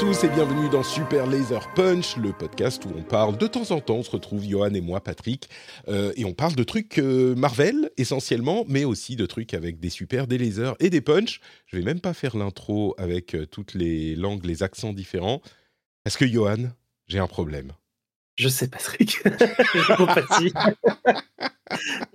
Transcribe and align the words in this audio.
Tous 0.00 0.24
et 0.24 0.30
bienvenue 0.30 0.70
dans 0.70 0.82
Super 0.82 1.26
Laser 1.26 1.74
Punch, 1.74 2.16
le 2.16 2.32
podcast 2.32 2.86
où 2.86 2.88
on 2.96 3.02
parle 3.02 3.36
de 3.36 3.46
temps 3.46 3.70
en 3.70 3.80
temps, 3.82 3.96
on 3.96 4.02
se 4.02 4.10
retrouve 4.10 4.42
Johan 4.42 4.72
et 4.72 4.80
moi, 4.80 5.02
Patrick, 5.02 5.50
euh, 5.88 6.14
et 6.16 6.24
on 6.24 6.32
parle 6.32 6.54
de 6.54 6.64
trucs 6.64 6.98
euh, 6.98 7.34
Marvel 7.34 7.90
essentiellement, 7.98 8.64
mais 8.66 8.86
aussi 8.86 9.14
de 9.14 9.26
trucs 9.26 9.52
avec 9.52 9.78
des 9.78 9.90
super, 9.90 10.26
des 10.26 10.38
lasers 10.38 10.72
et 10.80 10.88
des 10.88 11.02
punch. 11.02 11.42
Je 11.66 11.76
vais 11.76 11.82
même 11.82 12.00
pas 12.00 12.14
faire 12.14 12.34
l'intro 12.34 12.94
avec 12.96 13.34
euh, 13.34 13.44
toutes 13.44 13.74
les 13.74 14.16
langues, 14.16 14.46
les 14.46 14.62
accents 14.62 14.94
différents, 14.94 15.42
parce 16.02 16.16
que 16.16 16.26
Johan, 16.26 16.70
j'ai 17.06 17.18
un 17.18 17.26
problème? 17.26 17.72
Je 18.36 18.48
sais, 18.48 18.68
Patrick. 18.68 19.20
je 19.26 19.96
compatis. 19.96 20.54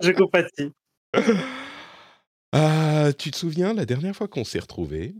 je 0.00 0.10
compatis. 0.10 0.72
Ah, 2.50 3.12
tu 3.16 3.30
te 3.30 3.36
souviens, 3.36 3.74
la 3.74 3.86
dernière 3.86 4.16
fois 4.16 4.26
qu'on 4.26 4.44
s'est 4.44 4.58
retrouvés, 4.58 5.14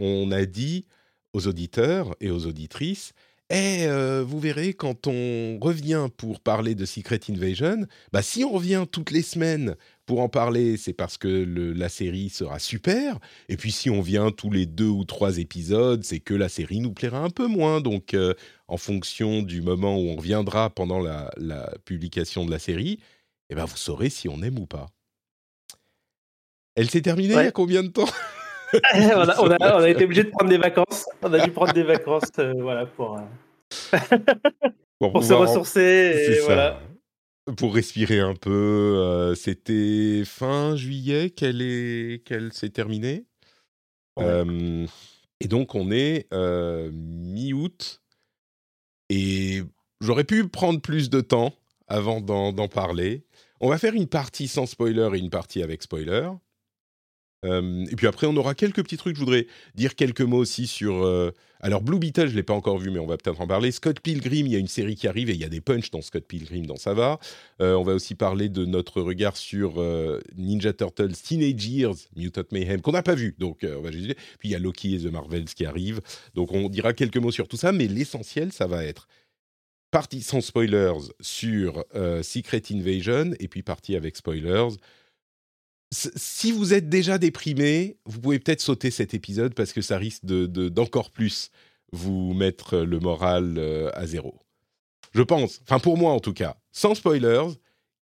on 0.00 0.32
a 0.32 0.46
dit 0.46 0.84
aux 1.32 1.46
auditeurs 1.46 2.14
et 2.20 2.30
aux 2.30 2.46
auditrices 2.46 3.12
Eh, 3.50 3.84
euh, 3.86 4.24
vous 4.26 4.40
verrez, 4.40 4.72
quand 4.72 5.06
on 5.06 5.58
revient 5.60 6.08
pour 6.16 6.40
parler 6.40 6.74
de 6.74 6.86
Secret 6.86 7.20
Invasion, 7.28 7.86
bah, 8.10 8.22
si 8.22 8.44
on 8.44 8.52
revient 8.52 8.86
toutes 8.90 9.10
les 9.10 9.20
semaines 9.20 9.76
pour 10.06 10.20
en 10.20 10.30
parler, 10.30 10.78
c'est 10.78 10.94
parce 10.94 11.18
que 11.18 11.28
le- 11.28 11.74
la 11.74 11.90
série 11.90 12.30
sera 12.30 12.58
super. 12.58 13.18
Et 13.50 13.58
puis 13.58 13.70
si 13.70 13.90
on 13.90 14.00
vient 14.00 14.30
tous 14.30 14.50
les 14.50 14.64
deux 14.64 14.88
ou 14.88 15.04
trois 15.04 15.36
épisodes, 15.36 16.02
c'est 16.02 16.20
que 16.20 16.32
la 16.32 16.48
série 16.48 16.80
nous 16.80 16.92
plaira 16.94 17.18
un 17.18 17.28
peu 17.30 17.46
moins. 17.46 17.82
Donc, 17.82 18.14
euh, 18.14 18.32
en 18.68 18.78
fonction 18.78 19.42
du 19.42 19.60
moment 19.60 19.96
où 19.98 20.08
on 20.08 20.16
reviendra 20.16 20.70
pendant 20.70 21.00
la, 21.00 21.30
la 21.36 21.74
publication 21.84 22.46
de 22.46 22.50
la 22.50 22.58
série, 22.58 23.00
eh 23.50 23.54
ben, 23.54 23.66
vous 23.66 23.76
saurez 23.76 24.08
si 24.08 24.30
on 24.30 24.42
aime 24.42 24.58
ou 24.58 24.66
pas. 24.66 24.86
Elle 26.74 26.88
s'est 26.88 27.02
terminée 27.02 27.34
il 27.34 27.44
y 27.44 27.48
a 27.48 27.52
combien 27.52 27.82
de 27.82 27.88
temps? 27.88 28.08
on, 28.94 29.28
a, 29.28 29.40
on 29.40 29.50
a- 29.50 29.76
on 29.78 29.82
a 29.82 29.88
été 29.90 30.04
obligé 30.04 30.24
de 30.24 30.30
prendre 30.30 30.50
des 30.50 30.58
vacances. 30.58 31.06
On 31.22 31.32
a 31.32 31.44
dû 31.44 31.50
prendre 31.50 31.72
des 31.72 31.82
vacances 31.82 32.30
euh, 32.38 32.54
voilà, 32.58 32.86
pour, 32.86 33.18
euh, 33.18 33.20
pour 34.98 35.22
se 35.24 35.32
en- 35.32 35.40
ressourcer. 35.40 36.26
Et 36.28 36.40
voilà. 36.40 36.80
Pour 37.56 37.74
respirer 37.74 38.20
un 38.20 38.34
peu, 38.36 38.50
euh, 38.98 39.34
c'était 39.34 40.22
fin 40.24 40.76
juillet 40.76 41.30
qu'elle 41.30 41.60
est 41.60 42.24
qu'elle 42.24 42.52
s'est 42.52 42.70
terminée. 42.70 43.24
Ouais. 44.16 44.24
Euh, 44.26 44.86
et 45.40 45.48
donc 45.48 45.74
on 45.74 45.90
est 45.90 46.28
euh, 46.32 46.90
mi-août 46.92 48.00
et 49.10 49.62
j'aurais 50.00 50.22
pu 50.24 50.46
prendre 50.48 50.80
plus 50.80 51.10
de 51.10 51.20
temps 51.20 51.52
avant 51.88 52.20
d'en 52.20 52.52
d'en 52.52 52.68
parler. 52.68 53.24
On 53.60 53.68
va 53.68 53.78
faire 53.78 53.94
une 53.94 54.06
partie 54.06 54.46
sans 54.48 54.66
spoiler 54.66 55.08
et 55.14 55.18
une 55.18 55.30
partie 55.30 55.62
avec 55.62 55.82
spoiler. 55.82 56.28
Et 57.44 57.96
puis 57.96 58.06
après, 58.06 58.26
on 58.28 58.36
aura 58.36 58.54
quelques 58.54 58.82
petits 58.84 58.96
trucs. 58.96 59.16
Je 59.16 59.20
voudrais 59.20 59.46
dire 59.74 59.94
quelques 59.96 60.20
mots 60.20 60.38
aussi 60.38 60.66
sur. 60.66 61.04
euh, 61.04 61.32
alors, 61.60 61.82
Blue 61.82 61.98
Beetle, 61.98 62.26
je 62.26 62.32
ne 62.32 62.36
l'ai 62.36 62.42
pas 62.42 62.54
encore 62.54 62.78
vu, 62.78 62.90
mais 62.90 62.98
on 63.00 63.06
va 63.06 63.16
peut-être 63.16 63.40
en 63.40 63.46
parler. 63.46 63.72
Scott 63.72 64.00
Pilgrim, 64.00 64.46
il 64.46 64.52
y 64.52 64.56
a 64.56 64.58
une 64.58 64.68
série 64.68 64.94
qui 64.94 65.08
arrive 65.08 65.28
et 65.30 65.34
il 65.34 65.40
y 65.40 65.44
a 65.44 65.48
des 65.48 65.60
punchs 65.60 65.90
dans 65.90 66.02
Scott 66.02 66.24
Pilgrim, 66.24 66.66
dans 66.66 66.76
ça 66.76 66.94
va. 66.94 67.18
Euh, 67.60 67.74
on 67.74 67.82
va 67.82 67.94
aussi 67.94 68.14
parler 68.14 68.48
de 68.48 68.64
notre 68.64 69.00
regard 69.00 69.36
sur 69.36 69.80
euh, 69.80 70.20
Ninja 70.36 70.72
Turtles 70.72 71.12
Teenage 71.12 71.66
Years, 71.66 71.96
Mutant 72.16 72.42
Mayhem, 72.52 72.80
qu'on 72.80 72.92
n'a 72.92 73.02
pas 73.02 73.14
vu. 73.14 73.34
Donc, 73.38 73.64
on 73.64 73.80
va 73.80 73.90
juste. 73.90 74.14
Puis 74.38 74.48
il 74.48 74.52
y 74.52 74.54
a 74.54 74.58
Loki 74.60 74.94
et 74.94 74.98
The 75.00 75.12
Marvels 75.12 75.46
qui 75.46 75.64
arrivent. 75.64 76.00
Donc, 76.34 76.52
on 76.52 76.68
dira 76.68 76.92
quelques 76.92 77.16
mots 77.16 77.32
sur 77.32 77.48
tout 77.48 77.56
ça, 77.56 77.72
mais 77.72 77.88
l'essentiel, 77.88 78.52
ça 78.52 78.66
va 78.66 78.84
être 78.84 79.08
partie 79.90 80.22
sans 80.22 80.40
spoilers 80.40 81.10
sur 81.20 81.84
Secret 82.22 82.62
Invasion 82.70 83.32
et 83.40 83.48
puis 83.48 83.62
partie 83.62 83.94
avec 83.94 84.16
spoilers. 84.16 84.76
Si 85.92 86.52
vous 86.52 86.72
êtes 86.72 86.88
déjà 86.88 87.18
déprimé, 87.18 87.98
vous 88.06 88.18
pouvez 88.20 88.38
peut-être 88.38 88.62
sauter 88.62 88.90
cet 88.90 89.12
épisode 89.12 89.54
parce 89.54 89.72
que 89.74 89.82
ça 89.82 89.98
risque 89.98 90.24
de- 90.24 90.46
de- 90.46 90.70
d'encore 90.70 91.10
plus 91.10 91.50
vous 91.92 92.32
mettre 92.32 92.78
le 92.78 92.98
moral 92.98 93.58
euh, 93.58 93.90
à 93.92 94.06
zéro. 94.06 94.40
Je 95.12 95.20
pense, 95.20 95.60
enfin 95.62 95.78
pour 95.78 95.98
moi 95.98 96.12
en 96.12 96.20
tout 96.20 96.32
cas, 96.32 96.56
sans 96.72 96.94
spoilers, 96.94 97.48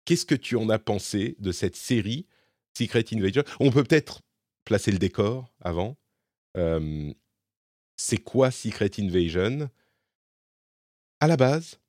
qu'est-ce 0.05 0.25
que 0.25 0.35
tu 0.35 0.55
en 0.55 0.69
as 0.69 0.79
pensé 0.79 1.35
de 1.39 1.51
cette 1.51 1.75
série 1.75 2.25
Secret 2.77 3.03
Invasion? 3.11 3.43
On 3.59 3.69
peut 3.71 3.83
peut-être 3.83 4.21
placer 4.63 4.91
le 4.91 4.97
décor 4.97 5.53
avant. 5.59 5.97
Euh, 6.57 7.11
C'est 7.97 8.17
quoi 8.23 8.51
Secret 8.51 8.91
Invasion? 8.99 9.69
À 11.19 11.27
la 11.27 11.35
base, 11.35 11.79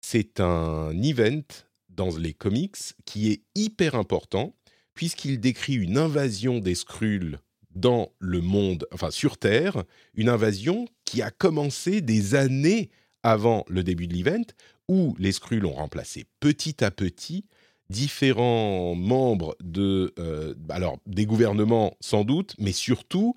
c'est 0.00 0.40
un 0.40 0.90
event 1.02 1.42
dans 1.90 2.16
les 2.16 2.32
comics 2.32 2.76
qui 3.04 3.30
est 3.30 3.42
hyper 3.54 3.94
important 3.94 4.56
puisqu'il 5.00 5.40
décrit 5.40 5.76
une 5.76 5.96
invasion 5.96 6.58
des 6.58 6.74
Skrulls 6.74 7.38
dans 7.74 8.12
le 8.18 8.42
monde, 8.42 8.86
enfin 8.92 9.10
sur 9.10 9.38
Terre, 9.38 9.84
une 10.12 10.28
invasion 10.28 10.86
qui 11.06 11.22
a 11.22 11.30
commencé 11.30 12.02
des 12.02 12.34
années 12.34 12.90
avant 13.22 13.64
le 13.70 13.82
début 13.82 14.08
de 14.08 14.12
l'event, 14.12 14.44
où 14.88 15.16
les 15.18 15.32
Skrulls 15.32 15.64
ont 15.64 15.72
remplacé 15.72 16.26
petit 16.38 16.84
à 16.84 16.90
petit 16.90 17.46
différents 17.88 18.94
membres 18.94 19.56
de, 19.62 20.12
euh, 20.18 20.54
alors 20.68 20.98
des 21.06 21.24
gouvernements 21.24 21.96
sans 22.00 22.24
doute, 22.24 22.54
mais 22.58 22.72
surtout 22.72 23.34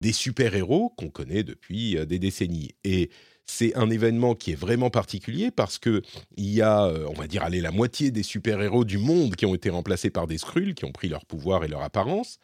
des 0.00 0.12
super-héros 0.12 0.94
qu'on 0.96 1.10
connaît 1.10 1.44
depuis 1.44 1.98
euh, 1.98 2.06
des 2.06 2.20
décennies. 2.20 2.70
Et 2.84 3.10
c'est 3.46 3.76
un 3.76 3.90
événement 3.90 4.34
qui 4.34 4.52
est 4.52 4.56
vraiment 4.56 4.90
particulier 4.90 5.50
parce 5.50 5.78
que 5.78 6.02
il 6.36 6.50
y 6.50 6.62
a, 6.62 6.84
euh, 6.84 7.06
on 7.08 7.14
va 7.14 7.26
dire, 7.26 7.42
allez, 7.42 7.60
la 7.60 7.70
moitié 7.70 8.10
des 8.10 8.22
super-héros 8.22 8.84
du 8.84 8.98
monde 8.98 9.36
qui 9.36 9.46
ont 9.46 9.54
été 9.54 9.70
remplacés 9.70 10.10
par 10.10 10.26
des 10.26 10.38
Skrulls, 10.38 10.74
qui 10.74 10.84
ont 10.84 10.92
pris 10.92 11.08
leur 11.08 11.26
pouvoir 11.26 11.64
et 11.64 11.68
leur 11.68 11.82
apparence, 11.82 12.38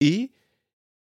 et 0.00 0.30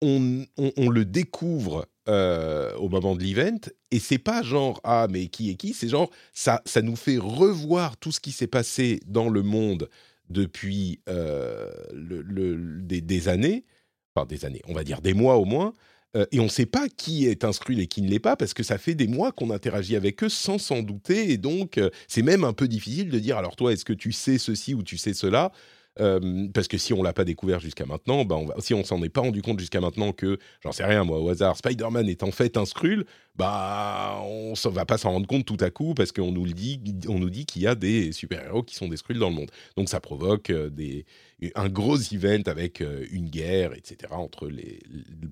on, 0.00 0.44
le 0.91 1.04
découvre 1.04 1.87
euh, 2.09 2.75
au 2.76 2.88
moment 2.88 3.15
de 3.15 3.22
l'event, 3.22 3.60
et 3.93 4.00
c'est 4.00 4.19
pas 4.19 4.43
genre 4.43 4.81
ah 4.82 5.06
mais 5.09 5.28
qui 5.28 5.50
est 5.50 5.54
qui, 5.54 5.75
c'est 5.75 5.88
genre 5.88 6.10
ça, 6.32 6.60
ça 6.66 6.82
nous 6.82 6.97
fait 6.97 7.19
revoir 7.19 7.97
tout 7.97 8.10
ce 8.10 8.19
qui 8.19 8.32
s'est 8.32 8.49
passé 8.49 9.00
dans 9.06 9.28
le 9.28 9.43
monde 9.43 9.88
depuis 10.28 11.00
euh, 11.09 11.70
des, 11.93 13.00
des 13.00 13.28
années, 13.28 13.64
enfin 14.14 14.26
des 14.26 14.44
années, 14.44 14.62
on 14.67 14.73
va 14.73 14.82
dire 14.82 15.00
des 15.00 15.14
mois 15.14 15.37
au 15.37 15.44
moins, 15.44 15.73
euh, 16.17 16.26
et 16.32 16.41
on 16.41 16.44
ne 16.44 16.49
sait 16.49 16.67
pas 16.67 16.88
qui 16.88 17.26
est 17.26 17.50
Skrull 17.53 17.81
et 17.81 17.87
qui 17.87 18.03
ne 18.03 18.09
l'est 18.09 18.19
pas, 18.19 18.37
parce 18.37 18.55
que 18.55 18.62
ça 18.62 18.79
fait 18.79 18.94
des 18.94 19.06
mois 19.06 19.32
qu'on 19.32 19.50
interagit 19.50 19.97
avec 19.97 20.23
eux 20.23 20.29
sans 20.29 20.59
s'en 20.59 20.82
douter, 20.82 21.31
et 21.32 21.38
donc 21.38 21.79
euh, 21.79 21.91
c'est 22.09 22.23
même 22.23 22.44
un 22.44 22.53
peu 22.53 22.69
difficile 22.69 23.11
de 23.11 23.19
dire, 23.19 23.37
alors 23.38 23.56
toi, 23.56 23.73
est-ce 23.73 23.85
que 23.85 23.93
tu 23.93 24.12
sais 24.12 24.38
ceci 24.38 24.75
ou 24.75 24.82
tu 24.82 24.99
sais 24.99 25.14
cela? 25.14 25.53
Parce 25.97 26.69
que 26.69 26.79
si 26.79 26.93
on 26.93 27.03
l'a 27.03 27.12
pas 27.12 27.25
découvert 27.25 27.61
jusqu'à 27.61 27.85
maintenant, 27.85 28.25
bah 28.25 28.37
on 28.37 28.47
va, 28.47 28.55
si 28.61 28.73
on 28.73 28.83
s'en 28.83 29.03
est 29.03 29.11
pas 29.11 29.21
rendu 29.21 29.43
compte 29.43 29.61
jusqu'à 29.61 29.81
maintenant 29.81 30.12
que, 30.12 30.39
j'en 30.62 30.73
sais 30.73 30.85
rien 30.85 31.05
moi 31.05 31.19
au 31.21 31.29
hasard, 31.29 31.56
Spider-Man 31.56 32.09
est 32.09 32.23
en 32.23 32.31
fait 32.31 32.56
un 32.56 32.65
Skrull, 32.65 33.05
bah 33.35 34.21
on 34.25 34.53
ne 34.53 34.71
va 34.71 34.87
pas 34.87 34.97
s'en 34.97 35.11
rendre 35.11 35.27
compte 35.27 35.44
tout 35.44 35.59
à 35.61 35.71
coup 35.71 35.93
parce 35.94 36.11
qu'on 36.12 36.33
nous 36.33 36.47
dit, 36.47 36.81
qu'il 37.47 37.62
y 37.62 37.67
a 37.67 37.75
des 37.75 38.12
super-héros 38.12 38.62
qui 38.62 38.75
sont 38.75 38.89
des 38.89 38.97
Skrulls 38.97 39.19
dans 39.19 39.29
le 39.29 39.35
monde. 39.35 39.50
Donc 39.77 39.91
ça 39.91 40.00
provoque 40.00 40.50
un 41.55 41.69
gros 41.69 41.99
event 41.99 42.43
avec 42.47 42.83
une 43.11 43.29
guerre, 43.29 43.75
etc. 43.75 44.12
entre 44.12 44.49
les- 44.49 44.81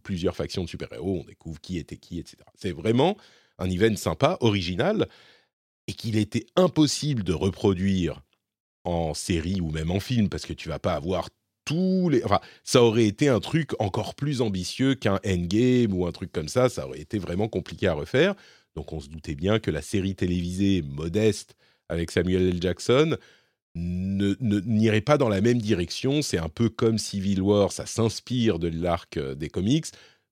plusieurs 0.03 0.37
factions 0.37 0.65
de 0.65 0.69
super-héros. 0.69 1.21
On 1.23 1.25
découvre 1.25 1.61
qui 1.61 1.79
était 1.79 1.97
qui, 1.97 2.19
etc. 2.19 2.37
C'est 2.55 2.73
vraiment 2.73 3.17
un 3.59 3.71
event 3.71 3.97
sympa, 3.97 4.37
original, 4.41 5.09
et 5.87 5.93
qu'il 5.95 6.17
était 6.17 6.47
impossible 6.57 7.25
de 7.25 7.33
reproduire 7.33 8.23
en 8.85 9.15
série 9.15 9.61
ou 9.61 9.71
même 9.71 9.91
en 9.91 10.01
film, 10.01 10.29
parce 10.29 10.47
que 10.47 10.53
tu 10.53 10.69
vas 10.69 10.79
pas 10.79 10.95
avoir 10.95 11.29
tous 11.65 12.09
les. 12.09 12.25
Enfin, 12.25 12.41
ça 12.65 12.83
aurait 12.83 13.07
été 13.07 13.29
un 13.29 13.41
truc 13.41 13.73
encore 13.79 14.15
plus 14.15 14.41
ambitieux 14.41 14.95
qu'un 14.95 15.21
Endgame 15.27 15.95
ou 15.95 16.07
un 16.07 16.13
truc 16.13 16.33
comme 16.33 16.49
ça. 16.49 16.69
Ça 16.69 16.87
aurait 16.87 17.01
été 17.01 17.19
vraiment 17.19 17.49
compliqué 17.49 17.87
à 17.87 17.95
refaire. 17.95 18.35
Donc, 18.77 18.93
on 18.93 19.01
se 19.01 19.09
doutait 19.09 19.35
bien 19.35 19.59
que 19.59 19.71
la 19.71 19.83
série 19.83 20.15
télévisée 20.15 20.83
modeste 20.83 21.57
avec 21.89 22.11
Samuel 22.11 22.49
L. 22.49 22.63
Jackson 22.63 23.17
n'irait 23.75 25.01
pas 25.01 25.19
dans 25.19 25.29
la 25.29 25.41
même 25.41 25.61
direction. 25.61 26.23
C'est 26.23 26.39
un 26.39 26.49
peu 26.49 26.69
comme 26.69 26.99
Civil 26.99 27.41
War, 27.41 27.73
ça 27.73 27.87
s'inspire 27.87 28.59
de 28.59 28.69
l'arc 28.69 29.17
euh, 29.17 29.35
des 29.35 29.49
comics, 29.49 29.87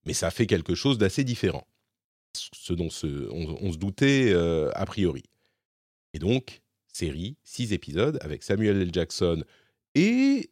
mais 0.07 0.13
ça 0.13 0.31
fait 0.31 0.47
quelque 0.47 0.75
chose 0.75 0.99
d'assez 0.99 1.25
différent. 1.25 1.67
Ce 2.35 2.73
dont 2.73 2.87
on, 2.87 3.73
se 3.73 3.79
doutait 3.79 4.31
euh, 4.33 4.71
a 4.75 4.87
priori. 4.87 5.23
Et 6.15 6.19
donc, 6.19 6.63
série, 6.93 7.37
six 7.45 7.73
épisodes 7.73 8.19
avec 8.23 8.43
Samuel 8.43 8.81
L. 8.81 8.91
Jackson 8.93 9.45
et 9.95 10.51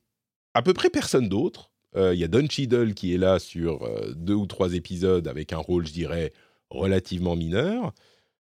à 0.55 0.63
peu 0.63 0.73
près 0.73 0.91
personne 0.91 1.29
d'autre. 1.29 1.73
Euh, 1.97 2.15
il 2.15 2.21
y 2.21 2.25
a 2.25 2.29
Don 2.29 2.47
Cheadle 2.49 2.95
qui 2.95 3.15
est 3.15 3.19
là 3.19 3.39
sur 3.39 3.85
euh, 3.85 4.13
deux 4.15 4.35
ou 4.35 4.47
trois 4.47 4.75
épisodes 4.75 5.29
avec 5.29 5.53
un 5.53 5.59
rôle, 5.59 5.87
je 5.87 5.93
dirais, 5.93 6.33
relativement 6.71 7.37
mineur. 7.37 7.95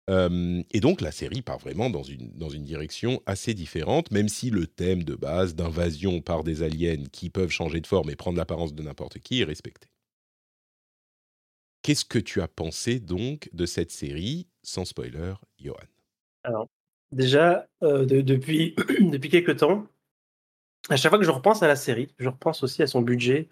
Euh, 0.09 0.61
et 0.71 0.79
donc 0.81 1.01
la 1.01 1.11
série 1.11 1.41
part 1.41 1.57
vraiment 1.57 1.89
dans 1.89 2.03
une, 2.03 2.31
dans 2.33 2.49
une 2.49 2.63
direction 2.63 3.21
assez 3.25 3.53
différente, 3.53 4.11
même 4.11 4.29
si 4.29 4.51
le 4.51 4.67
thème 4.67 5.03
de 5.03 5.15
base 5.15 5.55
d'invasion 5.55 6.21
par 6.21 6.43
des 6.43 6.61
aliens 6.61 7.05
qui 7.11 7.29
peuvent 7.29 7.49
changer 7.49 7.81
de 7.81 7.87
forme 7.87 8.11
et 8.11 8.15
prendre 8.15 8.37
l'apparence 8.37 8.73
de 8.73 8.83
n'importe 8.83 9.19
qui 9.19 9.41
est 9.41 9.45
respecté. 9.45 9.87
Qu'est-ce 11.81 12.05
que 12.05 12.19
tu 12.19 12.41
as 12.41 12.47
pensé 12.47 12.99
donc 12.99 13.49
de 13.53 13.65
cette 13.65 13.91
série, 13.91 14.47
sans 14.63 14.85
spoiler, 14.85 15.33
Johan 15.59 15.75
Alors, 16.43 16.67
déjà, 17.15 17.67
depuis, 17.81 18.75
depuis 19.01 19.29
quelques 19.29 19.57
temps, 19.57 19.88
à 20.89 20.97
chaque 20.97 21.09
fois 21.09 21.19
que 21.19 21.25
je 21.25 21.31
repense 21.31 21.63
à 21.63 21.67
la 21.67 21.75
série, 21.75 22.13
je 22.19 22.29
repense 22.29 22.63
aussi 22.63 22.83
à 22.83 22.88
son 22.88 23.01
budget 23.01 23.50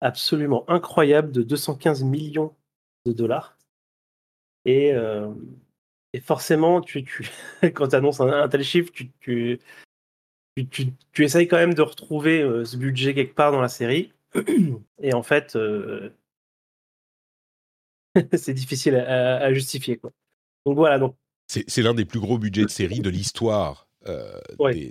absolument 0.00 0.68
incroyable 0.70 1.32
de 1.32 1.42
215 1.42 2.04
millions 2.04 2.54
de 3.04 3.12
dollars. 3.12 3.58
Et, 4.64 4.92
euh, 4.92 5.32
forcément, 6.22 6.80
quand 7.74 7.88
tu 7.88 7.96
annonces 7.96 8.20
un, 8.20 8.48
tel 8.48 8.62
chiffre, 8.64 8.92
tu, 9.20 9.60
essayes 11.18 11.48
quand 11.48 11.56
même 11.56 11.74
de 11.74 11.82
retrouver 11.82 12.42
euh, 12.42 12.64
ce 12.64 12.76
budget 12.76 13.14
quelque 13.14 13.34
part 13.34 13.52
dans 13.52 13.60
la 13.60 13.68
série. 13.68 14.12
Et 15.02 15.14
en 15.14 15.22
fait, 15.22 15.56
euh, 15.56 16.10
c'est 18.36 18.54
difficile 18.54 18.96
à, 18.96 19.52
justifier. 19.52 20.00
Donc 20.66 20.76
voilà. 20.76 20.98
Donc... 20.98 21.16
C'est 21.48 21.82
l'un 21.82 21.94
des 21.94 22.04
plus 22.04 22.20
gros 22.20 22.38
budgets 22.38 22.64
de 22.64 22.70
série 22.70 23.00
de 23.00 23.08
l'histoire 23.08 23.88
euh, 24.06 24.38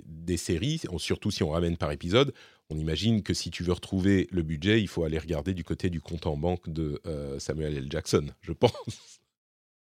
des, 0.04 0.36
séries, 0.36 0.82
surtout 0.98 1.30
si 1.30 1.42
on 1.42 1.50
ramène 1.50 1.76
par 1.76 1.92
épisode, 1.92 2.34
on 2.70 2.76
imagine 2.76 3.22
que 3.22 3.32
si 3.32 3.50
tu 3.50 3.62
veux 3.62 3.72
retrouver 3.72 4.28
le 4.30 4.42
budget, 4.42 4.80
il 4.80 4.88
faut 4.88 5.04
aller 5.04 5.18
regarder 5.18 5.54
du 5.54 5.64
côté 5.64 5.88
du 5.88 6.00
compte 6.00 6.26
en 6.26 6.36
banque 6.36 6.68
de 6.68 7.00
euh, 7.06 7.38
Samuel 7.38 7.76
L. 7.76 7.86
Jackson, 7.88 8.26
je 8.42 8.52
pense. 8.52 9.20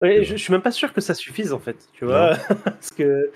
Oui, 0.02 0.24
je, 0.24 0.36
suis 0.36 0.52
même 0.52 0.60
pas 0.60 0.72
sûr 0.72 0.92
que 0.92 1.00
ça 1.00 1.14
suffise 1.14 1.54
en 1.54 1.58
fait, 1.58 1.88
tu 1.94 2.04
vois, 2.04 2.36
parce 2.64 2.90
que 2.90 3.32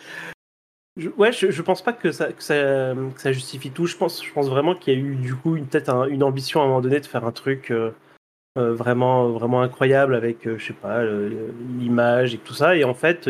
je, 0.96 1.08
ouais, 1.08 1.32
je, 1.32 1.62
pense 1.62 1.82
pas 1.82 1.94
que 1.94 2.12
ça, 2.12 2.32
que 2.32 2.42
ça, 2.42 3.32
justifie 3.32 3.70
tout. 3.70 3.86
Je 3.86 3.96
pense, 3.96 4.24
je 4.24 4.32
pense 4.32 4.48
vraiment 4.48 4.74
qu'il 4.74 4.92
y 4.92 4.96
a 4.96 5.00
eu 5.00 5.16
du 5.16 5.34
coup 5.34 5.56
une 5.56 5.66
peut-être 5.66 6.08
une 6.10 6.22
ambition 6.22 6.60
à 6.60 6.64
un 6.64 6.66
moment 6.66 6.80
donné 6.82 7.00
de 7.00 7.06
faire 7.06 7.24
un 7.24 7.32
truc. 7.32 7.70
Euh, 7.70 7.92
euh, 8.58 8.74
vraiment, 8.74 9.30
vraiment 9.30 9.62
incroyable 9.62 10.12
avec, 10.12 10.44
euh, 10.44 10.58
je 10.58 10.66
sais 10.66 10.72
pas, 10.72 11.04
l'image 11.78 12.34
et 12.34 12.38
tout 12.38 12.52
ça. 12.52 12.74
Et 12.74 12.82
en 12.82 12.94
fait, 12.94 13.28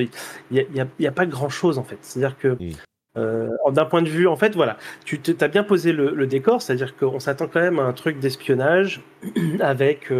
il 0.50 0.66
n'y 0.98 1.06
a, 1.06 1.12
pas 1.12 1.26
grand-chose, 1.26 1.76
en 1.76 1.84
fait. 1.84 1.98
C'est-à-dire 2.00 2.38
que, 2.38 2.48
mm. 2.48 2.72
euh, 3.18 3.50
d'un 3.70 3.84
point 3.84 4.00
de 4.00 4.08
vue, 4.08 4.26
en 4.26 4.36
fait, 4.36 4.54
voilà, 4.54 4.78
tu 5.04 5.20
as 5.38 5.48
bien 5.48 5.62
posé 5.62 5.92
le, 5.92 6.26
décor, 6.26 6.62
c'est-à-dire 6.62 6.96
qu'on 6.96 7.20
s'attend 7.20 7.48
quand 7.48 7.60
même 7.60 7.78
à 7.78 7.82
un 7.82 7.92
truc 7.92 8.18
d'espionnage 8.18 9.02
avec, 9.60 10.10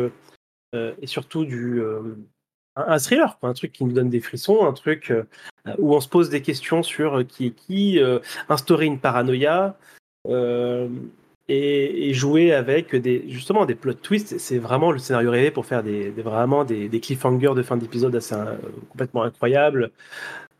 et 0.75 1.07
surtout 1.07 1.47
du... 1.47 1.83
un 2.77 2.99
thriller, 2.99 3.39
un 3.43 3.55
truc 3.55 3.73
qui 3.73 3.85
nous 3.87 3.93
donne 3.93 4.11
des 4.11 4.21
frissons, 4.21 4.67
un 4.67 4.75
truc 4.75 5.15
où 5.79 5.95
on 5.95 6.01
se 6.03 6.09
pose 6.11 6.29
des 6.29 6.43
questions 6.43 6.83
sur 6.83 7.27
qui 7.27 7.47
est 7.47 7.51
qui, 7.53 7.99
instaurer 8.51 8.85
une 8.85 8.99
paranoïa, 8.99 9.79
et, 11.51 12.15
jouer 12.15 12.53
avec 12.53 12.95
des, 12.95 13.25
justement 13.29 13.67
des 13.67 13.75
plot 13.75 13.95
twists. 13.95 14.39
C'est 14.39 14.59
vraiment 14.59 14.93
le 14.93 14.99
scénario 14.99 15.31
rêvé 15.31 15.51
pour 15.51 15.67
faire 15.67 15.83
des, 15.83 16.11
vraiment 16.11 16.65
des, 16.65 17.01
cliffhangers 17.01 17.55
de 17.55 17.63
fin 17.63 17.77
d'épisode 17.77 18.15
assez 18.15 18.35
euh, 18.35 18.57
complètement 18.89 19.23
incroyables. 19.23 19.91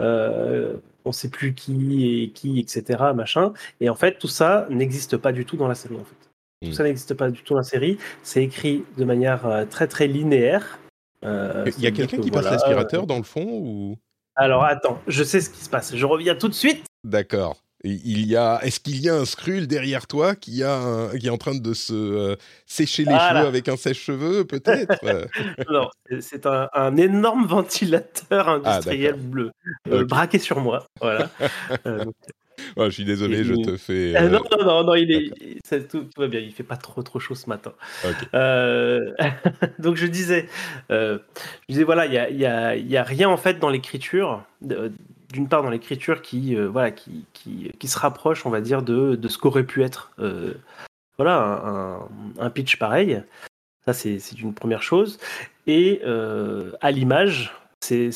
Euh, 0.01 0.77
on 1.05 1.13
sait 1.13 1.29
plus 1.29 1.55
qui 1.55 2.23
et 2.23 2.31
qui, 2.31 2.59
etc. 2.59 2.99
Machin. 3.15 3.53
Et 3.81 3.89
en 3.89 3.95
fait, 3.95 4.19
tout 4.19 4.29
ça 4.29 4.67
n'existe 4.71 5.17
pas 5.17 5.33
du 5.33 5.45
tout 5.45 5.57
dans 5.57 5.69
la 5.69 5.75
série. 5.75 5.97
En 5.97 6.05
fait. 6.05 6.17
Tout 6.63 6.71
hmm. 6.71 6.75
ça 6.75 6.83
n'existe 6.83 7.15
pas 7.15 7.31
du 7.31 7.43
tout 7.43 7.55
dans 7.55 7.61
la 7.61 7.65
série. 7.65 7.99
C'est 8.23 8.43
écrit 8.43 8.85
de 8.97 9.05
manière 9.05 9.47
euh, 9.47 9.65
très 9.65 9.87
très 9.87 10.07
linéaire. 10.07 10.79
Il 11.23 11.73
y 11.79 11.87
a 11.87 11.91
quelqu'un 11.91 12.19
qui 12.19 12.31
passe 12.31 12.47
l'aspirateur 12.47 13.07
dans 13.07 13.19
le 13.19 13.25
fond 13.25 13.47
ou? 13.47 13.97
Alors 14.37 14.65
attends, 14.65 14.99
je 15.07 15.23
sais 15.23 15.41
ce 15.41 15.51
qui 15.51 15.63
se 15.63 15.69
passe. 15.69 15.95
Je 15.95 16.07
reviens 16.07 16.35
tout 16.35 16.49
de 16.49 16.55
suite. 16.55 16.87
D'accord. 17.05 17.63
Il 17.83 18.27
y 18.27 18.37
a, 18.37 18.61
est-ce 18.63 18.79
qu'il 18.79 19.01
y 19.01 19.09
a 19.09 19.15
un 19.15 19.25
Skrull 19.25 19.67
derrière 19.67 20.07
toi 20.07 20.35
qui, 20.35 20.63
a 20.63 21.09
qui 21.19 21.27
est 21.27 21.31
en 21.31 21.39
train 21.39 21.55
de 21.55 21.73
se 21.73 21.95
euh, 21.95 22.37
sécher 22.67 23.05
les 23.05 23.19
cheveux 23.19 23.47
avec 23.47 23.69
un 23.69 23.77
sèche-cheveux, 23.77 24.45
peut-être? 24.45 25.01
Non, 25.71 25.89
c'est 26.21 26.47
un, 26.47 26.97
énorme 26.97 27.47
ventilateur 27.47 28.49
ah, 28.49 28.55
industriel 28.57 29.15
bleu 29.15 29.51
euh, 29.89 30.05
braqué 30.05 30.39
sur 30.39 30.61
moi. 30.61 30.87
Voilà. 31.01 31.31
Euh, 31.87 32.05
oh, 32.77 32.85
je 32.87 32.91
suis 32.91 33.05
désolé, 33.05 33.43
je 33.43 33.55
te 33.55 33.77
fais. 33.79 34.15
Ah, 34.15 34.29
non, 34.29 34.41
non, 34.51 34.65
non, 34.65 34.85
non, 34.85 34.95
il 34.95 35.11
est, 35.11 35.89
tout, 35.89 36.07
va 36.17 36.29
bien. 36.29 36.41
Il 36.41 36.53
fait 36.53 36.63
pas 36.63 36.77
trop, 36.77 37.03
trop 37.03 37.19
chaud 37.19 37.35
ce 37.35 37.49
matin. 37.49 37.73
donc 39.79 39.97
je 39.97 40.07
disais, 40.07 40.47
je 40.91 41.19
disais 41.69 41.85
voilà, 41.85 42.05
il 42.07 42.13
y 42.13 42.19
a, 42.19 42.29
y, 42.29 42.45
a, 42.45 42.77
y 42.77 42.97
a, 42.97 43.03
rien 43.03 43.31
en 43.31 43.39
fait 43.39 43.59
dans 43.59 43.71
l'écriture 43.71 44.45
d'une 45.33 45.49
part 45.49 45.63
dans 45.63 45.71
l'écriture 45.71 46.23
qui, 46.23 46.57
euh, 46.57 46.69
voilà, 46.69 46.91
qui, 46.91 47.25
qui, 47.33 47.71
qui, 47.79 47.89
se 47.89 47.99
rapproche, 47.99 48.47
on 48.47 48.51
va 48.51 48.61
dire, 48.61 48.83
de, 48.83 49.15
de 49.15 49.29
ce 49.29 49.39
qu'aurait 49.39 49.65
pu 49.65 49.83
être 49.83 50.13
euh, 50.19 50.55
voilà, 51.19 51.39
un, 51.39 52.09
un, 52.39 52.51
pitch 52.51 52.77
pareil. 52.77 53.23
Ça, 53.85 53.93
c'est 53.93 54.19
une 54.33 54.55
première 54.55 54.83
chose. 54.83 55.19
Et 55.67 56.01
euh, 56.05 56.73
à 56.81 56.91
l'image, 56.91 57.55
c'est 57.81 58.11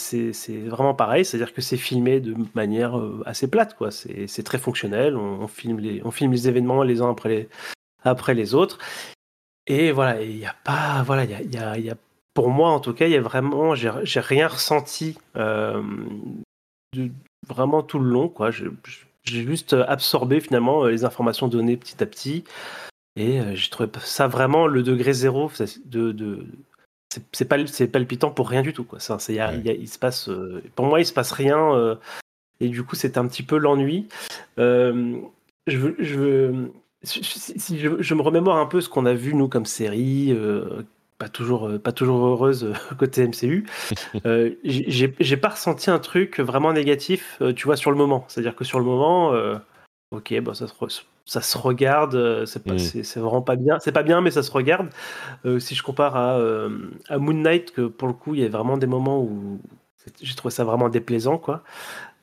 vraiment 0.67 0.95
pareil, 0.95 1.25
c'est-à-dire 1.25 1.55
que 1.55 1.63
c'est 1.63 1.77
filmé 1.77 2.21
de 2.21 2.35
manière 2.55 3.01
assez 3.25 3.49
plate, 3.49 3.75
quoi. 3.75 3.91
C'est 3.91 4.43
très 4.43 4.59
fonctionnel, 4.59 5.17
on, 5.17 5.49
filme 5.49 5.79
les, 5.79 6.03
on 6.05 6.11
filme 6.11 6.33
les 6.33 6.49
événements 6.49 6.83
les 6.83 7.01
uns 7.01 7.11
après 7.11 7.29
les, 7.29 7.49
après 8.03 8.35
les 8.35 8.55
autres. 8.55 8.79
Et 9.67 9.93
voilà, 9.93 10.23
il 10.23 10.37
n'y 10.37 10.47
a 10.47 10.55
pas, 10.65 11.03
voilà, 11.05 11.25
il 11.25 11.31
y 11.31 11.57
a, 11.57 11.79
y, 11.79 11.83
y 11.83 11.91
a, 11.91 11.97
pour 12.35 12.51
moi 12.51 12.71
en 12.71 12.81
tout 12.81 12.93
cas, 12.93 13.07
il 13.07 13.13
y 13.13 13.17
a 13.17 13.23
vraiment, 13.23 13.75
j'ai 13.75 14.21
rien 14.21 14.49
ressenti 14.49 15.17
vraiment 17.47 17.83
tout 17.83 17.99
le 17.99 18.09
long. 18.09 18.29
quoi. 18.29 18.51
J'ai 18.51 19.43
juste 19.43 19.73
absorbé 19.73 20.41
finalement 20.41 20.85
euh, 20.85 20.91
les 20.91 21.05
informations 21.05 21.49
données 21.49 21.77
petit 21.77 22.03
à 22.03 22.07
petit. 22.07 22.45
Et 23.17 23.41
euh, 23.41 23.55
j'ai 23.55 23.71
trouvé 23.71 23.89
ça 24.01 24.27
vraiment 24.27 24.67
le 24.67 24.83
degré 24.83 25.13
zéro. 25.13 25.51
De, 25.87 26.13
de 26.13 26.47
c'est 27.33 27.45
pas 27.45 27.65
c'est 27.67 27.87
palpitant 27.87 28.31
pour 28.31 28.49
rien 28.49 28.63
du 28.63 28.73
tout 28.73 28.85
quoi. 28.85 28.99
Ça, 28.99 29.15
a, 29.15 29.55
il 29.55 29.89
se 29.89 29.99
passe, 29.99 30.29
euh, 30.29 30.63
pour 30.75 30.87
moi 30.87 31.01
il 31.01 31.07
se 31.07 31.13
passe 31.13 31.31
rien 31.31 31.97
et 32.59 32.69
du 32.69 32.83
coup 32.83 32.97
c'est 32.97 33.17
un 33.17 33.29
petit 33.29 33.45
peu 33.45 33.57
l'ennui. 33.57 34.09
je, 34.57 35.15
je, 35.67 36.69
si, 37.05 37.79
je, 37.79 38.03
je, 38.03 38.15
me 38.15 38.23
remémore 38.23 38.57
un 38.57 38.67
peu 38.67 38.81
ce 38.81 38.89
qu'on 38.89 39.07
a 39.07 39.15
vu 39.15 39.35
nous 39.35 39.49
comme 39.49 39.65
série, 39.65 40.37
pas 41.25 41.31
toujours, 41.31 41.69
euh, 41.69 41.79
pas 41.79 41.93
toujours 41.93 42.27
heureuse 42.27 42.65
euh, 42.65 42.75
côté 42.99 43.27
MCU. 43.27 43.67
Euh, 44.27 44.51
j'ai 44.65 45.37
pas 45.39 45.49
ressenti 45.49 45.91
un 45.91 45.99
truc 45.99 46.39
vraiment 46.39 46.73
négatif, 46.73 47.41
tu 47.57 47.65
vois, 47.65 47.77
sur 47.77 47.91
le 47.91 47.97
moment. 47.97 48.27
C'est-à-dire 48.29 48.55
que 48.55 48.65
sur 48.65 48.79
le 48.79 48.85
moment, 48.85 49.33
ok, 50.11 50.41
bon, 50.41 50.53
ça, 50.53 50.67
se 50.67 50.75
ça 51.25 51.41
se 51.41 51.57
regarde, 51.57 52.45
c'est 52.45 52.67
mm. 52.67 53.21
vraiment 53.23 53.41
pas 53.41 53.57
bien. 53.57 53.79
C'est 53.81 53.93
pas 53.93 54.03
bien, 54.03 54.21
mais 54.21 54.31
ça 54.31 54.43
se 54.43 54.51
regarde. 54.51 54.89
si 55.59 55.75
je 55.75 55.83
compare 55.83 56.17
à, 56.17 56.39
à, 57.09 57.19
Moon 57.19 57.35
Knight, 57.35 57.73
que 57.73 57.87
pour 57.87 58.09
le 58.09 58.15
coup, 58.15 58.35
il 58.35 58.43
y 58.43 58.45
a 58.45 58.49
vraiment 58.49 58.77
des 58.77 58.87
moments 58.87 59.21
où 59.23 59.61
j'ai 60.21 60.35
trouvé 60.35 60.53
ça 60.53 60.65
vraiment 60.65 60.91
déplaisant, 60.91 61.39
quoi. 61.39 61.63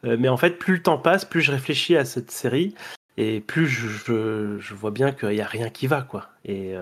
mais 0.03 0.29
en 0.29 0.37
fait, 0.37 0.59
plus 0.59 0.75
le 0.75 0.83
temps 0.83 0.99
passe, 0.99 1.25
plus 1.25 1.41
je 1.41 1.51
réfléchis 1.51 1.97
à 1.97 2.05
cette 2.05 2.29
série. 2.29 2.75
Et 3.17 3.41
plus 3.41 3.67
je, 3.67 4.57
je, 4.59 4.73
vois 4.73 4.91
bien 4.91 5.11
qu'il 5.11 5.29
n'y 5.29 5.41
a 5.41 5.45
rien 5.45 5.69
qui 5.69 5.85
va, 5.87 6.01
quoi. 6.01 6.29
Et, 6.45 6.75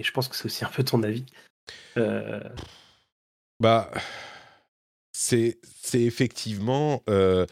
et 0.00 0.02
je 0.02 0.12
pense 0.12 0.28
que 0.28 0.34
c'est 0.34 0.46
aussi 0.46 0.64
un 0.64 0.70
peu 0.70 0.82
ton 0.82 1.02
avis. 1.02 1.26
Euh, 1.98 2.40
bah, 3.60 3.90
c'est 5.12 5.58
effectivement 5.92 7.02
euh, 7.10 7.44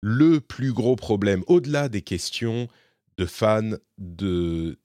le 0.00 0.40
plus 0.40 0.72
gros 0.72 0.96
problème, 0.96 1.44
au-delà 1.46 1.88
des 1.88 2.02
questions 2.02 2.68
de 3.18 3.26
fans 3.26 3.76
de, 3.98 4.78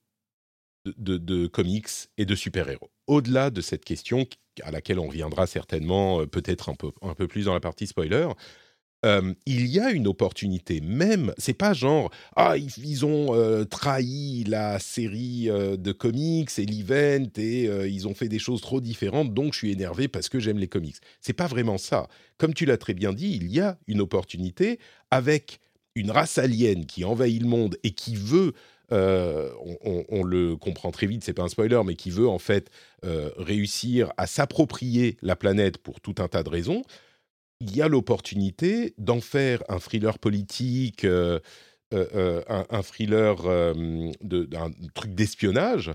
de, 0.86 1.48
comics 1.48 1.90
et 2.18 2.26
de 2.26 2.36
super-héros. 2.36 2.92
Au-delà 3.08 3.50
de 3.50 3.62
cette 3.62 3.84
question 3.84 4.28
à 4.62 4.70
laquelle 4.70 5.00
on 5.00 5.08
reviendra 5.08 5.48
certainement 5.48 6.22
euh, 6.22 6.28
peut-être 6.28 6.70
un 6.70 6.76
peu, 6.76 6.92
un 7.02 7.16
peu 7.16 7.28
plus 7.28 7.46
dans 7.46 7.54
la 7.54 7.60
partie 7.60 7.88
spoiler, 7.88 8.28
euh, 9.08 9.34
il 9.46 9.68
y 9.68 9.80
a 9.80 9.92
une 9.92 10.08
opportunité. 10.08 10.82
Même, 10.82 11.34
c'est 11.38 11.54
pas 11.54 11.74
genre 11.74 12.12
ah 12.36 12.56
ils, 12.58 13.06
ont 13.06 13.34
euh, 13.34 13.64
trahi 13.64 14.44
la 14.46 14.80
série 14.80 15.50
euh, 15.50 15.78
de 15.78 15.92
comics 15.94 16.50
et 16.58 16.66
l'event 16.66 17.30
et 17.38 17.70
ils 17.90 18.08
ont 18.08 18.14
fait 18.14 18.28
des 18.28 18.40
choses 18.40 18.62
trop 18.62 18.82
différentes, 18.82 19.34
donc 19.34 19.54
je 19.54 19.60
suis 19.60 19.72
énervé 19.72 20.08
parce 20.08 20.28
que 20.28 20.40
j'aime 20.40 20.58
les 20.58 20.68
comics. 20.68 20.98
C'est 21.22 21.34
pas 21.34 21.48
vraiment 21.48 21.78
ça. 21.78 22.08
Comme 22.38 22.54
tu 22.54 22.66
l'as 22.66 22.78
très 22.78 22.94
bien 22.94 23.14
dit, 23.14 23.38
il 23.42 23.50
y 23.50 23.62
a 23.62 23.78
une 23.88 24.02
opportunité 24.02 24.80
avec 25.10 25.60
une 25.96 26.12
race 26.12 26.38
alien 26.38 26.86
qui 26.86 27.06
envahit 27.06 27.42
le 27.42 27.48
monde 27.48 27.78
et 27.84 27.92
qui 27.92 28.16
veut 28.16 28.54
on, 28.90 30.06
on, 30.08 30.24
le 30.24 30.56
comprend 30.56 30.92
très 30.92 31.08
vite, 31.08 31.22
c'est 31.22 31.34
pas 31.34 31.44
un 31.44 31.50
spoiler, 31.50 31.82
mais 31.86 31.96
qui 31.96 32.10
veut 32.10 32.30
en 32.30 32.40
fait 32.40 32.70
réussir 33.04 34.14
à 34.16 34.28
s'approprier 34.28 35.18
la 35.22 35.36
planète 35.36 35.78
pour 35.78 36.00
tout 36.00 36.16
un 36.20 36.28
tas 36.30 36.44
de 36.44 36.50
raisons 36.50 36.84
il 37.60 37.76
y 37.76 37.82
a 37.82 37.88
l'opportunité 37.88 38.94
d'en 38.98 39.22
faire 39.22 39.64
un 39.70 39.80
thriller 39.80 40.20
politique, 40.20 41.04
euh, 41.06 41.40
euh, 41.94 42.08
euh, 42.50 42.64
un, 42.70 42.84
thriller, 42.84 43.36
de, 43.36 44.50
un 44.56 44.72
truc 44.94 45.16
d'espionnage. 45.16 45.92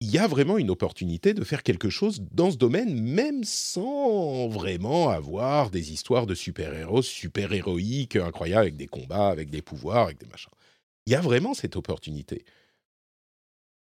Il 0.00 0.10
y 0.10 0.18
a 0.18 0.26
vraiment 0.26 0.58
une 0.58 0.70
opportunité 0.70 1.32
de 1.34 1.44
faire 1.44 1.62
quelque 1.62 1.88
chose 1.88 2.20
dans 2.32 2.50
ce 2.50 2.56
domaine, 2.56 3.00
même 3.00 3.42
sans 3.44 4.48
vraiment 4.48 5.08
avoir 5.08 5.70
des 5.70 5.92
histoires 5.92 6.26
de 6.26 6.34
super-héros, 6.34 7.02
super-héroïques, 7.02 8.16
incroyables, 8.16 8.62
avec 8.62 8.76
des 8.76 8.86
combats, 8.86 9.28
avec 9.28 9.50
des 9.50 9.62
pouvoirs, 9.62 10.04
avec 10.04 10.18
des 10.18 10.26
machins. 10.26 10.50
Il 11.06 11.12
y 11.12 11.16
a 11.16 11.20
vraiment 11.20 11.54
cette 11.54 11.76
opportunité. 11.76 12.44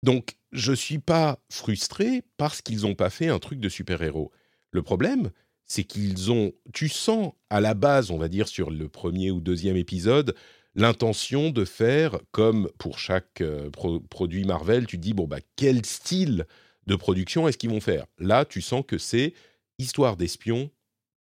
Donc, 0.02 0.38
je 0.52 0.72
ne 0.72 0.76
suis 0.76 1.00
pas 1.00 1.40
frustré 1.50 2.24
parce 2.38 2.62
qu'ils 2.62 2.82
n'ont 2.82 2.96
pas 2.96 3.10
fait 3.10 3.28
un 3.28 3.40
truc 3.40 3.60
de 3.60 3.70
super-héros. 3.70 4.32
Le 4.72 4.82
problème, 4.82 5.32
c'est 5.66 5.84
qu'ils 5.84 6.32
ont, 6.32 6.52
tu 6.74 6.90
sens 6.90 7.34
à 7.50 7.62
la 7.62 7.74
base, 7.74 8.12
on 8.12 8.18
va 8.18 8.28
dire 8.28 8.48
sur 8.48 8.70
le 8.70 8.90
premier 8.90 9.32
ou 9.32 9.40
deuxième 9.40 9.78
épisode, 9.78 10.36
l'intention 10.76 11.50
de 11.50 11.66
faire 11.66 12.20
comme 12.32 12.70
pour 12.78 13.00
chaque 13.00 13.42
euh, 13.42 13.70
produit 14.10 14.46
Marvel, 14.46 14.86
tu 14.88 14.98
te 14.98 15.02
dis 15.02 15.14
bon 15.14 15.28
bah 15.28 15.40
quel 15.56 15.86
style 15.86 16.46
de 16.88 16.96
production 16.96 17.48
est-ce 17.48 17.58
qu'ils 17.58 17.70
vont 17.70 17.82
faire? 17.82 18.06
Là, 18.18 18.46
tu 18.46 18.62
sens 18.62 18.84
que 18.86 18.98
c'est 18.98 19.34
histoire 19.80 20.18
d'espions 20.18 20.70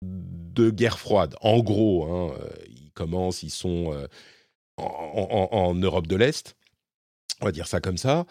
de 0.02 0.70
guerre 0.70 1.00
froide. 1.00 1.36
En 1.42 1.60
gros, 1.60 2.06
hein, 2.06 2.36
euh, 2.40 2.50
ils 2.68 2.92
commencent, 2.92 3.44
ils 3.44 3.50
sont 3.50 3.94
euh, 3.94 4.08
en, 4.78 5.76
Europe 5.76 6.08
de 6.08 6.16
l'Est, 6.16 6.56
on 7.42 7.46
va 7.46 7.52
dire 7.52 7.68
ça 7.68 7.80
comme 7.80 7.98
ça, 7.98 8.26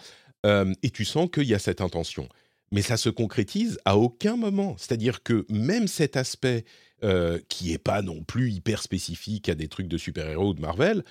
et 0.44 0.90
tu 0.90 1.04
sens 1.04 1.28
qu'il 1.32 1.44
y 1.44 1.54
a 1.54 1.60
cette 1.60 1.80
intention 1.80 2.28
mais 2.72 2.82
ça 2.82 2.96
se 2.96 3.10
concrétise 3.10 3.78
à 3.84 3.96
aucun 3.96 4.36
moment. 4.36 4.74
C'est-à-dire 4.78 5.22
que 5.22 5.46
même 5.50 5.86
cet 5.86 6.16
aspect 6.16 6.64
euh, 7.04 7.38
qui 7.48 7.70
n'est 7.70 7.78
pas 7.78 8.00
non 8.00 8.24
plus 8.24 8.50
hyper 8.50 8.82
spécifique 8.82 9.48
à 9.48 9.54
des 9.54 9.68
trucs 9.68 9.88
de 9.88 9.98
super-héros 9.98 10.48
ou 10.48 10.54
de 10.54 10.60
Marvel, 10.60 11.04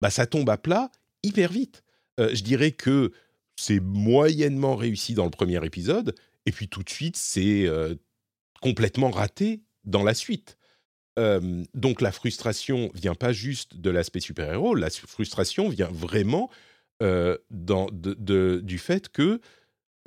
bah, 0.00 0.10
ça 0.10 0.26
tombe 0.26 0.48
à 0.50 0.58
plat 0.58 0.92
hyper 1.22 1.50
vite. 1.50 1.82
Euh, 2.20 2.34
je 2.34 2.42
dirais 2.42 2.72
que 2.72 3.12
c'est 3.56 3.80
moyennement 3.80 4.76
réussi 4.76 5.14
dans 5.14 5.24
le 5.24 5.30
premier 5.30 5.64
épisode, 5.64 6.14
et 6.46 6.52
puis 6.52 6.68
tout 6.68 6.82
de 6.82 6.90
suite, 6.90 7.16
c'est 7.16 7.66
euh, 7.66 7.94
complètement 8.60 9.10
raté 9.10 9.62
dans 9.84 10.04
la 10.04 10.14
suite. 10.14 10.56
donc 11.74 12.00
la 12.00 12.12
frustration 12.12 12.90
vient 12.94 13.14
pas 13.14 13.32
juste 13.32 13.76
de 13.76 13.90
l'aspect 13.90 14.20
super-héros, 14.20 14.74
la 14.74 14.88
frustration 14.88 15.68
vient 15.68 15.90
vraiment 15.90 16.50
dans, 17.50 17.88
du 17.90 18.78
fait 18.78 19.10
que 19.10 19.40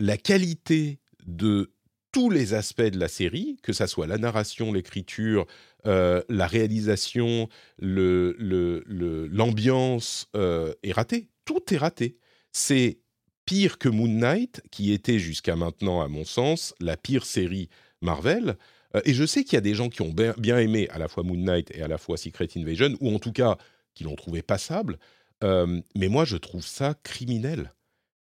la 0.04 0.18
qualité 0.18 1.00
de 1.26 1.72
tous 2.12 2.30
les 2.30 2.54
aspects 2.54 2.82
de 2.82 3.00
la 3.00 3.08
série, 3.08 3.58
que 3.64 3.72
ça 3.72 3.88
soit 3.88 4.06
la 4.06 4.18
narration, 4.18 4.74
l'écriture, 4.74 5.46
euh, 5.88 6.22
la 6.28 6.46
réalisation, 6.46 7.48
l'ambiance, 7.80 8.28
euh, 10.36 10.74
est 10.84 10.92
ratée. 10.92 11.30
Tout 11.46 11.74
est 11.74 11.78
raté. 11.78 12.18
C'est 12.52 13.00
pire 13.46 13.78
que 13.78 13.88
Moon 13.88 14.10
Knight, 14.10 14.62
qui 14.72 14.92
était 14.92 15.20
jusqu'à 15.20 15.56
maintenant, 15.56 16.02
à 16.02 16.10
mon 16.10 16.26
sens, 16.26 16.76
la 16.82 16.98
pire 16.98 17.26
série 17.26 17.70
Marvel. 18.02 18.58
Euh, 18.98 19.02
et 19.06 19.14
je 19.14 19.24
sais 19.26 19.46
qu'il 19.46 19.54
y 19.54 19.58
a 19.58 19.62
des 19.62 19.74
gens 19.74 19.88
qui 19.88 20.02
ont 20.02 20.14
bien, 20.14 20.58
aimé 20.60 20.90
à 20.90 21.00
la 21.00 21.08
fois 21.08 21.24
Moon 21.24 21.38
Knight 21.38 21.72
et 21.74 21.82
à 21.82 21.88
la 21.88 21.98
fois 21.98 22.18
Secret 22.18 22.50
Invasion, 22.58 22.98
ou 23.00 23.16
en 23.16 23.20
tout 23.20 23.32
cas 23.32 23.58
qui 23.96 24.04
l'ont 24.04 24.18
trouvé 24.18 24.42
passable. 24.42 25.00
mais 25.42 26.10
moi, 26.10 26.26
je 26.26 26.36
trouve 26.36 26.66
ça 26.66 26.94
criminel 27.04 27.72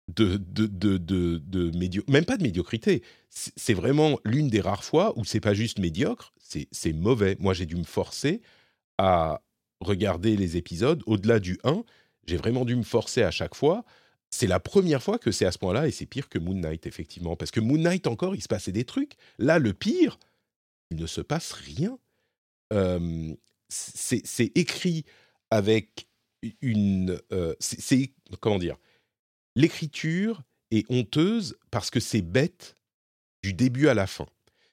de, 0.09 0.39
de, 0.39 0.67
de, 0.67 0.97
de, 0.97 2.11
même 2.11 2.25
pas 2.25 2.37
de 2.37 2.43
médiocrité. 2.43 3.03
C'est 3.31 3.75
vraiment 3.75 4.19
l'une 4.25 4.49
des 4.49 4.61
rares 4.61 4.85
fois 4.85 5.13
où 5.19 5.25
c'est 5.25 5.41
pas 5.41 5.55
juste 5.55 5.79
médiocre, 5.79 6.33
c'est 6.71 6.93
mauvais. 6.93 7.37
Moi, 7.41 7.55
j'ai 7.55 7.67
dû 7.67 7.77
me 7.77 7.85
forcer 7.85 8.41
à 8.97 9.43
regarder 9.81 10.37
les 10.37 10.57
épisodes 10.57 11.03
au-delà 11.07 11.39
du 11.41 11.59
1. 11.63 11.85
J'ai 12.27 12.37
vraiment 12.37 12.65
dû 12.65 12.75
me 12.75 12.83
forcer 12.83 13.23
à 13.23 13.31
chaque 13.31 13.55
fois. 13.55 13.85
C'est 14.31 14.47
la 14.47 14.61
première 14.61 15.03
fois 15.03 15.19
que 15.19 15.31
c'est 15.31 15.47
à 15.47 15.53
ce 15.53 15.59
point-là 15.59 15.87
et 15.89 15.91
c'est 15.91 16.07
pire 16.07 16.29
que 16.29 16.39
Moon 16.39 16.55
Knight, 16.55 16.87
effectivement. 16.87 17.37
Parce 17.37 17.51
que 17.51 17.61
Moon 17.61 17.79
Knight, 17.79 18.07
encore, 18.07 18.35
il 18.35 18.43
se 18.43 18.49
passait 18.49 18.73
des 18.73 18.85
trucs. 18.85 19.13
Là, 19.39 19.59
le 19.59 19.73
pire, 19.73 20.19
il 20.91 20.97
ne 20.97 21.07
se 21.07 21.21
passe 21.21 21.53
rien. 21.53 21.99
C'est 23.69 24.53
écrit 24.55 25.05
avec 25.51 26.09
une. 26.63 27.19
Euh, 27.33 27.55
c'est. 27.61 28.13
Comment 28.41 28.59
dire 28.59 28.77
l'écriture 29.59 30.43
est 30.71 30.87
honteuse 30.89 31.57
parce 31.73 31.91
que 31.91 31.99
c'est 31.99 32.23
bête 32.23 32.77
du 33.43 33.53
début 33.53 33.89
à 33.89 33.95
la 33.95 34.07
fin. 34.07 34.27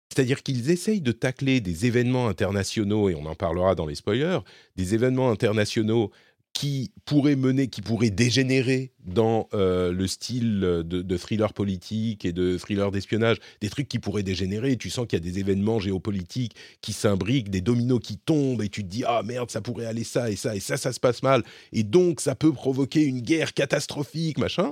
C'est-à-dire 0.09 0.43
qu'ils 0.43 0.69
essayent 0.69 1.01
de 1.01 1.11
tacler 1.11 1.59
des 1.59 1.87
événements 1.87 2.27
internationaux, 2.27 3.09
et 3.09 3.15
on 3.15 3.25
en 3.25 3.33
parlera 3.33 3.73
dans 3.73 3.87
les 3.87 3.95
spoilers, 3.95 4.39
des 4.75 4.93
événements 4.93 5.31
internationaux 5.31 6.11
qui 6.55 6.93
pourraient 7.03 7.35
mener, 7.35 7.67
qui 7.67 7.81
pourraient 7.81 8.11
dégénérer 8.11 8.93
dans 9.03 9.49
euh, 9.53 9.91
le 9.91 10.07
style 10.07 10.61
de, 10.61 11.17
thriller 11.17 11.51
politique 11.53 12.23
et 12.23 12.31
de 12.31 12.57
thriller 12.57 12.91
d'espionnage, 12.91 13.39
des 13.59 13.69
trucs 13.69 13.89
qui 13.89 13.99
pourraient 13.99 14.23
dégénérer. 14.23 14.77
Tu 14.77 14.89
sens 14.89 15.05
qu'il 15.05 15.19
y 15.19 15.21
a 15.21 15.31
des 15.31 15.37
événements 15.39 15.79
géopolitiques 15.79 16.55
qui 16.79 16.93
s'imbriquent, 16.93 17.49
des 17.49 17.59
dominos 17.59 17.99
qui 18.01 18.17
tombent, 18.17 18.61
et 18.61 18.69
tu 18.69 18.83
te 18.83 18.87
dis 18.87 19.03
ah 19.05 19.21
merde, 19.21 19.51
ça 19.51 19.59
pourrait 19.59 19.85
aller 19.85 20.05
ça 20.05 20.31
et 20.31 20.37
ça 20.37 20.55
et 20.55 20.61
ça, 20.61 20.77
ça 20.77 20.93
se 20.93 20.99
passe 21.01 21.23
mal, 21.23 21.43
et 21.73 21.83
donc 21.83 22.21
ça 22.21 22.35
peut 22.35 22.53
provoquer 22.53 23.03
une 23.03 23.19
guerre 23.19 23.53
catastrophique, 23.53 24.37
machin. 24.37 24.71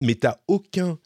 Mais 0.00 0.14
t'as 0.14 0.38
aucun 0.46 0.96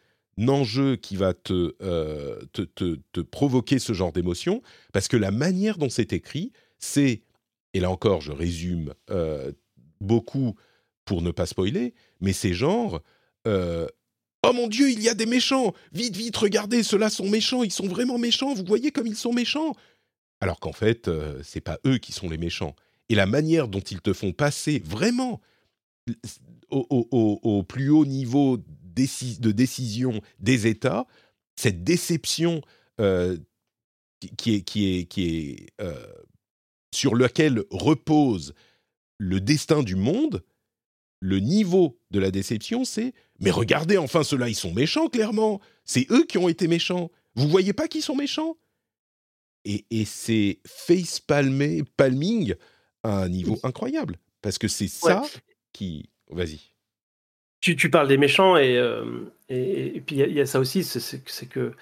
enjeu 0.47 0.97
qui 0.97 1.17
va 1.17 1.33
euh, 1.51 2.43
te, 2.53 2.63
te, 2.63 2.99
te, 3.13 3.21
provoquer 3.21 3.79
ce 3.79 3.95
genre 3.95 4.13
d'émotion, 4.13 4.61
parce 4.93 5.09
que 5.09 5.17
la 5.17 5.31
manière 5.31 5.79
dont 5.79 5.89
c'est 5.89 6.13
écrit, 6.13 6.53
c'est, 6.79 7.23
et 7.73 7.81
là 7.81 7.91
encore, 7.91 8.21
je 8.21 8.33
résume 8.33 8.93
euh, 9.11 9.51
beaucoup 10.01 10.55
pour 11.05 11.23
ne 11.23 11.31
pas 11.31 11.47
spoiler, 11.47 11.95
mais 12.21 12.33
c'est 12.33 12.55
genre 12.55 13.03
euh, 13.47 13.87
Oh 14.47 14.53
mon 14.53 14.69
Dieu, 14.69 14.91
il 14.91 15.03
y 15.03 15.09
a 15.09 15.15
des 15.15 15.27
méchants 15.27 15.75
Vite, 15.93 16.17
vite, 16.17 16.37
regardez, 16.37 16.83
ceux-là 16.83 17.11
sont 17.11 17.29
méchants, 17.29 17.63
ils 17.63 17.73
sont 17.73 17.87
vraiment 17.87 18.19
méchants, 18.19 18.55
vous 18.55 18.65
voyez 18.67 18.91
comme 18.91 19.07
ils 19.07 19.17
sont 19.17 19.33
méchants 19.33 19.75
Alors 20.41 20.61
qu'en 20.61 20.73
fait, 20.73 21.09
euh, 21.09 21.41
c'est 21.43 21.61
pas 21.61 21.79
eux 21.87 21.99
qui 21.99 22.13
sont 22.13 22.29
les 22.29 22.39
méchants. 22.39 22.75
Et 23.09 23.15
la 23.15 23.27
manière 23.27 23.69
dont 23.69 23.81
ils 23.81 24.01
te 24.01 24.13
font 24.13 24.33
passer 24.33 24.83
vraiment 24.85 25.41
au, 26.71 27.63
plus 27.63 27.91
haut 27.91 28.07
niveau 28.07 28.57
de 28.57 29.53
décision 29.53 30.21
des 30.41 30.67
États, 30.67 31.07
cette 31.57 31.85
déception 31.85 32.63
euh, 33.01 33.37
qui 34.37 34.57
est, 34.57 34.63
qui 34.63 34.99
est, 34.99 35.05
qui 35.05 35.25
est 35.27 35.67
sur 36.95 37.15
laquelle 37.15 37.65
repose 37.71 38.55
le 39.19 39.41
destin 39.41 39.83
du 39.83 39.97
monde, 39.97 40.45
le 41.21 41.41
niveau 41.41 41.99
de 42.11 42.21
la 42.21 42.31
déception, 42.31 42.85
c'est 42.85 43.15
mais 43.41 43.51
regardez 43.51 43.99
enfin 43.99 44.23
ceux-là, 44.23 44.49
ils 44.49 44.55
sont 44.55 44.73
méchants 44.73 45.09
clairement. 45.09 45.61
C'est 45.85 46.11
eux 46.11 46.25
qui 46.25 46.39
ont 46.39 46.49
été 46.49 46.69
méchants. 46.69 47.11
Vous 47.35 47.49
voyez 47.49 47.73
pas 47.73 47.89
qu'ils 47.89 48.03
sont 48.03 48.17
méchants? 48.17 48.57
Et, 49.65 50.05
c'est 50.05 50.59
face 50.67 51.21
palming 51.21 52.55
à 53.03 53.23
un 53.23 53.29
niveau 53.31 53.59
incroyable 53.63 54.19
parce 54.43 54.59
que 54.59 54.69
c'est 54.69 54.89
ça 54.89 55.23
qui. 55.73 56.11
Vas-y. 56.29 56.61
Tu, 57.61 57.89
parles 57.89 58.09
des 58.09 58.19
méchants 58.19 58.59
et, 58.59 58.77
euh, 58.77 59.33
et, 59.49 60.03
puis 60.05 60.17
il 60.17 60.33
y, 60.33 60.41
a 60.41 60.45
ça 60.45 60.61
aussi, 60.61 60.85
c'est 60.85 61.47
que 61.47 61.73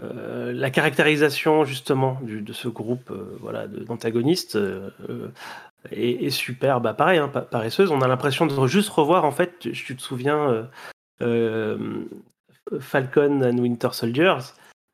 euh, 0.00 0.52
la 0.52 0.70
caractérisation 0.70 1.64
justement 1.64 2.20
de 2.22 2.52
ce 2.52 2.66
groupe 2.66 3.12
euh, 3.12 3.36
voilà 3.38 3.68
d'antagonistes 3.68 4.58
est, 5.90 6.30
super, 6.30 6.80
bah 6.80 6.94
pareil, 6.94 7.18
hein, 7.18 7.28
paresseuse. 7.28 7.90
On 7.90 8.00
a 8.02 8.08
l'impression 8.08 8.46
de 8.46 8.66
juste 8.66 8.90
revoir, 8.90 9.24
en 9.24 9.32
fait, 9.32 9.58
tu, 9.58 9.96
te 9.96 10.02
souviens, 10.02 10.50
euh, 10.50 10.64
euh, 11.22 12.04
Falcon 12.80 13.42
and 13.42 13.58
Winter 13.58 13.88
Soldiers, 13.92 14.38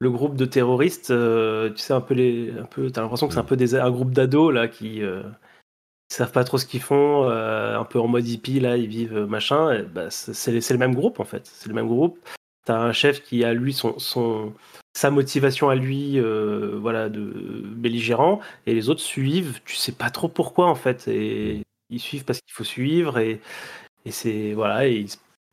le 0.00 0.11
groupe 0.11 0.37
de 0.37 0.45
terroristes, 0.45 1.11
euh, 1.11 1.71
tu 1.71 1.78
sais, 1.78 1.92
un 1.92 2.00
peu 2.00 2.14
les. 2.14 2.52
Un 2.59 2.64
peu, 2.64 2.90
t'as 2.90 3.02
l'impression 3.02 3.28
que 3.28 3.35
c'est 3.35 3.40
un 3.40 3.45
peu 3.45 3.57
des, 3.57 3.75
un 3.75 3.90
groupe 3.90 4.12
d'ados, 4.12 4.52
là, 4.52 4.68
qui. 4.68 5.02
savent 6.09 6.33
pas 6.33 6.45
trop 6.45 6.59
ce 6.59 6.66
qu'ils 6.66 6.80
font, 6.80 7.28
un 7.28 7.85
peu 7.85 8.00
en 8.00 8.09
mode 8.09 8.26
hippie, 8.26 8.61
là, 8.61 8.76
ils 8.76 8.88
vivent 8.88 9.26
machin. 9.26 9.85
bah, 9.95 10.11
c'est 10.11 10.71
le 10.71 10.78
même 10.78 10.95
groupe, 10.95 11.21
en 11.21 11.25
fait. 11.25 11.47
C'est 11.47 11.68
le 11.68 11.75
même 11.75 11.88
groupe. 11.88 12.18
Tu 12.68 12.72
as 12.72 12.80
un 12.80 12.92
chef 12.92 13.22
qui 13.22 13.44
a 13.44 13.54
lui 13.54 13.72
son, 13.72 13.98
son 13.98 14.52
sa 14.94 15.10
motivation 15.10 15.68
à 15.70 15.75
lui, 15.75 16.18
euh, 16.18 16.76
voilà, 16.80 17.08
de 17.08 17.20
belligérant, 17.64 18.40
et 18.66 18.75
les 18.75 18.88
autres 18.90 19.00
suivent. 19.00 19.60
Tu 19.64 19.76
sais 19.76 19.92
pas 19.92 20.10
trop 20.10 20.28
pourquoi 20.28 20.66
en 20.66 20.75
fait, 20.75 21.08
et 21.08 21.62
ils 21.88 22.00
suivent 22.00 22.25
parce 22.25 22.40
qu'il 22.40 22.52
faut 22.52 22.64
suivre, 22.64 23.18
et, 23.18 23.40
et 24.04 24.10
c'est 24.10 24.52
voilà, 24.54 24.87
et 24.87 25.06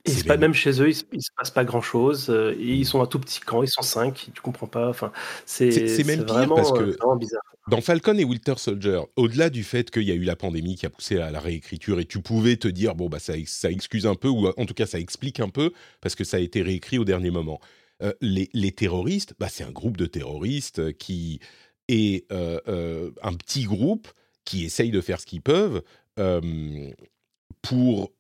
ils, 0.06 0.24
pas 0.28 0.38
même 0.38 0.54
chez 0.54 0.82
eux, 0.82 0.90
il, 0.90 0.96
se- 0.96 1.04
il 1.14 1.22
se 1.22 1.32
passe 1.38 1.52
pas 1.52 1.64
grand 1.64 1.82
chose. 1.82 2.30
Et 2.60 2.74
ils 2.74 2.86
sont 2.86 3.02
un 3.02 3.08
tout 3.08 3.20
petit 3.20 3.40
camp, 3.40 3.64
ils 3.64 3.70
sont 3.70 3.82
cinq, 3.82 4.30
tu 4.34 4.42
comprends 4.42 4.68
pas. 4.68 4.90
Enfin, 4.90 5.12
c'est 5.46 6.04
même 6.06 6.26
pire 6.26 6.26
vraiment, 6.26 6.56
parce 6.56 6.72
que- 6.74 6.84
euh, 6.84 6.96
vraiment 7.00 7.16
bizarre. 7.16 7.42
Dans 7.68 7.82
Falcon 7.82 8.16
et 8.20 8.24
Winter 8.24 8.54
Soldier, 8.58 9.00
au-delà 9.16 9.50
du 9.50 9.64
fait 9.64 9.90
qu'il 9.90 10.04
y 10.04 10.12
a 10.12 10.14
eu 10.14 10.24
la 10.24 10.36
pandémie 10.36 10.76
qui 10.76 10.86
a 10.86 10.92
poussé 10.92 11.18
à 11.18 11.32
la 11.32 11.40
réécriture 11.40 12.00
et 12.00 12.06
tu 12.06 12.22
pouvais 12.22 12.58
te 12.58 12.68
dire 12.68 12.94
bon 12.94 13.10
bah 13.10 13.18
ça, 13.18 13.36
ex- 13.36 13.52
ça 13.58 13.72
excuse 13.72 14.06
un 14.06 14.14
peu 14.14 14.28
ou 14.28 14.48
en 14.48 14.66
tout 14.68 14.76
cas 14.76 14.86
ça 14.86 15.00
explique 15.00 15.40
un 15.40 15.50
peu 15.50 15.72
parce 16.00 16.14
que 16.14 16.24
ça 16.24 16.38
a 16.38 16.42
été 16.42 16.62
réécrit 16.62 17.00
au 17.00 17.06
dernier 17.06 17.32
moment. 17.32 17.60
Euh, 18.04 18.14
les, 18.22 18.72
terroristes, 18.72 19.34
bah, 19.40 19.48
c'est 19.50 19.64
un 19.64 19.72
groupe 19.72 19.98
de 19.98 20.06
terroristes 20.06 20.80
euh, 20.80 20.92
qui 20.92 21.40
est 21.88 22.32
euh, 22.32 23.12
un 23.24 23.34
petit 23.34 23.64
groupe 23.64 24.10
qui 24.44 24.66
essaye 24.66 24.92
de 24.92 25.02
faire 25.02 25.20
ce 25.20 25.26
qu'ils 25.26 25.42
peuvent 25.42 25.82
pour, 27.62 28.14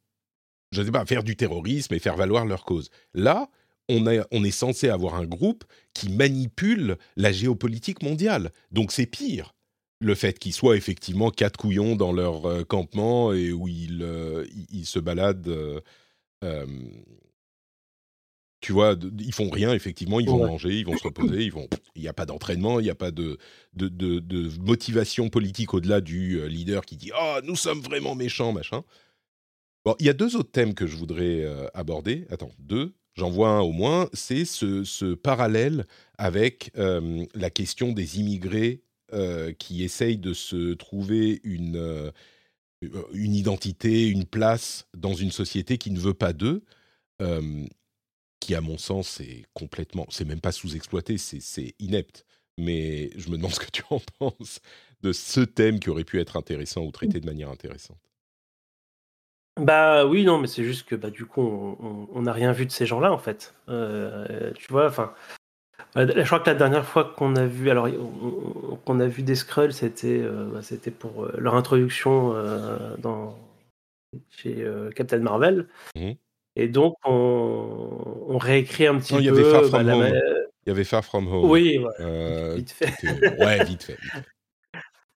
je 0.72 0.82
sais 0.82 0.92
pas, 0.92 1.06
faire 1.06 1.24
du 1.24 1.36
terrorisme 1.36 1.94
et 1.94 2.00
faire 2.00 2.18
valoir 2.18 2.46
leur 2.46 2.66
cause. 2.66 2.90
Là, 3.14 3.50
on, 3.90 4.08
a- 4.08 4.26
on 4.32 4.44
est 4.44 4.52
censé 4.52 4.90
avoir 4.90 5.16
un 5.16 5.26
groupe 5.26 5.64
qui 5.94 6.10
manipule 6.10 6.98
la 7.16 7.32
géopolitique 7.32 8.02
mondiale. 8.04 8.52
Donc 8.72 8.92
c'est 8.92 9.06
pire. 9.06 9.54
Le 10.02 10.14
fait 10.16 10.38
qu'ils 10.40 10.54
soient 10.54 10.76
effectivement 10.76 11.32
quatre 11.32 11.58
couillons 11.58 11.96
dans 11.96 12.12
leur 12.12 12.46
euh, 12.46 12.64
campement 12.64 13.32
et 13.34 13.52
où 13.52 13.68
ils, 13.68 14.02
euh, 14.04 14.46
ils, 14.72 14.86
se 14.86 15.00
baladent. 15.00 15.48
euh, 15.48 15.80
tu 18.62 18.72
vois, 18.72 18.96
ils 19.20 19.34
font 19.34 19.50
rien, 19.50 19.74
effectivement, 19.74 20.20
ils 20.20 20.28
vont 20.30 20.42
Ouais. 20.42 20.48
manger, 20.48 20.80
ils 20.80 20.86
vont 20.86 20.98
se 20.98 21.04
reposer, 21.04 21.44
ils 21.44 21.52
vont. 21.52 21.68
Il 21.96 22.02
n'y 22.02 22.08
a 22.08 22.14
pas 22.14 22.26
d'entraînement, 22.26 22.80
il 22.80 22.84
n'y 22.84 22.90
a 22.90 22.96
pas 22.96 23.12
de, 23.12 23.38
de, 23.74 23.88
de- 23.90 24.20
de 24.20 24.50
motivation 24.60 25.30
politique 25.30 25.74
au-delà 25.76 26.02
du 26.02 26.48
leader 26.48 26.84
qui 26.86 26.98
dit 26.98 27.12
Ah, 27.16 27.42
nous 27.44 27.56
sommes 27.56 27.82
vraiment 27.82 28.16
méchants, 28.16 28.54
machin. 28.54 28.84
Bon, 29.86 29.96
il 30.00 30.08
y 30.08 30.10
a 30.10 30.14
deux 30.14 30.36
autres 30.36 30.52
thèmes 30.52 30.74
que 30.74 30.88
je 30.88 30.96
voudrais 30.96 31.46
aborder. 31.76 32.26
Attends, 32.32 32.52
deux, 32.58 32.96
j'en 33.16 33.30
vois 33.30 33.50
un 33.50 33.62
au 33.62 33.72
moins. 33.72 34.10
C'est 34.14 34.46
ce, 34.46 35.14
parallèle 35.14 35.86
avec 36.18 36.72
euh, 36.78 37.26
la 37.34 37.50
question 37.50 37.92
des 37.92 38.20
immigrés 38.20 38.82
euh, 39.14 39.54
qui 39.54 39.84
essayent 39.84 40.18
de 40.18 40.34
se 40.34 40.74
trouver 40.74 41.42
une, 41.44 41.78
euh, 41.78 42.12
une 43.14 43.36
identité, 43.36 44.08
une 44.08 44.26
place 44.26 44.88
dans 44.96 45.14
une 45.14 45.32
société 45.32 45.78
qui 45.78 45.92
ne 45.92 46.00
veut 46.00 46.14
pas 46.14 46.34
d'eux. 46.34 46.64
qui, 48.40 48.54
à 48.54 48.62
mon 48.62 48.78
sens, 48.78 49.20
est 49.22 49.46
complètement. 49.54 50.06
C'est 50.10 50.26
même 50.26 50.42
pas 50.42 50.52
sous-exploité, 50.52 51.18
c'est 51.18 51.74
inepte. 51.80 52.26
Mais 52.58 53.10
je 53.18 53.30
me 53.30 53.38
demande 53.38 53.54
ce 53.54 53.60
que 53.60 53.72
tu 53.72 53.84
en 53.90 54.00
penses 54.20 54.60
de 55.02 55.12
ce 55.14 55.42
thème 55.42 55.80
qui 55.80 55.90
aurait 55.90 56.04
pu 56.04 56.20
être 56.20 56.38
intéressant 56.38 56.84
ou 56.84 56.92
traité 56.92 57.20
de 57.20 57.26
manière 57.26 57.50
intéressante. 57.50 58.05
Bah 59.60 60.06
oui, 60.06 60.26
non, 60.26 60.38
mais 60.38 60.48
c'est 60.48 60.64
juste 60.64 60.88
que 60.88 60.96
bah, 60.96 61.10
du 61.10 61.26
coup, 61.26 61.42
on- 62.12 62.22
n'a 62.22 62.34
rien 62.34 62.52
vu 62.52 62.66
de 62.66 62.72
ces 62.72 62.86
gens-là, 62.86 63.12
en 63.14 63.18
fait. 63.18 63.54
Euh, 63.70 64.52
tu 64.56 64.68
vois, 64.72 64.88
enfin. 64.88 65.14
euh, 65.98 66.12
Je 66.16 66.26
crois 66.26 66.40
que 66.42 66.50
la 66.50 66.56
dernière 66.56 66.86
fois 66.86 67.06
qu'on 67.06 67.36
a 67.38 67.46
vu, 67.46 67.70
alors 67.70 67.86
on- 67.88 68.72
on- 68.74 68.76
qu'on 68.76 69.00
a 69.00 69.08
vu 69.08 69.24
des 69.24 69.36
Skrulls, 69.36 69.72
c'était 69.74 70.20
euh, 70.22 70.46
bah, 70.54 70.62
c'était 70.62 70.92
pour 70.92 71.24
euh, 71.26 71.34
leur 71.38 71.56
introduction 71.56 72.34
euh, 72.36 72.96
dans 72.98 73.38
chez 74.30 74.66
Captain 74.96 75.20
Marvel. 75.20 75.68
Mhm. 75.96 76.16
Et 76.58 76.68
donc 76.70 76.96
on, 77.06 78.26
on 78.30 78.38
réécrit 78.38 78.88
un 78.88 78.98
petit 79.00 79.14
Non, 79.14 79.20
il 79.20 79.26
y 79.26 79.30
peu. 79.30 79.40
avait 79.40 79.52
Far 79.52 79.62
bah, 79.62 79.68
From 79.70 79.88
la 79.88 79.98
Home. 79.98 80.22
Il 80.66 80.70
y 80.70 80.72
avait 80.72 80.84
Far 80.84 81.04
From 81.06 81.28
Home. 81.28 81.50
Oui, 81.50 81.80
Euh, 82.00 82.56
vite 82.56 82.72
fait. 82.72 82.92
Ouais, 83.40 83.64
vite 83.66 83.84
fait. 83.84 83.94
vite 83.94 84.12
fait. 84.14 84.22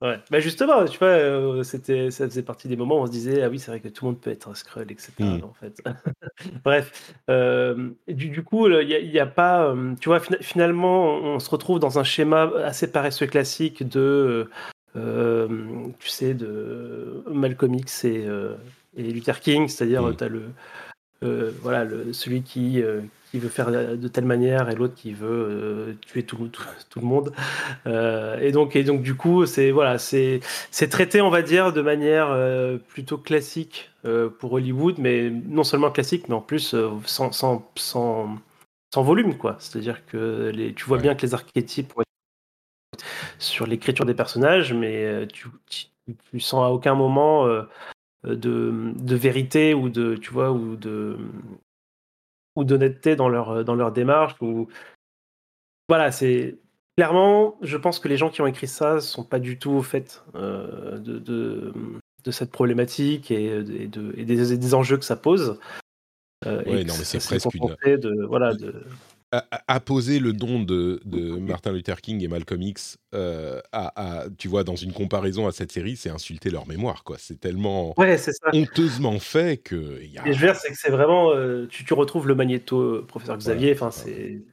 Ouais. 0.02 0.18
Bah 0.32 0.40
justement, 0.40 0.86
tu 0.86 0.98
vois, 0.98 1.08
euh, 1.10 1.64
c'était, 1.64 2.10
ça 2.10 2.26
faisait 2.26 2.42
partie 2.44 2.70
des 2.70 2.78
moments 2.78 3.00
où 3.00 3.04
on 3.04 3.06
se 3.06 3.12
disait, 3.12 3.44
ah 3.44 3.50
oui, 3.50 3.60
c'est 3.60 3.70
vrai 3.70 3.82
que 3.82 3.90
tout 3.90 4.06
le 4.06 4.12
monde 4.12 4.22
peut 4.22 4.30
être 4.30 4.48
un 4.50 4.56
Skrull, 4.56 4.90
etc. 4.90 5.12
Mm. 5.20 5.44
En 5.44 5.54
fait. 5.54 5.82
Bref, 6.64 7.14
euh, 7.30 7.90
du, 8.08 8.30
du 8.30 8.44
coup, 8.44 8.68
il 8.70 8.88
n'y 9.12 9.20
a, 9.20 9.26
pas, 9.26 9.66
euh, 9.66 9.96
tu 10.00 10.08
vois, 10.08 10.22
fina- 10.22 10.42
finalement, 10.42 11.16
on, 11.16 11.40
se 11.40 11.50
retrouve 11.50 11.80
dans 11.80 12.00
un 12.00 12.06
schéma 12.06 12.50
assez 12.64 12.90
paresseux 12.90 13.28
classique 13.28 13.88
de, 13.88 14.50
tu 14.96 16.10
sais, 16.10 16.34
de 16.34 17.24
Malcolm 17.30 17.74
X 17.76 18.06
et, 18.06 18.26
et 18.96 19.04
Luther 19.12 19.42
King, 19.42 19.68
c'est-à-dire, 19.68 20.02
Mm. 20.04 20.16
tu 20.16 20.24
as 20.24 20.30
le, 20.30 20.44
euh, 21.24 21.52
voilà, 21.62 21.84
le, 21.84 22.14
celui 22.14 22.44
qui, 22.44 22.82
euh, 22.82 23.02
qui 23.32 23.40
veut 23.40 23.50
faire 23.50 23.72
de 23.72 24.08
telle 24.08 24.26
manière 24.26 24.70
et 24.70 24.76
l'autre 24.76 24.96
qui 24.96 25.14
veut 25.14 25.28
euh, 25.30 25.94
tuer 26.06 26.24
tout, 26.24 26.48
tout, 26.48 26.64
tout 26.90 27.00
le 27.00 27.06
monde. 27.06 27.34
Et 28.42 28.52
donc, 28.52 28.76
et 28.76 28.84
donc 28.84 29.02
du 29.02 29.16
coup, 29.16 29.46
c'est 29.46 29.72
voilà, 29.72 29.98
c'est 29.98 30.42
traité, 30.90 31.22
on 31.22 31.30
va 31.30 31.42
dire, 31.42 31.74
de 31.74 31.82
manière 31.82 32.36
plutôt 32.88 33.18
classique 33.18 33.92
pour 34.40 34.54
Hollywood, 34.54 34.96
mais 34.98 35.30
non 35.30 35.64
seulement 35.64 35.92
classique, 35.92 36.30
mais 36.30 36.36
en 36.36 36.42
plus 36.42 36.76
sans, 37.06 37.32
sans, 37.32 37.70
sans, 37.76 38.38
sans 38.94 39.04
volume, 39.04 39.38
quoi. 39.38 39.58
C'est-à-dire 39.60 40.06
que 40.06 40.52
les, 40.54 40.74
tu 40.74 40.86
vois 40.86 40.98
Ouais. 40.98 41.04
bien 41.04 41.16
que 41.16 41.26
les 41.26 41.34
archétypes 41.34 41.94
être 42.02 43.04
sur 43.40 43.68
l'écriture 43.68 44.06
des 44.06 44.14
personnages, 44.14 44.74
mais 44.74 45.28
tu, 45.28 45.48
tu, 45.70 45.86
tu 46.32 46.40
sens 46.40 46.66
à 46.66 46.70
aucun 46.72 46.96
moment 46.96 47.48
de, 48.24 48.94
de 48.96 49.16
vérité 49.16 49.74
ou 49.74 49.90
de, 49.90 50.16
tu 50.16 50.32
vois, 50.32 50.52
ou 50.52 50.76
de 50.76 51.18
ou 52.56 52.64
d'honnêteté 52.64 53.16
dans 53.16 53.30
leur 53.30 53.64
dans 53.64 53.76
leur 53.76 53.92
démarche 53.92 54.36
ou 54.42 54.68
voilà 55.88 56.12
c'est 56.12 56.58
clairement 56.98 57.58
je 57.62 57.78
pense 57.78 58.00
que 58.00 58.08
les 58.08 58.18
gens 58.18 58.30
qui 58.30 58.42
ont 58.42 58.48
écrit 58.48 58.68
ça 58.68 59.00
sont 59.00 59.24
pas 59.24 59.40
du 59.40 59.58
tout 59.60 59.72
au 59.72 59.82
fait 59.82 60.24
euh, 60.36 60.98
de, 60.98 61.20
de, 61.20 61.74
de 62.24 62.32
cette 62.32 62.52
problématique 62.52 63.32
et, 63.32 63.46
et, 63.46 63.88
de, 63.88 64.14
et 64.18 64.26
des, 64.26 64.58
des 64.58 64.74
enjeux 64.74 64.98
que 64.98 65.06
ça 65.06 65.16
pose. 65.16 65.60
Euh, 66.46 66.64
Ouais, 66.66 66.84
non, 66.84 66.94
mais 66.98 67.04
c'est 67.06 67.18
presque 67.26 67.54
une- 67.54 67.98
de 67.98 68.26
voilà 68.26 68.54
de 68.54 68.84
a, 69.32 69.46
a- 69.52 69.76
a 69.76 69.80
posé 69.80 70.20
le 70.20 70.34
don 70.34 70.60
de, 70.62 71.02
de 71.06 71.36
Martin 71.38 71.72
Luther 71.72 72.02
King 72.02 72.24
et 72.24 72.28
Malcolm 72.28 72.62
X 72.62 72.98
euh, 73.14 73.62
à, 73.72 74.22
à- 74.22 74.30
tu 74.38 74.48
vois, 74.48 74.64
dans 74.64 74.76
une 74.76 74.94
comparaison 74.94 75.48
à 75.48 75.52
cette 75.52 75.72
série, 75.72 75.96
c'est 75.98 76.10
insulter 76.10 76.50
leur 76.50 76.68
mémoire, 76.68 77.04
quoi. 77.04 77.18
C'est 77.20 77.40
tellement 77.40 77.94
ouais 78.00 78.18
c'est 78.18 78.34
ça. 78.34 78.50
honteusement 78.54 79.20
fait 79.20 79.58
que 79.58 80.04
y 80.04 80.18
a... 80.18 80.28
et 80.28 80.34
je 80.34 80.40
veux 80.40 80.48
dire 80.48 80.56
c'est 80.56 80.70
que 80.72 80.78
c'est 80.78 80.92
vraiment 80.92 81.32
euh, 81.32 81.68
tu, 81.68 81.86
tu 81.86 81.94
retrouves 81.94 82.28
le 82.28 82.36
magnéto 82.36 82.80
euh, 82.82 83.06
professeur 83.06 83.38
Xavier 83.38 83.74
enfin 83.74 83.92
c'est 83.92 84.04
c'est 84.04 84.44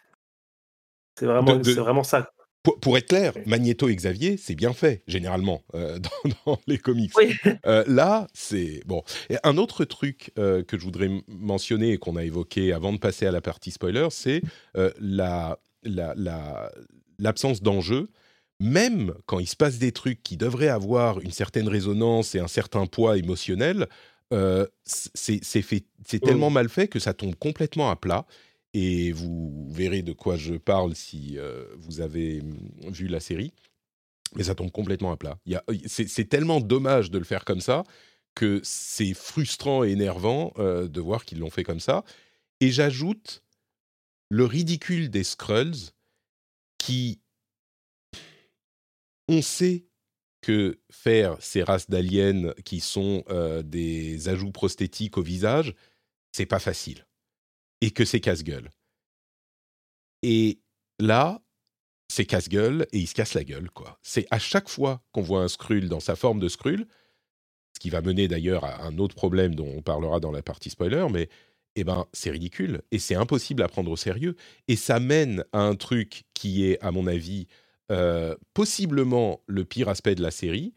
c'est 1.19 1.27
vraiment 1.27 1.57
De- 1.57 1.73
vraiment 1.73 2.05
ça 2.05 2.31
Pour, 2.67 2.81
pour 2.81 2.99
être 2.99 3.07
clair, 3.07 3.33
Magneto 3.47 3.89
et 3.89 3.95
Xavier, 3.95 4.37
c'est 4.37 4.57
bien 4.57 4.73
fait, 4.73 5.05
généralement, 5.07 5.63
euh, 5.77 6.01
dans, 6.25 6.31
dans 6.47 6.61
les 6.67 6.79
comics. 6.79 7.13
oui 7.17 7.33
Euh, 7.65 7.85
là, 7.87 8.27
c'est 8.35 8.83
bon. 8.87 9.05
Et 9.31 9.37
un 9.45 9.57
autre 9.57 9.85
truc 9.85 10.33
euh, 10.37 10.65
que 10.65 10.77
je 10.77 10.83
voudrais 10.83 11.09
mentionner 11.29 11.93
et 11.93 11.97
qu'on 11.99 12.17
a 12.17 12.25
évoqué 12.25 12.73
avant 12.73 12.93
de 12.93 12.99
passer 12.99 13.25
à 13.25 13.31
la 13.31 13.41
partie 13.41 13.71
spoiler, 13.71 14.09
c'est 14.11 14.43
la 14.99 15.61
la- 15.85 16.15
la- 16.17 16.73
l'absence 17.21 17.63
d'enjeu. 17.63 18.09
Même 18.59 19.15
quand 19.27 19.39
il 19.39 19.47
se 19.47 19.55
passe 19.55 19.79
des 19.79 19.93
trucs 19.93 20.25
qui 20.25 20.37
devraient 20.37 20.67
avoir 20.67 21.21
une 21.21 21.31
certaine 21.31 21.69
résonance 21.69 22.35
et 22.35 22.41
un 22.41 22.49
certain 22.49 22.87
poids 22.87 23.17
émotionnel, 23.17 23.87
c'est 24.85 25.39
c'est 25.45 25.63
fait, 25.63 25.85
c'est 26.05 26.21
Mm. 26.23 26.27
tellement 26.27 26.51
mal 26.51 26.69
fait 26.69 26.89
que 26.89 26.99
ça 26.99 27.15
tombe 27.15 27.37
complètement 27.37 27.91
à 27.91 27.97
plat. 27.97 28.27
Et 28.79 29.11
vous 29.11 29.67
verrez 29.71 30.03
de 30.03 30.13
quoi 30.13 30.37
je 30.37 30.53
parle 30.53 30.95
si 30.95 31.39
euh, 31.39 31.65
vous 31.79 32.03
avez 32.03 32.43
vu 32.89 33.09
la 33.09 33.21
série. 33.21 33.55
Mais 34.35 34.43
ça 34.43 34.55
tombe 34.55 34.71
complètement 34.71 35.13
à 35.13 35.17
plat. 35.17 35.39
C'est 35.87 36.29
tellement 36.29 36.61
dommage 36.61 37.11
de 37.11 37.17
le 37.17 37.25
faire 37.25 37.47
comme 37.47 37.63
ça 37.63 37.85
que 38.35 38.61
c'est 38.63 39.15
frustrant 39.15 39.83
et 39.83 39.93
énervant 39.93 40.53
euh, 40.59 40.89
de 40.89 41.01
voir 41.01 41.25
qu'ils 41.25 41.39
l'ont 41.39 41.49
fait 41.49 41.65
comme 41.65 41.81
ça. 41.81 42.05
Et 42.61 42.71
j'ajoute 42.71 43.43
le 44.29 44.45
ridicule 44.45 45.09
des 45.09 45.25
Skrulls 45.25 45.93
qui... 46.77 47.23
On 49.27 49.41
sait 49.41 49.87
que 50.43 50.79
faire 50.91 51.39
ces 51.41 51.63
races 51.63 51.89
d'aliens 51.89 52.53
qui 52.67 52.81
sont 52.81 53.25
euh, 53.31 53.63
des 53.63 54.29
ajouts 54.29 54.53
prosthétiques 54.53 55.17
au 55.17 55.23
visage, 55.23 55.75
c'est 56.33 56.45
pas 56.45 56.59
facile. 56.59 57.06
Et 57.87 57.93
que 57.93 58.05
c'est 58.05 58.19
casse-gueule. 58.19 58.69
Et 60.23 60.59
là, 60.99 61.41
c'est 62.09 62.27
casse-gueule 62.27 62.89
et 62.91 62.99
il 62.99 63.07
se 63.07 63.15
casse 63.15 63.35
la 63.35 63.45
gueule, 63.45 63.71
quoi. 63.71 64.01
C'est 64.03 64.27
à 64.33 64.41
chaque 64.41 64.69
fois 64.69 65.05
qu'on 65.13 65.23
voit 65.23 65.43
un 65.43 65.47
Skrull 65.47 65.89
dans 65.89 66.01
sa 66.01 66.17
forme 66.17 66.41
de 66.41 66.49
Skrull, 66.49 66.89
ce 67.75 67.79
qui 67.79 67.91
va 67.91 68.03
mener 68.03 68.27
d'ailleurs 68.27 68.65
à 68.65 68.83
un 68.83 68.99
autre 68.99 69.15
problème 69.15 69.55
dont 69.55 69.73
on 69.73 69.83
parlera 69.83 70.19
dans 70.19 70.33
la 70.33 70.43
partie 70.43 70.69
spoiler, 70.69 71.07
mais 71.13 71.29
eh 71.77 71.85
ben, 71.85 72.07
c'est 72.13 72.31
ridicule 72.31 72.83
et 72.91 72.99
c'est 72.99 73.15
impossible 73.15 73.63
à 73.63 73.69
prendre 73.69 73.93
au 73.93 73.97
sérieux. 73.97 74.35
Et 74.67 74.75
ça 74.75 74.99
mène 74.99 75.45
à 75.53 75.61
un 75.61 75.77
truc 75.77 76.25
qui 76.35 76.65
est, 76.65 76.83
à 76.83 76.91
mon 76.91 77.07
avis, 77.07 77.47
euh, 77.93 78.35
possiblement 78.53 79.45
le 79.47 79.65
pire 79.65 79.89
aspect 79.89 80.17
de 80.17 80.23
la 80.23 80.33
série, 80.33 80.75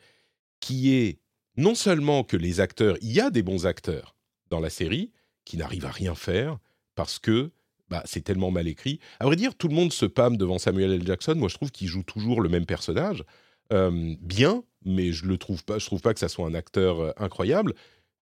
qui 0.59 0.93
est 0.93 1.17
non 1.57 1.73
seulement 1.73 2.23
que 2.23 2.37
les 2.37 2.59
acteurs, 2.59 2.97
il 3.01 3.13
y 3.13 3.19
a 3.19 3.31
des 3.31 3.41
bons 3.41 3.65
acteurs 3.65 4.15
dans 4.51 4.59
la 4.59 4.69
série 4.69 5.11
qui 5.43 5.57
n'arrivent 5.57 5.85
à 5.85 5.91
rien 5.91 6.13
faire 6.13 6.59
parce 6.99 7.17
que 7.17 7.51
bah, 7.89 8.03
c'est 8.03 8.25
tellement 8.25 8.51
mal 8.51 8.67
écrit. 8.67 8.99
À 9.21 9.25
vrai 9.25 9.37
dire, 9.37 9.55
tout 9.55 9.69
le 9.69 9.73
monde 9.73 9.93
se 9.93 10.05
pâme 10.05 10.35
devant 10.35 10.59
Samuel 10.59 10.91
L. 10.91 11.07
Jackson. 11.07 11.35
Moi, 11.37 11.47
je 11.47 11.55
trouve 11.55 11.71
qu'il 11.71 11.87
joue 11.87 12.03
toujours 12.03 12.41
le 12.41 12.49
même 12.49 12.65
personnage. 12.65 13.23
Euh, 13.71 14.15
bien, 14.19 14.65
mais 14.83 15.13
je 15.13 15.25
le 15.25 15.37
trouve 15.37 15.63
pas. 15.63 15.77
Trouve 15.77 16.01
pas 16.01 16.13
que 16.13 16.19
ça 16.19 16.27
soit 16.27 16.45
un 16.45 16.53
acteur 16.53 16.99
euh, 16.99 17.11
incroyable. 17.15 17.73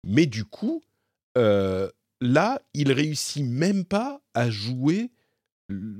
Mais 0.06 0.26
du 0.26 0.44
coup, 0.44 0.84
euh, 1.36 1.90
là, 2.20 2.62
il 2.74 2.92
réussit 2.92 3.44
même 3.44 3.84
pas 3.84 4.22
à 4.34 4.50
jouer 4.50 5.10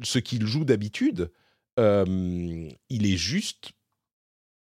ce 0.05 0.21
qu'il 0.21 0.47
joue 0.47 0.65
d'habitude. 0.65 1.33
il 1.77 2.77
est 2.89 3.17
juste 3.17 3.73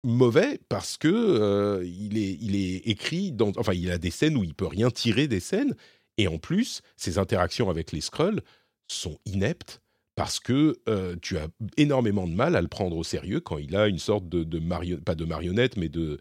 mauvais 0.03 0.61
parce 0.69 0.99
que 0.99 1.83
il, 1.87 2.19
est, 2.19 2.37
il 2.39 2.55
est 2.55 2.87
écrit 2.87 3.33
dans. 3.33 3.53
Enfin, 3.57 3.73
il 3.73 3.91
a 3.91 3.97
des 3.97 4.11
scènes 4.11 4.37
où 4.37 4.45
il 4.45 4.53
peut 4.53 4.67
rien 4.67 4.91
tirer 4.91 5.27
des 5.27 5.41
scènes. 5.41 5.75
Et 6.19 6.29
en 6.29 6.39
plus, 6.39 6.83
ses 6.97 7.19
interactions 7.19 7.71
avec 7.71 7.93
les 7.93 8.01
Skrulls 8.01 8.43
sont 8.89 9.19
ineptes 9.25 9.81
parce 10.15 10.39
que 10.39 10.81
euh, 10.89 11.17
tu 11.21 11.39
as 11.39 11.49
énormément 11.77 12.27
de 12.29 12.35
mal 12.35 12.55
à 12.57 12.63
le 12.63 12.69
prendre 12.69 12.97
au 12.97 13.03
sérieux 13.05 13.41
quand 13.41 13.59
il 13.59 13.75
a 13.77 13.89
une 13.89 13.99
sorte 13.99 14.29
de, 14.29 14.45
de 14.45 14.59
marionnette, 14.61 15.05
pas 15.05 15.15
de 15.17 15.25
marionnette, 15.25 15.77
mais 15.77 15.89
de, 15.89 16.21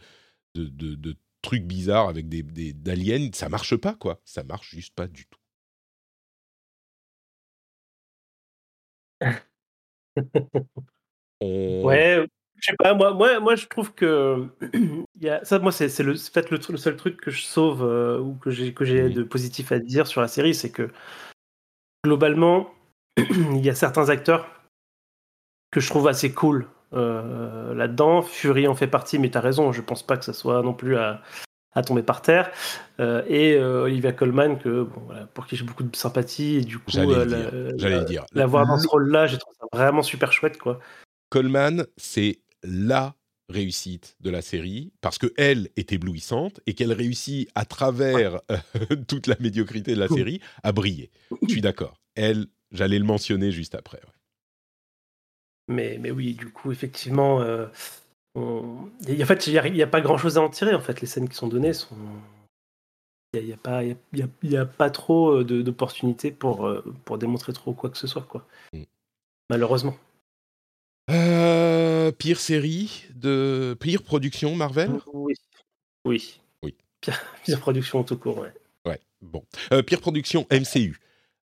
de, 0.56 0.68
de, 0.96 1.16
trucs 1.42 1.66
bizarres 1.66 2.08
avec 2.08 2.30
des, 2.30 2.74
d'aliens. 2.74 3.30
Ça 3.34 3.50
marche 3.50 3.76
pas, 3.76 3.96
quoi. 3.96 4.22
Ça 4.24 4.44
marche 4.44 4.72
juste 4.72 4.96
pas 4.96 5.08
du 5.08 5.26
tout. 5.26 5.40
Ouais, 11.42 12.26
je 12.64 12.72
sais 12.72 12.78
pas, 12.78 12.94
moi, 12.94 13.14
moi, 13.14 13.40
moi 13.42 13.56
je 13.56 13.68
trouve 13.68 13.94
que 13.94 14.48
y 15.20 15.28
a, 15.28 15.44
ça, 15.44 15.60
moi, 15.60 15.74
c'est, 15.74 15.90
c'est, 15.90 16.04
le, 16.04 16.14
peut-être 16.14 16.50
le, 16.50 16.78
seul 16.78 16.96
truc 16.96 17.20
que 17.20 17.30
je 17.30 17.42
sauve 17.42 17.84
euh, 17.84 18.20
ou 18.20 18.36
que 18.36 18.52
j'ai, 18.52 18.74
que 18.74 18.86
j'ai 18.86 19.10
de 19.10 19.24
positif 19.24 19.74
à 19.74 19.80
dire 19.80 20.08
sur 20.08 20.22
la 20.22 20.30
série, 20.30 20.56
c'est 20.56 20.72
que 20.72 20.90
globalement, 22.06 22.74
il 23.18 23.66
y 23.66 23.70
a 23.70 23.76
certains 23.76 24.08
acteurs 24.10 24.48
que 25.72 25.82
je 25.82 25.90
trouve 25.90 26.08
assez 26.08 26.32
cool 26.32 26.68
euh, 26.94 27.74
là-dedans. 27.74 28.22
Fury 28.22 28.66
en 28.68 28.76
fait 28.76 28.88
partie, 28.88 29.20
mais 29.20 29.30
tu 29.30 29.38
as 29.38 29.42
raison, 29.42 29.74
je 29.74 29.82
pense 29.82 30.04
pas 30.04 30.16
que 30.16 30.24
ça 30.24 30.32
soit 30.32 30.62
non 30.62 30.74
plus 30.74 30.96
à, 30.96 31.22
tomber 31.86 32.04
par 32.04 32.22
terre. 32.22 32.50
Euh, 33.02 33.24
et 33.28 33.56
euh, 33.56 33.84
Olivia 33.84 34.14
Colman, 34.14 34.58
que, 34.58 34.88
pour 35.34 35.48
qui 35.48 35.58
j'ai 35.58 35.66
beaucoup 35.66 35.84
de 35.84 35.96
sympathie, 35.96 36.58
et 36.58 36.62
du 36.62 36.78
coup, 36.78 36.92
j'allais 36.92 38.06
dire, 38.06 38.26
la, 38.32 38.46
voir 38.46 38.66
dans 38.66 38.78
ce 38.78 38.88
rôle-là, 38.88 39.28
j'ai 39.28 39.38
trouvé 39.38 39.58
ça 39.60 39.66
vraiment 39.74 40.04
super 40.04 40.32
chouette. 40.32 40.58
Quoi. 40.58 40.80
Coleman, 41.34 41.88
c'est 41.98 42.43
la 42.64 43.16
réussite 43.50 44.16
de 44.22 44.30
la 44.30 44.42
série 44.42 44.94
parce 45.02 45.18
que 45.18 45.34
elle 45.38 45.70
est 45.76 45.92
éblouissante 45.92 46.62
et 46.66 46.74
qu'elle 46.74 46.94
réussit 46.94 47.50
à 47.56 47.66
travers 47.66 48.42
toute 49.08 49.28
la 49.28 49.36
médiocrité 49.40 49.94
de 49.94 50.00
la 50.00 50.08
série 50.08 50.40
à 50.64 50.72
briller. 50.72 51.12
Je 51.42 51.50
suis 51.50 51.62
d'accord. 51.62 52.00
Elle, 52.16 52.48
J'allais 52.74 52.98
le 52.98 53.06
mentionner 53.06 53.52
juste 53.52 53.76
après. 53.76 54.02
Mais, 55.68 55.98
mais 56.00 56.12
oui, 56.12 56.34
du 56.34 56.52
coup, 56.52 56.72
effectivement, 56.72 57.40
euh, 57.42 57.68
en 58.36 58.90
fait, 59.26 59.48
il 59.48 59.74
n'y 59.74 59.82
a, 59.84 59.88
pas 59.88 60.02
grand-chose 60.02 60.38
à 60.38 60.42
en 60.42 60.50
tirer. 60.50 60.74
En 60.74 60.82
fait, 60.82 61.00
les 61.00 61.08
scènes 61.08 61.30
qui 61.30 61.36
sont 61.36 61.48
données 61.48 61.74
sont. 61.74 61.96
Il 63.36 63.46
n'y 63.46 63.54
a, 63.54 63.58
pas, 63.58 63.84
y 63.84 64.58
a, 64.58 64.66
pas 64.66 64.92
trop 64.92 65.40
euh, 65.40 65.44
d'opportunités 65.44 66.32
pour, 66.32 66.68
euh, 66.68 66.84
pour 67.04 67.18
démontrer 67.18 67.52
trop 67.52 67.74
quoi 67.74 67.90
que 67.90 67.98
ce 67.98 68.06
soit, 68.06 68.22
quoi. 68.22 68.46
Mm. 68.74 68.84
Malheureusement. 69.50 69.96
Pire 72.12 72.40
série 72.40 73.06
de 73.16 73.76
pire 73.80 74.04
production 74.04 74.56
Marvel? 74.56 74.92
Oui, 75.14 75.34
oui, 76.06 76.40
oui. 76.64 76.76
Pire, 77.44 77.60
production 77.60 78.04
tout 78.04 78.18
court, 78.18 78.40
ouais. 78.40 78.54
Ouais, 78.86 79.00
bon. 79.22 79.44
pire 79.86 80.02
production 80.02 80.46
MCU. 80.52 81.00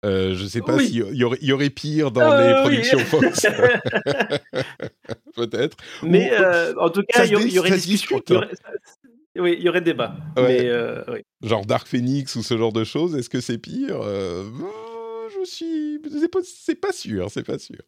Euh, 0.04 0.34
je 0.36 0.44
ne 0.44 0.48
sais 0.48 0.60
pas 0.60 0.78
s'il 0.78 0.94
y, 0.94 1.24
aurait, 1.24 1.38
y 1.40 1.52
aurait 1.52 1.70
pire 1.70 2.12
dans 2.12 2.36
les 2.36 2.52
euh, 2.52 2.60
productions 2.60 2.98
Fox. 3.04 3.46
Peut-être. 5.34 5.76
Mais 6.04 6.30
euh, 6.32 6.74
en 6.76 6.88
tout 6.90 7.02
cas, 7.02 7.24
il 7.24 7.32
y, 7.32 7.58
aurait 7.58 7.70
discussion. 7.72 8.22
oui, 9.36 9.56
il 9.58 9.64
y 9.64 9.68
aurait 9.68 9.80
débat. 9.80 10.14
Mais, 10.36 10.70
Genre 11.42 11.66
Dark 11.66 11.88
Phoenix 11.88 12.36
ou 12.36 12.42
ce 12.42 12.56
genre 12.56 12.72
de 12.72 12.84
choses, 12.84 13.16
est-ce 13.16 13.28
que 13.28 13.40
c'est 13.40 13.58
pire? 13.58 14.00
Je 14.02 15.44
suis. 15.44 16.00
C'est 16.10 16.30
pas, 16.30 16.40
pas 16.88 16.92
sûr, 16.92 17.30
c'est 17.30 17.44
pas 17.44 17.58
sûr. 17.58 17.78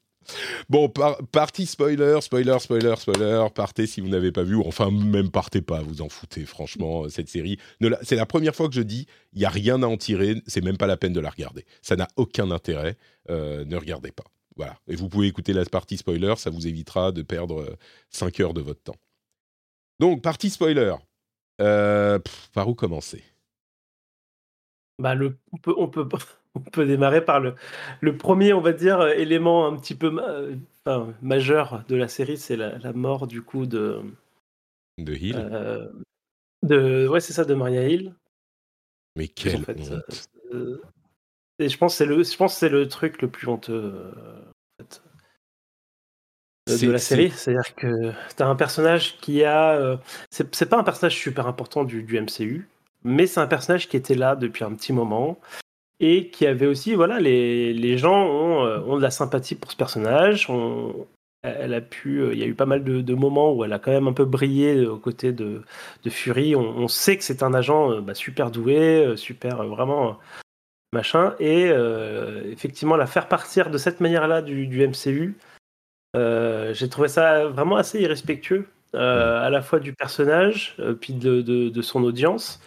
Bon, 0.68 0.88
par, 0.88 1.18
partie 1.28 1.66
spoiler, 1.66 2.18
spoiler, 2.20 2.59
spoiler, 2.61 2.94
spoiler. 2.96 3.46
Partez 3.54 3.87
si 3.87 4.00
vous 4.00 4.09
n'avez 4.09 4.33
pas 4.33 4.42
vu, 4.42 4.56
enfin, 4.56 4.90
même 4.90 5.30
partez 5.30 5.62
pas, 5.62 5.83
vous 5.83 6.02
en 6.02 6.09
foutez, 6.09 6.44
franchement, 6.44 7.09
cette 7.09 7.28
série. 7.28 7.59
C'est 8.02 8.16
la 8.16 8.26
première 8.26 8.54
fois 8.54 8.68
que 8.68 8.74
je 8.74 8.83
dis, 8.83 9.06
il 9.33 9.40
n'y 9.40 9.44
a 9.44 9.50
rien 9.50 9.83
à 9.83 9.87
en 9.87 9.96
tirer, 9.96 10.42
c'est 10.46 10.62
même 10.62 10.76
pas 10.76 10.87
la 10.87 10.96
peine 10.96 11.12
de 11.12 11.20
la 11.20 11.30
regarder. 11.30 11.64
Ça 11.83 11.96
n'a 11.96 12.09
aucun 12.16 12.50
intérêt, 12.50 12.96
euh, 13.30 13.64
ne 13.64 13.76
regardez 13.76 14.12
pas. 14.12 14.24
Voilà. 14.56 14.78
Et 14.88 14.96
vous 14.96 15.09
pouvez 15.09 15.26
écouter 15.26 15.52
la 15.52 15.64
partie 15.64 15.96
spoiler, 15.96 16.35
ça 16.37 16.50
vous 16.50 16.66
évitera 16.66 17.12
de 17.12 17.22
perdre 17.22 17.76
5 18.11 18.40
heures 18.40 18.54
de 18.54 18.61
votre 18.61 18.83
temps. 18.83 18.96
Donc, 19.98 20.22
partie 20.22 20.50
spoiler. 20.50 20.94
Euh, 21.61 22.18
par 22.54 22.68
où 22.68 22.74
commencer? 22.74 23.22
Bah 24.98 25.14
on 25.76 25.88
peut 25.88 26.09
on 26.55 26.61
peut 26.61 26.87
démarrer 26.87 27.25
par 27.25 27.41
le, 27.41 27.55
le 28.01 28.17
premier, 28.17 28.53
on 28.53 28.61
va 28.61 28.73
dire, 28.73 29.07
élément 29.09 29.67
un 29.67 29.77
petit 29.77 29.95
peu 29.95 30.11
enfin, 30.85 31.15
majeur 31.23 31.85
de 31.89 31.97
la 31.97 32.09
série, 32.09 32.37
c'est 32.37 32.57
la, 32.57 32.79
la, 32.79 32.93
mort 32.93 33.27
du 33.27 33.43
coup 33.43 33.67
de. 33.67 34.01
De 34.99 35.15
Hill 35.15 35.37
euh, 35.37 35.89
de, 36.63 37.09
Ouais, 37.09 37.21
c'est 37.21 37.33
ça, 37.33 37.45
de 37.45 37.55
Maria 37.55 37.89
Hill. 37.89 38.15
Mais 39.17 39.29
quelle 39.29 39.57
en 39.57 39.63
fait, 39.63 39.81
honte. 39.81 40.29
Euh, 40.53 40.81
et 41.59 41.69
je 41.69 41.79
pense 41.79 41.95
que 41.95 41.99
c'est 41.99 42.07
le, 42.07 42.23
je 42.23 42.37
pense 42.37 42.57
c'est 42.57 42.69
le 42.69 42.89
truc 42.89 43.23
le 43.23 43.29
plus 43.29 43.49
honteux 43.49 44.13
en 44.79 44.83
fait, 44.83 45.03
de 46.87 46.91
la 46.91 46.99
série. 46.99 47.31
C'est-à-dire 47.31 47.75
que 47.75 48.13
tu 48.37 48.43
as 48.43 48.47
un 48.47 48.57
personnage 48.57 49.19
qui 49.19 49.45
a. 49.45 49.73
Euh, 49.73 49.97
c'est 50.31 50.69
pas 50.69 50.79
un 50.79 50.85
personnage 50.85 51.17
super 51.17 51.47
important 51.47 51.85
du, 51.85 52.03
du 52.03 52.21
MCU, 52.21 52.69
mais 53.05 53.27
c'est 53.27 53.41
un 53.41 53.47
personnage 53.47 53.89
qui 53.89 53.97
était 53.97 54.15
là 54.15 54.37
depuis 54.37 54.65
un 54.65 54.75
petit 54.75 54.93
moment 54.93 55.39
et 56.01 56.31
qui 56.31 56.47
avait 56.47 56.67
aussi, 56.67 56.95
voilà, 56.95 57.21
les, 57.21 57.73
les 57.75 57.99
gens 57.99 58.25
ont, 58.27 58.65
euh, 58.65 58.81
ont, 58.81 58.97
de 58.97 59.03
la 59.03 59.11
sympathie 59.11 59.55
pour 59.55 59.71
ce 59.71 59.77
personnage. 59.77 60.49
elle 61.43 61.75
a 61.75 61.81
pu, 61.81 62.21
euh, 62.21 62.33
il 62.33 62.39
y 62.39 62.43
a 62.43 62.47
eu 62.47 62.55
pas 62.55 62.67
mal 62.67 62.83
de, 62.83 63.03
de, 63.03 63.15
moments 63.15 63.53
où 63.53 63.65
elle 63.65 63.73
a 63.73 63.79
quand 63.79 63.93
même 63.93 64.09
un 64.09 64.13
peu 64.15 64.25
brillé 64.25 64.87
aux 64.87 64.99
côtés 64.99 65.33
de, 65.33 65.63
de 66.03 66.11
Fury. 66.11 66.57
On, 66.57 66.89
sait 66.89 67.19
que 67.19 67.25
c'est 67.25 67.43
un 67.43 67.55
agent 67.55 67.93
euh, 67.93 68.01
bah, 68.01 68.15
super 68.15 68.51
doué, 68.51 69.15
super 69.17 69.65
vraiment 69.65 70.19
machin, 70.93 71.37
et 71.39 71.67
effectivement 72.51 72.97
la 72.97 73.07
faire 73.07 73.29
partir 73.29 73.71
de 73.71 73.79
cette 73.79 74.01
manière-là 74.01 74.43
du, 74.43 74.67
du, 74.67 74.85
MCU, 74.89 75.37
j'ai 76.15 76.89
trouvé 76.89 77.07
ça 77.09 77.47
vraiment 77.47 77.77
assez 77.77 78.01
irrespectueux. 78.01 78.67
à 78.95 79.51
la 79.51 79.63
fois 79.63 79.79
du 79.79 79.93
personnage, 79.93 80.77
puis 81.01 81.13
de, 81.15 81.43
de, 81.43 81.69
de, 81.69 81.83
son 81.83 82.03
audience, 82.03 82.61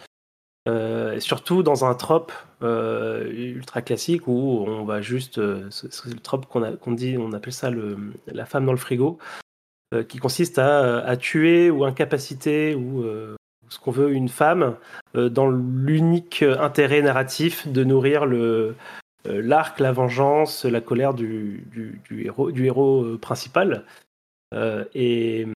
euh, 0.66 1.20
surtout 1.20 1.62
dans 1.62 1.84
un 1.84 1.94
trope 1.94 2.32
euh, 2.62 3.30
ultra 3.30 3.82
classique 3.82 4.26
où 4.26 4.64
on 4.66 4.84
va 4.84 5.02
juste, 5.02 5.36
euh, 5.36 5.68
c'est 5.70 6.06
le 6.06 6.20
trope 6.20 6.46
qu'on 6.46 6.92
dit, 6.92 7.18
on 7.18 7.32
appelle 7.32 7.52
ça 7.52 7.70
la 8.26 8.46
femme 8.46 8.64
dans 8.64 8.72
le 8.72 8.78
frigo, 8.78 9.18
qui 10.08 10.18
consiste 10.18 10.58
à, 10.58 11.16
tuer 11.18 11.70
ou 11.70 11.84
incapaciter 11.84 12.74
ou 12.74 13.04
ce 13.68 13.78
qu'on 13.78 13.92
veut 13.92 14.10
une 14.12 14.28
femme 14.28 14.76
dans 15.14 15.48
l'unique 15.48 16.42
intérêt 16.42 17.00
narratif 17.00 17.68
de 17.68 17.84
nourrir 17.84 18.26
l'arc, 19.24 19.78
la 19.78 19.92
vengeance, 19.92 20.64
la 20.64 20.80
colère 20.80 21.14
du 21.14 21.64
héros 22.10 23.16
principal. 23.18 23.84
et, 24.94 25.46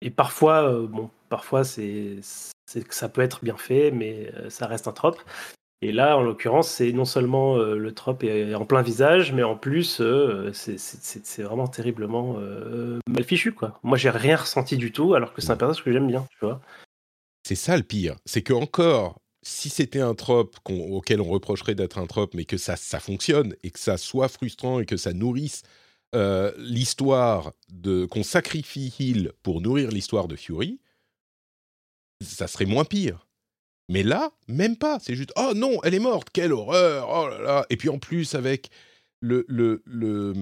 et 0.00 0.10
parfois, 0.10 0.78
bon, 0.82 1.10
parfois 1.28 1.64
c'est 1.64 2.20
c'est 2.72 2.86
que 2.86 2.94
ça 2.94 3.08
peut 3.08 3.20
être 3.20 3.44
bien 3.44 3.56
fait, 3.56 3.90
mais 3.90 4.30
euh, 4.34 4.48
ça 4.48 4.66
reste 4.66 4.88
un 4.88 4.92
trope. 4.92 5.20
Et 5.82 5.92
là, 5.92 6.16
en 6.16 6.22
l'occurrence, 6.22 6.70
c'est 6.70 6.92
non 6.92 7.04
seulement 7.04 7.56
euh, 7.56 7.76
le 7.76 7.92
trope 7.92 8.22
est 8.22 8.54
en 8.54 8.64
plein 8.64 8.82
visage, 8.82 9.32
mais 9.32 9.42
en 9.42 9.56
plus, 9.56 10.00
euh, 10.00 10.52
c'est 10.54 11.42
vraiment 11.42 11.66
terriblement 11.66 12.38
mal 13.06 13.24
fichu. 13.24 13.52
Quoi. 13.52 13.78
Moi, 13.82 13.98
j'ai 13.98 14.10
rien 14.10 14.36
ressenti 14.36 14.76
du 14.76 14.92
tout, 14.92 15.14
alors 15.14 15.34
que 15.34 15.42
c'est 15.42 15.50
un 15.50 15.56
personnage 15.56 15.84
que 15.84 15.92
j'aime 15.92 16.06
bien, 16.06 16.26
tu 16.30 16.46
vois. 16.46 16.60
C'est 17.46 17.56
ça 17.56 17.76
le 17.76 17.82
pire, 17.82 18.16
c'est 18.24 18.42
que 18.42 18.52
encore, 18.52 19.20
si 19.42 19.68
c'était 19.68 20.00
un 20.00 20.14
trope 20.14 20.56
auquel 20.68 21.20
on 21.20 21.28
reprocherait 21.28 21.74
d'être 21.74 21.98
un 21.98 22.06
trope, 22.06 22.34
mais 22.34 22.44
que 22.44 22.56
ça, 22.56 22.76
ça 22.76 23.00
fonctionne 23.00 23.56
et 23.64 23.72
que 23.72 23.80
ça 23.80 23.96
soit 23.96 24.28
frustrant 24.28 24.78
et 24.78 24.86
que 24.86 24.96
ça 24.96 25.12
nourrisse 25.12 25.62
l'histoire 26.58 27.52
de 27.70 28.04
qu'on 28.04 28.22
sacrifie 28.22 28.94
Hill 28.98 29.32
pour 29.42 29.62
nourrir 29.62 29.90
l'histoire 29.90 30.28
de 30.28 30.36
Fury, 30.36 30.78
ça 32.22 32.46
serait 32.46 32.66
moins 32.66 32.84
pire. 32.84 33.26
Mais 33.88 34.02
là, 34.02 34.32
même 34.48 34.76
pas. 34.76 34.98
C'est 35.00 35.14
juste, 35.14 35.32
oh 35.36 35.52
non, 35.54 35.78
elle 35.84 35.94
est 35.94 35.98
morte, 35.98 36.28
quelle 36.32 36.52
horreur, 36.52 37.08
oh 37.10 37.28
là. 37.42 37.66
Et 37.68 37.76
puis 37.76 37.88
en 37.88 37.98
plus, 37.98 38.34
avec 38.34 38.70
le, 39.20 39.44
le, 39.48 39.82
le 39.86 40.32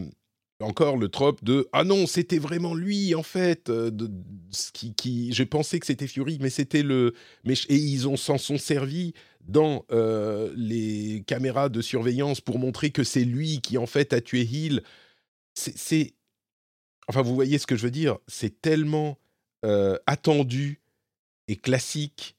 encore 0.61 0.99
le 0.99 1.09
trope 1.09 1.43
de 1.43 1.67
ah 1.73 1.85
non 1.85 2.07
c'était 2.07 2.39
vraiment 2.39 2.75
lui 2.75 3.15
en 3.15 3.23
fait 3.23 3.71
euh, 3.71 3.91
de, 3.91 4.11
qui, 4.75 4.95
qui 4.95 5.33
j'ai 5.33 5.47
pensé 5.47 5.81
que 5.81 5.87
c'était 5.87 6.07
Fury 6.07 6.37
mais 6.39 6.51
c'était 6.51 6.83
le 6.83 7.15
mais 7.45 7.55
et 7.71 7.77
ils 7.77 8.07
ont 8.07 8.19
s'en 8.19 8.37
sont 8.37 8.59
servis 8.59 9.15
dans 9.47 9.85
euh, 9.91 10.53
les 10.57 11.25
caméras 11.27 11.69
de 11.69 11.81
surveillance 11.81 12.41
pour 12.41 12.59
montrer 12.59 12.91
que 12.91 13.05
c'est 13.05 13.25
lui 13.25 13.61
qui 13.61 13.79
en 13.79 13.87
fait 13.87 14.13
a 14.13 14.21
tué 14.21 14.43
Hill. 14.43 14.83
C'est, 15.55 16.15
enfin, 17.09 17.23
vous 17.23 17.35
voyez 17.35 17.59
ce 17.59 17.67
que 17.67 17.77
je 17.77 17.83
veux 17.83 17.91
dire? 17.91 18.19
C'est 18.29 18.61
tellement 18.63 19.19
euh, 19.65 19.99
attendu 20.07 20.81
classique 21.57 22.37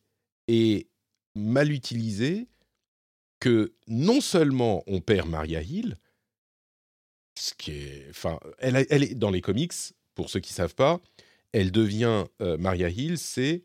et 0.48 0.88
mal 1.36 1.72
utilisé 1.72 2.48
que 3.40 3.74
non 3.88 4.22
seulement 4.22 4.84
on 4.88 5.02
perd 5.02 5.30
Maria 5.30 5.62
Hill, 5.62 5.96
ce 7.38 7.54
qui 7.56 7.72
est, 7.72 8.08
enfin, 8.10 8.40
elle, 8.60 8.86
elle 8.90 9.04
est 9.04 9.16
dans 9.16 9.32
les 9.32 9.42
comics. 9.42 9.74
Pour 10.14 10.30
ceux 10.30 10.40
qui 10.40 10.54
savent 10.54 10.76
pas, 10.76 11.00
elle 11.54 11.72
devient 11.72 12.26
euh, 12.42 12.58
Maria 12.58 12.90
Hill, 12.90 13.18
c'est 13.18 13.64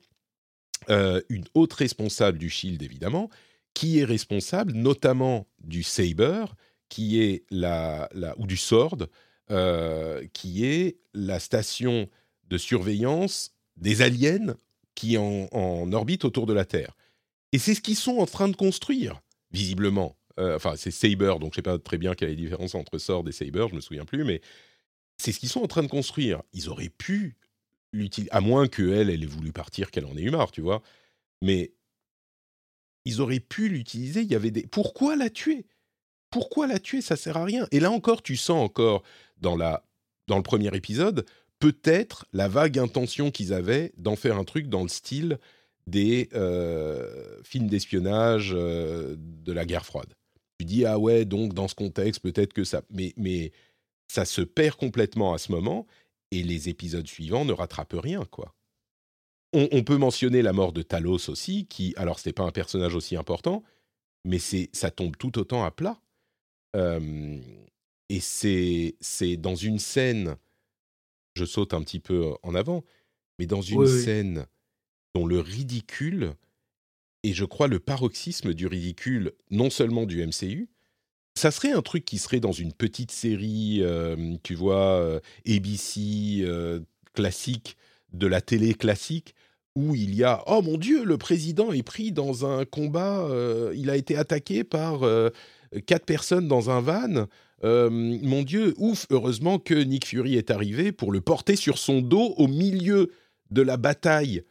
euh, 0.90 1.20
une 1.28 1.44
haute 1.54 1.72
responsable 1.72 2.38
du 2.38 2.48
Shield 2.48 2.82
évidemment, 2.82 3.28
qui 3.74 3.98
est 3.98 4.04
responsable 4.04 4.72
notamment 4.72 5.46
du 5.58 5.82
Saber, 5.82 6.46
qui 6.88 7.20
est 7.20 7.44
la, 7.50 8.08
la 8.14 8.38
ou 8.38 8.46
du 8.46 8.56
Sword, 8.56 9.08
euh, 9.50 10.26
qui 10.32 10.64
est 10.64 10.98
la 11.12 11.38
station 11.38 12.08
de 12.48 12.58
surveillance 12.58 13.52
des 13.76 14.02
aliens 14.02 14.56
qui 14.96 15.16
en, 15.16 15.46
en 15.52 15.92
orbite 15.92 16.24
autour 16.24 16.46
de 16.46 16.52
la 16.52 16.64
Terre. 16.64 16.96
Et 17.52 17.58
c'est 17.58 17.74
ce 17.74 17.80
qu'ils 17.80 17.96
sont 17.96 18.18
en 18.18 18.26
train 18.26 18.48
de 18.48 18.56
construire, 18.56 19.20
visiblement. 19.52 20.16
enfin, 20.36 20.74
c'est 20.76 20.90
Saber, 20.90 21.34
donc 21.38 21.42
je 21.42 21.46
ne 21.46 21.54
sais 21.54 21.62
pas 21.62 21.78
très 21.78 21.98
bien 21.98 22.14
quelle 22.14 22.30
est 22.30 22.32
la 22.32 22.40
différence 22.40 22.74
entre 22.74 22.98
Sword 22.98 23.28
et 23.28 23.32
Saber, 23.32 23.66
je 23.70 23.76
me 23.76 23.80
souviens 23.80 24.04
plus, 24.04 24.24
mais 24.24 24.40
c'est 25.18 25.30
ce 25.30 25.38
qu'ils 25.38 25.48
sont 25.48 25.62
en 25.62 25.68
train 25.68 25.84
de 25.84 25.88
construire. 25.88 26.42
Ils 26.52 26.68
auraient 26.68 26.88
pu 26.88 27.36
à 28.30 28.40
moins 28.40 28.68
qu'elle, 28.68 29.10
elle 29.10 29.22
ait 29.22 29.26
voulu 29.26 29.52
partir, 29.52 29.90
qu'elle 29.90 30.06
en 30.06 30.16
ait 30.16 30.22
eu 30.22 30.30
marre, 30.30 30.50
tu 30.50 30.60
vois. 30.60 30.82
Mais 31.42 31.72
ils 33.04 33.20
auraient 33.20 33.40
pu 33.40 33.68
l'utiliser. 33.68 34.22
Il 34.22 34.30
y 34.30 34.34
avait 34.34 34.50
des. 34.50 34.66
Pourquoi 34.66 35.16
la 35.16 35.30
tuer? 35.30 35.66
Pourquoi 36.30 36.66
la 36.66 36.78
tuer? 36.78 37.00
Ça 37.00 37.16
sert 37.16 37.36
à 37.36 37.44
rien. 37.44 37.66
Et 37.70 37.80
là 37.80 37.90
encore, 37.90 38.22
tu 38.22 38.36
sens 38.36 38.62
encore 38.62 39.02
dans 39.38 39.56
la 39.56 39.84
dans 40.28 40.36
le 40.36 40.42
premier 40.42 40.74
épisode 40.74 41.24
peut-être 41.58 42.26
la 42.32 42.48
vague 42.48 42.78
intention 42.78 43.30
qu'ils 43.30 43.52
avaient 43.52 43.92
d'en 43.96 44.16
faire 44.16 44.36
un 44.36 44.44
truc 44.44 44.68
dans 44.68 44.82
le 44.82 44.88
style 44.88 45.38
des 45.86 46.28
euh, 46.34 47.40
films 47.44 47.68
d'espionnage 47.68 48.52
euh, 48.54 49.14
de 49.18 49.52
la 49.52 49.64
guerre 49.64 49.86
froide. 49.86 50.14
Tu 50.58 50.64
dis 50.64 50.84
ah 50.84 50.98
ouais 50.98 51.24
donc 51.24 51.54
dans 51.54 51.68
ce 51.68 51.74
contexte 51.74 52.22
peut-être 52.22 52.52
que 52.52 52.64
ça 52.64 52.82
mais 52.90 53.12
mais 53.16 53.52
ça 54.08 54.24
se 54.24 54.40
perd 54.40 54.76
complètement 54.76 55.34
à 55.34 55.38
ce 55.38 55.52
moment 55.52 55.86
et 56.30 56.42
les 56.42 56.68
épisodes 56.68 57.06
suivants 57.06 57.44
ne 57.44 57.52
rattrapent 57.52 57.96
rien, 57.96 58.24
quoi. 58.24 58.54
On, 59.52 59.84
peut 59.84 59.96
mentionner 59.96 60.42
la 60.42 60.52
mort 60.52 60.72
de 60.72 60.82
Talos 60.82 61.30
aussi, 61.30 61.66
qui, 61.66 61.94
alors 61.96 62.18
c'est 62.18 62.34
pas 62.34 62.42
un 62.42 62.50
personnage 62.50 62.94
aussi 62.94 63.16
important, 63.16 63.62
mais 64.26 64.38
c'est 64.38 64.68
ça 64.74 64.90
tombe 64.90 65.16
tout 65.16 65.38
autant 65.38 65.64
à 65.64 65.70
plat. 65.70 65.98
et 66.74 68.20
c'est 68.20 68.96
c'est 69.00 69.38
dans 69.38 69.54
une 69.54 69.78
scène, 69.78 70.36
je 71.36 71.44
saute 71.44 71.74
un 71.74 71.82
petit 71.82 72.00
peu 72.00 72.32
en 72.42 72.54
avant, 72.54 72.82
mais 73.38 73.46
dans 73.46 73.60
une 73.60 73.86
scène 73.86 74.46
dont 75.14 75.26
le 75.26 75.38
ridicule 75.38 76.34
et 77.22 77.32
je 77.32 77.44
crois 77.44 77.68
le 77.68 77.78
paroxysme 77.78 78.54
du 78.54 78.66
ridicule, 78.66 79.32
non 79.50 79.68
seulement 79.68 80.06
du 80.06 80.24
MCU, 80.24 80.68
ça 81.34 81.50
serait 81.50 81.72
un 81.72 81.82
truc 81.82 82.04
qui 82.04 82.18
serait 82.18 82.40
dans 82.40 82.52
une 82.52 82.72
petite 82.72 83.10
série, 83.10 83.80
euh, 83.82 84.36
tu 84.42 84.54
vois, 84.54 85.20
ABC 85.46 86.40
euh, 86.40 86.80
classique, 87.12 87.76
de 88.12 88.26
la 88.26 88.40
télé 88.40 88.72
classique, 88.74 89.34
où 89.74 89.94
il 89.94 90.14
y 90.14 90.24
a 90.24 90.42
oh 90.46 90.62
mon 90.62 90.78
Dieu, 90.78 91.04
le 91.04 91.18
président 91.18 91.72
est 91.72 91.82
pris 91.82 92.12
dans 92.12 92.46
un 92.46 92.64
combat, 92.64 93.28
il 93.74 93.90
a 93.90 93.96
été 93.96 94.16
attaqué 94.16 94.64
par 94.64 95.00
quatre 95.84 96.06
personnes 96.06 96.48
dans 96.48 96.70
un 96.70 96.80
van. 96.80 97.26
Mon 97.90 98.42
Dieu, 98.42 98.74
ouf, 98.76 99.06
heureusement 99.10 99.58
que 99.58 99.74
Nick 99.74 100.06
Fury 100.06 100.36
est 100.36 100.50
arrivé 100.50 100.92
pour 100.92 101.12
le 101.12 101.20
porter 101.20 101.56
sur 101.56 101.78
son 101.78 102.00
dos 102.00 102.34
au 102.36 102.48
milieu 102.48 103.10
de 103.50 103.62
la 103.62 103.76
bataille, 103.76 104.42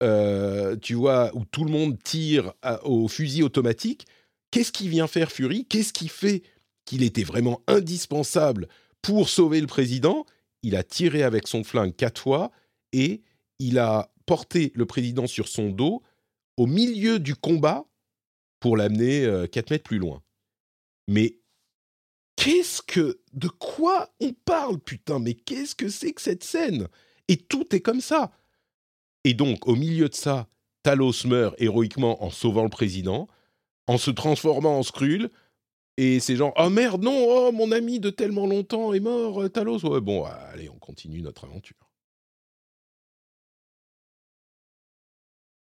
tu 0.00 0.94
vois, 0.94 1.30
où 1.34 1.44
tout 1.44 1.64
le 1.64 1.70
monde 1.70 1.98
tire 2.02 2.52
au 2.84 3.08
fusil 3.08 3.42
automatique. 3.42 4.06
Qu'est-ce 4.50 4.72
qui 4.72 4.88
vient 4.88 5.06
faire 5.06 5.30
Fury? 5.30 5.64
Qu'est-ce 5.64 5.92
qui 5.92 6.08
fait? 6.08 6.42
Qu'il 6.84 7.02
était 7.02 7.24
vraiment 7.24 7.62
indispensable 7.66 8.68
pour 9.02 9.28
sauver 9.28 9.60
le 9.60 9.66
président. 9.66 10.26
Il 10.62 10.76
a 10.76 10.82
tiré 10.82 11.22
avec 11.22 11.48
son 11.48 11.64
flingue 11.64 11.94
quatre 11.94 12.20
fois 12.20 12.50
et 12.92 13.22
il 13.58 13.78
a 13.78 14.12
porté 14.26 14.72
le 14.74 14.86
président 14.86 15.26
sur 15.26 15.48
son 15.48 15.70
dos 15.70 16.02
au 16.56 16.66
milieu 16.66 17.18
du 17.18 17.34
combat 17.34 17.84
pour 18.58 18.76
l'amener 18.76 19.22
4 19.50 19.70
euh, 19.70 19.74
mètres 19.74 19.84
plus 19.84 19.98
loin. 19.98 20.22
Mais 21.08 21.36
qu'est-ce 22.40 22.82
que... 22.82 23.20
De 23.32 23.48
quoi 23.48 24.08
on 24.20 24.32
parle, 24.32 24.80
putain 24.80 25.18
Mais 25.18 25.34
qu'est-ce 25.34 25.74
que 25.74 25.88
c'est 25.88 26.12
que 26.12 26.22
cette 26.22 26.42
scène? 26.42 26.88
Et 27.28 27.36
tout 27.36 27.74
est 27.74 27.80
comme 27.80 28.00
ça. 28.00 28.32
Et 29.24 29.34
donc, 29.34 29.68
au 29.68 29.76
milieu 29.76 30.08
de 30.08 30.14
ça, 30.14 30.48
Talos 30.82 31.26
meurt 31.26 31.54
héroïquement 31.58 32.24
en 32.24 32.30
sauvant 32.30 32.64
le 32.64 32.70
président 32.70 33.28
en 33.86 33.98
se 33.98 34.10
transformant 34.10 34.78
en 34.78 34.82
Skrull. 34.82 35.30
Et 35.98 36.18
c'est 36.18 36.36
genre, 36.36 36.54
oh 36.56 36.70
merde, 36.70 37.02
non, 37.02 37.26
oh, 37.28 37.52
mon 37.52 37.72
ami 37.72 38.00
de 38.00 38.08
tellement 38.08 38.46
longtemps 38.46 38.94
est 38.94 39.00
mort, 39.00 39.42
euh, 39.42 39.48
Talos. 39.50 39.84
Ouais, 39.84 40.00
bon, 40.00 40.24
allez, 40.24 40.70
on 40.70 40.78
continue 40.78 41.20
notre 41.20 41.44
aventure. 41.44 41.76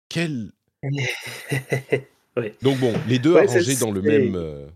Quel. 0.09 0.53
Donc 2.63 2.79
bon, 2.79 2.95
les 3.09 3.19
deux 3.19 3.37
arrangés 3.37 3.77
dans 3.77 3.91
le 3.91 4.01
même. 4.01 4.73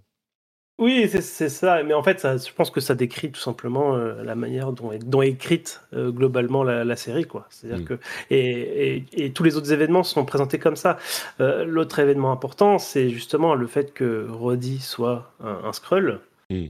Oui, 0.79 1.09
c'est 1.09 1.49
ça. 1.49 1.83
Mais 1.83 1.95
en 1.95 2.03
fait, 2.03 2.21
ça, 2.21 2.37
je 2.37 2.53
pense 2.53 2.71
que 2.71 2.81
ça 2.81 2.95
décrit 2.95 3.31
tout 3.31 3.41
simplement 3.41 3.97
euh, 3.97 4.23
la 4.23 4.35
manière 4.35 4.73
dont 4.73 4.93
est, 4.93 4.99
dont 4.99 5.23
est 5.23 5.31
écrite 5.31 5.81
euh, 5.95 6.11
globalement 6.11 6.63
la, 6.65 6.97
série, 6.97 7.25
quoi. 7.25 7.47
C'est-à-dire 7.49 7.83
mm. 7.83 7.85
que 7.85 7.99
et, 8.31 9.05
et, 9.13 9.33
tous 9.33 9.43
les 9.43 9.57
autres 9.57 9.73
événements 9.73 10.03
sont 10.03 10.27
présentés 10.27 10.59
comme 10.59 10.77
ça. 10.77 10.99
Euh, 11.41 11.65
l'autre 11.65 11.99
événement 11.99 12.31
important, 12.31 12.79
c'est 12.79 13.09
justement 13.09 13.55
le 13.55 13.67
fait 13.67 13.95
que 13.95 14.27
Roddy 14.29 14.79
soit 14.79 15.33
un, 15.43 15.73
Skrull. 15.73 16.21
Mm. 16.51 16.67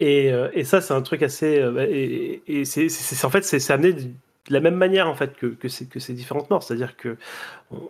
Et, 0.00 0.32
et, 0.52 0.64
ça, 0.64 0.80
c'est 0.80 0.92
un 0.92 1.02
truc 1.02 1.22
assez. 1.22 1.62
et 2.46 2.64
c'est 2.64 3.24
en 3.24 3.30
fait, 3.30 3.44
c'est 3.44 3.72
amené 3.72 3.94
de 4.50 4.54
la 4.54 4.60
même 4.60 4.74
manière 4.74 5.08
en 5.08 5.14
fait 5.14 5.36
que, 5.36 5.46
que, 5.46 5.68
ces, 5.68 5.86
que 5.86 6.00
ces 6.00 6.12
différentes 6.12 6.50
morts. 6.50 6.62
C'est-à-dire 6.62 6.96
que 6.96 7.16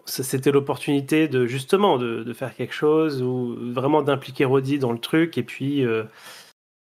c'était 0.04 0.52
l'opportunité 0.52 1.26
de 1.26 1.46
justement 1.46 1.96
de, 1.96 2.22
de, 2.22 2.32
faire 2.34 2.54
quelque 2.54 2.74
chose 2.74 3.22
ou 3.22 3.56
vraiment 3.72 4.02
d'impliquer 4.02 4.44
Roddy 4.44 4.78
dans 4.78 4.92
le 4.92 4.98
truc 4.98 5.38
et 5.38 5.42
puis 5.42 5.84
euh, 5.84 6.04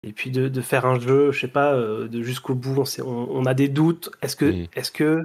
et 0.03 0.11
puis 0.11 0.29
de, 0.29 0.49
de, 0.49 0.61
faire 0.61 0.85
un 0.85 0.99
jeu, 0.99 1.31
je 1.31 1.39
sais 1.39 1.47
pas, 1.47 1.73
euh, 1.73 2.07
de 2.07 2.21
jusqu'au 2.21 2.53
bout. 2.53 2.83
On, 2.99 3.05
on, 3.05 3.45
a 3.45 3.53
des 3.53 3.69
doutes. 3.69 4.11
Est-ce 4.21 4.35
que 4.35 4.65
est-ce 4.75 4.91
que 4.91 5.23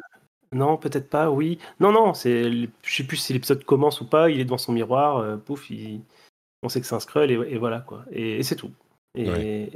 non, 0.52 0.76
peut-être 0.76 1.10
pas. 1.10 1.30
Oui, 1.30 1.58
non, 1.80 1.90
non. 1.90 2.14
C'est 2.14 2.50
je 2.82 2.96
sais 2.96 3.04
plus 3.04 3.16
si 3.16 3.32
l'épisode 3.32 3.64
commence 3.64 4.00
ou 4.00 4.06
pas. 4.06 4.30
Il 4.30 4.38
est 4.38 4.44
devant 4.44 4.58
son 4.58 4.72
miroir. 4.72 5.18
Euh, 5.18 5.36
pouf, 5.36 5.70
il, 5.70 6.02
on 6.62 6.68
sait 6.68 6.80
que 6.80 6.86
c'est 6.86 6.94
un 6.94 7.00
scroll 7.00 7.32
et, 7.32 7.58
voilà 7.58 7.80
quoi. 7.80 8.04
Et, 8.12 8.42
c'est 8.44 8.56
tout. 8.56 8.70
Et, 9.16 9.68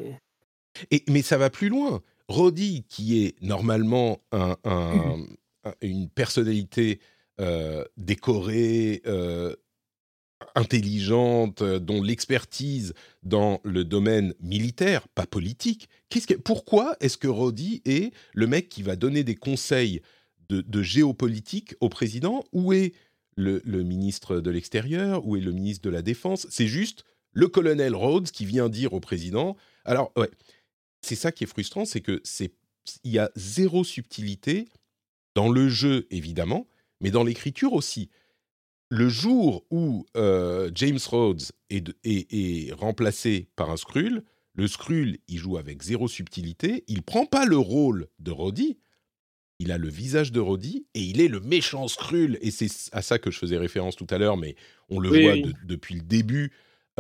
et 0.93 1.03
mais 1.09 1.23
ça 1.23 1.39
va 1.39 1.51
plus 1.51 1.71
loin. 1.71 2.03
Roddy, 2.31 2.85
qui 2.89 3.25
est 3.25 3.35
normalement 3.43 4.21
une 5.83 6.09
personnalité 6.09 7.01
euh, 7.41 7.85
décorée, 7.97 9.03
euh, 9.07 9.57
intelligente, 10.55 11.63
dont 11.63 12.03
l'expertise 12.03 12.95
dans 13.25 13.61
le 13.65 13.85
domaine 13.85 14.35
militaire, 14.41 15.09
pas 15.09 15.27
politique, 15.27 15.89
pourquoi 16.45 16.97
est-ce 17.01 17.19
que 17.19 17.29
Roddy 17.29 17.83
est 17.85 18.13
le 18.33 18.47
mec 18.47 18.69
qui 18.69 18.83
va 18.83 18.95
donner 18.95 19.25
des 19.25 19.35
conseils 19.35 20.01
de, 20.49 20.83
géopolitique 20.83 21.75
au 21.81 21.89
président? 21.89 22.45
Où 22.53 22.73
est 22.73 22.93
le, 23.37 23.61
le 23.65 23.83
ministre 23.83 24.41
de 24.41 24.51
l'Extérieur? 24.51 25.27
Où 25.27 25.37
est 25.37 25.41
le 25.41 25.53
ministre 25.53 25.83
de 25.83 25.91
la 25.91 26.03
Défense? 26.03 26.47
C'est 26.49 26.67
juste 26.69 27.05
le 27.33 27.49
colonel 27.49 27.95
Rhodes 27.95 28.31
qui 28.31 28.45
vient 28.45 28.69
dire 28.69 28.93
au 28.93 29.01
président. 29.01 29.57
Alors, 29.85 30.13
ouais 30.17 30.31
c'est 31.03 31.17
ça 31.17 31.33
qui 31.33 31.45
est 31.45 31.47
frustrant, 31.47 31.85
c'est 31.85 32.01
que 32.01 32.21
c'est 32.25 32.53
il 33.05 33.13
y 33.13 33.19
a 33.19 33.31
zéro 33.37 33.85
subtilité 33.85 34.69
dans 35.35 35.49
le 35.49 35.69
jeu 35.69 36.07
évidemment, 36.11 36.67
mais 37.01 37.11
dans 37.11 37.25
l'écriture 37.25 37.73
aussi. 37.73 38.11
Le 38.89 39.09
jour 39.09 39.65
où 39.71 40.05
euh, 40.17 40.71
James 40.75 40.99
Rhodes 41.07 41.43
est, 41.69 41.95
est, 42.05 42.73
remplacé 42.73 43.49
par 43.55 43.71
un 43.71 43.77
Skrull, 43.77 44.25
le 44.55 44.67
Skrull, 44.67 45.19
il 45.29 45.39
joue 45.39 45.59
avec 45.59 45.83
zéro 45.83 46.09
subtilité, 46.09 46.85
il 46.89 47.03
prend 47.03 47.25
pas 47.25 47.47
le 47.47 47.57
rôle 47.57 48.09
de 48.19 48.33
Roddy, 48.33 48.79
il 49.61 49.71
a 49.71 49.79
le 49.79 49.89
visage 49.89 50.33
de 50.33 50.41
Roddy 50.41 50.87
et 50.95 51.03
il 51.03 51.21
est 51.21 51.29
le 51.29 51.39
méchant 51.39 51.87
Skrull. 51.87 52.39
Et 52.41 52.51
c'est 52.51 52.71
à 52.93 53.03
ça 53.03 53.19
que 53.19 53.31
je 53.31 53.39
faisais 53.39 53.59
référence 53.59 53.95
tout 53.95 54.07
à 54.11 54.19
l'heure, 54.19 54.37
mais 54.37 54.57
on 54.89 54.99
le 54.99 55.09
voit 55.09 55.51
depuis 55.65 55.95
le 55.95 56.01
début 56.01 56.51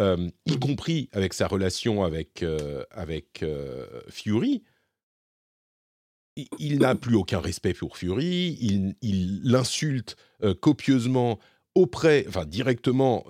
euh, 0.01 0.31
y 0.47 0.59
compris 0.59 1.11
avec 1.13 1.35
sa 1.35 1.47
relation 1.47 2.05
avec, 2.05 2.43
euh, 2.43 2.85
avec 2.91 3.43
euh, 3.43 3.87
Fury, 4.09 4.63
il, 6.59 6.79
n'a 6.79 6.95
plus 6.95 7.17
aucun 7.17 7.39
respect 7.39 7.75
pour 7.75 7.99
Fury, 7.99 8.57
il 9.03 9.43
l'insulte 9.43 10.17
copieusement 10.61 11.39
auprès, 11.75 12.25
enfin 12.29 12.47
directement, 12.47 13.27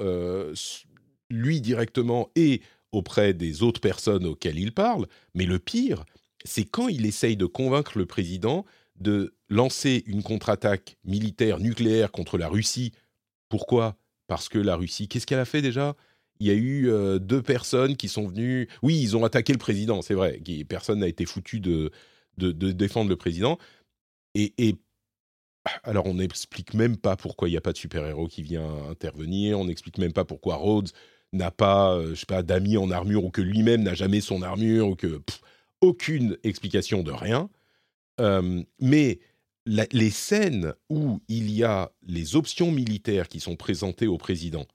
lui 1.29 1.61
directement 1.61 2.31
et 2.37 2.61
auprès 2.93 3.35
des 3.35 3.65
autres 3.65 3.81
personnes 3.81 4.27
auxquelles 4.27 4.61
il 4.61 4.73
parle. 4.73 5.09
Mais 5.35 5.45
le 5.47 5.59
pire, 5.59 6.05
c'est 6.45 6.65
quand 6.65 6.87
il 6.87 7.05
essaye 7.05 7.37
de 7.37 7.47
convaincre 7.47 7.99
le 7.99 8.07
président 8.07 8.65
de 8.95 9.35
lancer 9.49 10.05
une 10.07 10.23
contre-attaque 10.23 10.97
militaire 11.03 11.59
nucléaire 11.59 12.13
contre 12.13 12.39
la 12.39 12.49
Russie. 12.49 12.93
Pourquoi? 13.49 13.97
Parce 14.29 14.49
que 14.49 14.59
la 14.59 14.77
Russie, 14.77 15.09
qu'est-ce 15.09 15.27
qu'elle 15.27 15.41
a 15.41 15.45
fait 15.45 15.63
déjà? 15.63 15.97
Il 16.41 16.47
y 16.47 16.51
a 16.51 16.55
eu 16.55 16.91
euh, 16.91 17.19
deux 17.19 17.43
personnes 17.43 17.97
qui 17.97 18.09
sont 18.09 18.27
venues. 18.27 18.69
Oui, 18.83 18.99
ils 19.01 19.17
ont 19.17 19.25
attaqué 19.25 19.53
le 19.53 19.59
président, 19.59 20.03
c'est 20.03 20.15
vrai. 20.15 20.41
Personne 20.69 21.01
n'a 21.01 21.09
été 21.09 21.27
foutu 21.27 21.61
de, 21.61 21.91
de, 22.39 22.73
défendre 22.73 23.11
le 23.11 23.17
président. 23.17 23.59
Et, 24.35 24.77
alors, 25.85 26.07
on 26.07 26.15
n'explique 26.15 26.73
même 26.73 26.97
pas 26.97 27.17
pourquoi 27.17 27.49
il 27.49 27.53
n'y 27.53 27.59
a 27.59 27.61
pas 27.61 27.73
de 27.73 27.79
super-héros 27.79 28.27
qui 28.27 28.43
vient 28.43 28.89
intervenir. 28.89 29.61
On 29.61 29.67
n'explique 29.67 29.99
même 29.99 30.15
pas 30.15 30.25
pourquoi 30.25 30.57
Rhodes 30.57 30.91
n'a 31.33 31.51
pas, 31.51 31.95
euh, 31.95 32.15
je 32.15 32.21
sais 32.21 32.27
pas, 32.27 32.43
d'amis 32.43 32.79
en 32.79 32.91
armure 32.91 33.25
ou 33.25 33.31
que 33.31 33.43
lui-même 33.43 33.83
n'a 33.83 33.95
jamais 33.95 34.23
son 34.23 34.43
armure 34.43 34.89
ou 34.89 34.97
que 34.97 35.21
aucune 35.83 36.39
explication 36.43 37.03
de 37.03 37.13
rien. 37.13 37.51
Euh, 38.21 38.63
mais 38.81 39.21
les 39.67 40.11
scènes 40.11 40.73
où 40.89 41.21
il 41.29 41.51
y 41.51 41.65
a 41.65 41.93
les 42.07 42.35
options 42.35 42.73
militaires 42.73 43.29
qui 43.29 43.41
sont 43.41 43.57
présentées 43.57 44.07
au 44.07 44.17
président 44.19 44.67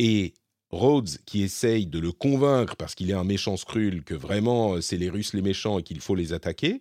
et 0.00 0.32
Rhodes 0.70 1.18
qui 1.26 1.42
essaye 1.42 1.86
de 1.86 1.98
le 1.98 2.12
convaincre 2.12 2.76
parce 2.76 2.94
qu'il 2.94 3.10
est 3.10 3.14
un 3.14 3.24
méchant 3.24 3.56
scrull 3.56 4.04
que 4.04 4.14
vraiment 4.14 4.74
euh, 4.74 4.80
c'est 4.80 4.96
les 4.96 5.10
Russes 5.10 5.34
les 5.34 5.42
méchants 5.42 5.78
et 5.78 5.82
qu'il 5.82 6.00
faut 6.00 6.14
les 6.14 6.32
attaquer, 6.32 6.80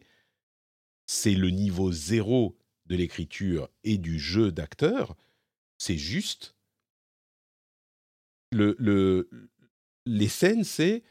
c'est 1.08 1.34
le 1.34 1.50
niveau 1.50 1.92
zéro 1.92 2.56
de 2.86 2.96
l'écriture 2.96 3.70
et 3.84 3.98
du 3.98 4.20
jeu 4.20 4.52
d'acteur. 4.52 5.16
C'est 5.78 5.98
juste. 5.98 6.56
Le, 8.52 8.76
le, 8.80 9.30
les 10.06 10.28
scènes, 10.28 10.64
c'est 10.64 11.04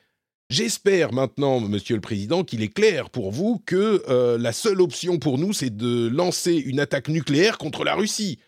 J'espère 0.51 1.13
maintenant, 1.13 1.61
Monsieur 1.61 1.95
le 1.95 2.01
Président, 2.01 2.43
qu'il 2.43 2.63
est 2.63 2.73
clair 2.73 3.11
pour 3.11 3.31
vous 3.31 3.59
que 3.67 4.03
euh, 4.09 4.39
la 4.39 4.53
seule 4.53 4.81
option 4.81 5.19
pour 5.19 5.37
nous, 5.37 5.53
c'est 5.53 5.77
de 5.77 6.09
lancer 6.09 6.55
une 6.55 6.81
attaque 6.81 7.09
nucléaire 7.09 7.59
contre 7.59 7.85
la 7.85 7.95
Russie. 7.95 8.39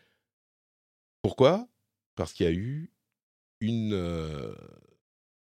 Pourquoi? 1.21 1.69
Parce 2.15 2.33
qu'il 2.33 2.47
y 2.47 2.49
a 2.49 2.53
eu 2.53 2.91
une, 3.61 3.93
euh, 3.93 4.55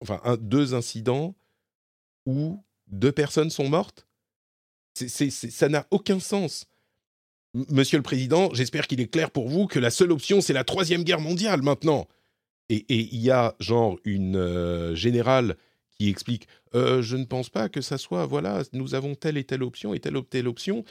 enfin, 0.01 0.21
deux 0.41 0.75
incidents 0.75 1.35
où 2.25 2.63
deux 2.87 3.13
personnes 3.13 3.51
sont 3.51 3.69
mortes? 3.69 4.07
ça 4.95 5.69
n'a 5.69 5.87
aucun 5.91 6.19
sens. 6.21 6.67
Monsieur 7.71 7.99
le 7.99 8.03
Président, 8.03 8.53
j'espère 8.55 8.87
qu'il 8.87 9.01
est 9.01 9.09
clair 9.09 9.31
pour 9.31 9.49
vous 9.49 9.67
que 9.67 9.79
la 9.79 9.91
seule 9.91 10.11
option, 10.11 10.41
c'est 10.41 10.53
la 10.53 10.65
Troisième 10.65 11.05
Guerre 11.05 11.21
mondiale 11.21 11.63
maintenant. 11.63 12.09
Et 12.69 12.85
il 12.89 13.21
y 13.21 13.31
a 13.31 13.55
genre 13.61 13.99
une 14.05 14.37
euh, 14.37 14.95
générale 14.95 15.57
qui 15.91 16.09
explique 16.09 16.49
euh, 16.75 17.01
Je 17.01 17.17
ne 17.17 17.25
pense 17.25 17.49
pas 17.49 17.69
que 17.69 17.81
ça 17.81 17.97
soit, 17.97 18.27
voilà, 18.27 18.63
nous 18.73 18.95
avons 18.95 19.15
telle 19.15 19.37
et 19.37 19.45
telle 19.45 19.63
option 19.63 19.95
et 19.95 20.01
telle 20.01 20.17
ou 20.17 20.23
telle 20.23 20.49
option. 20.49 20.85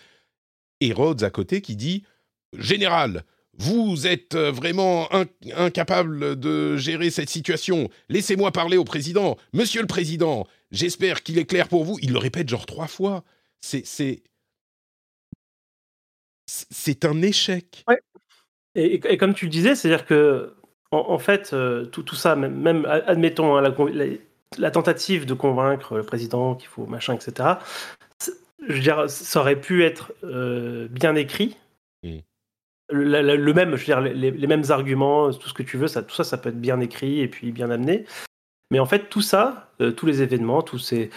Et 0.79 0.93
Rhodes 0.93 1.23
à 1.23 1.29
côté 1.29 1.61
qui 1.61 1.75
dit 1.75 2.03
Général, 2.57 3.25
vous 3.57 4.05
êtes 4.07 4.35
euh, 4.35 4.51
vraiment 4.51 5.09
incapable 5.55 6.39
de 6.39 6.75
gérer 6.77 7.09
cette 7.09 7.29
situation. 7.29 7.89
Laissez-moi 8.09 8.51
parler 8.51 8.77
au 8.77 8.83
président. 8.83 9.37
Monsieur 9.53 9.81
le 9.81 9.87
président, 9.87 10.45
j'espère 10.71 11.23
qu'il 11.23 11.37
est 11.37 11.45
clair 11.45 11.67
pour 11.67 11.85
vous. 11.85 11.97
Il 12.01 12.11
le 12.11 12.19
répète 12.19 12.49
genre 12.49 12.65
trois 12.65 12.87
fois. 12.87 13.23
C'est 13.61 13.83
c'est 16.47 17.05
un 17.05 17.21
échec. 17.21 17.83
Ouais. 17.87 17.99
Et, 18.75 19.17
comme 19.17 19.33
tu 19.33 19.45
le 19.45 19.51
disais, 19.51 19.73
c'est-à-dire 19.73 20.05
que 20.05 20.53
en, 20.91 21.17
fait, 21.17 21.51
euh, 21.53 21.85
tout, 21.85 22.03
tout, 22.03 22.15
ça, 22.15 22.35
même, 22.35 22.85
admettons 22.85 23.55
hein, 23.55 23.73
la, 24.57 24.71
tentative 24.71 25.25
de 25.25 25.33
convaincre 25.33 25.95
le 25.95 26.03
président 26.03 26.55
qu'il 26.55 26.67
faut 26.67 26.85
machin, 26.85 27.15
etc. 27.15 27.55
Je 28.67 28.73
veux 28.73 28.79
dire, 28.79 29.09
ça 29.09 29.39
aurait 29.39 29.59
pu 29.59 29.83
être 29.83 30.13
euh, 30.23 30.87
bien 30.89 31.15
écrit. 31.15 31.57
Mmh 32.03 32.19
le, 32.89 33.53
même, 33.53 33.75
je 33.75 33.81
veux 33.81 33.85
dire, 33.85 34.01
les, 34.01 34.47
mêmes 34.47 34.63
arguments, 34.69 35.31
tout 35.31 35.49
ce 35.49 35.53
que 35.53 35.63
tu 35.63 35.77
veux, 35.77 35.87
ça, 35.87 36.03
tout 36.03 36.15
ça, 36.15 36.23
ça 36.23 36.37
peut 36.37 36.49
être 36.49 36.61
bien 36.61 36.79
écrit 36.79 37.19
et 37.19 37.27
puis 37.27 37.51
bien 37.51 37.69
amené. 37.69 38.05
Mais 38.71 38.79
en 38.79 38.85
fait, 38.85 39.09
tout 39.09 39.21
ça, 39.21 39.69
euh, 39.81 39.91
tous 39.91 40.05
les 40.05 40.21
événements, 40.21 40.61
tous 40.61 40.79
ces, 40.79 41.09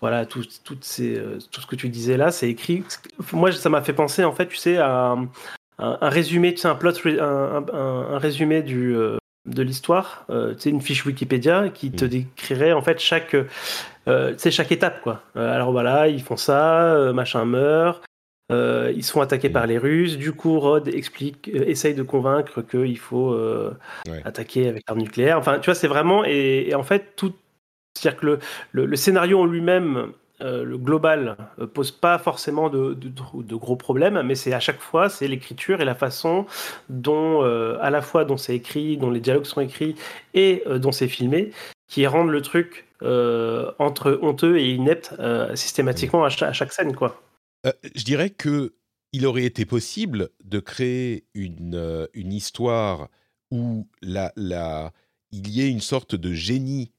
voilà, 0.00 0.26
tout, 0.26 0.44
toutes 0.64 0.84
ces, 0.84 1.16
euh, 1.18 1.38
tout 1.50 1.60
ce 1.60 1.66
que 1.66 1.76
tu 1.76 1.88
disais 1.88 2.16
là, 2.16 2.30
c'est 2.30 2.48
écrit. 2.48 2.84
Moi, 3.32 3.52
ça 3.52 3.68
m'a 3.68 3.82
fait 3.82 3.92
penser, 3.92 4.24
en 4.24 4.32
fait, 4.32 4.48
tu 4.48 4.56
sais, 4.56 4.78
à 4.78 5.16
un, 5.78 6.08
résumé, 6.08 6.54
tu 6.54 6.60
sais, 6.60 6.68
un 6.68 6.74
plot, 6.74 6.92
un, 7.06 7.64
un, 7.72 8.18
résumé 8.18 8.62
du, 8.62 8.94
euh, 8.96 9.18
de 9.46 9.62
l'histoire, 9.62 10.26
tu 10.28 10.34
sais, 10.58 10.70
une 10.70 10.80
fiche 10.80 11.04
Wikipédia 11.04 11.68
qui 11.68 11.90
te 11.90 12.04
mmh. 12.04 12.08
décrirait 12.08 12.72
en 12.72 12.80
fait 12.80 12.98
chaque, 12.98 13.36
c'est 14.06 14.50
chaque 14.50 14.72
étape, 14.72 15.02
quoi. 15.02 15.22
alors 15.34 15.72
voilà, 15.72 16.08
ils 16.08 16.22
font 16.22 16.38
ça, 16.38 17.12
machin 17.12 17.44
meurt. 17.44 18.02
Euh, 18.52 18.92
ils 18.94 19.04
sont 19.04 19.20
attaqués 19.20 19.48
par 19.48 19.66
les 19.66 19.78
Russes. 19.78 20.18
Du 20.18 20.32
coup, 20.32 20.60
Rod 20.60 20.88
explique, 20.88 21.50
euh, 21.54 21.64
essaye 21.66 21.94
de 21.94 22.02
convaincre 22.02 22.62
qu'il 22.62 22.98
faut 22.98 23.32
euh, 23.32 23.72
attaquer 24.24 24.68
avec 24.68 24.84
l'arme 24.86 25.00
nucléaire. 25.00 25.38
Enfin, 25.38 25.58
tu 25.58 25.66
vois, 25.66 25.74
c'est 25.74 25.88
vraiment. 25.88 26.24
Et, 26.24 26.74
en 26.74 26.82
fait, 26.82 27.16
tout. 27.16 27.34
C'est-à-dire 27.96 28.20
que 28.20 28.26
le, 28.72 28.86
le, 28.86 28.96
scénario 28.96 29.40
en 29.40 29.46
lui-même, 29.46 30.12
le 30.40 30.76
global, 30.76 31.36
pose 31.74 31.92
pas 31.92 32.18
forcément 32.18 32.68
de, 32.68 32.92
de, 32.92 33.54
gros 33.54 33.76
problèmes, 33.76 34.20
mais 34.22 34.34
c'est 34.34 34.52
à 34.52 34.58
chaque 34.58 34.80
fois, 34.80 35.08
c'est 35.08 35.28
l'écriture 35.28 35.80
et 35.80 35.84
la 35.84 35.94
façon 35.94 36.44
dont, 36.88 37.42
à 37.42 37.90
la 37.90 38.02
fois 38.02 38.24
dont 38.24 38.36
c'est 38.36 38.56
écrit, 38.56 38.96
dont 38.96 39.10
les 39.10 39.20
dialogues 39.20 39.44
sont 39.44 39.60
écrits 39.60 39.94
et 40.34 40.64
dont 40.66 40.90
c'est 40.90 41.06
filmé, 41.06 41.52
qui 41.86 42.04
rendent 42.08 42.30
le 42.30 42.42
truc 42.42 42.84
entre 43.00 44.18
honteux 44.20 44.58
et 44.58 44.72
inepte 44.72 45.14
systématiquement 45.54 46.24
à, 46.24 46.26
à 46.26 46.52
chaque 46.52 46.72
scène, 46.72 46.96
quoi. 46.96 47.22
Euh, 47.66 47.72
je 47.94 48.04
dirais 48.04 48.30
que 48.30 48.74
il 49.12 49.26
aurait 49.26 49.44
été 49.44 49.64
possible 49.64 50.30
de 50.42 50.58
créer 50.58 51.24
une, 51.34 51.76
euh, 51.76 52.06
une 52.14 52.32
histoire 52.32 53.08
où 53.52 53.86
la, 54.02 54.32
la, 54.34 54.92
il 55.30 55.48
y 55.50 55.62
ait 55.62 55.70
une 55.70 55.80
sorte 55.80 56.16
de 56.16 56.32
génie 56.32 56.90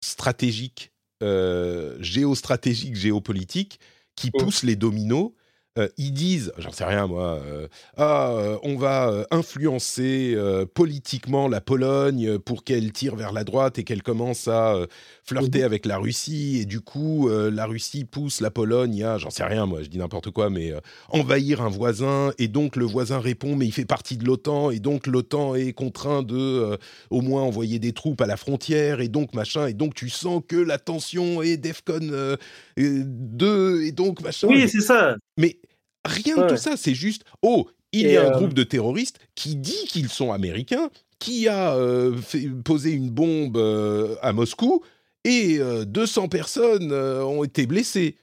stratégique, 0.00 0.92
euh, 1.24 1.96
géostratégique, 2.00 2.94
géopolitique, 2.94 3.80
qui 4.14 4.30
oh. 4.32 4.38
pousse 4.38 4.62
les 4.62 4.76
dominos 4.76 5.32
euh, 5.78 5.88
ils 5.98 6.12
disent, 6.12 6.52
j'en 6.58 6.72
sais 6.72 6.84
rien 6.84 7.06
moi, 7.06 7.40
euh, 7.44 7.68
ah, 7.96 8.30
euh, 8.30 8.56
on 8.62 8.76
va 8.76 9.26
influencer 9.30 10.36
politiquement 10.74 11.48
la 11.48 11.60
Pologne 11.60 12.38
pour 12.38 12.64
qu'elle 12.64 12.92
tire 12.92 13.16
vers 13.16 13.32
la 13.32 13.44
droite 13.44 13.78
et 13.78 13.84
qu'elle 13.84 14.02
commence 14.02 14.48
à 14.48 14.76
flirter 15.24 15.60
mhm. 15.60 15.64
avec 15.64 15.86
la 15.86 15.98
Russie, 15.98 16.58
et 16.60 16.64
du 16.64 16.80
coup, 16.80 17.28
la 17.28 17.66
Russie 17.66 18.04
pousse 18.04 18.40
la 18.40 18.50
Pologne 18.50 19.02
à, 19.04 19.18
j'en 19.18 19.30
sais 19.30 19.44
rien 19.44 19.66
moi, 19.66 19.82
je 19.82 19.88
dis 19.88 19.98
n'importe 19.98 20.30
quoi, 20.30 20.50
mais 20.50 20.72
envahir 21.08 21.62
un 21.62 21.68
voisin, 21.68 22.32
et 22.38 22.48
donc 22.48 22.76
le 22.76 22.84
voisin 22.84 23.18
répond, 23.18 23.56
mais 23.56 23.66
il 23.66 23.72
fait 23.72 23.84
partie 23.84 24.16
de 24.16 24.24
l'OTAN, 24.24 24.70
et 24.70 24.78
donc 24.78 25.06
l'OTAN 25.06 25.54
est 25.54 25.72
contraint 25.72 26.22
de 26.22 26.78
au 27.10 27.20
moins 27.20 27.42
envoyer 27.42 27.78
des 27.78 27.92
troupes 27.92 28.20
à 28.20 28.26
la 28.26 28.36
frontière, 28.36 29.00
et 29.00 29.08
donc 29.08 29.34
machin, 29.34 29.66
et 29.66 29.74
donc 29.74 29.94
tu 29.94 30.08
sens 30.08 30.42
que 30.46 30.56
la 30.56 30.78
tension 30.78 31.42
est 31.42 31.56
DEFCON 31.56 32.36
2, 32.76 33.82
et 33.82 33.92
donc 33.92 34.20
machin. 34.22 34.48
Oui, 34.48 34.68
c'est 34.68 34.80
ça. 34.80 35.16
Mais 35.38 35.58
Rien 36.06 36.36
de 36.36 36.48
tout 36.48 36.56
ça, 36.56 36.76
c'est 36.76 36.94
juste, 36.94 37.24
oh, 37.42 37.68
il 37.92 38.10
y 38.10 38.16
a 38.16 38.28
un 38.28 38.32
euh, 38.32 38.36
groupe 38.36 38.54
de 38.54 38.62
terroristes 38.62 39.18
qui 39.34 39.56
dit 39.56 39.86
qu'ils 39.88 40.08
sont 40.08 40.32
américains, 40.32 40.90
qui 41.18 41.48
a 41.48 41.74
euh, 41.74 42.16
posé 42.64 42.92
une 42.92 43.10
bombe 43.10 43.56
euh, 43.56 44.16
à 44.22 44.32
Moscou, 44.32 44.82
et 45.24 45.58
200 45.58 46.28
personnes 46.28 46.92
ont 46.92 47.42
été 47.42 47.66
blessées. 47.66 48.16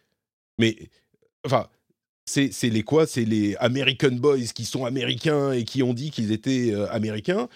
Mais, 0.58 0.78
enfin, 1.46 1.68
c'est 2.26 2.54
les 2.64 2.84
quoi? 2.84 3.06
C'est 3.06 3.26
les 3.26 3.58
American 3.58 4.14
Boys 4.14 4.54
qui 4.56 4.64
sont 4.64 4.86
américains 4.86 5.52
et 5.52 5.66
qui 5.66 5.84
ont 5.84 5.94
dit 5.94 6.12
qu'ils 6.12 6.32
étaient 6.32 6.74
américains. 6.92 7.50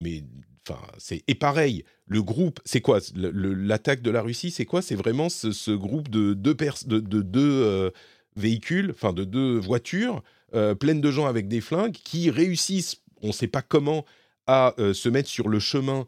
Mais, 0.00 0.24
enfin, 0.68 0.80
c'est... 0.98 1.22
Et 1.28 1.36
pareil, 1.36 1.84
le 2.06 2.24
groupe, 2.24 2.58
c'est 2.64 2.80
quoi? 2.80 2.98
L'attaque 3.14 4.02
de 4.02 4.10
la 4.10 4.20
Russie, 4.20 4.50
c'est 4.50 4.64
quoi? 4.64 4.82
C'est 4.82 4.96
vraiment 4.96 5.28
ce, 5.28 5.70
groupe 5.70 6.08
de 6.08 6.34
deux... 6.34 6.56
de, 6.56 6.98
de 6.98 7.22
deux 7.22 7.92
véhicules, 8.38 8.90
enfin 8.90 9.12
de 9.12 9.24
deux 9.24 9.58
voitures 9.58 10.22
euh, 10.54 10.74
pleines 10.74 11.02
de 11.02 11.10
gens 11.10 11.26
avec 11.26 11.46
des 11.46 11.60
flingues 11.60 11.92
qui 11.92 12.30
réussissent, 12.30 13.02
on 13.20 13.28
ne 13.28 13.32
sait 13.32 13.48
pas 13.48 13.60
comment, 13.60 14.06
à 14.46 14.74
euh, 14.78 14.94
se 14.94 15.10
mettre 15.10 15.28
sur 15.28 15.48
le 15.48 15.60
chemin 15.60 16.06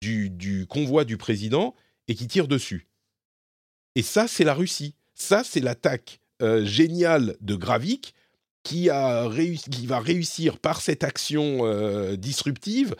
du, 0.00 0.66
convoi 0.68 1.04
du 1.04 1.16
président 1.16 1.74
et 2.06 2.14
qui 2.14 2.28
tirent 2.28 2.46
dessus. 2.46 2.86
Et 3.96 4.02
ça, 4.02 4.28
c'est 4.28 4.44
la 4.44 4.54
Russie. 4.54 4.94
Ça, 5.14 5.42
c'est 5.44 5.60
l'attaque 5.60 6.20
euh, 6.42 6.64
géniale 6.64 7.36
de 7.40 7.56
Gravik 7.56 8.14
qui, 8.62 8.90
a 8.90 9.28
qui 9.70 9.86
va 9.86 9.98
réussir 9.98 10.58
par 10.58 10.80
cette 10.80 11.04
action 11.04 12.14
disruptive 12.16 12.94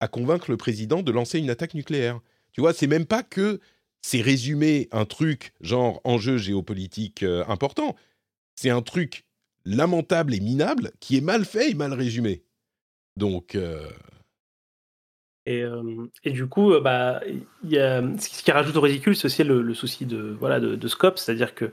à 0.00 0.08
convaincre 0.08 0.50
le 0.50 0.56
président 0.56 1.02
de 1.02 1.12
lancer 1.12 1.38
une 1.38 1.50
attaque 1.50 1.74
nucléaire. 1.74 2.20
Tu 2.52 2.60
vois, 2.60 2.72
c'est 2.72 2.88
même 2.88 3.06
pas 3.06 3.22
que 3.22 3.60
c'est 4.02 4.20
résumer 4.20 4.88
un 4.90 5.04
truc 5.04 5.52
genre 5.60 6.00
enjeu 6.02 6.36
géopolitique 6.36 7.24
important. 7.46 7.94
C'est 8.56 8.70
un 8.70 8.82
truc 8.82 9.24
lamentable 9.64 10.34
et 10.34 10.40
minable 10.40 10.92
qui 11.00 11.16
est 11.16 11.20
mal 11.20 11.44
fait 11.44 11.70
et 11.70 11.74
mal 11.74 11.92
résumé. 11.92 12.44
Donc, 13.16 13.56
et, 15.46 15.62
et, 16.22 16.30
du 16.30 16.46
coup, 16.46 16.72
bah, 16.80 17.20
y 17.64 17.76
a, 17.76 18.02
ce 18.18 18.42
qui 18.42 18.50
rajoute 18.50 18.76
au 18.76 18.80
ridicule, 18.80 19.14
c'est 19.14 19.26
aussi 19.26 19.44
le, 19.44 19.74
souci 19.74 20.06
de, 20.06 20.34
voilà, 20.40 20.58
de, 20.58 20.88
scope, 20.88 21.18
c'est-à-dire 21.18 21.54
qu'ils 21.54 21.70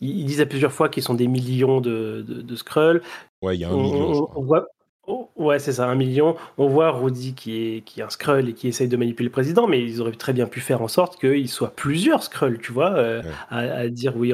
ils 0.00 0.26
disent 0.26 0.42
à 0.42 0.46
plusieurs 0.46 0.72
fois 0.72 0.90
qu'ils 0.90 1.02
sont 1.02 1.14
des 1.14 1.26
millions 1.26 1.80
de, 1.80 2.22
de, 2.26 2.42
de. 2.42 3.02
Ouais, 3.40 3.56
il 3.56 3.60
y 3.60 3.64
a 3.64 3.70
un 3.70 3.76
million. 3.76 4.30
On, 4.36 4.42
voit, 4.42 4.66
Oh, 5.06 5.30
ouais, 5.36 5.58
c'est 5.58 5.72
ça, 5.72 5.86
un 5.86 5.94
million. 5.94 6.34
On 6.56 6.66
voit 6.66 6.90
Rudy 6.90 7.34
qui 7.34 7.56
est, 7.56 7.80
qui 7.82 8.00
est 8.00 8.02
un 8.02 8.08
Skrull 8.08 8.48
et 8.48 8.52
qui 8.54 8.68
essaye 8.68 8.88
de 8.88 8.96
manipuler 8.96 9.26
le 9.26 9.32
président, 9.32 9.66
mais 9.66 9.82
ils 9.82 10.00
auraient 10.00 10.12
très 10.12 10.32
bien 10.32 10.46
pu 10.46 10.60
faire 10.60 10.80
en 10.80 10.88
sorte 10.88 11.20
qu'il 11.20 11.48
soit 11.48 11.74
plusieurs 11.76 12.22
Skrulls, 12.22 12.58
tu 12.58 12.72
vois, 12.72 12.94
euh, 12.94 13.22
à, 13.50 13.88
dire 13.88 14.16
oui, 14.16 14.32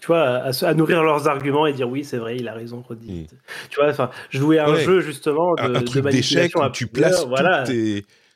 tu 0.00 0.06
vois, 0.08 0.22
à, 0.22 0.74
nourrir 0.74 1.04
leurs 1.04 1.28
arguments 1.28 1.66
et 1.66 1.72
dire 1.72 1.88
oui, 1.88 2.02
c'est 2.02 2.16
vrai, 2.16 2.36
il 2.36 2.48
a 2.48 2.54
raison, 2.54 2.84
Rudy. 2.88 3.12
Hmm. 3.12 3.36
Tu 3.70 3.80
vois, 3.80 3.90
enfin, 3.90 4.10
jouer 4.30 4.58
à 4.58 4.68
un 4.68 4.76
jeu 4.76 5.00
justement 5.00 5.54
de, 5.54 5.76
un, 5.76 5.82
truc 5.82 6.04
d'échec 6.06 6.52
où 6.56 6.68
tu 6.70 6.88
places 6.88 7.24
voilà. 7.24 7.62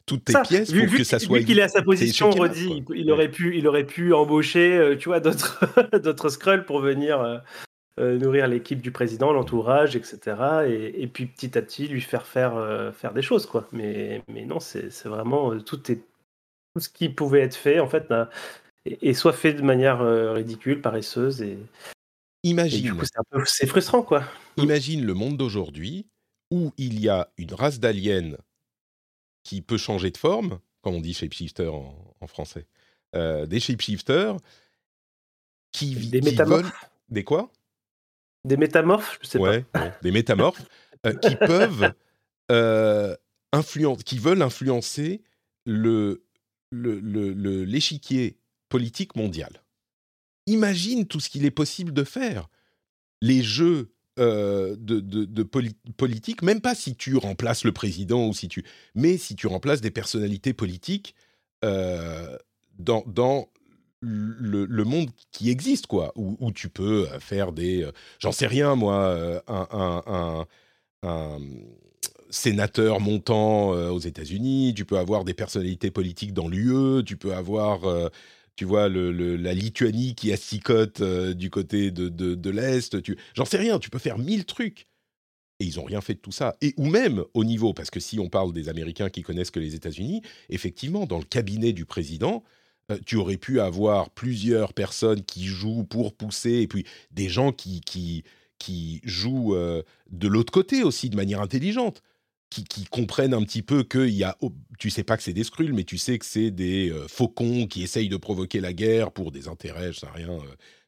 toutes 0.06 0.24
tes, 0.24 0.34
pièces 0.44 0.72
pour 0.72 0.96
que 0.96 1.02
ça 1.02 1.18
soit. 1.18 1.38
Vu 1.38 1.44
qu'il 1.44 1.58
est 1.58 1.62
à 1.62 1.68
sa 1.68 1.82
position, 1.82 2.30
Rudy, 2.30 2.84
il, 2.94 3.10
aurait 3.10 3.28
pu, 3.28 3.56
il 3.56 3.66
aurait 3.66 3.86
pu 3.86 4.12
embaucher, 4.14 4.76
euh, 4.76 4.96
tu 4.96 5.08
vois, 5.08 5.18
d'autres, 5.18 5.64
d'autres 5.98 6.28
Skrulls 6.28 6.64
pour 6.64 6.78
venir. 6.78 7.20
Euh, 7.20 7.38
euh, 8.00 8.18
nourrir 8.18 8.48
l'équipe 8.48 8.80
du 8.80 8.90
président, 8.90 9.34
l'entourage, 9.34 9.96
etc. 9.96 10.64
Et, 10.66 11.06
puis 11.06 11.26
petit 11.26 11.58
à 11.58 11.62
petit 11.62 11.88
lui 11.88 12.00
faire 12.00 12.26
faire, 12.26 12.56
euh, 12.56 12.90
faire 12.90 13.12
des 13.12 13.20
choses, 13.20 13.44
quoi. 13.44 13.68
Mais, 13.70 14.22
mais 14.28 14.46
non, 14.46 14.60
c'est 14.60 15.04
vraiment 15.04 15.52
euh, 15.52 15.60
tout, 15.60 15.92
est, 15.92 15.96
tout 16.74 16.80
ce 16.80 16.88
qui 16.88 17.10
pouvait 17.10 17.40
être 17.40 17.54
fait, 17.54 17.80
en 17.80 17.88
fait, 17.88 18.06
et, 18.86 19.12
soit 19.12 19.34
fait 19.34 19.52
de 19.52 19.60
manière 19.60 20.00
ridicule, 20.32 20.80
paresseuse. 20.80 21.42
Et, 21.42 21.58
Imagine. 22.44 22.98
c'est 23.44 23.66
frustrant, 23.66 24.02
quoi. 24.02 24.24
Imagine 24.56 25.04
le 25.04 25.12
monde 25.12 25.36
d'aujourd'hui 25.36 26.06
où 26.50 26.72
il 26.78 26.98
y 26.98 27.10
a 27.10 27.30
une 27.36 27.52
race 27.52 27.78
d'aliens 27.78 28.36
qui 29.42 29.60
peut 29.60 29.76
changer 29.76 30.10
de 30.10 30.16
forme, 30.16 30.60
comme 30.80 30.94
on 30.94 31.00
dit 31.00 31.12
shapeshifter 31.12 31.68
en, 31.68 31.94
en 32.20 32.26
français, 32.26 32.66
des 33.12 33.60
shapeshifters 33.60 34.38
qui, 35.72 35.94
des 36.08 36.20
qui 36.20 36.36
veulent... 36.36 36.72
Des 37.10 37.24
quoi? 37.24 37.50
Des 38.44 38.56
métamorphes, 38.56 39.18
je 39.22 39.28
sais 39.28 39.38
ouais, 39.38 39.62
pas. 39.72 39.92
des 40.02 40.10
métamorphes 40.10 40.64
euh, 41.06 41.14
qui 41.14 41.36
peuvent 41.36 41.92
euh, 42.50 43.14
influencer, 43.52 44.02
qui 44.02 44.18
veulent 44.18 44.42
influencer 44.42 45.22
l'échiquier 46.72 48.36
politique 48.68 49.14
mondial. 49.16 49.62
Imagine 50.46 51.06
tout 51.06 51.20
ce 51.20 51.28
qu'il 51.28 51.44
est 51.44 51.52
possible 51.52 51.92
de 51.92 52.02
faire. 52.04 52.48
Les 53.20 53.42
jeux 53.42 53.92
euh, 54.18 54.74
de, 54.76 55.42
politique, 55.42 56.42
même 56.42 56.60
pas 56.60 56.74
si 56.74 56.96
tu 56.96 57.16
remplaces 57.16 57.64
le 57.64 57.72
président 57.72 58.26
ou 58.26 58.34
si 58.34 58.48
tu, 58.48 58.64
mais 58.96 59.18
si 59.18 59.36
tu 59.36 59.46
remplaces 59.46 59.80
des 59.80 59.92
personnalités 59.92 60.52
politiques 60.52 61.14
dans 61.62 63.48
le, 64.02 64.84
monde 64.84 65.10
qui 65.30 65.50
existe, 65.50 65.86
quoi, 65.86 66.12
où, 66.16 66.50
tu 66.52 66.68
peux 66.68 67.08
euh, 67.08 67.20
faire 67.20 67.52
des. 67.52 67.84
Euh, 67.84 67.92
j'en 68.18 68.32
sais 68.32 68.46
rien, 68.46 68.74
moi, 68.74 69.04
euh, 69.04 69.40
un, 69.48 70.46
sénateur 72.30 73.00
montant 73.00 73.70
aux 73.70 73.98
États-Unis, 73.98 74.72
tu 74.74 74.86
peux 74.86 74.96
avoir 74.96 75.24
des 75.24 75.34
personnalités 75.34 75.90
politiques 75.90 76.32
dans 76.32 76.48
l'UE, 76.48 77.04
tu 77.04 77.16
peux 77.16 77.34
avoir. 77.34 77.80
tu 78.56 78.64
vois, 78.64 78.88
la 78.88 79.52
Lituanie 79.52 80.14
qui 80.14 80.32
asticote 80.32 81.02
du 81.02 81.50
côté 81.50 81.90
de, 81.90 82.50
l'Est. 82.50 82.96
J'en 83.34 83.44
sais 83.44 83.58
rien, 83.58 83.78
tu 83.78 83.90
peux 83.90 83.98
faire 83.98 84.16
mille 84.16 84.46
trucs. 84.46 84.86
Et 85.60 85.66
ils 85.66 85.76
n'ont 85.76 85.84
rien 85.84 86.00
fait 86.00 86.14
de 86.14 86.20
tout 86.20 86.32
ça. 86.32 86.56
Et 86.62 86.72
ou 86.78 86.86
même 86.86 87.24
au 87.34 87.44
niveau, 87.44 87.74
parce 87.74 87.90
que 87.90 88.00
si 88.00 88.18
on 88.18 88.30
parle 88.30 88.52
des 88.54 88.68
Américains 88.68 89.10
qui 89.10 89.22
connaissent 89.22 89.50
que 89.50 89.60
les 89.60 89.74
États-Unis, 89.74 90.22
effectivement, 90.48 91.04
dans 91.04 91.18
le 91.18 91.24
cabinet 91.24 91.72
du 91.72 91.84
président, 91.84 92.42
tu 93.06 93.16
aurais 93.16 93.36
pu 93.36 93.60
avoir 93.60 94.10
plusieurs 94.10 94.72
personnes 94.72 95.22
qui 95.22 95.46
jouent 95.46 95.84
pour 95.84 96.14
pousser, 96.14 96.60
et 96.60 96.68
puis 96.68 96.86
des 97.10 97.28
gens 97.28 97.52
qui, 97.52 97.80
qui, 97.80 98.24
qui 98.58 99.00
jouent 99.04 99.54
euh, 99.54 99.82
de 100.10 100.28
l'autre 100.28 100.52
côté 100.52 100.82
aussi, 100.82 101.10
de 101.10 101.16
manière 101.16 101.40
intelligente. 101.40 102.02
Qui, 102.50 102.64
qui, 102.64 102.84
comprennent 102.84 103.32
un 103.32 103.42
petit 103.44 103.62
peu 103.62 103.82
que 103.82 104.06
y 104.06 104.24
a, 104.24 104.36
tu 104.78 104.90
sais 104.90 105.04
pas 105.04 105.16
que 105.16 105.22
c'est 105.22 105.32
des 105.32 105.42
Skrulls, 105.42 105.72
mais 105.72 105.84
tu 105.84 105.96
sais 105.96 106.18
que 106.18 106.26
c'est 106.26 106.50
des 106.50 106.90
euh, 106.90 107.08
faucons 107.08 107.66
qui 107.66 107.82
essayent 107.82 108.10
de 108.10 108.18
provoquer 108.18 108.60
la 108.60 108.74
guerre 108.74 109.10
pour 109.10 109.32
des 109.32 109.48
intérêts, 109.48 109.90
je 109.94 110.00
sais 110.00 110.06
rien, 110.12 110.38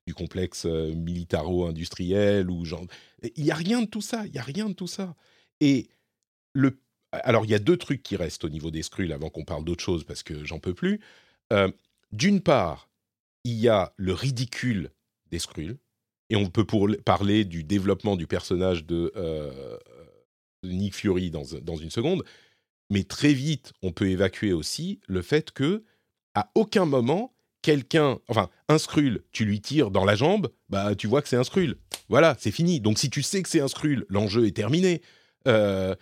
du 0.06 0.12
complexe 0.12 0.66
militaro-industriel 0.66 2.50
ou 2.50 2.66
genre. 2.66 2.84
Il 3.34 3.46
y 3.46 3.50
a 3.50 3.54
rien 3.54 3.80
de 3.80 3.86
tout 3.86 4.02
ça, 4.02 4.26
il 4.26 4.34
y 4.34 4.38
a 4.38 4.42
rien 4.42 4.68
de 4.68 4.74
tout 4.74 4.86
ça. 4.86 5.16
Et 5.62 5.88
le, 6.52 6.78
alors 7.12 7.44
il 7.44 7.50
y 7.50 7.54
a 7.54 7.58
deux 7.58 7.76
trucs 7.76 8.02
qui 8.02 8.16
restent 8.16 8.44
au 8.44 8.48
niveau 8.48 8.70
des 8.70 8.82
Skrulls 8.82 9.12
avant 9.12 9.30
qu'on 9.30 9.44
parle 9.44 9.64
d'autre 9.64 9.82
chose 9.82 10.04
parce 10.04 10.22
que 10.22 10.44
j'en 10.44 10.58
peux 10.58 10.74
plus. 10.74 11.00
D'une 12.12 12.40
part, 12.40 12.88
il 13.44 13.54
y 13.54 13.68
a 13.68 13.92
le 13.96 14.12
ridicule 14.12 14.90
des 15.30 15.38
Skrulls, 15.38 15.78
et 16.30 16.36
on 16.36 16.46
peut 16.46 16.64
pour 16.64 16.88
parler 17.04 17.44
du 17.44 17.64
développement 17.64 18.16
du 18.16 18.26
personnage 18.26 18.84
de, 18.84 19.12
euh, 19.16 19.76
Nick 20.62 20.94
Fury 20.94 21.30
dans, 21.30 21.44
une 21.44 21.90
seconde, 21.90 22.24
mais 22.90 23.04
très 23.04 23.32
vite, 23.32 23.72
on 23.82 23.92
peut 23.92 24.08
évacuer 24.08 24.52
aussi 24.52 25.00
le 25.06 25.22
fait 25.22 25.50
que 25.50 25.84
à 26.34 26.50
aucun 26.54 26.86
moment 26.86 27.34
quelqu'un, 27.62 28.18
enfin 28.28 28.50
un 28.68 28.78
Skrull, 28.78 29.22
tu 29.32 29.44
lui 29.44 29.60
tires 29.60 29.90
dans 29.90 30.04
la 30.04 30.16
jambe, 30.16 30.50
bah 30.68 30.94
tu 30.94 31.06
vois 31.06 31.22
que 31.22 31.28
c'est 31.28 31.36
un 31.36 31.44
Skrull. 31.44 31.76
Voilà, 32.08 32.36
c'est 32.38 32.50
fini. 32.50 32.80
Donc 32.80 32.98
si 32.98 33.10
tu 33.10 33.22
sais 33.22 33.42
que 33.42 33.48
c'est 33.48 33.60
un 33.60 33.68
Skrull, 33.68 34.04
l'enjeu 34.08 34.46
est 34.46 34.56
terminé. 34.56 35.02
Euh, 35.46 35.94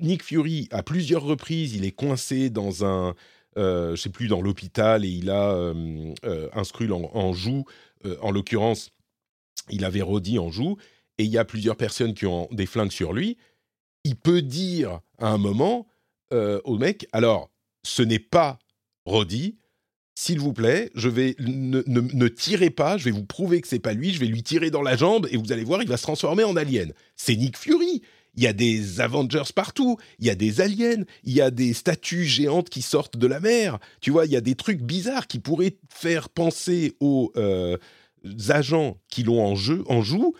Nick 0.00 0.22
Fury, 0.22 0.68
à 0.70 0.82
plusieurs 0.82 1.22
reprises, 1.22 1.74
il 1.74 1.84
est 1.84 1.92
coincé 1.92 2.50
dans 2.50 2.84
un, 2.84 3.10
euh, 3.10 3.12
je 3.56 3.96
sais 3.96 4.10
plus, 4.10 4.28
dans 4.28 4.40
l'hôpital 4.40 5.04
et 5.04 5.08
il 5.08 5.30
a 5.30 5.52
euh, 5.52 6.12
euh, 6.24 6.48
un 6.52 6.64
Skrull 6.64 6.92
en, 6.92 7.32
joue. 7.32 7.64
en 8.20 8.30
l'occurrence, 8.30 8.90
il 9.70 9.84
avait 9.84 10.02
Roddy 10.02 10.38
en 10.38 10.50
joue 10.50 10.76
et 11.18 11.24
il 11.24 11.30
y 11.30 11.38
a 11.38 11.44
plusieurs 11.44 11.76
personnes 11.76 12.14
qui 12.14 12.26
ont 12.26 12.48
des 12.50 12.66
flingues 12.66 12.92
sur 12.92 13.12
lui. 13.12 13.36
Il 14.04 14.16
peut 14.16 14.42
dire 14.42 15.00
à 15.18 15.28
un 15.28 15.38
moment 15.38 15.86
au 16.64 16.78
mec 16.78 17.06
alors, 17.12 17.48
ce 17.84 18.02
n'est 18.02 18.18
pas 18.18 18.58
Roddy, 19.06 19.56
s'il 20.16 20.40
vous 20.40 20.52
plaît, 20.52 20.90
je 20.94 21.08
vais 21.08 21.34
ne, 21.38 21.82
ne, 21.86 22.28
tirez 22.28 22.70
pas, 22.70 22.96
je 22.96 23.04
vais 23.04 23.10
vous 23.10 23.24
prouver 23.24 23.60
que 23.60 23.68
c'est 23.68 23.78
pas 23.80 23.92
lui, 23.92 24.12
je 24.12 24.20
vais 24.20 24.26
lui 24.26 24.42
tirer 24.42 24.70
dans 24.70 24.82
la 24.82 24.96
jambe 24.96 25.28
et 25.30 25.36
vous 25.36 25.52
allez 25.52 25.64
voir, 25.64 25.82
il 25.82 25.88
va 25.88 25.96
se 25.96 26.02
transformer 26.02 26.44
en 26.44 26.56
alien. 26.56 26.92
C'est 27.16 27.36
Nick 27.36 27.56
Fury 27.56 28.02
il 28.36 28.42
y 28.42 28.46
a 28.46 28.52
des 28.52 29.00
Avengers 29.00 29.52
partout, 29.54 29.96
il 30.18 30.26
y 30.26 30.30
a 30.30 30.34
des 30.34 30.60
aliens, 30.60 31.04
il 31.22 31.32
y 31.32 31.40
a 31.40 31.50
des 31.50 31.72
statues 31.72 32.24
géantes 32.24 32.68
qui 32.68 32.82
sortent 32.82 33.16
de 33.16 33.26
la 33.26 33.40
mer. 33.40 33.78
Tu 34.00 34.10
vois, 34.10 34.26
il 34.26 34.32
y 34.32 34.36
a 34.36 34.40
des 34.40 34.54
trucs 34.54 34.82
bizarres 34.82 35.26
qui 35.26 35.38
pourraient 35.38 35.76
faire 35.88 36.28
penser 36.28 36.96
aux 37.00 37.32
euh, 37.36 37.76
agents 38.48 38.98
qui 39.08 39.22
l'ont 39.22 39.44
en 39.44 39.54
jeu, 39.54 39.84
en 39.88 40.02
joue, 40.02 40.34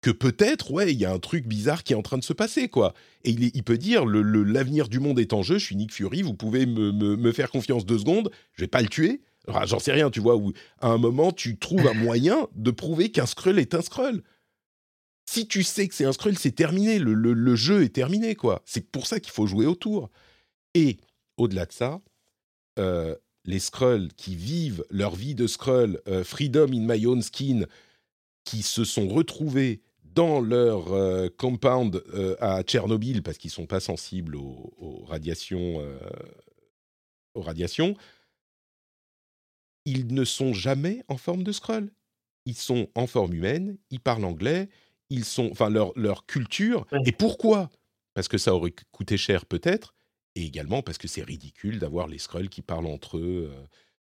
que 0.00 0.10
peut-être, 0.10 0.70
ouais, 0.70 0.92
il 0.92 1.00
y 1.00 1.06
a 1.06 1.12
un 1.12 1.18
truc 1.18 1.46
bizarre 1.46 1.82
qui 1.82 1.94
est 1.94 1.96
en 1.96 2.02
train 2.02 2.18
de 2.18 2.24
se 2.24 2.34
passer, 2.34 2.68
quoi. 2.68 2.92
Et 3.24 3.30
il, 3.30 3.62
peut 3.62 3.78
dire, 3.78 4.04
l'avenir 4.04 4.88
du 4.88 5.00
monde 5.00 5.18
est 5.18 5.32
en 5.32 5.42
jeu, 5.42 5.56
je 5.56 5.64
suis 5.64 5.76
Nick 5.76 5.94
Fury, 5.94 6.20
vous 6.20 6.34
pouvez 6.34 6.66
me, 6.66 7.32
faire 7.32 7.50
confiance 7.50 7.86
deux 7.86 7.98
secondes, 7.98 8.30
je 8.52 8.62
vais 8.62 8.68
pas 8.68 8.82
le 8.82 8.88
tuer. 8.88 9.22
J'en 9.64 9.78
sais 9.78 9.92
rien, 9.92 10.10
tu 10.10 10.20
vois, 10.20 10.36
où 10.36 10.52
à 10.80 10.88
un 10.88 10.98
moment, 10.98 11.32
tu 11.32 11.58
trouves 11.58 11.86
un 11.86 11.94
moyen 11.94 12.48
de 12.54 12.70
prouver 12.70 13.10
qu'un 13.10 13.24
Skrull 13.24 13.58
est 13.58 13.74
un 13.74 13.80
Skrull 13.80 14.22
si 15.26 15.48
tu 15.48 15.62
sais 15.62 15.88
que 15.88 15.94
c'est 15.94 16.04
un 16.04 16.12
Skrull, 16.12 16.36
c'est 16.38 16.52
terminé. 16.52 16.98
Le, 16.98 17.56
jeu 17.56 17.82
est 17.82 17.94
terminé, 17.94 18.34
quoi. 18.34 18.62
C'est 18.64 18.90
pour 18.90 19.06
ça 19.06 19.20
qu'il 19.20 19.32
faut 19.32 19.46
jouer 19.46 19.66
autour. 19.66 20.10
Et 20.74 20.98
au-delà 21.36 21.66
de 21.66 21.72
ça, 21.72 22.00
euh, 22.78 23.14
les 23.44 23.58
Skrulls 23.58 24.12
qui 24.16 24.36
vivent 24.36 24.84
leur 24.90 25.14
vie 25.14 25.34
de 25.34 25.46
Skrull, 25.46 26.00
euh, 26.08 26.24
Freedom 26.24 26.68
in 26.72 26.86
my 26.86 27.06
own 27.06 27.22
skin, 27.22 27.66
qui 28.44 28.62
se 28.62 28.84
sont 28.84 29.08
retrouvés 29.08 29.82
dans 30.02 30.40
leur 30.40 30.92
euh, 30.92 31.28
compound 31.36 32.02
à 32.40 32.62
Tchernobyl 32.62 33.22
parce 33.22 33.38
qu'ils 33.38 33.50
sont 33.50 33.66
pas 33.66 33.80
sensibles 33.80 34.36
aux, 34.36 35.04
radiations, 35.06 35.82
aux 37.34 37.42
radiations, 37.42 37.96
ils 39.84 40.06
ne 40.14 40.24
sont 40.24 40.52
jamais 40.52 41.02
en 41.08 41.16
forme 41.16 41.42
de 41.42 41.52
Skrull. 41.52 41.90
Ils 42.46 42.56
sont 42.56 42.88
en 42.94 43.06
forme 43.06 43.34
humaine, 43.34 43.78
ils 43.90 44.00
parlent 44.00 44.24
anglais, 44.24 44.68
ils 45.10 45.24
sont, 45.24 45.48
enfin 45.50 45.70
leur, 45.70 45.92
leur 45.96 46.26
culture. 46.26 46.86
Et 47.06 47.12
pourquoi? 47.12 47.70
Parce 48.14 48.28
que 48.28 48.38
ça 48.38 48.54
aurait 48.54 48.74
coûté 48.92 49.16
cher 49.16 49.46
peut-être, 49.46 49.94
et 50.36 50.44
également 50.44 50.82
parce 50.82 50.98
que 50.98 51.08
c'est 51.08 51.22
ridicule 51.22 51.78
d'avoir 51.78 52.06
les 52.06 52.18
Skrulls 52.18 52.48
qui 52.48 52.62
parlent 52.62 52.86
entre 52.86 53.18
eux. 53.18 53.50
Euh, 53.52 53.64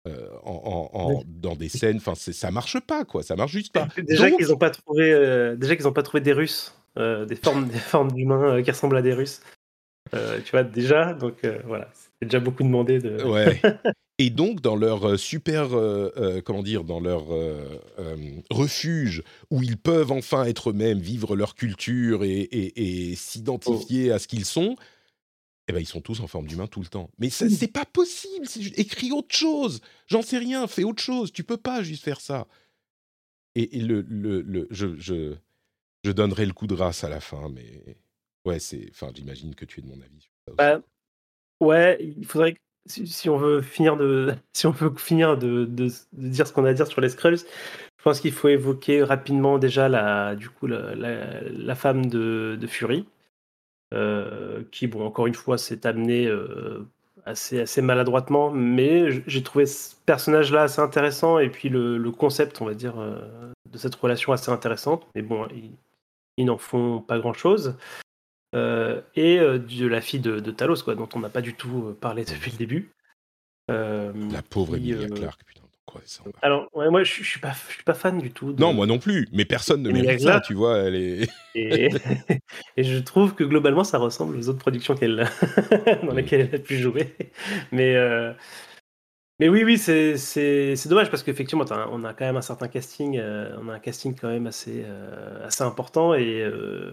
euh, 0.09 0.27
en, 0.43 1.23
dans 1.29 1.55
des 1.55 1.69
scènes, 1.69 1.99
enfin 1.99 2.17
ça 2.17 2.51
marche 2.51 2.81
pas 2.81 3.05
quoi, 3.05 3.23
ça 3.23 3.37
marche 3.37 3.53
juste 3.53 3.73
pas. 3.73 3.87
Déjà 4.03 4.33
qu'ils 4.33 4.49
n'ont 4.49 4.57
pas 4.57 4.71
trouvé, 4.71 5.13
euh, 5.13 5.55
déjà 5.55 5.77
qu'ils 5.77 5.87
ont 5.87 5.93
pas 5.93 6.03
trouvé 6.03 6.21
des 6.21 6.33
Russes, 6.33 6.75
des 6.97 7.37
formes, 7.37 7.69
des 7.73 7.79
formes 7.79 8.11
d'humains 8.11 8.61
qui 8.65 8.71
ressemblent 8.73 8.97
à 8.97 9.03
des 9.03 9.13
Russes. 9.13 9.43
tu 10.11 10.51
vois 10.51 10.65
déjà, 10.65 11.15
donc 11.15 11.47
voilà, 11.65 11.89
c'est 11.93 12.27
déjà 12.27 12.41
beaucoup 12.41 12.65
demandé 12.65 12.99
de. 12.99 13.23
Ouais. 13.23 13.63
Et 14.23 14.31
donc, 14.31 14.61
dans 14.61 14.77
leur 14.77 15.05
euh, 15.05 15.17
super, 15.17 15.77
euh, 15.77 16.13
euh, 16.17 16.41
comment 16.43 16.63
dire, 16.63 16.85
dans 16.85 17.01
leur 17.01 17.27
refuge 18.51 19.25
où 19.51 19.65
ils 19.65 19.77
peuvent 19.77 20.13
enfin 20.13 20.45
être 20.45 20.71
eux-mêmes, 20.71 21.01
vivre 21.01 21.35
leur 21.35 21.57
culture 21.57 22.23
et, 22.23 23.15
s'identifier 23.17 24.13
à 24.13 24.21
ce 24.21 24.29
qu'ils 24.29 24.45
sont, 24.45 24.77
eh 25.67 25.73
ben, 25.73 25.81
ils 25.81 25.89
sont 25.89 26.01
tous 26.01 26.21
en 26.21 26.29
forme 26.29 26.47
d'humain 26.47 26.69
tout 26.69 26.79
le 26.79 26.87
temps. 26.87 27.11
Mais 27.19 27.31
c'est 27.31 27.73
pas 27.73 27.85
possible. 27.85 28.47
Écris 28.77 29.11
autre 29.11 29.35
chose. 29.35 29.81
J'en 30.07 30.23
sais 30.23 30.39
rien. 30.39 30.69
Fais 30.69 30.85
autre 30.85 31.03
chose. 31.03 31.33
Tu 31.33 31.43
peux 31.43 31.57
pas 31.57 31.83
juste 31.83 32.05
faire 32.05 32.21
ça. 32.21 32.47
Et, 33.57 33.79
et 33.79 33.81
le, 33.81 34.03
le, 34.03 34.41
le- 34.41 34.69
je, 34.71 34.97
je, 35.01 35.35
je 36.05 36.13
donnerai 36.13 36.47
le 36.47 36.53
coup 36.53 36.69
de 36.69 36.77
grâce 36.77 37.03
à 37.03 37.09
la 37.09 37.19
fin, 37.19 37.49
mais 37.49 37.99
ouais, 38.45 38.61
c'est. 38.61 38.89
Enfin, 38.91 39.11
j'imagine 39.13 39.57
que 39.57 39.65
tu 39.65 39.81
es 39.81 39.83
de 39.83 39.89
mon 39.89 40.01
avis. 40.01 40.29
Bah, 40.57 40.81
ouais, 41.61 41.99
il 42.01 42.25
faudrait 42.25 42.55
que 42.55 42.61
si, 42.87 43.29
on 43.31 43.37
veut 43.37 43.63
finir 43.63 43.97
de 43.97 44.35
si 44.53 44.67
on 44.67 44.71
veut 44.71 44.93
finir 44.97 45.37
de, 45.39 45.65
de- 45.65 45.89
dire 46.13 46.47
ce 46.47 46.53
qu'on 46.53 46.65
a 46.65 46.71
à 46.71 46.75
dire 46.75 46.87
sur 46.87 47.01
les 47.01 47.09
Skrulls, 47.09 47.39
je 47.39 48.03
pense 48.03 48.21
qu'il 48.21 48.33
faut 48.33 48.49
évoquer 48.49 49.03
rapidement 49.03 49.59
déjà 49.59 49.89
la 49.89 50.35
du 50.37 50.49
coup 50.51 50.67
la, 50.67 50.95
la- 50.95 51.75
femme 51.75 52.07
de, 52.07 52.57
de 52.61 52.67
Fury, 52.67 53.07
euh, 53.95 54.63
qui 54.73 54.87
bon 54.87 55.05
encore 55.07 55.27
une 55.27 55.35
fois 55.35 55.59
s'est 55.59 55.87
amenée 55.87 56.27
euh, 56.27 56.87
assez 57.25 57.61
assez 57.61 57.83
maladroitement, 57.83 58.51
mais 58.51 59.23
j'ai 59.27 59.43
trouvé 59.43 59.67
ce 59.67 59.95
personnage-là 60.07 60.63
assez 60.63 60.81
intéressant 60.81 61.39
et 61.39 61.51
puis 61.51 61.69
le, 61.69 61.99
le 61.99 62.11
concept 62.11 62.61
on 62.61 62.65
va 62.67 62.75
dire 62.75 62.99
euh, 62.99 63.21
de 63.71 63.79
cette 63.79 63.95
relation 63.95 64.33
assez 64.33 64.51
intéressante, 64.51 65.07
mais 65.15 65.23
bon 65.23 65.47
ils, 65.55 65.71
ils 66.39 66.47
n'en 66.47 66.59
font 66.59 67.01
pas 67.01 67.19
grand-chose. 67.19 67.77
Euh, 68.55 69.01
et 69.15 69.39
euh, 69.39 69.59
de 69.59 69.87
la 69.87 70.01
fille 70.01 70.21
de, 70.21 70.41
de 70.41 70.51
Talos, 70.51 70.83
quoi, 70.85 70.95
dont 70.95 71.09
on 71.15 71.21
n'a 71.21 71.31
pas 71.31 71.41
du 71.41 71.55
tout 71.55 71.87
euh, 71.89 71.99
parlé 71.99 72.25
depuis 72.25 72.51
le 72.51 72.59
début. 72.59 72.91
La 73.69 74.43
pauvre 74.43 74.77
qui, 74.77 74.91
Emilia 74.91 75.09
Clarke, 75.09 75.41
putain. 75.47 75.63
Quoi, 75.87 76.01
ça, 76.05 76.23
Alors, 76.43 76.69
ouais, 76.75 76.91
moi, 76.91 77.03
je, 77.03 77.13
je 77.13 77.29
suis 77.29 77.41
pas, 77.41 77.53
je 77.69 77.75
suis 77.75 77.83
pas 77.83 77.95
fan 77.95 78.19
du 78.19 78.31
tout. 78.31 78.53
de- 78.53 78.61
Non, 78.61 78.73
moi 78.73 78.87
non 78.87 78.99
plus. 78.99 79.27
Mais 79.33 79.45
personne 79.45 79.83
ne 79.83 79.91
Emilia 79.91 80.11
mérite 80.13 80.23
ça, 80.23 80.41
tu 80.41 80.55
vois. 80.55 80.79
Elle 80.79 80.95
est. 80.95 81.29
Et, 81.55 81.91
et 82.77 82.85
je 82.85 82.99
trouve 82.99 83.35
que 83.35 83.45
globalement, 83.45 83.85
ça 83.85 83.99
ressemble 83.99 84.37
aux 84.37 84.49
autres 84.49 84.59
productions 84.61 84.95
qu'elle, 84.95 85.29
dans 86.07 86.15
lesquelles 86.15 86.49
elle 86.51 86.55
a 86.55 86.63
pu 86.63 86.79
jouer. 86.79 87.15
Mais, 87.73 87.95
mais 89.43 89.49
oui, 89.49 89.65
oui, 89.65 89.77
c'est, 89.77 90.77
dommage 90.89 91.11
parce 91.11 91.25
qu'effectivement, 91.25 91.65
on 91.91 92.05
a 92.05 92.15
quand 92.15 92.25
même 92.25 92.37
un 92.37 92.43
certain 92.43 92.69
casting. 92.69 93.19
euh, 93.19 93.57
on 93.61 93.69
a 93.69 93.75
un 93.75 93.81
casting 93.81 94.15
quand 94.15 94.29
même 94.29 94.47
assez, 94.47 94.85
euh, 94.87 95.45
assez 95.45 95.65
important 95.65 96.15
et, 96.15 96.43
euh, 96.43 96.93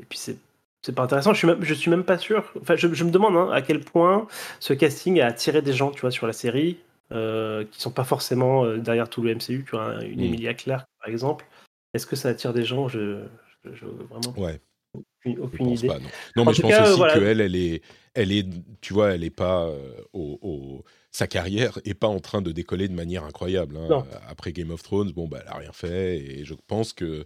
et 0.00 0.06
puis 0.06 0.16
c'est. 0.16 0.36
C'est 0.84 0.94
pas 0.94 1.02
intéressant. 1.04 1.32
Je 1.32 1.38
suis 1.38 1.46
même, 1.46 1.62
je 1.62 1.74
suis 1.74 1.90
même 1.90 2.04
pas 2.04 2.18
sûr. 2.18 2.52
Enfin, 2.60 2.74
je, 2.76 2.92
je 2.92 3.04
me 3.04 3.10
demande 3.10 3.36
hein, 3.36 3.50
à 3.52 3.62
quel 3.62 3.80
point 3.80 4.26
ce 4.58 4.72
casting 4.72 5.20
a 5.20 5.26
attiré 5.26 5.62
des 5.62 5.72
gens, 5.72 5.90
tu 5.92 6.00
vois, 6.00 6.10
sur 6.10 6.26
la 6.26 6.32
série, 6.32 6.78
euh, 7.12 7.64
qui 7.70 7.80
sont 7.80 7.92
pas 7.92 8.04
forcément 8.04 8.64
euh, 8.64 8.78
derrière 8.78 9.08
tout 9.08 9.22
le 9.22 9.30
MCU. 9.30 9.64
Tu 9.64 9.70
vois, 9.72 10.02
une 10.02 10.20
Mm. 10.20 10.24
Emilia 10.24 10.54
Clarke, 10.54 10.88
par 11.00 11.08
exemple. 11.08 11.46
Est-ce 11.94 12.06
que 12.06 12.16
ça 12.16 12.30
attire 12.30 12.52
des 12.52 12.64
gens? 12.64 12.88
Je, 12.88 13.22
je, 13.64 13.74
je- 13.74 13.84
vraiment 13.86 14.34
Ouais. 14.36 14.60
aucune, 14.94 15.36
Je 15.36 15.40
aucune 15.40 15.66
pense 15.68 15.78
idée. 15.78 15.86
pas, 15.88 15.98
non. 16.36 16.44
Mais 16.46 16.54
je 16.54 16.62
pense 16.62 16.70
cas, 16.72 16.82
aussi 16.88 16.96
voilà. 16.98 17.14
qu'elle, 17.14 17.40
elle 17.40 17.54
est, 17.54 17.82
elle 18.14 18.32
est, 18.32 18.46
tu 18.80 18.92
vois, 18.92 19.12
elle 19.14 19.22
est 19.22 19.30
pas 19.30 19.66
euh, 19.68 19.92
au, 20.12 20.38
au- 20.42 20.84
sa 21.12 21.28
carrière 21.28 21.78
est 21.84 21.94
pas 21.94 22.08
en 22.08 22.18
train 22.18 22.42
de 22.42 22.50
décoller 22.50 22.88
de 22.88 22.94
manière 22.94 23.22
incroyable. 23.24 23.76
hein. 23.76 24.04
Après 24.28 24.52
Game 24.52 24.70
of 24.70 24.82
Thrones, 24.82 25.12
bon, 25.12 25.28
bah, 25.28 25.38
elle 25.42 25.48
a 25.52 25.56
rien 25.58 25.72
fait 25.72 26.18
et 26.18 26.44
je 26.44 26.54
pense 26.66 26.92
que 26.92 27.24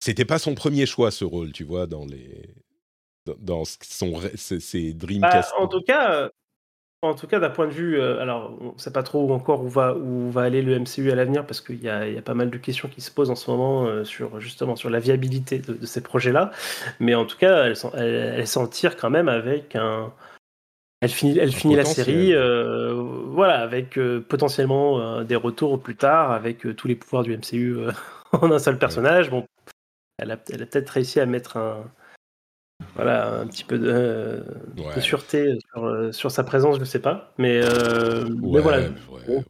c'était 0.00 0.24
pas 0.24 0.38
son 0.38 0.54
premier 0.54 0.86
choix 0.86 1.10
ce 1.12 1.24
rôle, 1.24 1.52
tu 1.52 1.62
vois, 1.64 1.86
dans 1.86 2.06
les, 2.06 2.54
dans, 3.40 3.64
son, 3.64 4.20
ses, 4.36 4.92
Bah, 4.92 5.42
en 5.58 5.68
tout 5.68 5.82
cas, 5.82 6.12
euh, 6.12 6.28
en 7.00 7.14
tout 7.14 7.28
cas, 7.28 7.38
d'un 7.38 7.50
point 7.50 7.66
de 7.66 7.72
vue, 7.72 8.00
euh, 8.00 8.20
alors 8.20 8.56
on 8.60 8.72
ne 8.72 8.78
sait 8.78 8.92
pas 8.92 9.04
trop 9.04 9.32
encore 9.32 9.62
où 9.62 9.68
va 9.68 9.94
où 9.94 10.32
va 10.32 10.42
aller 10.42 10.62
le 10.62 10.76
MCU 10.80 11.12
à 11.12 11.14
l'avenir 11.14 11.46
parce 11.46 11.60
qu'il 11.60 11.76
y 11.76 11.84
y 11.84 11.88
a 11.88 12.22
pas 12.22 12.34
mal 12.34 12.50
de 12.50 12.58
questions 12.58 12.88
qui 12.88 13.00
se 13.00 13.12
posent 13.12 13.30
en 13.30 13.36
ce 13.36 13.48
moment 13.48 13.86
euh, 13.86 14.02
sur 14.02 14.40
justement 14.40 14.74
sur 14.74 14.90
la 14.90 14.98
viabilité 14.98 15.60
de, 15.60 15.74
de 15.74 15.86
ces 15.86 16.00
projets-là. 16.00 16.50
Mais 16.98 17.14
en 17.14 17.24
tout 17.24 17.36
cas, 17.36 17.66
elle 17.66 17.76
s'en, 17.76 17.92
elle, 17.92 18.34
elle 18.36 18.46
s'en 18.48 18.66
tire 18.66 18.96
quand 18.96 19.10
même 19.10 19.28
avec 19.28 19.76
un. 19.76 20.12
Elle 21.00 21.10
finit, 21.10 21.38
elle 21.38 21.52
finit 21.52 21.76
la 21.76 21.84
série, 21.84 22.34
euh, 22.34 22.92
voilà, 23.26 23.60
avec 23.60 23.96
potentiellement 24.28 25.22
des 25.22 25.36
retours 25.36 25.80
plus 25.80 25.94
tard, 25.94 26.32
avec 26.32 26.66
tous 26.76 26.88
les 26.88 26.96
pouvoirs 26.96 27.22
du 27.22 27.36
MCU 27.36 27.76
en 28.32 28.50
un 28.50 28.58
seul 28.58 28.76
personnage. 28.76 29.30
Bon, 29.30 29.46
elle 30.18 30.32
a, 30.32 30.38
elle 30.52 30.62
a 30.62 30.66
peut-être 30.66 30.88
réussi 30.88 31.20
à 31.20 31.26
mettre 31.26 31.56
un, 31.56 31.84
voilà, 32.94 33.40
un 33.40 33.46
petit 33.46 33.64
peu 33.64 33.78
de, 33.78 34.42
sûreté 35.00 35.58
sur, 35.72 35.84
euh, 35.84 36.12
sur 36.12 36.30
sa 36.30 36.44
présence, 36.44 36.76
je 36.76 36.80
ne 36.80 36.84
sais 36.84 37.00
pas. 37.00 37.32
Mais, 37.38 37.60
euh, 37.62 38.28
mais 38.28 38.60
voilà. 38.60 38.88
ouais. 39.10 39.44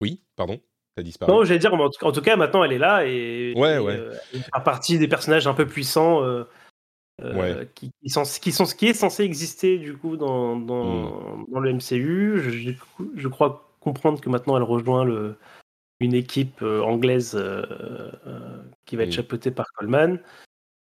Oui, 0.00 0.20
pardon, 0.36 0.60
t'as 0.96 1.02
disparu. 1.02 1.32
Non, 1.32 1.44
j'allais 1.44 1.58
dire, 1.58 1.72
en 1.72 1.90
tout, 1.90 2.20
cas, 2.20 2.36
maintenant 2.36 2.64
elle 2.64 2.72
est 2.72 2.78
là 2.78 3.06
et, 3.06 3.54
euh, 3.56 4.14
elle 4.32 4.40
fait 4.40 4.50
partie 4.64 4.98
des 4.98 5.08
personnages 5.08 5.46
un 5.46 5.54
peu 5.54 5.66
puissants 5.66 6.22
euh, 6.22 7.64
qui, 7.74 7.92
qui 8.02 8.10
sont, 8.10 8.24
qui 8.24 8.52
sont 8.52 8.64
qui 8.64 8.88
est 8.88 8.94
censé 8.94 9.22
exister 9.22 9.78
du 9.78 9.96
coup 9.96 10.16
dans, 10.16 10.56
Mm. 10.56 11.46
dans 11.52 11.60
le 11.60 11.72
MCU. 11.72 12.40
Je, 12.42 12.50
je, 12.50 12.70
je 13.14 13.28
crois 13.28 13.70
comprendre 13.80 14.20
que 14.20 14.28
maintenant 14.28 14.56
elle 14.56 14.64
rejoint 14.64 15.04
le, 15.04 15.38
une 16.00 16.14
équipe 16.14 16.62
euh, 16.62 16.82
anglaise 16.82 17.34
euh, 17.34 17.64
euh, 18.26 18.62
qui 18.84 18.96
va 18.96 19.04
être 19.04 19.12
chapeautée 19.12 19.50
par 19.50 19.72
Coleman. 19.72 20.20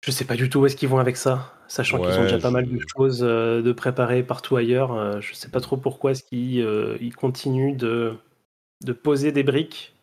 Je 0.05 0.11
sais 0.11 0.25
pas 0.25 0.35
du 0.35 0.49
tout 0.49 0.59
où 0.59 0.65
est-ce 0.65 0.75
qu'ils 0.75 0.89
vont 0.89 0.99
avec 0.99 1.17
ça, 1.17 1.53
sachant 1.67 1.99
qu'ils 1.99 2.19
ont 2.19 2.23
déjà 2.23 2.37
pas 2.37 2.51
mal 2.51 2.67
de 2.69 2.79
choses 2.95 3.19
de 3.19 3.71
préparer 3.71 4.21
partout 4.23 4.55
ailleurs. 4.55 5.21
Je 5.21 5.33
sais 5.33 5.49
pas 5.49 5.59
trop 5.59 5.75
pourquoi 5.75 6.11
est-ce 6.11 6.23
qu'ils 6.23 6.59
ils 7.01 7.15
continuent 7.15 7.75
de, 7.75 8.15
de 8.85 8.93
poser 8.93 9.31
des 9.31 9.43
briques 9.43 9.95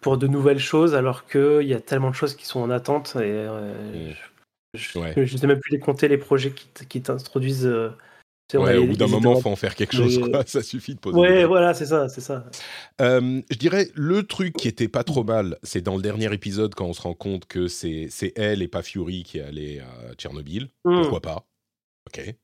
pour 0.00 0.18
de 0.18 0.26
nouvelles 0.26 0.58
choses, 0.58 0.94
alors 0.94 1.26
qu'il 1.26 1.66
y 1.66 1.74
a 1.74 1.80
tellement 1.80 2.10
de 2.10 2.14
choses 2.14 2.34
qui 2.34 2.46
sont 2.46 2.60
en 2.60 2.70
attente. 2.70 3.16
Et 3.16 3.20
euh, 3.22 4.12
je, 4.74 4.98
Ouais. 4.98 5.12
je 5.16 5.36
sais 5.36 5.46
même 5.46 5.60
plus 5.60 5.72
les 5.72 5.78
compter 5.78 6.08
les 6.08 6.18
projets 6.18 6.52
qui, 6.52 7.02
t'introduisent. 7.02 7.66
euh, 7.66 7.90
on 8.52 8.58
a 8.58 8.64
Ouais, 8.64 8.76
au 8.76 8.86
bout 8.86 8.96
d'un 8.96 9.06
moment, 9.06 9.30
étoiles- 9.30 9.42
faut 9.42 9.48
en 9.50 9.56
faire 9.56 9.74
quelque 9.74 9.96
chose, 9.96 10.18
Mais- 10.18 10.30
quoi. 10.30 10.44
Ça 10.46 10.62
suffit 10.62 10.94
de 10.94 11.00
poser. 11.00 11.18
Ouais, 11.18 11.44
voilà, 11.44 11.72
c'est 11.74 11.86
ça, 11.86 12.08
c'est 12.08 12.20
ça. 12.20 12.44
Euh, 13.00 13.40
je 13.50 13.56
dirais 13.56 13.88
le 13.94 14.22
truc 14.24 14.54
qui 14.56 14.68
était 14.68 14.88
pas 14.88 15.02
trop 15.04 15.24
mal, 15.24 15.58
c'est 15.62 15.80
dans 15.82 15.96
le 15.96 16.02
dernier 16.02 16.32
épisode 16.32 16.74
quand 16.74 16.86
on 16.86 16.92
se 16.92 17.00
rend 17.02 17.14
compte 17.14 17.46
que 17.46 17.68
c'est 17.68 18.10
elle 18.36 18.62
et 18.62 18.68
pas 18.68 18.82
Fury 18.82 19.22
qui 19.22 19.38
est 19.38 19.42
allé 19.42 19.80
à 19.80 20.14
Tchernobyl. 20.14 20.68
Mm. 20.84 21.00
Pourquoi 21.02 21.20
pas? 21.20 21.46
Ok. 22.06 22.34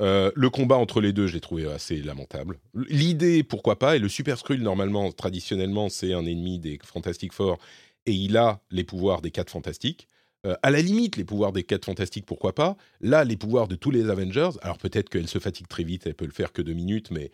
Euh, 0.00 0.30
le 0.36 0.48
combat 0.50 0.76
entre 0.76 1.00
les 1.00 1.12
deux, 1.12 1.26
je 1.26 1.34
l'ai 1.34 1.40
trouvé 1.40 1.66
assez 1.70 1.96
lamentable. 2.02 2.58
L'idée, 2.88 3.42
pourquoi 3.42 3.78
pas, 3.78 3.96
et 3.96 3.98
le 3.98 4.08
Super 4.08 4.38
Skrull, 4.38 4.60
normalement, 4.60 5.10
traditionnellement, 5.10 5.88
c'est 5.88 6.12
un 6.14 6.24
ennemi 6.24 6.58
des 6.60 6.78
Fantastic 6.84 7.32
Four, 7.32 7.58
et 8.06 8.12
il 8.12 8.36
a 8.36 8.60
les 8.70 8.84
pouvoirs 8.84 9.22
des 9.22 9.30
quatre 9.32 9.50
Fantastiques. 9.50 10.06
Euh, 10.46 10.54
à 10.62 10.70
la 10.70 10.80
limite, 10.80 11.16
les 11.16 11.24
pouvoirs 11.24 11.52
des 11.52 11.64
quatre 11.64 11.84
Fantastiques, 11.86 12.26
pourquoi 12.26 12.54
pas 12.54 12.76
Là, 13.00 13.24
les 13.24 13.36
pouvoirs 13.36 13.66
de 13.68 13.74
tous 13.74 13.90
les 13.90 14.08
Avengers, 14.08 14.50
alors 14.62 14.78
peut-être 14.78 15.08
qu'elle 15.08 15.26
se 15.28 15.38
fatigue 15.38 15.66
très 15.68 15.82
vite, 15.84 16.06
elle 16.06 16.14
peut 16.14 16.26
le 16.26 16.32
faire 16.32 16.52
que 16.52 16.62
deux 16.62 16.74
minutes, 16.74 17.10
mais 17.10 17.32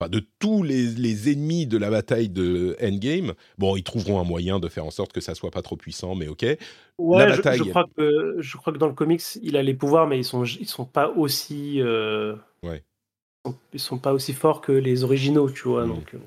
enfin, 0.00 0.08
de 0.08 0.22
tous 0.38 0.62
les, 0.62 0.86
les 0.86 1.30
ennemis 1.32 1.66
de 1.66 1.76
la 1.76 1.90
bataille 1.90 2.30
de 2.30 2.74
Endgame, 2.82 3.34
bon, 3.58 3.76
ils 3.76 3.82
trouveront 3.82 4.20
un 4.20 4.24
moyen 4.24 4.58
de 4.58 4.68
faire 4.68 4.86
en 4.86 4.90
sorte 4.90 5.12
que 5.12 5.20
ça 5.20 5.34
soit 5.34 5.50
pas 5.50 5.60
trop 5.62 5.76
puissant, 5.76 6.14
mais 6.14 6.28
ok. 6.28 6.42
Ouais, 6.98 7.26
La 7.26 7.32
je- 7.32 7.36
bataille, 7.36 7.58
je, 7.58 7.64
crois 7.64 7.86
que, 7.94 8.36
je 8.38 8.56
crois 8.56 8.72
que 8.72 8.78
dans 8.78 8.86
le 8.88 8.94
comics, 8.94 9.22
il 9.42 9.56
a 9.58 9.62
les 9.62 9.74
pouvoirs, 9.74 10.06
mais 10.06 10.18
ils 10.18 10.24
sont, 10.24 10.44
ils 10.44 10.66
sont 10.68 10.86
pas 10.86 11.10
aussi. 11.10 11.82
euh, 11.82 12.36
Ouais. 12.62 12.82
ils 13.44 13.50
sont- 13.50 13.58
Ils 13.74 13.80
sont 13.80 13.98
pas 13.98 14.14
aussi 14.14 14.32
forts 14.32 14.62
que 14.62 14.72
les 14.72 15.04
originaux, 15.04 15.50
tu 15.50 15.68
vois. 15.68 15.86
Donc, 15.86 16.14
euh, 16.14 16.18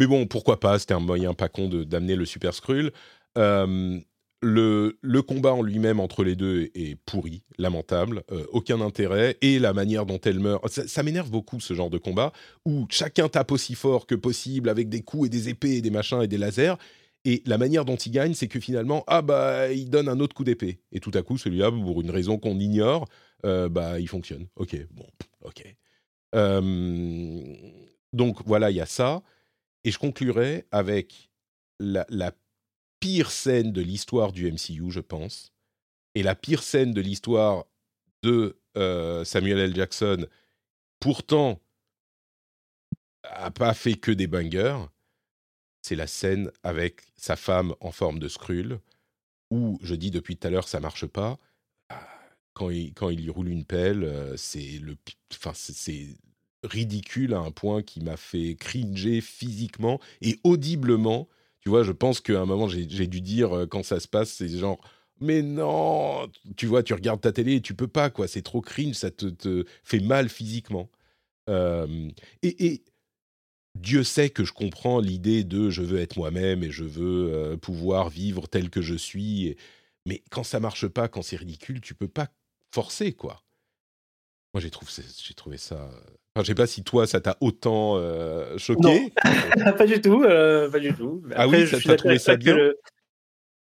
Mais 0.00 0.08
bon, 0.08 0.26
pourquoi 0.26 0.58
pas 0.58 0.76
C'était 0.80 0.94
un 0.94 0.98
moyen 0.98 1.34
pas 1.34 1.48
con 1.48 1.68
de- 1.68 1.84
d'amener 1.84 2.16
le 2.16 2.24
Super 2.24 2.52
Skrull. 2.52 2.90
Euh, 3.38 4.00
le, 4.44 5.22
combat 5.22 5.54
en 5.54 5.62
lui-même 5.62 6.00
entre 6.00 6.22
les 6.22 6.36
deux 6.36 6.70
est 6.74 6.96
pourri, 7.06 7.42
lamentable, 7.58 8.22
euh, 8.30 8.44
aucun 8.52 8.80
intérêt, 8.80 9.36
et 9.40 9.58
la 9.58 9.72
manière 9.72 10.06
dont 10.06 10.20
elle 10.24 10.38
meurt, 10.38 10.68
ça, 10.68 10.86
ça 10.86 11.02
m'énerve 11.02 11.30
beaucoup 11.30 11.60
ce 11.60 11.74
genre 11.74 11.90
de 11.90 11.98
combat, 11.98 12.32
où 12.64 12.86
chacun 12.90 13.28
tape 13.28 13.52
aussi 13.52 13.74
fort 13.74 14.06
que 14.06 14.14
possible 14.14 14.68
avec 14.68 14.88
des 14.88 15.02
coups 15.02 15.26
et 15.26 15.30
des 15.30 15.48
épées 15.48 15.76
et 15.76 15.80
des 15.80 15.90
machins 15.90 16.22
et 16.22 16.28
des 16.28 16.38
lasers, 16.38 16.74
et 17.24 17.42
la 17.46 17.56
manière 17.56 17.84
dont 17.84 17.96
il 17.96 18.12
gagne, 18.12 18.34
c'est 18.34 18.48
que 18.48 18.60
finalement, 18.60 19.02
ah 19.06 19.22
bah, 19.22 19.72
il 19.72 19.88
donne 19.88 20.08
un 20.08 20.20
autre 20.20 20.34
coup 20.34 20.44
d'épée, 20.44 20.80
et 20.92 21.00
tout 21.00 21.12
à 21.14 21.22
coup, 21.22 21.38
celui-là, 21.38 21.70
pour 21.70 22.02
une 22.02 22.10
raison 22.10 22.38
qu'on 22.38 22.58
ignore, 22.58 23.06
euh, 23.46 23.68
bah, 23.68 23.98
il 23.98 24.08
fonctionne. 24.08 24.46
Ok, 24.56 24.76
bon, 24.90 25.06
ok. 25.42 25.64
Euh, 26.34 27.42
donc 28.12 28.38
voilà, 28.46 28.70
il 28.70 28.76
y 28.76 28.80
a 28.80 28.86
ça. 28.86 29.22
Et 29.84 29.90
je 29.90 29.98
conclurai 29.98 30.64
avec 30.70 31.30
la, 31.78 32.06
la 32.08 32.32
pire 33.04 33.30
scène 33.30 33.70
de 33.70 33.82
l'histoire 33.82 34.32
du 34.32 34.50
MCU, 34.50 34.90
je 34.90 35.00
pense, 35.00 35.52
et 36.14 36.22
la 36.22 36.34
pire 36.34 36.62
scène 36.62 36.94
de 36.94 37.02
l'histoire 37.02 37.66
de 38.22 38.58
euh, 38.78 39.24
Samuel 39.24 39.58
L. 39.58 39.74
Jackson, 39.76 40.26
pourtant, 41.00 41.60
a 43.24 43.50
pas 43.50 43.74
fait 43.74 43.96
que 43.96 44.10
des 44.10 44.26
bangers. 44.26 44.78
C'est 45.82 45.96
la 45.96 46.06
scène 46.06 46.50
avec 46.62 47.02
sa 47.18 47.36
femme 47.36 47.74
en 47.80 47.92
forme 47.92 48.18
de 48.18 48.26
Skrull, 48.26 48.80
où 49.50 49.78
je 49.82 49.94
dis 49.94 50.10
depuis 50.10 50.38
tout 50.38 50.46
à 50.46 50.50
l'heure 50.50 50.66
ça 50.66 50.80
marche 50.80 51.04
pas. 51.04 51.38
Ah, 51.90 52.08
Quand 52.54 52.70
il, 52.70 52.94
quand 52.94 53.10
il 53.10 53.30
roule 53.30 53.48
une 53.48 53.66
pelle, 53.66 54.04
euh, 54.04 54.34
c'est 54.38 54.78
le, 54.78 54.96
enfin 55.30 55.52
c'est 55.52 56.16
ridicule 56.62 57.34
à 57.34 57.40
un 57.40 57.50
point 57.50 57.82
qui 57.82 58.00
m'a 58.00 58.16
fait 58.16 58.56
cringer 58.58 59.20
physiquement 59.20 60.00
et 60.22 60.40
audiblement. 60.42 61.28
Tu 61.64 61.70
vois, 61.70 61.82
je 61.82 61.92
pense 61.92 62.20
qu'à 62.20 62.40
un 62.40 62.44
moment, 62.44 62.68
j'ai 62.68 62.84
dû 63.06 63.20
dire, 63.22 63.56
euh, 63.56 63.66
quand 63.66 63.82
ça 63.82 63.98
se 63.98 64.06
passe, 64.06 64.30
c'est 64.30 64.48
genre, 64.48 64.78
mais 65.20 65.40
non, 65.42 66.28
tu 66.56 66.66
vois, 66.66 66.82
tu 66.82 66.92
regardes 66.92 67.22
ta 67.22 67.32
télé 67.32 67.54
et 67.56 67.60
tu 67.62 67.74
peux 67.74 67.88
pas, 67.88 68.10
quoi. 68.10 68.28
C'est 68.28 68.42
trop 68.42 68.60
cringe, 68.60 68.94
ça 68.94 69.10
te, 69.10 69.64
fait 69.82 70.00
mal 70.00 70.28
physiquement. 70.28 70.90
Euh, 71.48 72.10
et, 72.42 72.66
et 72.66 72.84
Dieu 73.76 74.04
sait 74.04 74.30
que 74.30 74.44
je 74.44 74.52
comprends 74.52 75.00
l'idée 75.00 75.44
de 75.44 75.70
je 75.70 75.82
veux 75.82 76.00
être 76.00 76.16
moi-même 76.18 76.62
et 76.62 76.70
je 76.70 76.84
veux 76.84 77.32
euh, 77.34 77.56
pouvoir 77.56 78.10
vivre 78.10 78.48
tel 78.48 78.70
que 78.70 78.82
je 78.82 78.94
suis. 78.94 79.56
mais 80.06 80.22
quand 80.30 80.44
ça 80.44 80.60
marche 80.60 80.88
pas, 80.88 81.08
quand 81.08 81.22
c'est 81.22 81.36
ridicule, 81.36 81.80
tu 81.80 81.94
peux 81.94 82.08
pas 82.08 82.28
forcer, 82.72 83.14
quoi. 83.14 83.42
Moi, 84.54 84.60
j'ai 84.60 84.70
trouvé, 84.70 84.92
j'ai 85.22 85.34
trouvé 85.34 85.58
ça. 85.58 85.90
Enfin, 86.36 86.42
je 86.42 86.48
sais 86.48 86.54
pas 86.56 86.66
si 86.66 86.82
toi, 86.82 87.06
ça 87.06 87.20
t'a 87.20 87.36
autant 87.40 87.96
euh, 87.96 88.58
choqué. 88.58 89.12
pas 89.78 89.86
du 89.86 90.00
tout, 90.00 90.24
euh, 90.24 90.68
pas 90.68 90.80
du 90.80 90.92
tout. 90.92 91.22
Mais 91.24 91.34
Ah 91.38 91.46
oui, 91.46 91.64
je 91.64 91.76
ça- 91.76 91.80
t'as 91.84 91.94
trouvé 91.94 92.18
ça 92.18 92.34
bien? 92.36 92.56
le- 92.56 92.80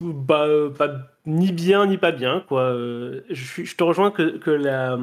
bah, 0.03 0.47
euh, 0.47 0.69
pas 0.69 1.11
ni 1.25 1.53
bien 1.53 1.87
ni 1.87 1.97
pas 1.97 2.13
bien 2.13 2.45
quoi. 2.49 2.65
Euh, 2.65 3.23
Je, 3.31 3.65
je 3.65 3.77
te 3.77 3.83
rejoins 3.83 4.11
que, 4.11 4.37
que 4.37 4.51
la 4.51 4.99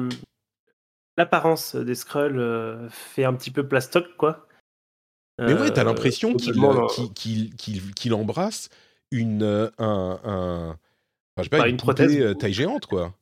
l'apparence 1.16 1.74
des 1.74 1.96
Skrulls 1.96 2.38
euh, 2.38 2.88
fait 2.90 3.24
un 3.24 3.34
petit 3.34 3.50
peu 3.50 3.66
plastoc 3.66 4.16
quoi. 4.16 4.46
Mais 5.40 5.52
ouais, 5.52 5.72
t'as 5.72 5.82
Euh, 5.82 5.84
l'impression 5.84 6.34
qu'il 6.34 6.60
là. 6.60 6.86
qu'il- 6.94 7.12
qu'il- 7.12 7.56
qu'il- 7.56 7.94
qu'il 7.94 8.14
embrasse 8.14 8.68
une, 9.10 9.42
un, 9.78 10.20
un- 10.24 10.68
enfin, 10.70 10.78
je 11.38 11.42
sais 11.44 11.48
pas, 11.48 11.58
Bah, 11.58 11.66
une, 11.68 11.72
une 11.74 11.76
prothèse. 11.76 12.36
taille 12.38 12.52
géante, 12.52 12.86
quoi. 12.86 13.14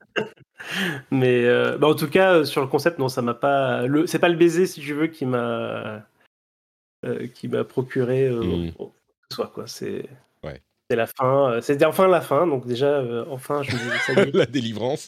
Mais 1.11 1.45
euh, 1.45 1.77
bah, 1.79 1.87
en 1.89 1.95
tout 1.95 2.09
cas, 2.09 2.35
euh, 2.35 2.45
sur 2.45 2.61
le 2.61 2.67
concept, 2.67 2.99
non, 2.99 3.09
ça 3.09 3.23
m'a 3.23 3.35
pas. 3.35 3.87
Le... 3.87 4.07
C'est 4.07 4.19
pas 4.19 4.29
le 4.29 4.37
baiser, 4.37 4.67
si 4.67 4.81
tu 4.81 4.95
veux, 4.95 5.07
qui 5.07 5.27
m'a 5.27 6.03
euh, 7.05 7.27
qui 7.35 7.49
m'a 7.49 7.63
procuré 7.65 8.27
euh, 8.27 8.43
Mm. 8.43 8.73
ce 9.31 9.35
soit 9.37 9.49
quoi. 9.49 9.67
C'est 9.67 10.09
Ouais. 10.43 10.61
c'est 10.91 10.97
la 10.97 11.07
fin. 11.07 11.53
euh, 11.53 11.61
C'était 11.61 11.85
enfin 11.85 12.09
la 12.09 12.21
fin, 12.21 12.47
donc 12.47 12.67
déjà 12.67 12.87
euh, 12.89 13.25
enfin, 13.31 13.63
je 13.63 13.73
me 13.73 13.79
dis 13.79 13.99
ça 14.07 14.13
y 14.15 14.29
est. 14.29 14.35
La 14.35 14.47
délivrance. 14.47 15.07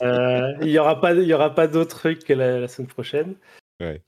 Il 0.62 0.68
y 0.68 0.78
aura 0.78 1.00
pas, 1.00 1.12
il 1.14 1.24
y 1.24 1.34
aura 1.34 1.54
pas 1.54 1.66
d'autres 1.66 1.96
trucs 1.96 2.24
que 2.24 2.32
la, 2.32 2.61
la 2.61 2.68
semaine 2.68 2.88
prochaine. 2.88 3.34
Ouais. 3.80 4.02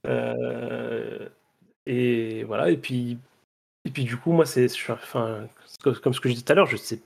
Et 1.86 2.44
voilà. 2.44 2.70
Et 2.70 2.76
puis, 2.76 3.18
et 3.84 3.90
puis 3.90 4.04
du 4.04 4.16
coup, 4.16 4.32
moi, 4.32 4.46
c'est, 4.46 4.66
enfin, 4.90 5.48
comme 5.82 5.94
comme 5.96 6.12
ce 6.14 6.20
que 6.20 6.28
je 6.28 6.34
disais 6.34 6.44
tout 6.44 6.52
à 6.52 6.56
l'heure, 6.56 6.66
je 6.66 6.76
sais, 6.76 7.00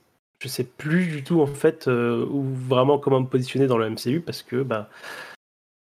je 0.45 0.49
sais 0.49 0.63
plus 0.63 1.07
du 1.07 1.23
tout 1.23 1.41
en 1.41 1.47
fait 1.47 1.87
euh, 1.87 2.23
où 2.29 2.43
vraiment 2.43 2.99
comment 2.99 3.19
me 3.19 3.25
positionner 3.25 3.65
dans 3.65 3.79
le 3.79 3.89
MCU 3.89 4.21
parce 4.21 4.43
que 4.43 4.61
bah 4.61 4.89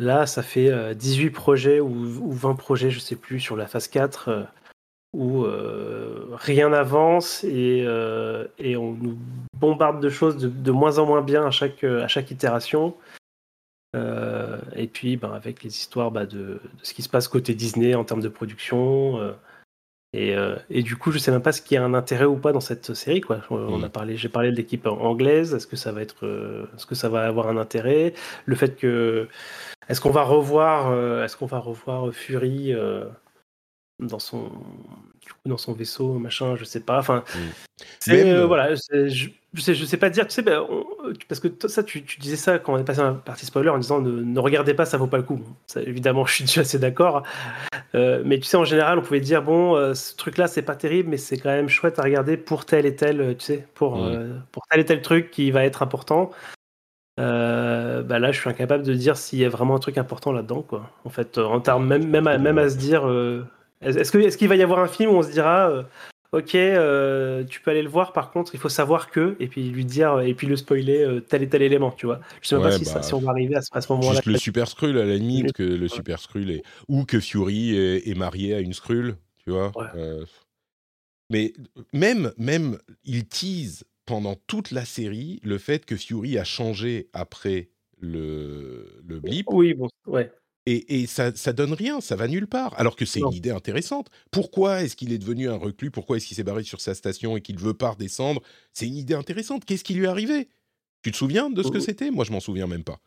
là, 0.00 0.24
ça 0.26 0.42
fait 0.42 0.70
euh, 0.70 0.94
18 0.94 1.30
projets 1.30 1.80
ou, 1.80 1.90
ou 1.90 2.32
20 2.32 2.54
projets, 2.54 2.90
je 2.90 2.98
sais 2.98 3.14
plus, 3.14 3.40
sur 3.40 3.56
la 3.56 3.66
phase 3.66 3.88
4 3.88 4.28
euh, 4.28 4.42
où 5.12 5.44
euh, 5.44 6.28
rien 6.32 6.70
n'avance 6.70 7.44
et, 7.44 7.84
euh, 7.86 8.46
et 8.58 8.78
on 8.78 8.92
nous 8.92 9.18
bombarde 9.54 10.02
de 10.02 10.08
choses 10.08 10.38
de, 10.38 10.48
de 10.48 10.70
moins 10.70 10.98
en 10.98 11.04
moins 11.04 11.20
bien 11.20 11.44
à 11.44 11.50
chaque, 11.50 11.84
à 11.84 12.08
chaque 12.08 12.30
itération. 12.30 12.94
Euh, 13.94 14.58
et 14.74 14.86
puis, 14.86 15.18
ben, 15.18 15.32
avec 15.32 15.62
les 15.62 15.76
histoires 15.76 16.10
bah, 16.10 16.24
de 16.24 16.58
ce 16.82 16.94
qui 16.94 17.02
se 17.02 17.10
passe 17.10 17.28
côté 17.28 17.54
Disney 17.54 17.94
en 17.94 18.04
termes 18.04 18.22
de 18.22 18.30
production. 18.30 19.20
Euh, 20.14 20.18
et, 20.18 20.36
euh, 20.36 20.56
et 20.70 20.82
du 20.82 20.96
coup, 20.96 21.10
je 21.12 21.18
sais 21.18 21.30
même 21.30 21.42
pas 21.42 21.52
ce 21.52 21.60
qu'il 21.62 21.74
y 21.74 21.78
a 21.78 21.84
un 21.84 21.94
intérêt 21.94 22.24
ou 22.24 22.36
pas 22.36 22.52
dans 22.52 22.60
cette 22.60 22.94
série. 22.94 23.20
Quoi. 23.20 23.40
On 23.50 23.78
Mm. 23.78 23.84
a 23.84 23.88
parlé, 23.88 24.16
j'ai 24.16 24.28
parlé 24.28 24.50
de 24.50 24.56
l'équipe 24.56 24.86
anglaise. 24.86 25.54
Est-ce 25.54 25.66
que 25.66 25.76
ça 25.76 25.92
va 25.92 26.02
être, 26.02 26.24
euh, 26.26 26.66
est-ce 26.76 26.86
que 26.86 26.94
ça 26.94 27.08
va 27.08 27.24
avoir 27.26 27.48
un 27.48 27.56
intérêt? 27.56 28.14
Le 28.46 28.54
fait 28.56 28.76
que, 28.76 29.28
est-ce 29.88 30.00
qu'on 30.00 30.10
va 30.10 30.22
revoir, 30.22 30.90
euh, 30.90 31.24
est-ce 31.24 31.36
qu'on 31.36 31.46
va 31.46 31.58
revoir 31.58 32.12
Fury 32.12 32.72
euh, 32.72 33.04
dans 34.00 34.18
son, 34.18 34.50
du 35.24 35.32
coup, 35.32 35.46
dans 35.46 35.56
son 35.58 35.72
vaisseau, 35.72 36.14
machin, 36.14 36.56
je 36.56 36.64
sais 36.64 36.80
pas. 36.80 36.98
Enfin, 36.98 37.24
Mm. 37.34 37.38
c'est 38.00 38.30
euh, 38.30 38.46
voilà, 38.46 38.74
je, 38.74 39.28
je 39.54 39.60
sais, 39.60 39.74
je 39.74 39.84
sais 39.84 39.96
pas 39.96 40.10
dire. 40.10 40.26
Tu 40.26 40.34
sais, 40.34 40.42
ben, 40.42 40.64
on- 40.68 40.84
parce 41.28 41.40
que 41.40 41.48
toi, 41.48 41.70
ça, 41.70 41.82
tu, 41.84 42.02
tu 42.04 42.18
disais 42.18 42.36
ça 42.36 42.58
quand 42.58 42.74
on 42.74 42.78
est 42.78 42.84
passé 42.84 43.00
à 43.00 43.04
la 43.04 43.12
partie 43.12 43.46
spoiler 43.46 43.68
en 43.70 43.78
disant 43.78 44.00
ne, 44.00 44.10
ne 44.10 44.38
regardez 44.40 44.74
pas, 44.74 44.84
ça 44.84 44.98
vaut 44.98 45.06
pas 45.06 45.16
le 45.16 45.22
coup. 45.22 45.40
Ça, 45.66 45.80
évidemment, 45.80 46.26
je 46.26 46.34
suis 46.34 46.44
déjà 46.44 46.62
assez 46.62 46.78
d'accord. 46.78 47.22
Euh, 47.94 48.22
mais 48.24 48.38
tu 48.38 48.44
sais, 48.44 48.56
en 48.56 48.64
général, 48.64 48.98
on 48.98 49.02
pouvait 49.02 49.20
dire 49.20 49.42
bon, 49.42 49.76
euh, 49.76 49.94
ce 49.94 50.16
truc-là, 50.16 50.48
c'est 50.48 50.62
pas 50.62 50.74
terrible, 50.74 51.08
mais 51.10 51.16
c'est 51.16 51.38
quand 51.38 51.50
même 51.50 51.68
chouette 51.68 51.98
à 52.00 52.02
regarder 52.02 52.36
pour 52.36 52.64
tel 52.64 52.84
et 52.84 52.96
tel, 52.96 53.36
tu 53.38 53.44
sais, 53.44 53.66
pour 53.74 54.04
euh, 54.04 54.34
pour 54.50 54.66
tel 54.66 54.80
et 54.80 54.84
tel 54.84 55.00
truc 55.02 55.30
qui 55.30 55.50
va 55.52 55.64
être 55.64 55.82
important. 55.82 56.30
Bah 57.16 58.18
là, 58.18 58.32
je 58.32 58.40
suis 58.40 58.50
incapable 58.50 58.82
de 58.82 58.94
dire 58.94 59.16
s'il 59.16 59.38
y 59.38 59.44
a 59.44 59.48
vraiment 59.48 59.76
un 59.76 59.78
truc 59.78 59.98
important 59.98 60.32
là-dedans, 60.32 60.62
quoi. 60.62 60.90
En 61.04 61.10
fait, 61.10 61.38
en 61.38 61.60
termes 61.60 61.86
même 61.86 62.08
même 62.08 62.26
à, 62.26 62.38
même 62.38 62.58
à 62.58 62.68
se 62.68 62.76
dire, 62.76 63.02
est-ce 63.80 64.10
que 64.10 64.18
est-ce 64.18 64.36
qu'il 64.36 64.48
va 64.48 64.56
y 64.56 64.62
avoir 64.62 64.80
un 64.80 64.88
film 64.88 65.10
où 65.10 65.14
on 65.14 65.22
se 65.22 65.30
dira, 65.30 65.84
ok, 66.34 66.54
euh, 66.56 67.44
tu 67.44 67.60
peux 67.60 67.70
aller 67.70 67.82
le 67.82 67.88
voir, 67.88 68.12
par 68.12 68.30
contre, 68.30 68.54
il 68.54 68.60
faut 68.60 68.68
savoir 68.68 69.10
que, 69.10 69.36
et 69.40 69.46
puis 69.46 69.68
lui 69.70 69.84
dire, 69.84 70.20
et 70.20 70.34
puis 70.34 70.46
le 70.46 70.56
spoiler 70.56 71.02
euh, 71.02 71.20
tel 71.20 71.42
et 71.42 71.48
tel 71.48 71.62
élément, 71.62 71.92
tu 71.92 72.06
vois. 72.06 72.20
Je 72.42 72.48
sais 72.48 72.56
même 72.56 72.64
Ouais, 72.64 72.70
pas 72.70 72.78
si, 72.78 72.84
bah, 72.84 72.90
ça- 72.90 73.02
si 73.02 73.14
on 73.14 73.20
va 73.20 73.30
arriver 73.30 73.54
à, 73.56 73.60
ce- 73.62 73.92
moment-là. 73.92 74.10
Juste 74.12 74.26
le 74.26 74.36
super 74.36 74.68
Skrull, 74.68 74.98
à 74.98 75.04
la 75.04 75.16
limite, 75.16 75.52
que 75.52 75.62
le 75.62 75.88
super 75.88 76.18
Skrull 76.20 76.50
est... 76.50 76.62
Ou 76.88 77.04
que 77.04 77.20
Fury 77.20 77.76
est, 77.76 78.08
est 78.08 78.14
marié 78.14 78.54
à 78.54 78.60
une 78.60 78.72
Skrull, 78.72 79.16
tu 79.44 79.50
vois. 79.50 79.72
Ouais. 79.76 79.86
Euh, 79.94 80.24
Mais 81.30 81.52
même, 81.92 82.32
même, 82.36 82.78
il 83.04 83.26
tease 83.26 83.84
pendant 84.06 84.34
toute 84.46 84.70
la 84.70 84.84
série 84.84 85.40
le 85.44 85.58
fait 85.58 85.86
que 85.86 85.96
Fury 85.96 86.38
a 86.38 86.44
changé 86.44 87.08
après 87.12 87.70
le, 88.00 89.00
le 89.06 89.20
blip. 89.20 89.46
Oui, 89.50 89.74
bon, 89.74 89.88
ouais. 90.06 90.30
Et, 90.66 91.02
et 91.02 91.06
ça, 91.06 91.34
ça 91.34 91.52
donne 91.52 91.74
rien, 91.74 92.00
ça 92.00 92.16
va 92.16 92.26
nulle 92.26 92.46
part. 92.46 92.72
Alors 92.78 92.96
que 92.96 93.04
c'est 93.04 93.20
une 93.20 93.32
idée 93.32 93.50
intéressante. 93.50 94.08
Pourquoi 94.30 94.82
est-ce 94.82 94.96
qu'il 94.96 95.12
est 95.12 95.18
devenu 95.18 95.48
un 95.48 95.56
reclus? 95.56 95.90
Pourquoi 95.90 96.16
est-ce 96.16 96.26
qu'il 96.26 96.36
s'est 96.36 96.42
barré 96.42 96.62
sur 96.62 96.80
sa 96.80 96.94
station 96.94 97.36
et 97.36 97.42
qu'il 97.42 97.56
ne 97.56 97.60
veut 97.60 97.74
pas 97.74 97.90
redescendre? 97.90 98.40
C'est 98.72 98.86
une 98.86 98.96
idée 98.96 99.14
intéressante. 99.14 99.64
Qu'est-ce 99.66 99.84
qui 99.84 99.92
lui 99.94 100.04
est 100.04 100.08
arrivé? 100.08 100.48
Tu 101.02 101.12
te 101.12 101.16
souviens 101.16 101.50
de 101.50 101.62
ce 101.62 101.70
que 101.70 101.80
c'était? 101.80 102.10
Moi, 102.10 102.24
je 102.24 102.32
m'en 102.32 102.40
souviens 102.40 102.66
même 102.66 102.82
pas. 102.82 102.98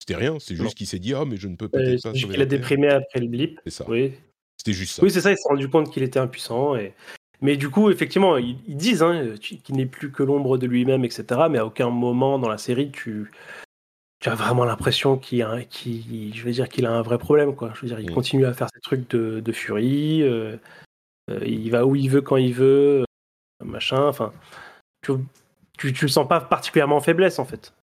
C'était 0.00 0.16
rien. 0.16 0.38
C'est 0.40 0.56
juste 0.56 0.74
qu'il 0.74 0.88
s'est 0.88 0.98
dit 0.98 1.14
ah 1.14 1.24
mais 1.24 1.36
je 1.36 1.46
ne 1.46 1.54
peux 1.54 1.68
peut-être 1.68 2.02
pas 2.02 2.12
juste 2.12 2.30
qu'il 2.30 2.42
a 2.42 2.46
déprimé 2.46 2.88
après 2.88 3.20
le 3.20 3.28
blip. 3.28 3.60
C'est 3.64 3.70
ça. 3.70 3.84
Oui, 3.88 4.12
C'était 4.56 4.72
juste 4.72 4.94
ça. 4.94 5.02
Oui, 5.02 5.10
c'est 5.10 5.20
ça, 5.20 5.30
il 5.30 5.36
s'est 5.36 5.48
rendu 5.48 5.68
compte 5.68 5.92
qu'il 5.92 6.02
était 6.02 6.18
impuissant. 6.18 6.74
Et... 6.74 6.94
Mais 7.40 7.56
du 7.56 7.70
coup, 7.70 7.90
effectivement, 7.90 8.36
ils, 8.36 8.58
ils 8.66 8.76
disent 8.76 9.02
hein, 9.02 9.34
qu'il 9.40 9.76
n'est 9.76 9.86
plus 9.86 10.10
que 10.10 10.24
l'ombre 10.24 10.58
de 10.58 10.66
lui-même, 10.66 11.04
etc. 11.04 11.42
Mais 11.48 11.58
à 11.58 11.66
aucun 11.66 11.90
moment 11.90 12.40
dans 12.40 12.48
la 12.48 12.58
série, 12.58 12.90
tu, 12.90 13.30
tu 14.24 14.30
as 14.30 14.34
vraiment 14.34 14.64
l'impression 14.64 15.18
qu'il 15.18 15.42
a, 15.42 15.50
un- 15.50 15.64
qu'il- 15.64 16.34
je 16.34 16.44
veux 16.44 16.50
dire, 16.50 16.70
qu'il 16.70 16.86
a 16.86 16.90
un 16.90 17.02
vrai 17.02 17.18
problème. 17.18 17.54
Quoi. 17.54 17.72
Je 17.74 17.82
veux 17.82 17.88
dire, 17.88 18.00
il 18.00 18.10
Mm. 18.10 18.14
continue 18.14 18.46
à 18.46 18.54
faire 18.54 18.68
ses 18.74 18.80
trucs 18.80 19.08
de, 19.10 19.40
de 19.40 19.52
furie. 19.52 20.22
euh, 20.22 20.56
euh, 21.30 21.40
il 21.44 21.70
va 21.70 21.84
où 21.84 21.94
il 21.94 22.08
veut, 22.08 22.22
quand 22.22 22.36
il 22.38 22.54
veut, 22.54 23.02
euh, 23.02 23.04
machin. 23.64 24.02
Enfin, 24.08 24.32
tu, 25.02 25.12
tu, 25.78 25.92
tu 25.92 26.06
le 26.06 26.10
sens 26.10 26.26
pas 26.26 26.40
particulièrement 26.40 26.96
en 26.96 27.00
faiblesse, 27.02 27.38
en 27.38 27.44
fait. 27.44 27.74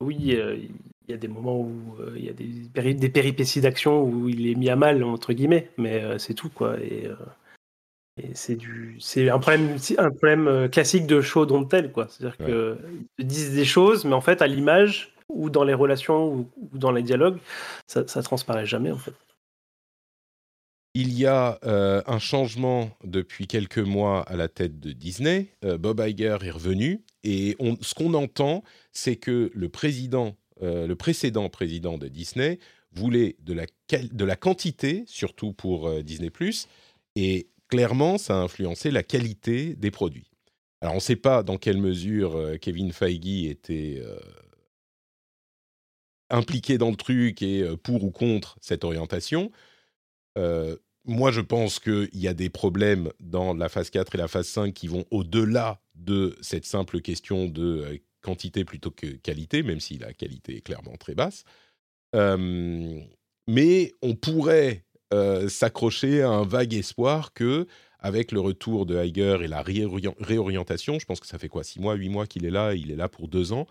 Oui, 0.00 0.16
il 0.18 0.70
y 1.08 1.12
a 1.12 1.16
des 1.18 1.28
moments 1.28 1.60
où 1.60 1.72
il 2.16 2.24
y 2.24 2.28
a 2.30 2.32
des, 2.32 2.48
péri- 2.72 2.94
des 2.94 3.08
péripéties 3.10 3.60
d'action 3.60 4.02
où 4.02 4.28
il 4.30 4.48
est 4.48 4.54
mis 4.54 4.70
à 4.70 4.76
mal, 4.76 5.04
entre 5.04 5.32
guillemets, 5.34 5.70
mais 5.76 6.18
c'est 6.18 6.34
tout, 6.34 6.48
quoi. 6.48 6.78
Et, 6.80 7.08
c'est 8.34 8.56
du, 8.56 8.96
c'est 8.98 9.28
un 9.30 9.38
problème, 9.38 9.76
un 9.98 10.10
problème 10.10 10.68
classique 10.70 11.06
de 11.06 11.20
show 11.20 11.44
don't 11.46 11.66
tell, 11.68 11.92
quoi. 11.92 12.08
C'est-à-dire 12.08 12.36
Ouais. 12.40 12.46
que 12.46 12.78
ils 13.18 13.26
disent 13.26 13.54
des 13.54 13.64
choses, 13.64 14.04
mais 14.04 14.14
en 14.14 14.20
fait, 14.20 14.40
à 14.42 14.46
l'image 14.46 15.11
ou 15.28 15.50
dans 15.50 15.64
les 15.64 15.74
relations 15.74 16.32
ou, 16.32 16.50
dans 16.72 16.92
les 16.92 17.02
dialogues, 17.02 17.38
ça, 17.86 18.06
ça 18.06 18.22
transparaît 18.22 18.66
jamais, 18.66 18.90
en 18.90 18.98
fait. 18.98 19.14
Il 20.94 21.18
y 21.18 21.24
a 21.24 21.58
euh, 21.64 22.02
un 22.06 22.18
changement 22.18 22.90
depuis 23.02 23.46
quelques 23.46 23.78
mois 23.78 24.22
à 24.22 24.36
la 24.36 24.48
tête 24.48 24.78
de 24.78 24.92
Disney. 24.92 25.48
Euh, 25.64 25.78
Bob 25.78 26.04
Iger 26.06 26.36
est 26.42 26.50
revenu 26.50 27.02
et 27.24 27.56
ce 27.80 27.94
qu'on 27.94 28.12
entend, 28.12 28.62
c'est 28.92 29.16
que 29.16 29.50
le 29.54 29.68
président, 29.70 30.36
euh, 30.62 30.86
le 30.86 30.94
précédent 30.94 31.48
président 31.48 31.96
de 31.96 32.08
Disney 32.08 32.58
voulait 32.94 33.36
de 33.38 33.54
la, 33.54 33.64
de 33.90 34.24
la 34.24 34.36
quantité, 34.36 35.04
surtout 35.06 35.54
pour 35.54 36.02
Disney+, 36.02 36.30
et 37.16 37.48
clairement, 37.68 38.18
ça 38.18 38.34
a 38.34 38.42
influencé 38.42 38.90
la 38.90 39.02
qualité 39.02 39.74
des 39.74 39.90
produits. 39.90 40.28
Alors, 40.82 40.92
on 40.92 40.98
ne 40.98 41.00
sait 41.00 41.16
pas 41.16 41.42
dans 41.42 41.56
quelle 41.56 41.78
mesure 41.78 42.38
Kevin 42.60 42.92
Feige 42.92 43.46
était 43.46 44.02
impliqué 46.32 46.78
dans 46.78 46.90
le 46.90 46.96
truc 46.96 47.42
et 47.42 47.64
pour 47.82 48.02
ou 48.02 48.10
contre 48.10 48.56
cette 48.60 48.82
orientation. 48.84 49.52
Moi, 51.04 51.30
je 51.32 51.40
pense 51.40 51.78
qu'il 51.78 52.08
y 52.14 52.28
a 52.28 52.34
des 52.34 52.48
problèmes 52.48 53.10
dans 53.20 53.54
la 53.54 53.68
phase 53.68 53.90
4 53.90 54.14
et 54.14 54.18
la 54.18 54.28
phase 54.28 54.46
5 54.46 54.72
qui 54.72 54.86
vont 54.88 55.04
au-delà 55.10 55.80
de 55.94 56.36
cette 56.40 56.64
simple 56.64 57.00
question 57.00 57.46
de 57.46 58.00
quantité 58.20 58.64
plutôt 58.64 58.90
que 58.90 59.06
qualité, 59.06 59.62
même 59.62 59.80
si 59.80 59.98
la 59.98 60.12
qualité 60.12 60.56
est 60.56 60.60
clairement 60.60 60.96
très 60.96 61.14
basse. 61.14 61.44
Mais 62.14 63.92
on 64.02 64.14
pourrait 64.14 64.84
s'accrocher 65.48 66.22
à 66.22 66.30
un 66.30 66.44
vague 66.44 66.74
espoir 66.74 67.32
que, 67.34 67.66
avec 67.98 68.32
le 68.32 68.40
retour 68.40 68.86
de 68.86 68.96
Iger 69.04 69.38
et 69.42 69.48
la 69.48 69.62
réorient- 69.62 70.14
réorientation, 70.18 70.98
je 70.98 71.04
pense 71.04 71.20
que 71.20 71.26
ça 71.26 71.38
fait 71.38 71.48
quoi, 71.48 71.62
six 71.62 71.80
mois, 71.80 71.94
huit 71.94 72.08
mois 72.08 72.26
qu'il 72.26 72.44
est 72.46 72.50
là, 72.50 72.74
il 72.74 72.90
est 72.90 72.96
là 72.96 73.08
pour 73.08 73.28
deux 73.28 73.52
ans, 73.52 73.66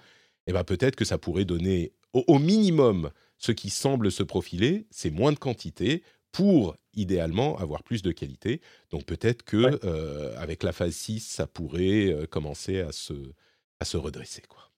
et 0.48 0.54
ben 0.54 0.64
peut-être 0.64 0.96
que 0.96 1.06
ça 1.06 1.18
pourrait 1.18 1.46
donner 1.46 1.92
au, 2.14 2.24
au 2.28 2.40
minimum 2.40 3.12
ce 3.38 3.52
qui 3.52 3.70
semble 3.70 4.12
se 4.12 4.24
profiler, 4.24 4.86
c'est 4.92 5.10
moins 5.10 5.32
de 5.32 5.40
quantité 5.40 6.04
pour 6.32 6.76
idéalement 6.94 7.58
avoir 7.58 7.84
plus 7.84 8.02
de 8.02 8.12
qualité. 8.12 8.62
Donc 8.92 9.06
peut-être 9.06 9.44
que 9.44 9.58
Ouais. 9.58 9.80
euh, 9.84 10.34
avec 10.38 10.64
la 10.64 10.72
phase 10.72 10.94
6, 10.94 11.20
ça 11.22 11.48
pourrait 11.48 12.14
euh, 12.14 12.26
commencer 12.28 12.80
à 12.82 12.92
se, 12.92 13.14
à 13.80 13.86
se 13.86 13.98
redresser. 13.98 14.42
Quoi. 14.48 14.70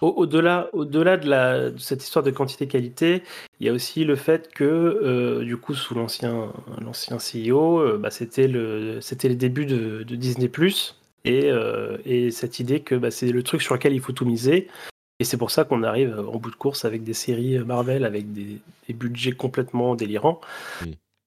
Au-delà, 0.00 0.70
de, 0.74 1.28
la, 1.28 1.70
de 1.70 1.78
cette 1.78 2.02
histoire 2.02 2.24
de 2.24 2.32
quantité-qualité, 2.32 3.22
il 3.60 3.66
y 3.66 3.70
a 3.70 3.72
aussi 3.72 4.04
le 4.04 4.16
fait 4.16 4.52
que, 4.52 4.64
euh, 4.64 5.44
du 5.44 5.56
coup, 5.56 5.74
sous 5.74 5.94
l'ancien, 5.94 6.52
CEO, 6.80 7.78
euh, 7.80 7.96
bah, 7.96 8.10
c'était 8.10 8.48
le, 8.48 8.98
les 9.22 9.34
débuts 9.36 9.66
de, 9.66 10.02
de 10.02 10.16
Disney+, 10.16 10.50
et, 11.24 11.50
et 12.04 12.30
cette 12.30 12.58
idée 12.58 12.80
que 12.80 12.94
bah, 12.96 13.10
c'est 13.10 13.30
le 13.30 13.42
truc 13.42 13.62
sur 13.62 13.74
lequel 13.74 13.92
il 13.92 14.00
faut 14.00 14.12
tout 14.12 14.24
miser. 14.24 14.68
Et 15.20 15.24
c'est 15.24 15.36
pour 15.36 15.50
ça 15.50 15.64
qu'on 15.64 15.82
arrive 15.82 16.18
en 16.18 16.36
bout 16.36 16.50
de 16.50 16.56
course 16.56 16.84
avec 16.84 17.02
des 17.02 17.14
séries 17.14 17.58
Marvel 17.58 18.04
avec 18.04 18.32
des, 18.32 18.60
des 18.86 18.94
budgets 18.94 19.32
complètement 19.32 19.94
délirants. 19.94 20.40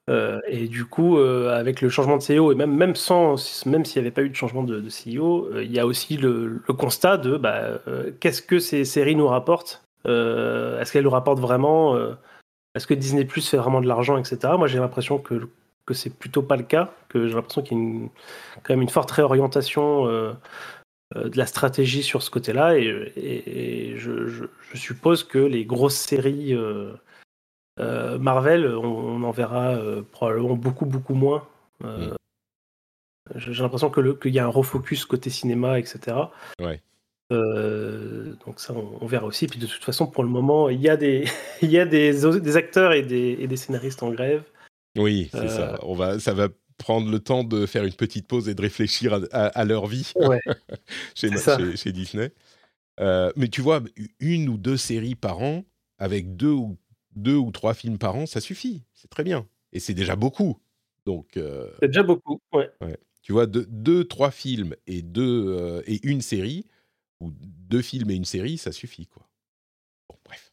Euh, 0.09 0.39
et 0.47 0.67
du 0.67 0.85
coup, 0.85 1.17
euh, 1.17 1.57
avec 1.57 1.81
le 1.81 1.89
changement 1.89 2.17
de 2.17 2.23
CEO, 2.23 2.51
et 2.51 2.55
même, 2.55 2.75
même, 2.75 2.95
sans, 2.95 3.65
même 3.65 3.85
s'il 3.85 4.01
n'y 4.01 4.07
avait 4.07 4.13
pas 4.13 4.23
eu 4.23 4.29
de 4.29 4.35
changement 4.35 4.63
de, 4.63 4.79
de 4.79 4.89
CEO, 4.89 5.45
euh, 5.53 5.63
il 5.63 5.71
y 5.71 5.79
a 5.79 5.85
aussi 5.85 6.17
le, 6.17 6.61
le 6.67 6.73
constat 6.73 7.17
de 7.17 7.37
bah, 7.37 7.79
euh, 7.87 8.11
qu'est-ce 8.19 8.41
que 8.41 8.59
ces 8.59 8.83
séries 8.83 9.15
nous 9.15 9.27
rapportent? 9.27 9.83
Euh, 10.07 10.79
Est-ce 10.81 10.91
qu'elles 10.91 11.03
nous 11.03 11.11
rapportent 11.11 11.39
vraiment 11.39 11.95
euh, 11.95 12.13
Est-ce 12.75 12.87
que 12.87 12.93
Disney 12.93 13.25
Plus 13.25 13.47
fait 13.47 13.57
vraiment 13.57 13.81
de 13.81 13.87
l'argent, 13.87 14.17
etc. 14.17 14.53
Moi, 14.57 14.67
j'ai 14.67 14.79
l'impression 14.79 15.19
que, 15.19 15.47
que 15.85 15.93
c'est 15.93 16.09
plutôt 16.09 16.41
pas 16.41 16.57
le 16.57 16.63
cas, 16.63 16.93
que 17.09 17.27
j'ai 17.27 17.35
l'impression 17.35 17.61
qu'il 17.61 17.77
y 17.77 17.79
a 17.79 17.83
une, 17.83 18.09
quand 18.63 18.73
même 18.73 18.81
une 18.81 18.89
forte 18.89 19.11
réorientation 19.11 20.07
euh, 20.07 20.09
euh, 20.09 20.33
de 21.15 21.37
la 21.37 21.45
stratégie 21.45 22.03
sur 22.03 22.23
ce 22.23 22.29
côté-là, 22.29 22.77
et, 22.77 22.85
et, 23.15 23.91
et 23.91 23.97
je, 23.97 24.27
je, 24.27 24.45
je, 24.71 24.77
suppose 24.77 25.23
que 25.23 25.39
les 25.39 25.65
grosses 25.65 25.97
séries 25.97 26.53
euh, 26.53 26.93
euh, 27.79 28.19
Marvel, 28.19 28.67
on, 28.67 28.85
on, 28.85 29.23
en 29.23 29.31
verra 29.31 29.75
euh, 29.75 30.01
probablement 30.11 30.55
beaucoup, 30.55 30.85
beaucoup 30.85 31.15
moins. 31.15 31.47
Euh, 31.83 32.09
mm. 32.09 32.15
J'ai 33.35 33.63
l'impression 33.63 33.89
qu'il 33.89 34.33
y 34.33 34.39
a 34.39 34.45
un 34.45 34.49
refocus 34.49 35.05
côté 35.05 35.29
cinéma, 35.29 35.79
etc. 35.79 36.17
Ouais. 36.59 36.81
Euh, 37.31 38.33
donc 38.45 38.59
ça, 38.59 38.73
on, 38.73 38.97
on, 38.99 39.05
verra 39.05 39.25
aussi. 39.25 39.47
Puis 39.47 39.59
de 39.59 39.67
toute 39.67 39.83
façon, 39.83 40.05
pour 40.05 40.23
le 40.23 40.29
moment, 40.29 40.67
il 40.67 40.81
y 40.81 40.89
a 40.89 40.97
des, 40.97 41.25
il 41.61 41.71
y 41.71 41.79
a 41.79 41.85
des, 41.85 42.11
des 42.39 42.57
acteurs 42.57 42.91
et 42.91 43.03
des, 43.03 43.37
et 43.39 43.47
des, 43.47 43.55
scénaristes 43.55 44.03
en 44.03 44.11
grève. 44.11 44.43
Oui, 44.97 45.29
c'est 45.31 45.47
ça. 45.47 45.79
On 45.83 45.93
va, 45.93 46.19
ça 46.19 46.33
va 46.33 46.49
prendre 46.81 47.09
le 47.09 47.19
temps 47.19 47.43
de 47.43 47.65
faire 47.65 47.85
une 47.85 47.93
petite 47.93 48.27
pause 48.27 48.49
et 48.49 48.55
de 48.55 48.61
réfléchir 48.61 49.13
à, 49.13 49.19
à, 49.31 49.45
à 49.47 49.65
leur 49.65 49.87
vie 49.87 50.11
ouais. 50.15 50.39
chez, 51.15 51.29
chez, 51.37 51.77
chez, 51.77 51.91
Disney. 51.91 52.31
Euh, 52.99 53.31
mais 53.35 53.47
tu 53.47 53.61
vois, 53.61 53.81
une 54.19 54.49
ou 54.49 54.57
deux 54.57 54.77
séries 54.77 55.15
par 55.15 55.41
an, 55.41 55.63
avec 55.97 56.35
deux 56.35 56.51
ou 56.51 56.77
deux 57.15 57.35
ou 57.35 57.51
trois 57.51 57.73
films 57.73 57.97
par 57.97 58.15
an, 58.15 58.25
ça 58.25 58.41
suffit. 58.41 58.83
C'est 58.93 59.09
très 59.09 59.23
bien. 59.23 59.47
Et 59.73 59.79
c'est 59.79 59.93
déjà 59.93 60.15
beaucoup. 60.15 60.57
Donc. 61.05 61.37
Euh, 61.37 61.71
c'est 61.79 61.87
déjà 61.87 62.03
beaucoup, 62.03 62.41
ouais. 62.53 62.69
ouais. 62.81 62.97
Tu 63.21 63.31
vois, 63.33 63.45
deux, 63.45 63.65
deux, 63.69 64.03
trois 64.03 64.31
films 64.31 64.75
et, 64.87 65.01
deux, 65.01 65.45
euh, 65.49 65.83
et 65.85 65.99
une 66.07 66.21
série, 66.21 66.65
ou 67.19 67.31
deux 67.31 67.81
films 67.81 68.09
et 68.09 68.15
une 68.15 68.25
série, 68.25 68.57
ça 68.57 68.71
suffit, 68.71 69.05
quoi. 69.05 69.29
Bon, 70.09 70.17
bref. 70.25 70.51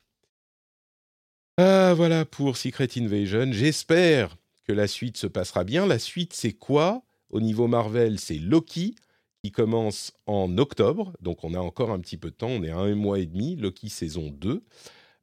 Ah, 1.57 1.95
voilà 1.95 2.25
pour 2.25 2.57
Secret 2.57 2.89
Invasion. 2.97 3.51
J'espère 3.53 4.37
que 4.69 4.75
la 4.75 4.87
suite 4.87 5.17
se 5.17 5.27
passera 5.27 5.65
bien. 5.65 5.87
La 5.87 5.99
suite, 5.99 6.35
c'est 6.35 6.53
quoi? 6.53 7.03
Au 7.31 7.41
niveau 7.41 7.67
Marvel, 7.67 8.21
c'est 8.21 8.39
Loki, 8.39 8.95
qui 9.43 9.51
commence 9.51 10.13
en 10.27 10.59
octobre. 10.59 11.13
Donc, 11.21 11.43
on 11.43 11.55
a 11.55 11.59
encore 11.59 11.91
un 11.91 11.99
petit 11.99 12.19
peu 12.19 12.31
de 12.31 12.35
temps. 12.35 12.49
On 12.49 12.63
est 12.63 12.71
à 12.71 12.77
un 12.77 12.95
mois 12.95 13.19
et 13.19 13.27
demi. 13.27 13.57
Loki 13.57 13.89
saison 13.89 14.29
2. 14.31 14.63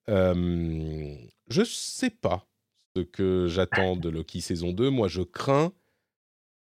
Euh, 0.10 1.16
je 1.48 1.64
sais 1.64 2.10
pas 2.10 2.48
ce 2.96 3.04
que 3.04 3.48
j'attends 3.48 3.96
de 3.96 4.10
Loki 4.10 4.42
saison 4.42 4.72
2. 4.72 4.90
Moi, 4.90 5.08
je 5.08 5.22
crains 5.22 5.72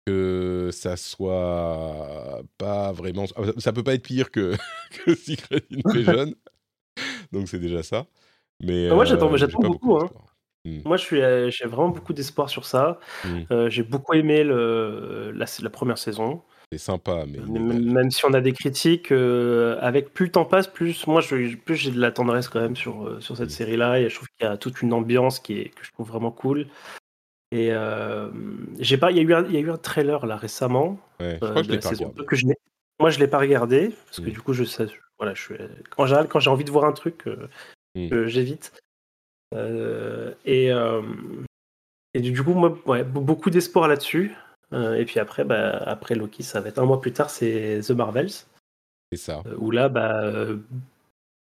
que 0.05 0.69
ça 0.73 0.97
soit 0.97 2.43
pas 2.57 2.91
vraiment. 2.91 3.25
Ça 3.57 3.71
peut 3.71 3.83
pas 3.83 3.93
être 3.93 4.03
pire 4.03 4.29
que, 4.29 4.57
que 5.05 5.15
Secret 5.15 5.63
Invasion. 5.71 6.33
Donc, 7.31 7.47
c'est 7.47 7.59
déjà 7.59 7.81
ça. 7.81 8.07
Mais 8.61 8.89
moi, 8.89 9.05
j'attends 9.05 9.33
euh, 9.33 9.47
beaucoup. 9.47 9.69
beaucoup 9.69 9.97
hein. 9.97 10.09
Mmh. 10.65 10.79
Moi, 10.85 10.97
je 10.97 11.03
suis, 11.03 11.21
euh, 11.21 11.49
j'ai 11.49 11.65
vraiment 11.65 11.89
beaucoup 11.89 12.13
d'espoir 12.13 12.49
sur 12.49 12.65
ça. 12.65 12.99
Mmh. 13.25 13.39
Euh, 13.51 13.69
j'ai 13.69 13.83
beaucoup 13.83 14.13
aimé 14.13 14.43
le, 14.43 15.31
la, 15.35 15.45
la 15.61 15.69
première 15.69 15.97
saison. 15.97 16.41
C'est 16.71 16.79
sympa, 16.79 17.25
mais 17.27 17.37
même, 17.37 17.91
même, 17.91 18.09
si 18.09 18.25
on 18.25 18.33
a 18.33 18.41
des 18.41 18.51
critiques, 18.51 19.11
euh, 19.11 19.77
avec 19.79 20.11
plus 20.11 20.25
le 20.25 20.31
temps 20.31 20.45
passe, 20.45 20.67
plus 20.67 21.05
moi, 21.05 21.21
je, 21.21 21.55
plus 21.55 21.75
j'ai 21.75 21.91
de 21.91 21.99
la 21.99 22.11
tendresse 22.11 22.47
quand 22.47 22.59
même 22.59 22.75
sur 22.75 23.07
euh, 23.07 23.19
sur 23.19 23.37
cette 23.37 23.49
mmh. 23.49 23.51
série-là. 23.51 23.99
Et 23.99 24.09
je 24.09 24.15
trouve 24.15 24.27
qu'il 24.29 24.47
y 24.47 24.49
a 24.49 24.57
toute 24.57 24.81
une 24.81 24.91
ambiance 24.91 25.39
qui 25.39 25.59
est 25.59 25.69
que 25.69 25.85
je 25.85 25.91
trouve 25.91 26.07
vraiment 26.07 26.31
cool. 26.31 26.65
Et 27.51 27.71
euh, 27.71 28.31
j'ai 28.79 28.97
pas, 28.97 29.11
il 29.11 29.17
y 29.17 29.19
a 29.19 29.23
eu 29.23 29.33
un, 29.35 29.45
il 29.45 29.53
y 29.53 29.57
a 29.57 29.59
eu 29.59 29.69
un 29.69 29.77
trailer 29.77 30.25
là 30.25 30.35
récemment. 30.35 30.97
Ouais, 31.19 31.37
je 31.39 31.47
crois 31.47 31.61
que 31.61 31.67
je 31.67 31.71
l'ai 31.71 31.79
pas 31.79 31.89
regardé. 31.89 32.25
Que 32.25 32.35
je 32.35 32.45
moi, 32.99 33.09
je 33.11 33.19
l'ai 33.19 33.27
pas 33.27 33.39
regardé 33.39 33.91
parce 34.05 34.19
que 34.19 34.29
mmh. 34.29 34.33
du 34.33 34.41
coup, 34.41 34.53
je 34.53 34.63
sais, 34.63 34.87
voilà, 35.19 35.35
je 35.35 35.41
suis 35.41 35.55
quand 35.91 36.07
j'ai 36.07 36.15
quand 36.27 36.39
j'ai 36.39 36.49
envie 36.49 36.63
de 36.63 36.71
voir 36.71 36.85
un 36.85 36.93
truc, 36.93 37.25
j'évite. 37.95 38.73
Et 40.45 40.71
et 42.13 42.21
du 42.21 42.43
coup, 42.43 42.53
moi, 42.53 42.77
ouais, 42.85 43.03
beaucoup 43.03 43.49
d'espoir 43.49 43.87
là-dessus. 43.87 44.35
Euh, 44.71 44.95
et 44.95 45.05
puis 45.05 45.19
après, 45.19 45.43
bah, 45.43 45.77
après 45.85 46.15
Loki, 46.15 46.43
ça 46.43 46.61
va 46.61 46.69
être 46.69 46.79
un 46.79 46.85
mois 46.85 47.01
plus 47.01 47.13
tard, 47.13 47.29
c'est 47.29 47.81
The 47.85 47.91
Marvels. 47.91 48.31
C'est 49.11 49.17
ça. 49.17 49.43
Euh, 49.45 49.55
où 49.57 49.71
là, 49.71 49.89
bah, 49.89 50.23
euh, 50.23 50.57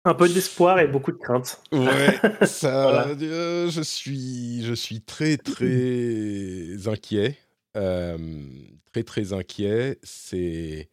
un 0.04 0.14
peu 0.14 0.28
d'espoir 0.28 0.78
et 0.80 0.86
beaucoup 0.86 1.12
de 1.12 1.18
crainte. 1.18 1.62
Ouais, 1.72 2.18
ça. 2.46 2.82
voilà. 2.82 3.06
euh, 3.08 3.70
je 3.70 3.82
suis, 3.82 4.62
je 4.62 4.74
suis 4.74 5.00
très 5.00 5.36
très 5.36 6.88
inquiet, 6.88 7.38
euh, 7.76 8.18
très 8.92 9.02
très 9.02 9.32
inquiet. 9.32 9.98
C'est 10.02 10.88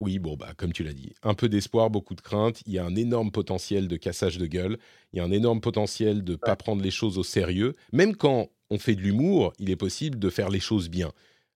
oui, 0.00 0.20
bon, 0.20 0.36
bah, 0.36 0.52
comme 0.56 0.72
tu 0.72 0.84
l'as 0.84 0.92
dit, 0.92 1.12
un 1.22 1.34
peu 1.34 1.48
d'espoir, 1.48 1.90
beaucoup 1.90 2.14
de 2.14 2.20
crainte. 2.20 2.62
Il 2.66 2.72
y 2.72 2.78
a 2.78 2.84
un 2.84 2.94
énorme 2.94 3.32
potentiel 3.32 3.88
de 3.88 3.96
cassage 3.96 4.38
de 4.38 4.46
gueule. 4.46 4.78
Il 5.12 5.18
y 5.18 5.20
a 5.20 5.24
un 5.24 5.32
énorme 5.32 5.60
potentiel 5.60 6.22
de 6.22 6.32
ne 6.32 6.36
pas 6.36 6.54
prendre 6.54 6.82
les 6.82 6.92
choses 6.92 7.18
au 7.18 7.24
sérieux. 7.24 7.74
Même 7.92 8.14
quand 8.14 8.48
on 8.70 8.78
fait 8.78 8.94
de 8.94 9.00
l'humour, 9.00 9.52
il 9.58 9.70
est 9.70 9.76
possible 9.76 10.18
de 10.18 10.30
faire 10.30 10.50
les 10.50 10.60
choses 10.60 10.88
bien. 10.88 11.10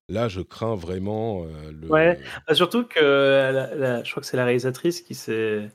Là, 0.09 0.29
je 0.29 0.41
crains 0.41 0.75
vraiment 0.75 1.45
euh, 1.45 1.71
le. 1.73 1.89
Ouais, 1.89 2.19
bah, 2.49 2.55
surtout 2.55 2.85
que 2.85 3.01
la, 3.01 3.75
la, 3.75 4.03
je 4.03 4.11
crois 4.11 4.21
que 4.21 4.27
c'est 4.27 4.37
la 4.37 4.45
réalisatrice 4.45 5.01
qui 5.01 5.15
s'est 5.15 5.71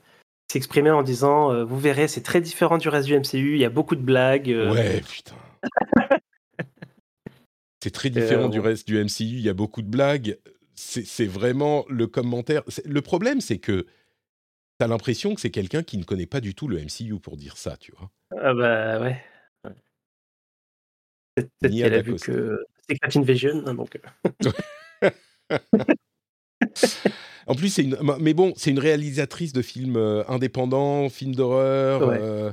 exprimée 0.54 0.90
en 0.90 1.02
disant 1.02 1.50
euh, 1.50 1.64
Vous 1.64 1.78
verrez, 1.78 2.06
c'est 2.06 2.22
très 2.22 2.42
différent 2.42 2.76
du 2.76 2.90
reste 2.90 3.06
du 3.06 3.18
MCU, 3.18 3.54
il 3.54 3.60
y 3.60 3.64
a 3.64 3.70
beaucoup 3.70 3.96
de 3.96 4.02
blagues. 4.02 4.50
Euh... 4.50 4.70
Ouais, 4.72 5.00
putain. 5.00 5.34
c'est 7.82 7.92
très 7.92 8.10
différent 8.10 8.50
du 8.50 8.60
reste 8.60 8.86
du 8.86 9.02
MCU, 9.02 9.24
il 9.38 9.40
y 9.40 9.48
a 9.48 9.54
beaucoup 9.54 9.80
de 9.80 9.88
blagues 9.88 10.36
c'est 10.78 11.26
vraiment 11.26 11.84
le 11.88 12.06
commentaire. 12.06 12.62
Le 12.84 13.02
problème, 13.02 13.40
c'est 13.40 13.58
que 13.58 13.86
tu 14.78 14.84
as 14.84 14.86
l'impression 14.86 15.34
que 15.34 15.40
c'est 15.40 15.50
quelqu'un 15.50 15.82
qui 15.82 15.98
ne 15.98 16.04
connaît 16.04 16.26
pas 16.26 16.40
du 16.40 16.54
tout 16.54 16.68
le 16.68 16.78
MCU 16.78 17.18
pour 17.20 17.36
dire 17.36 17.56
ça, 17.56 17.76
tu 17.76 17.92
vois. 17.92 18.10
Ah 18.30 18.54
bah 18.54 19.00
ouais. 19.00 19.20
ouais. 19.64 19.74
Peut-être 21.34 21.72
qu'elle 21.72 21.94
a 21.94 22.02
vu 22.02 22.14
que 22.14 22.64
Secret 22.88 23.18
Invasion, 23.18 23.62
hein, 23.66 23.74
donc. 23.74 23.98
Euh. 25.02 25.10
en 27.46 27.54
plus, 27.54 27.70
c'est 27.70 27.82
une. 27.82 27.98
Mais 28.20 28.34
bon, 28.34 28.52
c'est 28.56 28.70
une 28.70 28.78
réalisatrice 28.78 29.52
de 29.52 29.62
films 29.62 29.96
euh, 29.96 30.22
indépendants, 30.28 31.08
films 31.08 31.34
d'horreur. 31.34 32.06
Ouais. 32.06 32.18
Euh... 32.20 32.52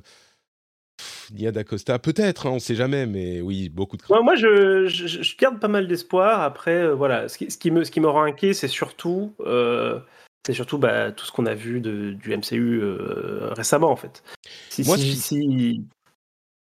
Nia 1.32 1.52
d'Acosta, 1.52 2.00
peut-être, 2.00 2.48
hein, 2.48 2.52
on 2.52 2.56
ne 2.56 2.60
sait 2.60 2.76
jamais, 2.76 3.06
mais 3.06 3.42
oui, 3.42 3.70
beaucoup 3.70 3.98
de. 3.98 4.04
Moi, 4.10 4.22
moi 4.22 4.36
je, 4.36 4.88
je, 4.88 5.08
je, 5.08 5.38
garde 5.38 5.60
pas 5.60 5.68
mal 5.68 5.88
d'espoir. 5.88 6.42
Après, 6.42 6.84
euh, 6.84 6.96
voilà, 6.96 7.28
ce 7.30 7.38
qui, 7.38 7.52
ce 7.52 7.58
qui, 7.58 7.72
me, 7.72 7.84
ce 7.84 7.92
qui 7.92 8.00
me 8.00 8.08
rend 8.08 8.24
inquiet, 8.24 8.54
c'est 8.54 8.68
surtout, 8.68 9.34
euh, 9.42 10.00
c'est 10.46 10.54
surtout 10.54 10.78
bah, 10.78 11.12
tout 11.12 11.26
ce 11.26 11.32
qu'on 11.32 11.46
a 11.46 11.54
vu 11.54 11.82
de, 11.82 12.12
du 12.12 12.36
MCU 12.36 12.80
euh, 12.82 13.54
récemment, 13.54 13.92
en 13.92 13.96
fait. 13.96 14.24
Si, 14.70 14.84
moi, 14.84 14.98
si, 14.98 15.16
si... 15.16 15.82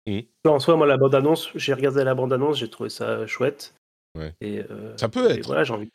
Mmh. 0.06 0.20
en 0.48 0.58
soi, 0.58 0.76
moi, 0.76 0.86
la 0.86 0.96
bande-annonce, 0.96 1.50
j'ai 1.54 1.72
regardé 1.72 2.04
la 2.04 2.14
bande-annonce, 2.14 2.58
j'ai 2.58 2.68
trouvé 2.68 2.90
ça 2.90 3.26
chouette. 3.26 3.74
Ouais. 4.16 4.32
Et, 4.40 4.62
ça 4.96 5.08
peut 5.08 5.30
être. 5.30 5.46
Voilà, 5.46 5.64
j'ai 5.64 5.72
envie. 5.72 5.90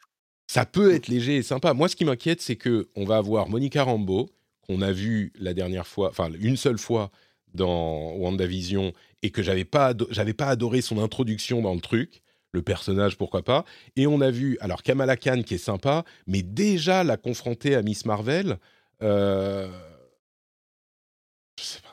Ça 0.47 0.65
peut 0.65 0.93
être 0.93 1.07
léger 1.07 1.38
et 1.38 1.43
sympa. 1.43 1.74
Moi, 1.74 1.88
ce 1.89 1.95
qui 1.95 2.05
m'inquiète, 2.05 2.41
c'est 2.41 2.55
que 2.55 2.89
on 2.95 3.05
va 3.05 3.17
avoir 3.17 3.47
Monica 3.49 3.84
Rambeau, 3.84 4.32
qu'on 4.65 4.82
a 4.82 4.91
vu 4.91 5.32
la 5.39 5.53
dernière 5.53 5.88
fois, 5.88 6.09
enfin 6.09 6.30
une 6.39 6.57
seule 6.57 6.78
fois 6.78 7.11
dans 7.54 8.14
WandaVision 8.16 8.93
et 9.24 9.32
que 9.32 9.41
j'avais 9.41 9.66
pas 9.66 9.93
j'avais 10.10 10.34
pas 10.34 10.47
adoré 10.47 10.82
son 10.82 11.02
introduction 11.02 11.62
dans 11.62 11.74
le 11.74 11.82
truc 11.82 12.22
le 12.52 12.62
personnage 12.64 13.18
pourquoi 13.18 13.43
pas. 13.43 13.64
Et 13.95 14.08
on 14.08 14.22
a 14.22 14.32
vu 14.32 14.58
alors 14.60 14.82
Kamala 14.82 15.18
Khan 15.18 15.41
qui 15.45 15.56
est 15.56 15.60
sympa 15.60 16.04
mais 16.28 16.41
déjà 16.41 17.04
la 17.04 17.18
confronter 17.18 17.76
à 17.76 17.82
Miss 17.82 18.06
Marvel 18.06 18.58
euh, 19.02 19.68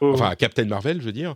pas, 0.00 0.06
enfin 0.06 0.30
à 0.30 0.36
Captain 0.36 0.64
Marvel 0.64 1.00
je 1.00 1.06
veux 1.06 1.12
dire. 1.12 1.34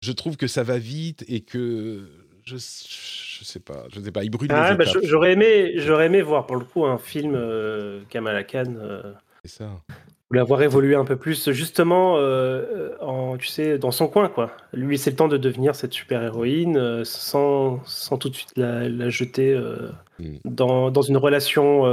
Je 0.00 0.12
trouve 0.12 0.36
que 0.36 0.46
ça 0.46 0.62
va 0.62 0.78
vite 0.78 1.24
et 1.26 1.40
que 1.40 2.08
je, 2.44 2.56
je 2.56 3.44
sais 3.44 3.60
pas 3.60 3.86
je 3.92 4.00
sais 4.00 4.12
pas 4.12 4.24
il 4.24 4.30
brûle 4.30 4.50
ah, 4.52 4.74
bah, 4.74 4.84
j'aurais 5.02 5.32
aimé 5.32 5.72
j'aurais 5.76 6.06
aimé 6.06 6.22
voir 6.22 6.46
pour 6.46 6.56
le 6.56 6.64
coup 6.64 6.86
un 6.86 6.98
film 6.98 7.34
euh, 7.34 8.02
Kamala 8.08 8.44
Khan 8.44 8.74
euh... 8.78 9.12
c'est 9.44 9.58
ça 9.58 9.82
l'avoir 10.30 10.62
évolué 10.62 10.94
un 10.94 11.04
peu 11.04 11.16
plus 11.16 11.50
justement 11.52 12.16
euh, 12.18 12.90
en 13.00 13.36
tu 13.38 13.46
sais 13.46 13.78
dans 13.78 13.90
son 13.90 14.08
coin 14.08 14.28
quoi 14.28 14.52
lui 14.72 14.98
c'est 14.98 15.10
le 15.10 15.16
temps 15.16 15.28
de 15.28 15.38
devenir 15.38 15.74
cette 15.74 15.92
super 15.92 16.22
héroïne 16.22 16.76
euh, 16.76 17.04
sans, 17.04 17.82
sans 17.86 18.18
tout 18.18 18.28
de 18.28 18.34
suite 18.34 18.52
la, 18.56 18.88
la 18.88 19.08
jeter 19.08 19.52
euh, 19.52 19.90
mm. 20.18 20.36
dans, 20.44 20.90
dans 20.90 21.02
une 21.02 21.16
relation 21.16 21.84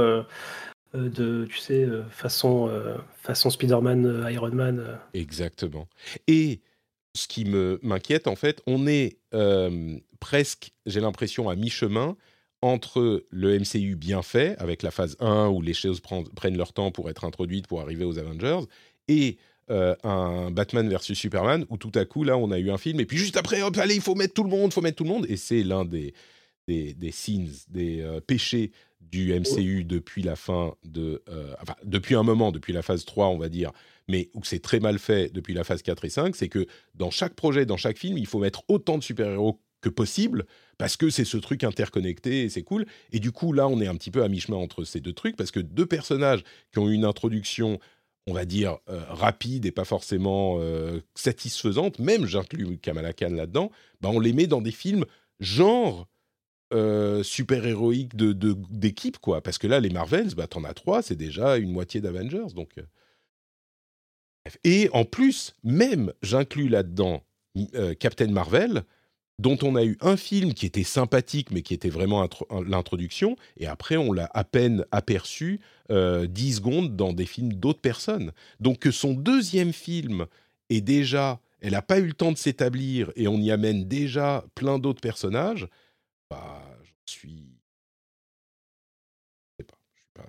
de, 0.94 1.44
tu 1.44 1.58
sais, 1.58 1.86
façon, 2.08 2.70
façon 3.22 3.50
Spider-Man, 3.50 4.26
Iron 4.30 4.52
Man. 4.52 4.98
Exactement. 5.12 5.88
Et 6.26 6.62
ce 7.14 7.28
qui 7.28 7.44
me 7.44 7.78
m'inquiète, 7.82 8.26
en 8.26 8.36
fait, 8.36 8.62
on 8.66 8.86
est 8.86 9.18
presque, 10.20 10.72
j'ai 10.86 11.00
l'impression, 11.00 11.50
à 11.50 11.56
mi-chemin 11.56 12.16
entre 12.62 13.24
le 13.30 13.58
MCU 13.58 13.96
bien 13.96 14.22
fait, 14.22 14.56
avec 14.58 14.82
la 14.82 14.90
phase 14.90 15.16
1 15.20 15.48
où 15.48 15.62
les 15.62 15.74
choses 15.74 16.00
prennent 16.00 16.56
leur 16.56 16.72
temps 16.72 16.90
pour 16.90 17.10
être 17.10 17.24
introduites, 17.24 17.66
pour 17.66 17.80
arriver 17.80 18.04
aux 18.04 18.18
Avengers, 18.18 18.60
et 19.08 19.38
un 19.68 20.50
Batman 20.50 20.88
versus 20.88 21.18
Superman, 21.18 21.66
où 21.70 21.76
tout 21.76 21.92
à 21.94 22.04
coup, 22.04 22.24
là, 22.24 22.36
on 22.36 22.50
a 22.50 22.58
eu 22.58 22.70
un 22.70 22.78
film, 22.78 23.00
et 23.00 23.04
puis 23.04 23.18
juste 23.18 23.36
après, 23.36 23.62
hop, 23.62 23.76
allez, 23.78 23.96
il 23.96 24.00
faut 24.00 24.14
mettre 24.14 24.34
tout 24.34 24.44
le 24.44 24.50
monde, 24.50 24.70
il 24.70 24.74
faut 24.74 24.80
mettre 24.80 24.96
tout 24.96 25.04
le 25.04 25.10
monde, 25.10 25.26
et 25.28 25.36
c'est 25.36 25.62
l'un 25.62 25.84
des, 25.84 26.14
des, 26.68 26.94
des 26.94 27.10
scenes, 27.10 27.50
des 27.68 28.06
péchés 28.26 28.70
du 29.00 29.32
MCU 29.38 29.84
depuis 29.84 30.22
la 30.22 30.36
fin 30.36 30.74
de... 30.84 31.22
enfin, 31.60 31.74
depuis 31.84 32.14
un 32.14 32.22
moment, 32.22 32.52
depuis 32.52 32.72
la 32.72 32.82
phase 32.82 33.04
3, 33.04 33.28
on 33.28 33.38
va 33.38 33.48
dire, 33.48 33.72
mais 34.08 34.30
où 34.34 34.44
c'est 34.44 34.60
très 34.60 34.80
mal 34.80 34.98
fait 34.98 35.32
depuis 35.32 35.54
la 35.54 35.64
phase 35.64 35.82
4 35.82 36.04
et 36.04 36.10
5, 36.10 36.36
c'est 36.36 36.48
que 36.48 36.66
dans 36.94 37.10
chaque 37.10 37.34
projet, 37.34 37.66
dans 37.66 37.76
chaque 37.76 37.98
film, 37.98 38.18
il 38.18 38.26
faut 38.26 38.38
mettre 38.38 38.62
autant 38.68 38.98
de 38.98 39.02
super-héros 39.02 39.60
que 39.80 39.88
possible, 39.88 40.46
parce 40.78 40.96
que 40.96 41.10
c'est 41.10 41.24
ce 41.24 41.36
truc 41.36 41.64
interconnecté 41.64 42.42
et 42.42 42.48
c'est 42.48 42.62
cool. 42.62 42.86
Et 43.12 43.20
du 43.20 43.32
coup, 43.32 43.52
là, 43.52 43.68
on 43.68 43.80
est 43.80 43.86
un 43.86 43.94
petit 43.96 44.10
peu 44.10 44.22
à 44.22 44.28
mi-chemin 44.28 44.56
entre 44.56 44.84
ces 44.84 45.00
deux 45.00 45.12
trucs, 45.12 45.36
parce 45.36 45.50
que 45.50 45.60
deux 45.60 45.86
personnages 45.86 46.42
qui 46.72 46.78
ont 46.78 46.88
une 46.88 47.04
introduction, 47.04 47.78
on 48.26 48.32
va 48.32 48.44
dire, 48.44 48.78
euh, 48.88 49.02
rapide 49.08 49.66
et 49.66 49.72
pas 49.72 49.84
forcément 49.84 50.56
euh, 50.60 51.00
satisfaisante, 51.14 51.98
même 51.98 52.26
j'inclus 52.26 52.78
Kamala 52.78 53.12
Khan 53.12 53.30
là-dedans, 53.30 53.70
bah, 54.00 54.10
on 54.12 54.20
les 54.20 54.32
met 54.32 54.46
dans 54.46 54.60
des 54.60 54.72
films 54.72 55.04
genre 55.40 56.08
euh, 56.72 57.22
super-héroïque 57.22 58.16
de, 58.16 58.32
d'équipe, 58.70 59.18
quoi. 59.18 59.40
Parce 59.40 59.58
que 59.58 59.66
là, 59.66 59.80
les 59.80 59.90
Marvels, 59.90 60.34
bah, 60.34 60.46
t'en 60.46 60.64
as 60.64 60.74
trois, 60.74 61.02
c'est 61.02 61.16
déjà 61.16 61.56
une 61.56 61.72
moitié 61.72 62.00
d'Avengers, 62.00 62.54
donc... 62.54 62.74
Et 64.62 64.88
en 64.92 65.04
plus, 65.04 65.56
même, 65.64 66.12
j'inclus 66.22 66.68
là-dedans 66.68 67.24
Captain 67.98 68.28
Marvel, 68.28 68.84
dont 69.38 69.58
on 69.62 69.76
a 69.76 69.84
eu 69.84 69.98
un 70.00 70.16
film 70.16 70.54
qui 70.54 70.66
était 70.66 70.84
sympathique, 70.84 71.50
mais 71.50 71.62
qui 71.62 71.74
était 71.74 71.90
vraiment 71.90 72.28
l'introduction, 72.66 73.36
et 73.58 73.66
après 73.66 73.96
on 73.96 74.12
l'a 74.12 74.30
à 74.32 74.44
peine 74.44 74.84
aperçu 74.90 75.60
euh, 75.90 76.26
10 76.26 76.56
secondes 76.56 76.96
dans 76.96 77.12
des 77.12 77.26
films 77.26 77.52
d'autres 77.52 77.80
personnes. 77.80 78.32
Donc 78.60 78.78
que 78.78 78.90
son 78.90 79.12
deuxième 79.12 79.72
film 79.72 80.26
est 80.70 80.80
déjà, 80.80 81.40
elle 81.60 81.72
n'a 81.72 81.82
pas 81.82 81.98
eu 81.98 82.06
le 82.06 82.14
temps 82.14 82.32
de 82.32 82.38
s'établir, 82.38 83.12
et 83.14 83.28
on 83.28 83.38
y 83.38 83.50
amène 83.50 83.86
déjà 83.86 84.44
plein 84.54 84.78
d'autres 84.78 85.02
personnages, 85.02 85.68
bah, 86.30 86.62
j'en 86.82 86.92
suis... 87.06 87.58
Je 89.58 89.62
sais 89.62 89.66
pas, 89.66 89.78
je 89.94 90.00
suis 90.00 90.10
pas... 90.14 90.26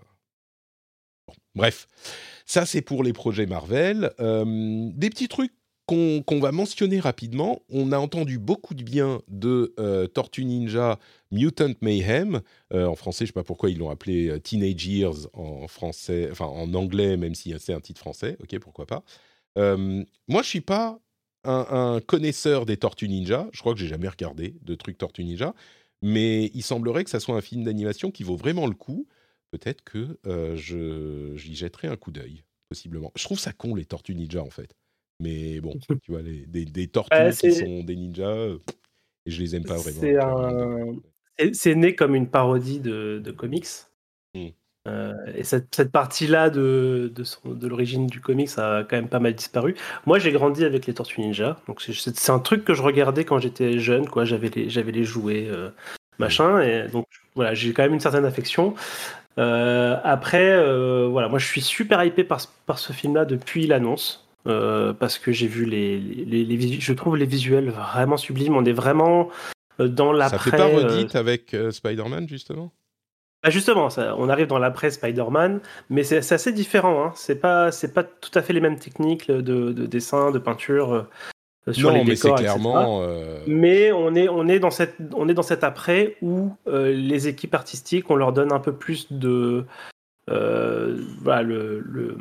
Bref, 1.55 1.87
ça 2.45 2.65
c'est 2.65 2.81
pour 2.81 3.03
les 3.03 3.13
projets 3.13 3.45
Marvel. 3.45 4.11
Euh, 4.19 4.89
des 4.93 5.09
petits 5.09 5.29
trucs 5.29 5.53
qu'on 5.87 6.39
va 6.41 6.51
mentionner 6.51 6.99
rapidement. 6.99 7.61
On 7.69 7.93
a 7.93 7.97
entendu 7.97 8.39
beaucoup 8.39 8.73
de 8.73 8.83
bien 8.83 9.21
de 9.29 9.73
euh, 9.79 10.05
Tortue 10.05 10.43
Ninja 10.43 10.99
Mutant 11.31 11.73
Mayhem. 11.81 12.41
Euh, 12.73 12.85
en 12.85 12.95
français, 12.95 13.19
je 13.19 13.23
ne 13.23 13.27
sais 13.27 13.33
pas 13.33 13.45
pourquoi 13.45 13.69
ils 13.69 13.77
l'ont 13.77 13.89
appelé 13.89 14.27
euh, 14.27 14.39
Teenage 14.39 14.85
Years 14.85 15.29
en 15.31 15.67
français, 15.69 16.27
enfin 16.29 16.45
en 16.45 16.73
anglais, 16.73 17.15
même 17.15 17.35
si 17.35 17.53
c'est 17.57 17.73
un 17.73 17.79
titre 17.79 18.01
français. 18.01 18.37
Ok, 18.41 18.59
pourquoi 18.59 18.85
pas. 18.85 19.03
moi, 19.55 20.41
je 20.41 20.47
suis 20.47 20.61
pas 20.61 20.99
un, 21.45 22.01
connaisseur 22.05 22.65
des 22.65 22.75
Tortues 22.75 23.07
Ninja. 23.07 23.47
Je 23.53 23.61
crois 23.61 23.73
que 23.73 23.79
j'ai 23.79 23.87
jamais 23.87 24.09
regardé 24.09 24.55
de 24.61 24.75
trucs 24.75 24.97
Tortue 24.97 25.23
Ninja, 25.23 25.53
mais 26.01 26.51
il 26.53 26.63
semblerait 26.63 27.05
que 27.05 27.09
ça 27.09 27.21
soit 27.21 27.35
un 27.37 27.41
film 27.41 27.63
d'animation 27.63 28.11
qui 28.11 28.23
vaut 28.23 28.35
vraiment 28.35 28.67
le 28.67 28.75
coup. 28.75 29.07
Peut-être 29.51 29.85
que 29.85 30.19
j'y 31.37 31.55
jetterai 31.55 31.87
un 31.87 31.95
coup 31.95 32.11
d'œil, 32.11 32.43
possiblement. 32.67 33.13
Je 33.15 33.23
trouve 33.23 33.39
ça 33.39 33.53
con 33.53 33.73
les 33.73 33.85
Tortues 33.85 34.15
Ninja 34.15 34.43
en 34.43 34.49
fait. 34.49 34.75
Mais 35.19 35.59
bon, 35.59 35.73
tu 36.03 36.11
vois, 36.11 36.21
les, 36.21 36.45
des, 36.45 36.65
des 36.65 36.87
tortues 36.87 37.15
qui 37.39 37.51
sont 37.53 37.83
des 37.83 37.95
ninjas, 37.95 38.27
euh, 38.27 38.59
et 39.25 39.31
je 39.31 39.41
les 39.41 39.55
aime 39.55 39.65
pas 39.65 39.77
vraiment. 39.77 41.01
C'est 41.53 41.75
né 41.75 41.95
comme 41.95 42.15
une 42.15 42.29
parodie 42.29 42.79
de, 42.79 43.21
de 43.23 43.31
comics. 43.31 43.67
Mmh. 44.33 44.47
Euh, 44.87 45.13
et 45.35 45.43
cette, 45.43 45.75
cette 45.75 45.91
partie-là 45.91 46.49
de, 46.49 47.11
de, 47.13 47.53
de 47.53 47.67
l'origine 47.67 48.07
du 48.07 48.21
comics 48.21 48.49
a 48.57 48.83
quand 48.83 48.95
même 48.95 49.09
pas 49.09 49.19
mal 49.19 49.35
disparu. 49.35 49.75
Moi, 50.05 50.17
j'ai 50.17 50.31
grandi 50.31 50.63
avec 50.63 50.85
les 50.85 50.93
Tortues 50.93 51.21
Ninja, 51.21 51.59
donc 51.67 51.81
c'est 51.81 52.31
un 52.31 52.39
truc 52.39 52.63
que 52.63 52.73
je 52.73 52.81
regardais 52.81 53.25
quand 53.25 53.39
j'étais 53.39 53.79
jeune, 53.79 54.07
quoi. 54.07 54.23
J'avais 54.23 54.49
les, 54.49 54.67
les 54.69 55.03
jouets, 55.03 55.47
euh, 55.49 55.69
machin, 56.19 56.61
et 56.61 56.87
donc 56.87 57.05
voilà, 57.35 57.53
j'ai 57.53 57.73
quand 57.73 57.83
même 57.83 57.93
une 57.93 57.99
certaine 57.99 58.25
affection. 58.25 58.75
après, 59.35 60.55
voilà, 61.09 61.27
moi, 61.27 61.37
je 61.37 61.45
suis 61.45 61.61
super 61.61 62.03
hypé 62.03 62.23
par, 62.23 62.39
par 62.65 62.79
ce 62.79 62.93
film-là 62.93 63.25
depuis 63.25 63.67
l'annonce. 63.67 64.26
Euh, 64.47 64.93
parce 64.93 65.19
que 65.19 65.33
j'ai 65.33 65.47
vu 65.47 65.65
les, 65.65 65.99
les, 65.99 66.45
les, 66.45 66.79
je 66.79 66.93
trouve 66.93 67.17
les 67.17 67.25
visuels 67.25 67.69
vraiment 67.69 68.15
sublimes. 68.15 68.55
On 68.55 68.63
est 68.63 68.71
vraiment 68.71 69.27
euh, 69.81 69.89
dans 69.89 70.13
l'après. 70.13 70.37
Ça 70.37 70.57
fait 70.57 70.57
pas 70.57 70.67
redite 70.67 71.15
euh, 71.15 71.19
avec 71.19 71.55
Spider-Man 71.71 72.29
justement? 72.29 72.71
Bah 73.43 73.49
justement, 73.49 73.89
ça, 73.89 74.15
on 74.17 74.29
arrive 74.29 74.47
dans 74.47 74.57
l'après 74.57 74.89
Spider-Man, 74.89 75.59
mais 75.89 76.03
c'est 76.03 76.31
assez 76.31 76.53
différent. 76.53 77.03
Hein. 77.03 77.11
C'est 77.15 77.41
pas, 77.41 77.73
c'est 77.73 77.93
pas 77.93 78.03
tout 78.03 78.31
à 78.35 78.41
fait 78.41 78.53
les 78.53 78.61
mêmes 78.61 78.79
techniques 78.79 79.29
de, 79.29 79.41
de 79.41 79.85
dessin, 79.85 80.31
de 80.31 80.39
peinture. 80.39 81.07
Sur 81.69 81.91
non, 81.91 81.97
les 81.97 82.05
décors, 82.05 82.35
mais 82.35 82.43
clairement. 82.43 83.05
Mais 83.47 83.91
on 83.91 84.15
est, 84.15 84.29
on 84.29 84.47
est 84.47 84.59
dans 84.59 84.71
cette, 84.71 84.95
on 85.13 85.27
est 85.27 85.33
dans 85.33 85.43
cet 85.43 85.65
après 85.65 86.15
où 86.21 86.51
les 86.65 87.27
équipes 87.27 87.53
artistiques, 87.53 88.09
on 88.09 88.15
leur 88.15 88.31
donne 88.31 88.53
un 88.53 88.59
peu 88.59 88.71
plus 88.71 89.11
de, 89.11 89.65
voilà, 90.27 91.43
le, 91.43 91.81
le, 91.81 92.17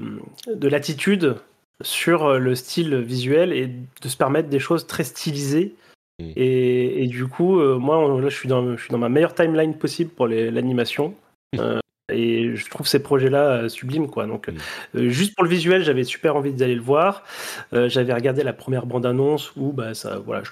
de 0.53 0.69
l'attitude 0.69 1.37
sur 1.83 2.25
euh, 2.25 2.39
le 2.39 2.55
style 2.55 2.97
visuel 2.97 3.53
et 3.53 3.67
de 3.67 4.09
se 4.09 4.17
permettre 4.17 4.49
des 4.49 4.59
choses 4.59 4.87
très 4.87 5.05
stylisées. 5.05 5.75
Mm. 6.19 6.33
Et, 6.37 7.07
du 7.09 7.27
coup, 7.27 7.61
euh, 7.61 7.79
moi, 7.79 8.21
là, 8.21 8.29
je 8.29 8.37
suis, 8.37 8.49
dans, 8.49 8.77
je 8.77 8.83
suis 8.83 8.91
dans 8.91 8.99
ma 8.99 9.09
meilleure 9.09 9.35
timeline 9.35 9.77
possible 9.77 10.11
pour 10.11 10.27
l'animation. 10.29 11.15
Mm. 11.55 11.59
Euh, 11.61 11.81
et 12.13 12.55
je 12.55 12.71
trouve 12.71 12.87
ces 12.87 13.03
projets-là 13.03 13.69
sublimes, 13.69 14.09
quoi. 14.09 14.27
Donc, 14.27 14.49
mm. 14.49 15.09
juste 15.09 15.35
pour 15.35 15.45
le 15.45 15.51
visuel, 15.51 15.83
j'avais 15.83 16.05
super 16.05 16.37
envie 16.37 16.53
d'aller 16.53 16.77
le 16.77 16.81
voir. 16.81 17.25
j'avais 17.73 18.15
regardé 18.15 18.43
la 18.43 18.53
première 18.53 18.87
bande-annonce 18.87 19.55
où, 19.57 19.73
bah, 19.73 19.93
ça, 19.93 20.19
voilà, 20.19 20.43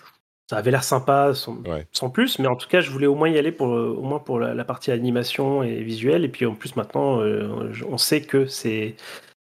ça 0.51 0.59
avait 0.59 0.72
l'air 0.72 0.85
sympa, 0.85 1.33
sans, 1.33 2.11
plus. 2.11 2.39
Mais 2.41 2.49
en 2.49 2.57
tout 2.57 2.68
cas, 2.68 2.81
je 2.81 2.91
voulais 2.91 3.07
au 3.07 3.14
moins 3.14 3.31
y 3.31 3.39
aller 3.39 3.53
pour, 3.53 3.68
au 3.68 4.03
moins 4.03 4.18
pour 4.18 4.41
la, 4.41 4.53
la 4.53 4.64
partie 4.64 4.91
animation 4.91 5.62
et 5.62 5.83
visuelle. 5.83 6.25
Et 6.25 6.29
puis, 6.29 6.45
en 6.45 6.55
plus, 6.55 6.77
maintenant, 6.77 7.20
on 7.89 7.99
sait 7.99 8.20
que 8.20 8.45
c'est 8.47 8.97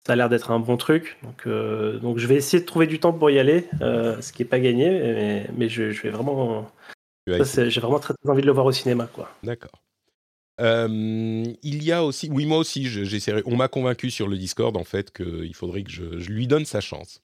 ça 0.06 0.14
a 0.14 0.16
l'air 0.16 0.30
d'être 0.30 0.52
un 0.52 0.60
bon 0.60 0.78
truc. 0.78 1.18
Donc, 1.24 1.48
euh, 1.48 2.00
donc 2.00 2.20
je 2.20 2.28
vais 2.28 2.36
essayer 2.36 2.62
de 2.62 2.66
trouver 2.66 2.88
du 2.88 3.00
temps 3.00 3.14
pour 3.14 3.30
y 3.30 3.40
aller, 3.40 3.68
euh, 3.82 4.22
ce 4.22 4.32
qui 4.32 4.44
n'est 4.44 4.48
pas 4.48 4.60
gagné, 4.60 4.90
mais, 4.90 5.50
mais 5.58 5.70
je, 5.70 5.84
vais 5.84 6.10
vraiment. 6.10 6.72
J'ai 7.28 7.80
vraiment 7.80 8.00
très, 8.00 8.14
envie 8.28 8.42
de 8.42 8.48
le 8.48 8.52
voir 8.52 8.68
au 8.68 8.72
cinéma. 8.72 9.08
quoi. 9.12 9.32
D'accord. 9.44 9.82
Euh, 10.62 11.44
il 11.64 11.84
y 11.84 11.92
a 11.92 12.04
aussi, 12.06 12.30
oui 12.32 12.46
moi 12.46 12.60
aussi, 12.60 12.86
j'essaierai. 12.86 13.42
On 13.46 13.58
m'a 13.58 13.68
convaincu 13.68 14.12
sur 14.12 14.28
le 14.28 14.38
Discord 14.38 14.78
en 14.78 14.84
fait 14.84 15.12
qu'il 15.12 15.54
faudrait 15.54 15.84
que 15.84 15.92
je, 15.92 16.32
lui 16.32 16.48
donne 16.48 16.66
sa 16.66 16.82
chance. 16.82 17.22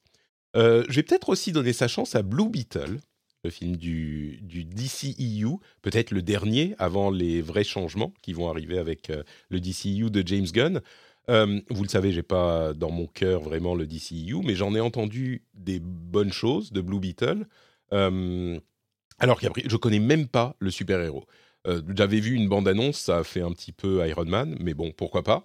je 0.54 0.92
vais 0.92 1.02
peut-être 1.02 1.28
aussi 1.28 1.52
donner 1.52 1.72
sa 1.72 1.88
chance 1.88 2.14
à 2.14 2.22
Blue 2.22 2.50
Beetle, 2.50 2.98
le 3.44 3.50
film 3.50 3.76
du, 3.76 4.38
du 4.42 4.64
DCEU, 4.64 5.58
peut-être 5.80 6.10
le 6.10 6.20
dernier 6.20 6.74
avant 6.78 7.10
les 7.10 7.40
vrais 7.40 7.64
changements 7.64 8.12
qui 8.22 8.34
vont 8.34 8.50
arriver 8.50 8.76
avec 8.76 9.10
le 9.48 9.60
DCEU 9.60 10.10
de 10.10 10.26
James 10.26 10.46
Gunn. 10.52 10.82
Euh, 11.28 11.60
vous 11.70 11.82
le 11.82 11.88
savez, 11.88 12.12
j'ai 12.12 12.22
pas 12.22 12.74
dans 12.74 12.90
mon 12.90 13.06
cœur 13.06 13.42
vraiment 13.42 13.74
le 13.74 13.86
DCU, 13.86 14.36
mais 14.44 14.54
j'en 14.54 14.74
ai 14.74 14.80
entendu 14.80 15.44
des 15.54 15.80
bonnes 15.80 16.32
choses 16.32 16.72
de 16.72 16.80
Blue 16.80 17.00
Beetle. 17.00 17.46
Euh, 17.92 18.58
alors 19.18 19.40
qu'après, 19.40 19.62
je 19.66 19.76
connais 19.76 20.00
même 20.00 20.26
pas 20.26 20.56
le 20.58 20.70
super-héros. 20.70 21.26
Euh, 21.66 21.80
j'avais 21.94 22.18
vu 22.18 22.34
une 22.34 22.48
bande-annonce, 22.48 22.98
ça 22.98 23.18
a 23.18 23.24
fait 23.24 23.42
un 23.42 23.52
petit 23.52 23.72
peu 23.72 24.06
Iron 24.08 24.24
Man, 24.24 24.56
mais 24.60 24.74
bon, 24.74 24.92
pourquoi 24.92 25.22
pas. 25.22 25.44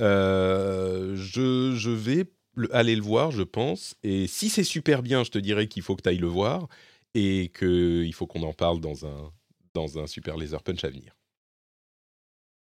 Je, 0.00 1.74
je, 1.76 1.90
vais 1.90 2.24
aller 2.72 2.96
le 2.96 3.02
voir, 3.02 3.30
je 3.30 3.42
pense. 3.42 3.96
Et 4.02 4.26
si 4.26 4.48
c'est 4.48 4.64
super 4.64 5.02
bien, 5.02 5.24
je 5.24 5.30
te 5.30 5.38
dirais 5.38 5.68
qu'il 5.68 5.82
faut 5.82 5.94
que 5.96 6.02
tu 6.02 6.08
ailles 6.08 6.18
le 6.18 6.26
voir 6.26 6.68
et 7.14 7.52
qu'il 7.56 8.14
faut 8.14 8.26
qu'on 8.26 8.42
en 8.42 8.52
parle 8.52 8.80
dans 8.80 9.04
un, 9.06 9.32
dans 9.74 9.98
un 9.98 10.06
Super 10.06 10.36
Laser 10.36 10.62
Punch 10.62 10.84
à 10.84 10.90
venir. 10.90 11.17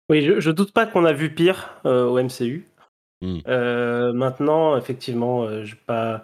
Oui, 0.10 0.24
je, 0.40 0.52
doute 0.52 0.72
pas 0.72 0.86
qu'on 0.86 1.06
a 1.06 1.12
vu 1.12 1.34
pire 1.34 1.80
euh, 1.86 2.06
au 2.06 2.22
MCU. 2.22 2.66
Hmm. 3.22 3.40
Euh, 3.48 4.14
maintenant, 4.14 4.78
effectivement, 4.78 5.44
euh, 5.44 5.66
je 5.66 5.76
pas... 5.76 6.24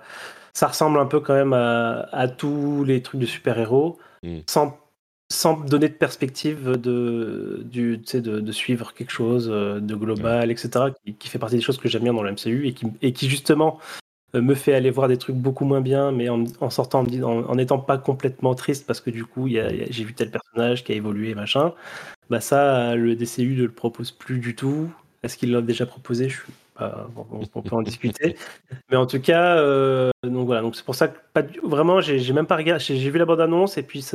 ça 0.53 0.67
ressemble 0.67 0.99
un 0.99 1.05
peu 1.05 1.19
quand 1.19 1.34
même 1.34 1.53
à, 1.53 2.27
tous 2.27 2.84
les 2.86 3.01
trucs 3.01 3.19
de 3.19 3.25
super-héros, 3.25 3.99
hmm. 4.23 4.39
sans, 4.47 4.77
sans 5.31 5.59
donner 5.59 5.89
de 5.89 5.95
perspective 5.95 6.77
de, 6.77 7.61
du, 7.65 7.97
de, 7.97 8.39
de 8.39 8.51
suivre 8.51 8.93
quelque 8.93 9.11
chose 9.11 9.47
de 9.47 9.95
global, 9.95 10.49
etc., 10.49 10.86
qui, 11.19 11.27
fait 11.27 11.39
partie 11.39 11.57
des 11.57 11.61
choses 11.61 11.77
que 11.77 11.89
j'aime 11.89 12.03
bien 12.03 12.13
dans 12.13 12.23
le 12.23 12.31
MCU 12.31 12.67
et 12.67 12.73
qui, 12.73 12.88
et 13.01 13.11
qui 13.11 13.29
justement 13.29 13.79
me 14.34 14.55
fait 14.55 14.73
aller 14.73 14.89
voir 14.89 15.07
des 15.07 15.17
trucs 15.17 15.36
beaucoup 15.36 15.65
moins 15.65 15.81
bien, 15.81 16.11
mais 16.11 16.29
en, 16.29 16.69
sortant, 16.69 17.05
en 17.23 17.55
n'étant 17.55 17.79
pas 17.79 17.97
complètement 17.97 18.55
triste 18.55 18.88
parce 18.88 18.99
que 18.99 19.09
du 19.09 19.25
coup, 19.25 19.47
j'ai 19.47 20.03
vu 20.03 20.13
tel 20.13 20.31
personnage 20.31 20.84
qui 20.84 20.91
a 20.91 20.95
évolué, 20.95 21.36
machin 21.36 21.73
bah 22.29 22.39
ça, 22.39 22.95
le 22.95 23.15
DCU 23.15 23.55
ne 23.55 23.63
le 23.63 23.71
propose 23.71 24.11
plus 24.11 24.39
du 24.39 24.55
tout. 24.55 24.89
Est-ce 25.23 25.38
qu'il 25.38 25.51
l'a 25.51 25.61
déjà 25.61 25.86
proposé? 25.86 26.29
Je 26.29 26.36
suis 26.36 26.51
pas... 26.75 27.07
on, 27.53 27.61
peut 27.61 27.75
en 27.75 27.81
discuter. 27.81 28.36
Mais 28.89 28.97
en 28.97 29.05
tout 29.05 29.19
cas, 29.19 29.57
euh, 29.57 30.09
donc 30.23 30.45
voilà. 30.45 30.61
Donc 30.61 30.75
c'est 30.75 30.84
pour 30.86 30.95
ça 30.95 31.09
que 31.09 31.17
pas 31.34 31.43
vraiment, 31.63 32.01
j'ai 32.01 32.34
même 32.34 32.47
pas 32.47 32.55
regardé. 32.55 32.84
J'ai 32.84 33.09
vu 33.09 33.17
la 33.17 33.25
bande 33.25 33.41
annonce 33.41 33.77
et 33.77 33.84
puis 33.84 34.05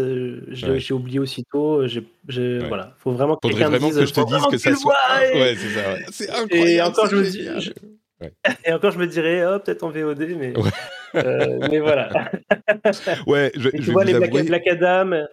j'ai 0.48 0.94
oublié 0.94 1.18
aussitôt. 1.18 1.86
J'ai 1.86 2.02
ouais. 2.28 2.68
voilà. 2.68 2.94
Faut 2.98 3.12
vraiment 3.12 3.36
que 3.36 3.48
quelqu'un 3.48 3.68
vraiment 3.68 3.88
dise, 3.88 3.98
que 3.98 4.06
je 4.06 4.14
te 4.14 4.26
dise 4.26 4.46
que 4.50 4.58
ça 4.58 4.74
soit. 4.74 4.94
Ouais, 5.20 5.54
c'est 5.56 5.68
ça. 5.68 6.10
C'est 6.10 6.30
incroyable. 6.30 6.70
Et 6.70 6.82
encore, 6.82 7.06
je 7.06 7.16
me 7.16 7.22
dis. 7.22 7.48
Et 8.64 8.72
encore, 8.72 8.90
je 8.90 8.98
me 8.98 9.06
dirais, 9.06 9.44
oh, 9.46 9.58
peut-être 9.60 9.82
en 9.82 9.90
VOD, 9.90 10.36
mais, 10.36 10.52
euh, 11.14 11.58
mais 11.70 11.78
voilà. 11.78 12.30
ouais, 13.26 13.52
je, 13.54 13.68
tu 13.70 13.92
vois, 13.92 14.04
les 14.04 14.14
Black, 14.14 14.32
Black, 14.46 14.66
Adam, 14.66 15.26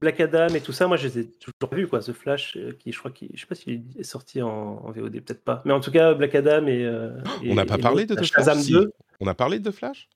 Black 0.00 0.20
Adam 0.20 0.48
et 0.48 0.60
tout 0.60 0.72
ça, 0.72 0.88
moi, 0.88 0.96
je 0.96 1.06
les 1.06 1.18
ai 1.20 1.30
toujours 1.30 1.74
vus, 1.74 1.86
quoi. 1.86 2.00
The 2.00 2.12
Flash, 2.12 2.56
euh, 2.56 2.76
qui, 2.78 2.92
je 2.92 2.98
crois 2.98 3.10
qu'il, 3.10 3.30
je 3.34 3.40
sais 3.40 3.46
pas 3.46 3.54
s'il 3.54 3.84
est 3.96 4.02
sorti 4.02 4.42
en, 4.42 4.90
VOD, 4.90 5.20
peut-être 5.20 5.44
pas. 5.44 5.62
Mais 5.64 5.72
en 5.72 5.80
tout 5.80 5.92
cas, 5.92 6.14
Black 6.14 6.34
Adam 6.34 6.66
et. 6.66 6.84
Euh, 6.84 7.10
on 7.46 7.54
n'a 7.54 7.64
pas 7.64 7.78
parlé 7.78 8.06
de 8.06 8.14
The 8.14 8.24
Flash. 8.24 8.66
2. 8.68 8.92
On 9.20 9.26
a 9.28 9.34
parlé 9.34 9.60
de 9.60 9.70
The 9.70 9.74
Flash? 9.74 10.08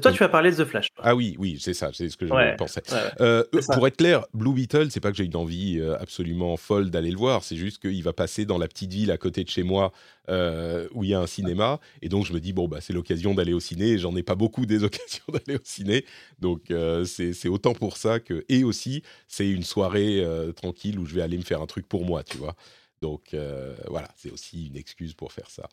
Toi, 0.00 0.12
tu 0.12 0.22
as 0.22 0.28
parlé 0.28 0.50
de 0.50 0.56
The 0.56 0.66
Flash. 0.66 0.88
Ah 0.98 1.14
oui, 1.14 1.36
oui, 1.38 1.58
c'est 1.60 1.74
ça, 1.74 1.90
c'est 1.92 2.08
ce 2.08 2.16
que 2.16 2.26
je 2.26 2.56
pensais. 2.56 2.82
Euh, 3.20 3.44
pour 3.74 3.86
être 3.86 3.98
clair, 3.98 4.24
Blue 4.32 4.54
Beetle, 4.54 4.90
c'est 4.90 5.00
pas 5.00 5.10
que 5.10 5.16
j'ai 5.16 5.24
une 5.24 5.36
envie 5.36 5.78
euh, 5.78 5.98
absolument 5.98 6.56
folle 6.56 6.90
d'aller 6.90 7.10
le 7.10 7.18
voir, 7.18 7.44
c'est 7.44 7.56
juste 7.56 7.80
qu'il 7.80 8.02
va 8.02 8.14
passer 8.14 8.46
dans 8.46 8.56
la 8.56 8.66
petite 8.66 8.92
ville 8.92 9.10
à 9.10 9.18
côté 9.18 9.44
de 9.44 9.50
chez 9.50 9.62
moi 9.62 9.92
où 10.26 11.04
il 11.04 11.10
y 11.10 11.14
a 11.14 11.20
un 11.20 11.26
cinéma, 11.26 11.80
et 12.00 12.08
donc 12.08 12.24
je 12.24 12.32
me 12.32 12.40
dis 12.40 12.54
bon 12.54 12.66
bah 12.66 12.80
c'est 12.80 12.94
l'occasion 12.94 13.34
d'aller 13.34 13.52
au 13.52 13.60
ciné. 13.60 13.98
J'en 13.98 14.16
ai 14.16 14.22
pas 14.22 14.36
beaucoup 14.36 14.64
des 14.64 14.82
occasions 14.84 15.24
d'aller 15.28 15.58
au 15.58 15.64
ciné, 15.64 16.06
donc 16.38 16.72
c'est 17.04 17.48
autant 17.48 17.74
pour 17.74 17.98
ça 17.98 18.20
que 18.20 18.42
et 18.48 18.64
aussi 18.64 19.02
c'est 19.28 19.50
une 19.50 19.64
soirée 19.64 20.24
tranquille 20.56 20.98
où 20.98 21.04
je 21.04 21.14
vais 21.14 21.22
aller 21.22 21.36
me 21.36 21.42
faire 21.42 21.60
un 21.60 21.66
truc 21.66 21.86
pour 21.86 22.06
moi, 22.06 22.22
tu 22.22 22.38
vois. 22.38 22.56
Donc 23.02 23.36
voilà, 23.88 24.08
c'est 24.16 24.30
aussi 24.30 24.68
une 24.68 24.76
excuse 24.76 25.12
pour 25.12 25.32
faire 25.32 25.50
ça. 25.50 25.68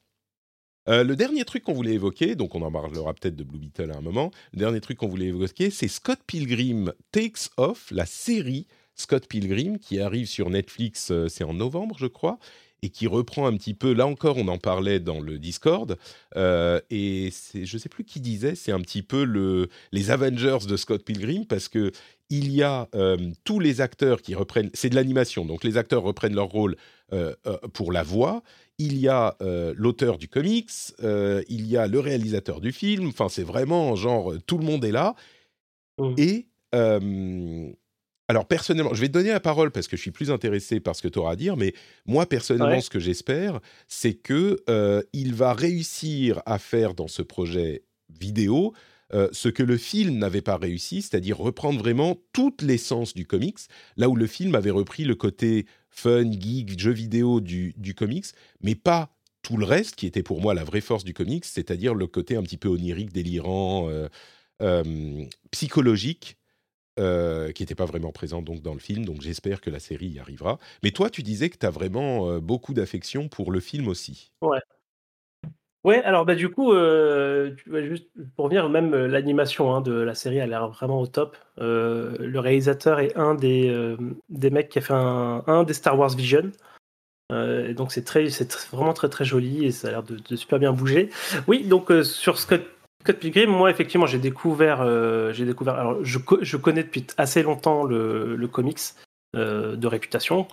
Euh, 0.88 1.03
le 1.03 1.15
dernier 1.15 1.45
truc 1.45 1.63
qu'on 1.63 1.73
voulait 1.73 1.93
évoquer, 1.93 2.36
donc 2.36 2.55
on 2.55 2.61
en 2.63 2.71
parlera 2.71 3.13
peut-être 3.13 3.36
de 3.36 3.43
Blue 3.43 3.59
Beetle 3.59 3.91
à 3.91 3.97
un 3.97 4.01
moment, 4.01 4.32
le 4.53 4.59
dernier 4.59 4.82
truc 4.82 4.97
qu'on 4.97 5.07
voulait 5.07 5.27
évoquer, 5.27 5.69
c'est 5.69 5.88
Scott 5.88 6.19
Pilgrim 6.25 6.93
Takes 7.11 7.49
Off, 7.57 7.91
la 7.91 8.05
série 8.05 8.67
Scott 8.95 9.27
Pilgrim 9.27 9.77
qui 9.77 9.99
arrive 9.99 10.27
sur 10.27 10.49
Netflix, 10.49 11.11
euh, 11.11 11.27
c'est 11.27 11.43
en 11.43 11.53
novembre 11.53 11.97
je 11.99 12.07
crois, 12.07 12.39
et 12.82 12.89
qui 12.89 13.05
reprend 13.05 13.45
un 13.45 13.55
petit 13.57 13.75
peu, 13.75 13.93
là 13.93 14.07
encore 14.07 14.38
on 14.38 14.47
en 14.47 14.57
parlait 14.57 14.99
dans 14.99 15.19
le 15.19 15.38
Discord, 15.38 15.97
euh, 16.36 16.79
et 16.89 17.29
je 17.53 17.75
ne 17.75 17.79
sais 17.79 17.89
plus 17.89 18.03
qui 18.03 18.19
disait, 18.19 18.55
c'est 18.55 18.71
un 18.71 18.82
petit 18.82 19.03
peu 19.03 19.23
le, 19.23 19.69
les 19.91 20.09
Avengers 20.09 20.65
de 20.67 20.77
Scott 20.77 21.05
Pilgrim, 21.05 21.45
parce 21.45 21.69
que 21.69 21.91
il 22.34 22.49
y 22.49 22.63
a 22.63 22.88
tous 23.43 23.59
les 23.59 23.82
acteurs 23.82 24.21
qui 24.21 24.36
reprennent, 24.36 24.69
c'est 24.73 24.89
de 24.89 24.95
l'animation, 24.95 25.43
donc 25.43 25.65
les 25.65 25.75
acteurs 25.75 26.01
reprennent 26.01 26.34
leur 26.34 26.47
rôle 26.47 26.77
pour 27.73 27.91
la 27.91 28.03
voix, 28.03 28.41
il 28.82 28.97
y 28.97 29.07
a 29.07 29.36
euh, 29.41 29.73
l'auteur 29.77 30.17
du 30.17 30.27
comics, 30.27 30.71
euh, 31.03 31.43
il 31.49 31.67
y 31.67 31.77
a 31.77 31.88
le 31.88 31.99
réalisateur 31.99 32.61
du 32.61 32.71
film, 32.71 33.07
enfin 33.07 33.29
c'est 33.29 33.43
vraiment 33.43 33.95
genre 33.95 34.34
tout 34.47 34.57
le 34.57 34.65
monde 34.65 34.84
est 34.86 34.91
là. 34.91 35.15
Mmh. 35.99 36.13
Et 36.17 36.47
alors 38.32 38.45
personnellement, 38.45 38.93
je 38.93 39.01
vais 39.01 39.09
te 39.09 39.13
donner 39.13 39.29
la 39.29 39.41
parole 39.41 39.71
parce 39.71 39.89
que 39.89 39.97
je 39.97 40.01
suis 40.01 40.11
plus 40.11 40.32
intéressé 40.32 40.79
par 40.79 40.95
ce 40.95 41.01
que 41.01 41.09
tu 41.09 41.19
auras 41.19 41.34
à 41.34 41.36
dire, 41.36 41.57
mais 41.57 41.73
moi 42.05 42.25
personnellement, 42.25 42.79
ce 42.79 42.89
que 42.89 42.99
j'espère, 42.99 43.59
c'est 43.89 44.13
que 44.13 44.63
euh, 44.69 45.03
il 45.11 45.36
va 45.36 45.53
réussir 45.53 46.41
à 46.45 46.57
faire 46.57 46.93
dans 46.93 47.09
ce 47.09 47.21
projet 47.21 47.84
vidéo 48.09 48.73
ce 49.32 49.49
que 49.49 49.64
le 49.64 49.78
film 49.78 50.18
n'avait 50.18 50.41
pas 50.41 50.57
réussi, 50.57 51.01
c'est-à-dire 51.01 51.38
reprendre 51.38 51.80
vraiment 51.80 52.18
toute 52.34 52.62
l'essence 52.62 53.14
du 53.14 53.26
comics, 53.26 53.59
là 53.97 54.07
où 54.09 54.16
le 54.16 54.28
film 54.28 54.55
avait 54.55 54.72
repris 54.72 55.03
le 55.03 55.16
côté 55.16 55.66
fun, 55.91 56.32
geek, 56.32 56.80
jeu 56.80 56.91
vidéo 56.91 57.41
du, 57.41 57.95
comics, 57.95 58.26
mais 58.62 58.76
pas 58.76 59.14
tout 59.43 59.57
le 59.57 59.66
reste 59.66 59.95
qui 59.95 60.07
était 60.07 60.24
pour 60.24 60.41
moi 60.41 60.53
la 60.53 60.64
vraie 60.64 60.82
force 60.82 61.03
du 61.03 61.14
comics, 61.14 61.45
c'est-à-dire 61.45 61.93
le 61.93 62.07
côté 62.07 62.36
un 62.36 62.43
petit 62.43 62.57
peu 62.57 62.70
onirique, 62.70 63.12
délirant, 63.12 63.89
euh, 63.89 64.07
euh, 64.62 65.26
psychologique, 65.51 66.38
euh, 66.99 67.51
qui 67.51 67.64
n'était 67.64 67.76
pas 67.76 67.86
vraiment 67.86 68.12
présent 68.12 68.41
donc 68.41 68.62
dans 68.62 68.74
le 68.74 68.80
film. 68.80 69.05
Donc 69.05 69.22
j'espère 69.22 69.62
que 69.62 69.70
la 69.70 69.80
série 69.80 70.07
y 70.07 70.20
arrivera. 70.20 70.59
Mais 70.84 70.91
toi, 70.91 71.09
tu 71.09 71.24
disais 71.24 71.49
que 71.49 71.57
tu 71.57 71.66
as 71.66 71.72
vraiment 71.72 72.39
beaucoup 72.39 72.74
d'affection 72.74 73.28
pour 73.28 73.51
le 73.51 73.59
film 73.59 73.88
aussi. 73.88 74.32
Ouais. 74.41 74.59
Ouais, 75.84 76.03
alors 76.03 76.25
bah, 76.25 76.36
du 76.36 76.49
coup, 76.49 76.73
euh, 76.73 77.55
pour 78.36 78.45
revenir, 78.45 78.69
même 78.69 78.93
euh, 78.93 79.07
l'animation 79.07 79.73
hein, 79.73 79.82
de 79.82 79.93
la 79.93 80.13
série 80.13 80.39
a 80.39 80.45
l'air 80.45 80.67
vraiment 80.67 81.01
au 81.01 81.07
top. 81.07 81.38
Euh, 81.59 82.15
le 82.19 82.39
réalisateur 82.39 82.99
est 82.99 83.17
un 83.17 83.34
des, 83.34 83.97
des 84.29 84.49
mecs 84.51 84.69
qui 84.69 84.77
a 84.77 84.82
fait 84.82 84.93
un, 84.93 85.63
des 85.63 85.73
Star 85.73 85.97
Wars 85.97 86.15
Vision. 86.15 86.51
et 87.32 87.73
donc 87.73 87.91
c'est 87.91 88.03
très, 88.03 88.27
vraiment 88.71 88.93
très 88.93 89.09
très 89.09 89.25
joli 89.25 89.65
et 89.65 89.71
ça 89.71 89.88
a 89.88 89.91
l'air 89.91 90.03
de, 90.03 90.36
super 90.36 90.59
bien 90.59 90.71
bouger. 90.71 91.09
Oui, 91.47 91.63
donc 91.63 91.91
sur 92.03 92.38
Scott, 92.38 92.61
Scott 93.01 93.17
Pilgrim, 93.17 93.49
moi 93.49 93.71
effectivement 93.71 94.05
j'ai 94.05 94.19
découvert, 94.19 94.86
j'ai 95.34 95.45
découvert. 95.45 95.75
Alors 95.75 96.03
je, 96.03 96.19
je, 96.41 96.57
connais 96.57 96.84
depuis 96.84 97.07
assez 97.17 97.41
longtemps 97.41 97.86
le, 97.86 98.36
le 98.36 98.47
comics. 98.47 98.79
Euh, 99.38 99.77
de 99.77 99.88
réputation. 99.88 100.45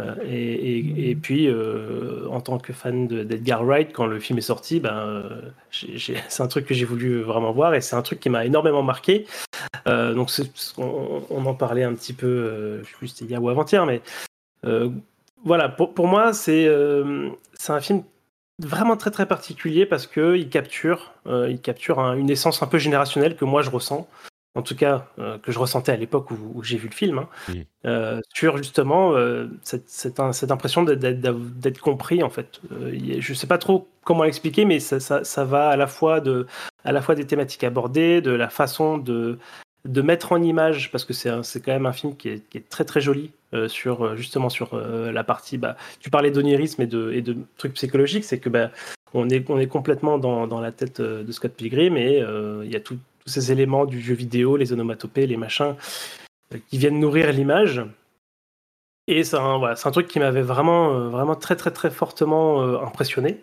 Euh, 0.00 0.14
et, 0.26 1.14
puis, 1.20 1.48
euh, 1.48 2.26
en 2.30 2.40
tant 2.40 2.56
que 2.56 2.72
fan 2.72 3.06
d'Edgar 3.06 3.62
Wright, 3.62 3.92
quand 3.92 4.06
le 4.06 4.18
film 4.20 4.38
est 4.38 4.40
sorti, 4.40 4.80
ben, 4.80 5.22
c'est 5.70 6.42
un 6.42 6.46
truc 6.48 6.64
que 6.64 6.72
j'ai 6.72 6.86
voulu 6.86 7.20
vraiment 7.20 7.52
voir 7.52 7.74
et 7.74 7.82
c'est 7.82 7.94
un 7.94 8.00
truc 8.00 8.20
qui 8.20 8.30
m'a 8.30 8.46
énormément 8.46 8.82
marqué. 8.82 9.26
donc, 9.84 10.30
on, 10.78 11.44
en 11.44 11.52
parlait 11.52 11.84
un 11.84 11.92
petit 11.92 12.14
peu, 12.14 12.80
je 12.82 12.88
sais 12.88 12.96
plus 12.96 13.08
c'était 13.08 13.26
hier 13.26 13.42
ou 13.42 13.50
avant-hier, 13.50 13.84
mais 13.84 14.00
voilà, 15.44 15.68
pour, 15.68 16.06
moi, 16.06 16.32
c'est 16.32 16.66
un 17.68 17.80
film 17.82 18.02
vraiment 18.60 18.96
très 18.96 19.10
très 19.10 19.26
particulier 19.26 19.84
parce 19.84 20.06
qu'il 20.06 20.48
capture, 20.48 21.12
il 21.26 21.60
capture 21.60 21.98
une 21.98 22.30
essence 22.30 22.62
un 22.62 22.66
peu 22.66 22.78
générationnelle 22.78 23.36
que 23.36 23.44
moi 23.44 23.60
je 23.60 23.68
ressens 23.68 24.08
en 24.54 24.62
tout 24.62 24.76
cas 24.76 25.06
euh, 25.18 25.38
que 25.38 25.50
je 25.50 25.58
ressentais 25.58 25.92
à 25.92 25.96
l'époque 25.96 26.30
où, 26.30 26.62
j'ai 26.62 26.76
vu 26.76 26.88
le 26.88 26.94
film, 26.94 27.18
hein, 27.18 27.28
euh, 27.86 28.20
sur 28.34 28.58
justement 28.58 29.14
euh, 29.14 29.46
cette, 29.62 29.88
cette, 29.88 30.50
impression 30.50 30.82
d'être 30.82 31.80
compris 31.80 32.22
en 32.22 32.30
fait. 32.30 32.60
je 32.70 33.32
ne 33.32 33.36
sais 33.36 33.46
pas 33.46 33.58
trop 33.58 33.88
comment 34.04 34.24
l'expliquer, 34.24 34.64
mais 34.64 34.80
ça, 34.80 35.00
ça, 35.00 35.44
va 35.44 35.68
à 35.68 35.76
la 35.76 35.86
fois 35.86 36.20
de, 36.20 36.46
à 36.84 36.92
la 36.92 37.00
fois 37.00 37.14
des 37.14 37.26
thématiques 37.26 37.64
abordées, 37.64 38.20
de 38.20 38.32
la 38.32 38.50
façon 38.50 38.98
de, 38.98 39.38
de 39.86 40.02
mettre 40.02 40.32
en 40.32 40.42
image, 40.42 40.90
parce 40.90 41.04
que 41.04 41.14
c'est 41.14 41.30
quand 41.60 41.72
même 41.72 41.86
un 41.86 41.92
film 41.92 42.16
qui 42.16 42.28
est, 42.28 42.48
qui 42.50 42.58
est 42.58 42.68
très 42.68 42.84
très 42.84 43.00
joli 43.00 43.30
sur 43.68 44.16
justement 44.16 44.48
sur 44.48 44.76
la 44.76 45.24
partie. 45.24 45.58
Bah, 45.58 45.76
tu 46.00 46.10
parlais 46.10 46.30
d'onirisme 46.30 46.82
et 46.82 46.86
de, 46.86 47.12
et 47.12 47.22
de 47.22 47.36
trucs 47.56 47.74
psychologiques, 47.74 48.24
c'est 48.24 48.38
que 48.38 48.48
bah, 48.48 48.70
on 49.14 49.28
est, 49.28 49.48
on 49.50 49.58
est 49.58 49.66
complètement 49.66 50.18
dans, 50.18 50.46
dans 50.46 50.60
la 50.60 50.72
tête 50.72 51.00
de 51.00 51.32
Scott 51.32 51.52
Pilgrim 51.52 51.96
et 51.96 52.18
il 52.18 52.70
y 52.70 52.76
a 52.76 52.80
tout, 52.80 52.98
tous 53.24 53.32
ces 53.32 53.52
éléments 53.52 53.84
du 53.84 54.00
jeu 54.00 54.14
vidéo, 54.14 54.56
les 54.56 54.72
onomatopées, 54.72 55.26
les 55.26 55.36
machins, 55.36 55.74
euh, 56.54 56.58
qui 56.68 56.78
viennent 56.78 57.00
nourrir 57.00 57.32
l'image. 57.32 57.82
Et 59.08 59.24
c'est 59.24 59.36
un, 59.36 59.58
voilà, 59.58 59.74
un, 59.82 59.90
truc 59.90 60.06
qui 60.06 60.18
m'avait 60.18 60.42
vraiment, 60.42 60.94
euh, 60.94 61.08
vraiment 61.08 61.34
très, 61.34 61.56
très, 61.56 61.70
très 61.70 61.90
fortement 61.90 62.62
euh, 62.62 62.78
impressionné. 62.80 63.42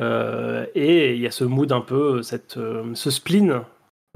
et 0.00 1.14
il 1.14 1.20
y 1.20 1.26
a 1.26 1.30
ce 1.30 1.44
mood 1.44 1.70
un 1.70 1.80
peu, 1.80 2.22
cette, 2.22 2.58
ce 2.94 3.10
spleen, 3.10 3.62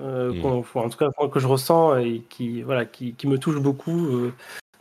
mmh. 0.03 0.45
en 0.75 0.89
tout 0.89 0.99
cas 0.99 1.09
que 1.33 1.39
je 1.39 1.47
ressens 1.47 1.99
et 1.99 2.23
qui, 2.29 2.63
voilà, 2.63 2.85
qui, 2.85 3.15
qui 3.15 3.29
me 3.29 3.39
touche 3.39 3.61
beaucoup 3.61 4.33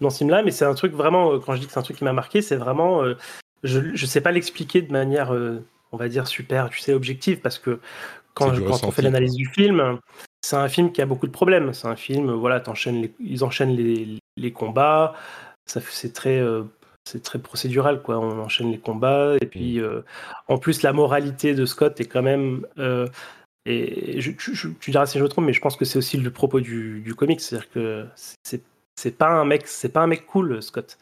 dans 0.02 0.10
ce 0.10 0.20
film-là. 0.20 0.42
Mais 0.42 0.50
c'est 0.50 0.66
un 0.66 0.74
truc 0.74 0.94
vraiment, 0.94 1.40
quand 1.40 1.54
je 1.54 1.60
dis 1.60 1.68
que 1.68 1.74
c'est 1.74 1.80
un 1.80 1.84
truc 1.84 1.98
qui 1.98 2.04
m'a 2.04 2.14
marqué, 2.14 2.42
c'est 2.42 2.56
vraiment, 2.56 3.04
je 3.62 3.80
ne 3.80 3.96
sais 3.96 4.22
pas 4.22 4.32
l'expliquer 4.32 4.82
de 4.82 4.92
manière, 4.92 5.32
on 5.92 5.98
va 5.98 6.08
dire, 6.08 6.26
super, 6.26 6.72
tu 6.72 6.80
sais, 6.80 6.94
objective, 6.94 7.40
parce 7.40 7.60
que 7.60 7.80
quand, 8.36 8.52
on 8.84 8.92
fait 8.92 9.02
l'analyse 9.02 9.34
du 9.34 9.48
film, 9.48 10.00
c'est 10.46 10.58
un 10.58 10.70
film 10.70 10.92
qui 10.92 11.02
a 11.02 11.08
beaucoup 11.08 11.26
de 11.26 11.32
problèmes. 11.32 11.74
C'est 11.74 11.88
un 11.88 11.96
film, 11.96 12.32
voilà, 12.32 12.62
enchaînes 12.68 13.10
ils 13.20 13.44
enchaînent 13.44 13.76
les, 13.76 14.52
combats. 14.52 15.16
C'est 15.66 16.14
très, 16.14 16.40
euh, 16.40 16.64
c'est 17.04 17.24
très 17.24 17.40
procédural, 17.40 18.04
quoi. 18.04 18.20
On 18.20 18.40
enchaîne 18.40 18.72
les 18.72 18.78
combats. 18.78 19.38
Et 19.42 19.48
puis, 19.48 19.80
mm. 19.80 19.84
euh, 19.84 20.02
en 20.48 20.60
plus, 20.60 20.84
la 20.84 20.94
moralité 20.94 21.56
de 21.56 21.66
Scott 21.66 22.00
est 22.00 22.06
quand 22.06 22.22
même. 22.22 22.68
Euh, 22.78 23.08
et 23.66 24.20
tu 24.20 24.92
diras 24.92 25.08
si 25.08 25.18
je 25.18 25.24
me 25.24 25.30
trompe, 25.30 25.46
mais 25.46 25.54
je 25.54 25.62
pense 25.62 25.76
que 25.76 25.86
c'est 25.86 25.98
aussi 25.98 26.18
le 26.18 26.30
propos 26.30 26.60
du, 26.60 27.02
du 27.02 27.16
comic. 27.16 27.42
C'est-à-dire 27.42 27.72
que 27.72 28.06
c'est 28.96 29.18
pas 29.18 29.30
un 29.30 29.46
mec, 29.46 29.66
c'est 29.66 29.90
pas 29.90 30.02
un 30.02 30.08
mec 30.08 30.28
cool, 30.28 30.62
Scott. 30.62 31.00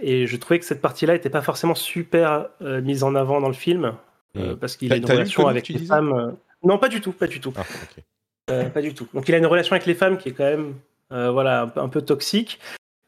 et 0.00 0.28
je 0.28 0.36
trouvais 0.36 0.60
que 0.60 0.64
cette 0.64 0.80
partie-là 0.80 1.14
n'était 1.14 1.30
pas 1.30 1.42
forcément 1.42 1.74
super 1.74 2.48
mise 2.60 3.02
en 3.02 3.16
avant 3.16 3.40
dans 3.40 3.48
le 3.48 3.54
film. 3.54 3.96
Euh, 4.36 4.56
parce 4.56 4.76
qu'il 4.76 4.92
a 4.92 4.96
une 4.96 5.04
relation 5.04 5.46
avec 5.46 5.68
les 5.68 5.78
femmes. 5.78 6.12
Euh, 6.12 6.32
non, 6.62 6.78
pas 6.78 6.88
du 6.88 7.00
tout, 7.00 7.12
pas 7.12 7.26
du 7.26 7.40
tout. 7.40 7.52
Ah, 7.56 7.64
euh, 8.50 8.68
pas 8.68 8.82
du 8.82 8.94
tout. 8.94 9.08
Donc 9.14 9.28
il 9.28 9.34
a 9.34 9.38
une 9.38 9.46
relation 9.46 9.74
avec 9.74 9.86
les 9.86 9.94
femmes 9.94 10.18
qui 10.18 10.30
est 10.30 10.32
quand 10.32 10.44
même 10.44 10.74
voilà, 11.10 11.72
un, 11.76 11.88
peu 11.88 12.02
toxique. 12.02 12.60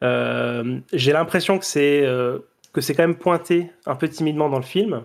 J'ai 0.03 1.13
l'impression 1.13 1.59
que 1.59 1.65
c'est 1.65 2.05
que 2.73 2.81
c'est 2.81 2.95
quand 2.95 3.05
même 3.05 3.17
pointé 3.17 3.71
un 3.87 3.97
peu 3.97 4.09
timidement 4.09 4.49
dans 4.49 4.59
le 4.59 4.65
film. 4.65 5.03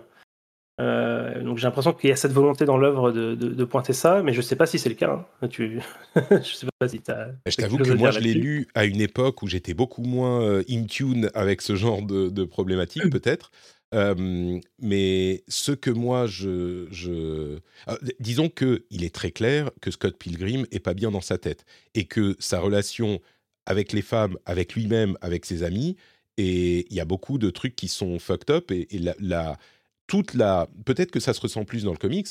donc 0.78 1.58
j'ai 1.58 1.66
l'impression 1.66 1.92
qu'il 1.92 2.10
y 2.10 2.12
a 2.12 2.16
cette 2.16 2.32
volonté 2.32 2.64
dans 2.64 2.76
l'œuvre 2.76 3.10
de, 3.10 3.34
de, 3.34 3.64
pointer 3.64 3.92
ça, 3.92 4.22
mais 4.22 4.32
je 4.32 4.38
ne 4.38 4.42
sais 4.42 4.56
pas 4.56 4.66
si 4.66 4.78
c'est 4.78 4.88
le 4.88 4.94
cas. 4.94 5.26
Hein. 5.42 5.48
Tu... 5.48 5.80
je 6.30 6.54
sais 6.54 6.66
pas 6.78 6.88
si 6.88 7.00
as 7.08 7.28
je 7.46 7.56
t'avoue 7.56 7.78
que 7.78 7.92
moi 7.92 8.10
je 8.10 8.20
l'ai 8.20 8.34
lu 8.34 8.68
à 8.74 8.84
une 8.84 9.00
époque 9.00 9.42
où 9.42 9.48
j'étais 9.48 9.74
beaucoup 9.74 10.02
moins 10.02 10.60
in 10.68 10.84
tune 10.84 11.30
avec 11.34 11.62
ce 11.62 11.74
genre 11.74 12.02
de, 12.02 12.28
de 12.28 12.44
problématiques, 12.44 13.10
peut-être. 13.10 13.50
Euh, 13.94 14.60
mais 14.78 15.44
ce 15.48 15.72
que 15.72 15.90
moi, 15.90 16.26
je... 16.26 16.86
je... 16.90 17.58
Euh, 17.88 17.96
disons 18.20 18.48
qu'il 18.48 19.04
est 19.04 19.14
très 19.14 19.30
clair 19.30 19.70
que 19.80 19.90
Scott 19.90 20.18
Pilgrim 20.18 20.66
est 20.70 20.80
pas 20.80 20.94
bien 20.94 21.10
dans 21.10 21.20
sa 21.20 21.38
tête 21.38 21.64
et 21.94 22.04
que 22.06 22.36
sa 22.38 22.60
relation 22.60 23.20
avec 23.66 23.92
les 23.92 24.02
femmes, 24.02 24.36
avec 24.44 24.74
lui-même, 24.74 25.16
avec 25.20 25.46
ses 25.46 25.62
amis, 25.62 25.96
et 26.36 26.86
il 26.90 26.96
y 26.96 27.00
a 27.00 27.04
beaucoup 27.04 27.38
de 27.38 27.50
trucs 27.50 27.76
qui 27.76 27.88
sont 27.88 28.18
fucked 28.18 28.50
up 28.50 28.70
et, 28.70 28.88
la, 29.20 29.58
toute 30.06 30.34
la... 30.34 30.68
Peut-être 30.84 31.12
que 31.12 31.20
ça 31.20 31.32
se 31.32 31.40
ressent 31.40 31.64
plus 31.64 31.84
dans 31.84 31.92
le 31.92 31.98
comics, 31.98 32.28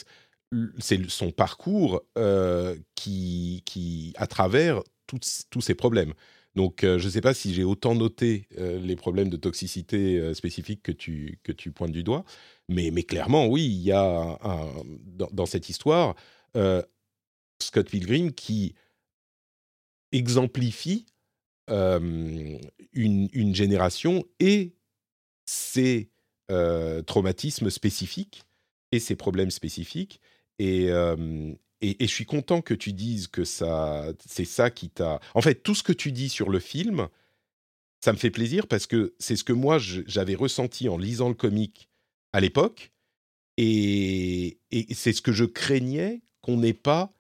c'est 0.78 1.10
son 1.10 1.32
parcours 1.32 2.04
euh, 2.18 2.76
qui, 2.96 3.64
qui, 3.66 4.14
à 4.18 4.28
travers 4.28 4.82
tous 5.08 5.62
ces 5.62 5.76
problèmes. 5.76 6.14
Donc, 6.56 6.84
euh, 6.84 7.00
je 7.00 7.06
ne 7.06 7.10
sais 7.10 7.22
pas 7.22 7.34
si 7.34 7.54
j'ai 7.54 7.64
autant 7.64 7.96
noté 7.96 8.48
euh, 8.60 8.80
les 8.80 8.96
problèmes 8.96 9.30
de 9.30 9.38
toxicité 9.38 10.20
euh, 10.20 10.34
spécifiques 10.34 10.84
que 10.84 10.92
tu, 10.92 11.72
pointes 11.74 11.92
du 11.92 12.04
doigt, 12.04 12.26
mais, 12.70 12.92
mais 12.92 13.04
clairement, 13.04 13.48
oui, 13.48 13.66
il 13.66 13.82
y 13.82 13.92
a 13.92 14.40
dans, 15.32 15.46
cette 15.46 15.70
histoire 15.70 16.16
Scott 17.60 17.90
Pilgrim 17.90 18.32
qui 18.32 18.76
exemplifie 20.12 21.08
une, 21.68 22.60
une, 22.94 23.56
génération 23.56 24.24
et 24.40 24.76
ses 25.46 26.10
traumatismes 27.08 27.70
spécifiques 27.70 28.44
et 28.92 29.00
ses 29.00 29.16
problèmes 29.16 29.52
spécifiques. 29.52 30.22
Et, 30.60 30.90
et, 31.84 32.08
je 32.08 32.14
suis 32.14 32.26
content 32.26 32.62
que 32.62 32.74
tu 32.74 32.94
dises 32.94 33.28
que 33.28 33.44
ça, 33.44 34.06
c'est 34.26 34.46
ça 34.46 34.70
qui 34.70 34.90
t'a. 34.90 35.20
En 35.36 35.42
fait, 35.42 35.56
tout 35.56 35.76
ce 35.76 35.84
que 35.84 35.94
tu 35.94 36.12
dis 36.12 36.30
sur 36.30 36.50
le 36.50 36.60
film, 36.60 37.10
ça 38.00 38.14
me 38.14 38.18
fait 38.18 38.32
plaisir 38.32 38.68
parce 38.68 38.88
que 38.88 39.14
c'est 39.20 39.36
ce 39.36 39.44
que 39.44 39.54
moi 39.54 39.78
j'avais 39.80 40.36
ressenti 40.36 40.88
en 40.88 40.98
lisant 40.98 41.28
le 41.28 41.36
comic 41.36 41.90
à 42.32 42.40
l'époque, 42.40 42.92
et, 43.58 44.60
c'est 44.94 45.14
ce 45.14 45.22
que 45.22 45.32
je 45.32 45.46
craignais 45.46 46.22
qu'on 46.42 46.58
n'ait 46.58 46.74
pas 46.74 47.14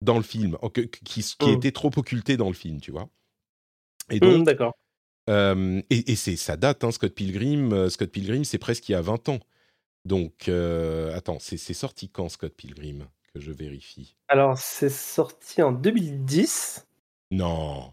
dans 0.00 0.16
le 0.16 0.22
film, 0.22 0.58
qui, 1.04 1.22
qui 1.22 1.46
mmh. 1.46 1.54
était 1.54 1.72
trop 1.72 1.90
occulté 1.96 2.36
dans 2.36 2.48
le 2.48 2.54
film, 2.54 2.80
tu 2.80 2.90
vois. 2.90 3.08
Et 4.10 4.16
mmh, 4.16 4.20
donc, 4.20 4.44
d'accord. 4.44 4.74
et, 5.28 6.16
c'est 6.16 6.36
ça 6.36 6.56
date, 6.56 6.82
hein, 6.84 6.90
Scott 6.90 7.14
Pilgrim. 7.14 7.72
Euh, 7.72 7.88
Scott 7.88 8.10
Pilgrim, 8.10 8.44
c'est 8.44 8.58
presque 8.58 8.88
il 8.88 8.92
y 8.92 8.96
a 8.96 9.00
20 9.00 9.28
ans. 9.28 9.40
Donc, 10.04 10.48
euh, 10.48 11.14
attends, 11.16 11.38
c'est 11.40 11.56
sorti 11.56 12.10
quand 12.10 12.28
Scott 12.28 12.54
Pilgrim? 12.54 13.06
Je 13.34 13.52
vérifie. 13.52 14.16
Alors, 14.28 14.58
c'est 14.58 14.90
sorti 14.90 15.62
en 15.62 15.72
2010. 15.72 16.86
Non. 17.30 17.92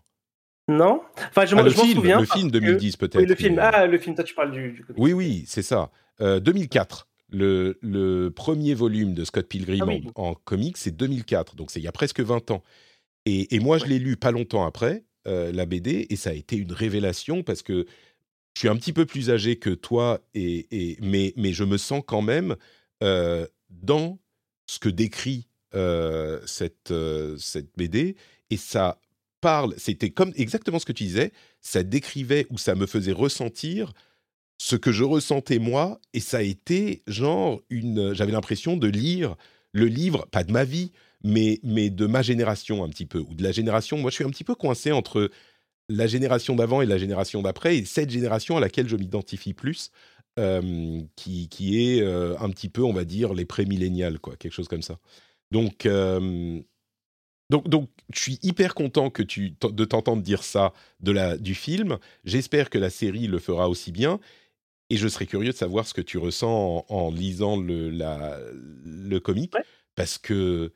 Non? 0.68 1.02
Enfin, 1.30 1.46
je, 1.46 1.56
ah, 1.56 1.64
le 1.64 1.70
film, 1.70 1.96
souviens. 1.96 2.20
Le 2.20 2.26
film 2.26 2.52
2010 2.52 2.98
peut-être. 2.98 3.18
Oui, 3.18 3.26
le 3.26 3.36
film. 3.36 3.60
Ah, 3.60 3.88
le 3.88 3.98
film, 3.98 4.16
toi 4.16 4.24
tu 4.24 4.34
parles 4.34 4.52
du. 4.52 4.86
oui, 4.98 5.14
oui, 5.14 5.44
c'est 5.48 5.64
ça. 5.64 5.92
2004. 6.20 7.08
Euh, 7.34 7.74
le, 7.82 8.30
premier 8.30 8.74
volume 8.74 9.14
de 9.14 9.24
Scott 9.24 9.48
Pilgrim 9.48 9.86
ah 9.88 10.12
en, 10.16 10.34
comics, 10.34 10.78
c'est 10.78 10.96
2004. 10.96 11.56
Donc, 11.56 11.72
c'est 11.72 11.80
il 11.80 11.84
y 11.84 11.88
a 11.88 11.92
presque 11.92 12.20
20 12.20 12.52
ans. 12.52 12.64
Et, 13.26 13.60
moi, 13.60 13.78
je 13.78 13.86
l'ai 13.86 14.00
lu 14.00 14.18
pas 14.18 14.32
longtemps 14.32 14.66
après, 14.66 15.04
euh, 15.28 15.52
la 15.52 15.66
BD, 15.66 16.08
et 16.10 16.16
ça 16.16 16.32
a 16.32 16.34
été 16.34 16.56
une 16.56 16.74
révélation 16.74 17.44
parce 17.44 17.62
que 17.62 17.86
je 18.56 18.60
suis 18.60 18.68
un 18.68 18.76
petit 18.76 18.94
peu 18.94 19.06
plus 19.06 19.30
âgé 19.30 19.58
que 19.58 19.70
toi, 19.70 20.20
et, 20.34 20.98
mais, 21.02 21.34
mais 21.38 21.54
je 21.54 21.64
me 21.64 21.78
sens 21.78 22.02
quand 22.06 22.22
même 22.22 22.56
euh, 23.04 23.48
dans 23.70 24.20
ce 24.72 24.80
que 24.80 24.88
décrit 24.88 25.48
euh, 25.76 26.40
cette, 26.46 26.92
euh, 26.92 27.36
cette 27.38 27.76
BD, 27.76 28.16
et 28.50 28.56
ça 28.56 29.02
parle, 29.42 29.74
c'était 29.78 30.12
comme 30.12 30.32
exactement 30.38 30.80
ce 30.80 30.86
que 30.86 30.94
tu 30.94 31.04
disais, 31.04 31.34
ça 31.60 31.84
décrivait 31.84 32.48
ou 32.50 32.58
ça 32.58 32.74
me 32.74 32.86
faisait 32.86 33.12
ressentir 33.12 33.92
ce 34.58 34.78
que 34.78 34.94
je 34.94 35.04
ressentais 35.04 35.60
moi, 35.60 36.00
et 36.14 36.22
ça 36.22 36.38
a 36.38 36.42
été 36.42 37.04
genre 37.06 37.62
une, 37.70 38.14
j'avais 38.14 38.32
l'impression 38.32 38.78
de 38.78 38.88
lire 38.88 39.36
le 39.74 39.88
livre, 39.88 40.26
pas 40.32 40.46
de 40.46 40.54
ma 40.54 40.64
vie, 40.64 40.94
mais, 41.22 41.60
mais 41.64 41.90
de 41.90 42.06
ma 42.06 42.22
génération 42.22 42.82
un 42.86 42.90
petit 42.90 43.06
peu, 43.06 43.20
ou 43.20 43.36
de 43.36 43.44
la 43.44 43.52
génération, 43.52 43.98
moi 43.98 44.10
je 44.10 44.16
suis 44.16 44.24
un 44.24 44.30
petit 44.30 44.46
peu 44.46 44.56
coincé 44.56 44.94
entre 44.94 45.30
la 45.90 46.08
génération 46.08 46.56
d'avant 46.56 46.82
et 46.82 46.86
la 46.86 46.98
génération 46.98 47.42
d'après, 47.42 47.78
et 47.78 47.84
cette 47.84 48.10
génération 48.10 48.56
à 48.56 48.62
laquelle 48.62 48.88
je 48.88 48.96
m'identifie 48.96 49.54
plus, 49.54 49.92
euh, 50.40 51.02
qui, 51.18 51.50
qui, 51.50 51.92
est 51.92 52.02
euh, 52.02 52.38
un 52.40 52.50
petit 52.52 52.70
peu, 52.70 52.84
on 52.84 52.94
va 52.94 53.04
dire, 53.04 53.34
les 53.34 53.44
pré-millénials, 53.44 54.18
quoi, 54.18 54.38
quelque 54.38 54.54
chose 54.54 54.70
comme 54.70 54.82
ça. 54.82 54.98
Donc, 55.52 55.86
euh, 55.86 56.62
donc, 57.50 57.68
donc, 57.68 57.90
je 58.14 58.22
suis 58.22 58.40
hyper 58.42 58.74
content 58.74 59.10
que 59.10 59.24
tu, 59.24 59.58
de 59.62 59.84
t'entendre 59.84 60.24
dire 60.24 60.44
ça 60.44 60.72
de 61.02 61.12
la, 61.12 61.38
du 61.38 61.54
film. 61.54 61.98
J'espère 62.24 62.70
que 62.70 62.78
la 62.78 62.90
série 62.90 63.28
le 63.28 63.40
fera 63.40 63.68
aussi 63.68 63.92
bien. 63.92 64.22
Et 64.90 64.96
je 64.96 65.10
serais 65.10 65.26
curieux 65.26 65.52
de 65.52 65.58
savoir 65.58 65.86
ce 65.86 65.94
que 65.94 66.02
tu 66.02 66.18
ressens 66.18 66.86
en, 66.88 67.12
lisant 67.12 67.58
le, 67.58 67.90
la, 67.90 68.40
le 68.86 69.20
comic, 69.20 69.54
parce 69.96 70.18
que 70.18 70.72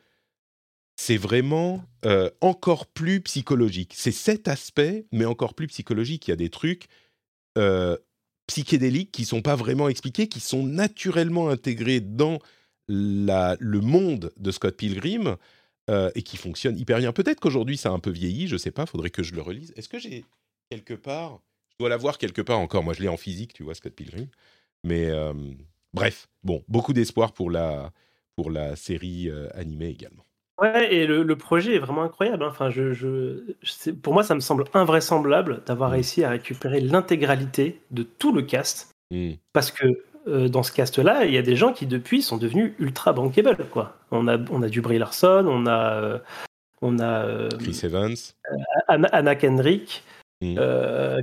c'est 0.97 1.17
vraiment 1.17 1.85
encore 2.41 2.87
plus 2.87 3.21
psychologique. 3.21 3.93
C'est 3.95 4.11
cet 4.11 4.49
aspect, 4.49 5.05
mais 5.13 5.25
encore 5.25 5.53
plus 5.53 5.67
psychologique. 5.67 6.27
Il 6.27 6.31
y 6.31 6.33
a 6.33 6.37
des 6.37 6.49
trucs 6.49 6.87
psychédéliques 8.47 9.11
qui 9.11 9.25
sont 9.25 9.41
pas 9.41 9.55
vraiment 9.55 9.89
expliqués, 9.89 10.27
qui 10.27 10.39
sont 10.39 10.63
naturellement 10.63 11.49
intégrés 11.49 11.99
dans 11.99 12.39
la, 12.87 13.57
le 13.59 13.81
monde 13.81 14.31
de 14.37 14.51
Scott 14.51 14.77
Pilgrim 14.77 15.37
euh, 15.89 16.11
et 16.15 16.21
qui 16.21 16.37
fonctionnent 16.37 16.77
hyper 16.77 16.99
bien. 16.99 17.11
Peut-être 17.11 17.39
qu'aujourd'hui 17.39 17.77
ça 17.77 17.89
a 17.89 17.91
un 17.91 17.99
peu 17.99 18.11
vieilli, 18.11 18.47
je 18.47 18.57
sais 18.57 18.71
pas, 18.71 18.85
faudrait 18.85 19.09
que 19.09 19.23
je 19.23 19.33
le 19.33 19.41
relise. 19.41 19.73
Est-ce 19.75 19.89
que 19.89 19.99
j'ai 19.99 20.25
quelque 20.69 20.93
part, 20.93 21.41
je 21.71 21.75
dois 21.79 21.89
l'avoir 21.89 22.17
quelque 22.17 22.41
part 22.41 22.59
encore. 22.59 22.83
Moi 22.83 22.93
je 22.93 23.01
l'ai 23.01 23.07
en 23.07 23.17
physique, 23.17 23.53
tu 23.53 23.63
vois, 23.63 23.75
Scott 23.75 23.93
Pilgrim. 23.93 24.27
Mais 24.83 25.07
euh, 25.07 25.33
bref, 25.93 26.27
bon, 26.43 26.63
beaucoup 26.67 26.93
d'espoir 26.93 27.33
pour 27.33 27.49
la 27.49 27.91
pour 28.35 28.51
la 28.51 28.75
série 28.75 29.29
euh, 29.29 29.47
animée 29.53 29.89
également. 29.89 30.25
Ouais, 30.61 30.93
et 30.93 31.05
le, 31.05 31.35
projet 31.35 31.75
est 31.75 31.79
vraiment 31.79 32.03
incroyable. 32.03 32.43
Hein. 32.43 32.49
Enfin, 32.49 32.69
je, 32.69 32.93
je, 32.93 33.91
pour 33.91 34.13
moi, 34.13 34.23
ça 34.23 34.35
me 34.35 34.39
semble 34.39 34.63
invraisemblable 34.73 35.61
d'avoir 35.65 35.89
mmh. 35.89 35.93
réussi 35.93 36.23
à 36.23 36.29
récupérer 36.29 36.79
l'intégralité 36.79 37.81
de 37.91 38.03
tout 38.03 38.31
le 38.31 38.41
cast. 38.41 38.95
Mmh. 39.11 39.33
Parce 39.51 39.71
que 39.71 39.85
euh, 40.27 40.47
dans 40.47 40.63
ce 40.63 40.71
cast-là, 40.71 41.25
il 41.25 41.33
y 41.33 41.37
a 41.37 41.41
des 41.41 41.57
gens 41.57 41.73
qui 41.73 41.85
depuis 41.85 42.21
sont 42.21 42.37
devenus 42.37 42.73
ultra 42.79 43.11
bankable. 43.11 43.65
Quoi. 43.69 43.97
On 44.11 44.29
a, 44.29 44.37
on 44.49 44.63
a 44.63 44.69
du 44.69 44.79
Brie 44.79 44.97
Larson, 44.97 45.45
on 45.45 45.65
a, 45.65 46.01
euh, 46.01 46.19
on 46.81 46.99
a 46.99 47.25
euh, 47.25 47.49
Chris 47.59 47.81
Evans, 47.83 48.15
Anna, 48.87 49.35
Kendrick, 49.35 50.03
mmh. 50.41 50.55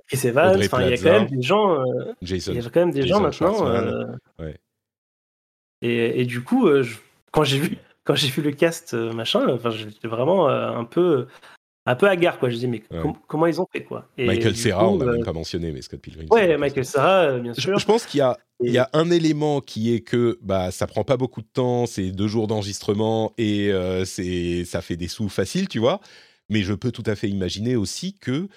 Chris 0.09 0.28
Evans. 0.28 0.59
Il 0.59 0.62
y 0.62 0.93
a 0.93 0.99
quand 0.99 1.11
même 1.11 1.26
des 1.26 1.43
gens. 1.43 1.83
Jason, 2.20 2.53
il 2.53 2.62
y 2.62 2.66
a 2.66 2.68
quand 2.68 2.80
même 2.80 2.93
des 2.93 3.07
gens 3.07 3.20
maintenant. 3.20 4.09
Ouais. 4.39 4.59
Et, 5.80 6.20
et, 6.20 6.26
du 6.26 6.45
coup, 6.45 6.68
quand 7.33 7.43
j'ai 7.43 7.59
vu 7.59 7.78
quand 8.05 8.14
j'ai 8.14 8.28
vu 8.28 8.42
le 8.42 8.53
cast, 8.53 8.94
euh, 8.94 9.12
machin, 9.12 9.46
enfin, 9.48 9.70
j'étais 9.70 10.09
vraiment 10.09 10.48
euh, 10.48 10.70
un 10.72 10.84
peu 10.84 11.26
un 11.84 11.96
peu 11.96 12.09
hagard 12.09 12.38
quoi. 12.38 12.48
Je 12.48 12.57
dis 12.57 12.68
mais 12.68 12.82
comment 13.26 13.46
ils 13.46 13.61
ont 13.61 13.66
fait 13.72 13.83
quoi? 13.83 14.08
Michael 14.16 14.57
Serra 14.57 14.88
on 14.88 14.99
n'a 14.99 15.04
même 15.04 15.22
euh, 15.22 15.24
pas 15.24 15.33
mentionné 15.33 15.72
mais 15.72 15.83
Scott 15.83 16.00
Pilgrim 16.00 16.29
ouais 16.30 16.57
Michael 16.57 16.84
Serra 16.84 17.38
bien 17.38 17.54
sûr. 17.54 17.76
je, 17.76 17.84
pense 17.84 18.07
qu'il 18.07 18.18
y 18.18 18.20
a 18.20 18.38
il 18.61 18.72
y 18.72 18.79
a 18.79 18.88
un 18.92 19.11
élément 19.11 19.61
qui 19.61 19.92
est 19.92 20.00
que 20.00 20.38
bah 20.42 20.70
ça 20.70 20.87
prend 20.87 21.03
pas 21.03 21.16
beaucoup 21.16 21.42
de 21.42 21.49
temps 21.53 21.87
c'est 21.87 22.12
deux 22.12 22.29
jours 22.29 22.46
d'enregistrement 22.46 23.33
et 23.37 23.72
c'est 24.04 24.64
ça 24.64 24.80
fait 24.80 24.96
des 24.96 25.08
sous 25.08 25.29
faciles 25.29 25.68
tu 25.68 25.80
vois. 25.80 26.00
Mais 26.49 26.62
je 26.62 26.74
peux 26.74 26.92
tout 26.92 27.04
à 27.07 27.16
fait 27.16 27.29
imaginer 27.29 27.74
aussi 27.74 28.14
que 28.14 28.49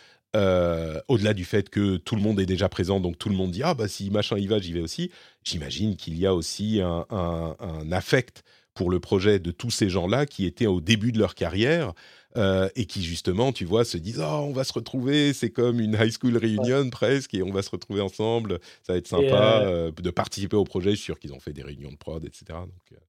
au-delà 1.08 1.34
du 1.34 1.46
fait 1.46 1.70
que 1.70 1.98
tout 1.98 2.16
le 2.16 2.22
monde 2.22 2.40
est 2.40 2.46
déjà 2.46 2.70
présent, 2.70 3.00
donc 3.00 3.18
tout 3.18 3.30
le 3.30 3.36
monde 3.36 3.50
dit 3.50 3.64
ah 3.64 3.74
bah 3.74 3.88
si 3.88 4.12
machin 4.12 4.38
y 4.38 4.46
va, 4.46 4.60
j'y 4.60 4.72
vais 4.72 4.82
aussi. 4.82 5.10
J'imagine 5.44 5.96
qu'il 5.96 6.16
y 6.20 6.28
a 6.28 6.36
aussi 6.36 6.80
un, 6.80 7.08
un, 7.10 7.56
un 7.60 7.92
affect 7.92 8.44
pour 8.76 8.92
le 8.92 9.00
projet 9.00 9.40
de 9.40 9.50
tous 9.50 9.72
ces 9.72 9.90
gens-là 9.90 10.28
qui 10.28 10.46
étaient 10.46 10.68
au 10.68 10.82
début 10.82 11.12
de 11.12 11.18
leur 11.18 11.34
carrière 11.34 11.94
euh, 12.38 12.68
et 12.76 12.86
qui 12.86 13.02
justement, 13.02 13.54
tu 13.54 13.64
vois, 13.64 13.86
se 13.86 13.98
disent 13.98 14.20
oh, 14.20 14.46
on 14.50 14.52
va 14.52 14.66
se 14.66 14.74
retrouver, 14.74 15.32
c'est 15.32 15.50
comme 15.50 15.80
une 15.80 15.94
high 15.94 16.12
school 16.12 16.38
reunion 16.38 16.90
presque, 16.90 17.34
et 17.34 17.42
on 17.42 17.52
va 17.52 17.62
se 17.62 17.70
retrouver 17.70 18.02
ensemble, 18.02 18.60
ça 18.84 18.92
va 18.92 18.98
être 19.00 19.08
sympa 19.08 19.62
euh, 19.64 19.88
euh, 19.88 19.92
de 19.92 20.10
participer 20.12 20.58
au 20.58 20.66
projet. 20.66 20.92
Je 20.92 20.96
suis 20.96 21.06
sûr 21.06 21.20
qu'ils 21.20 21.34
ont 21.34 21.40
fait 21.40 21.54
des 21.54 21.64
réunions 21.64 21.92
de 21.92 21.96
prod, 21.96 22.24
etc. 22.26 22.46
Donc, 22.50 23.00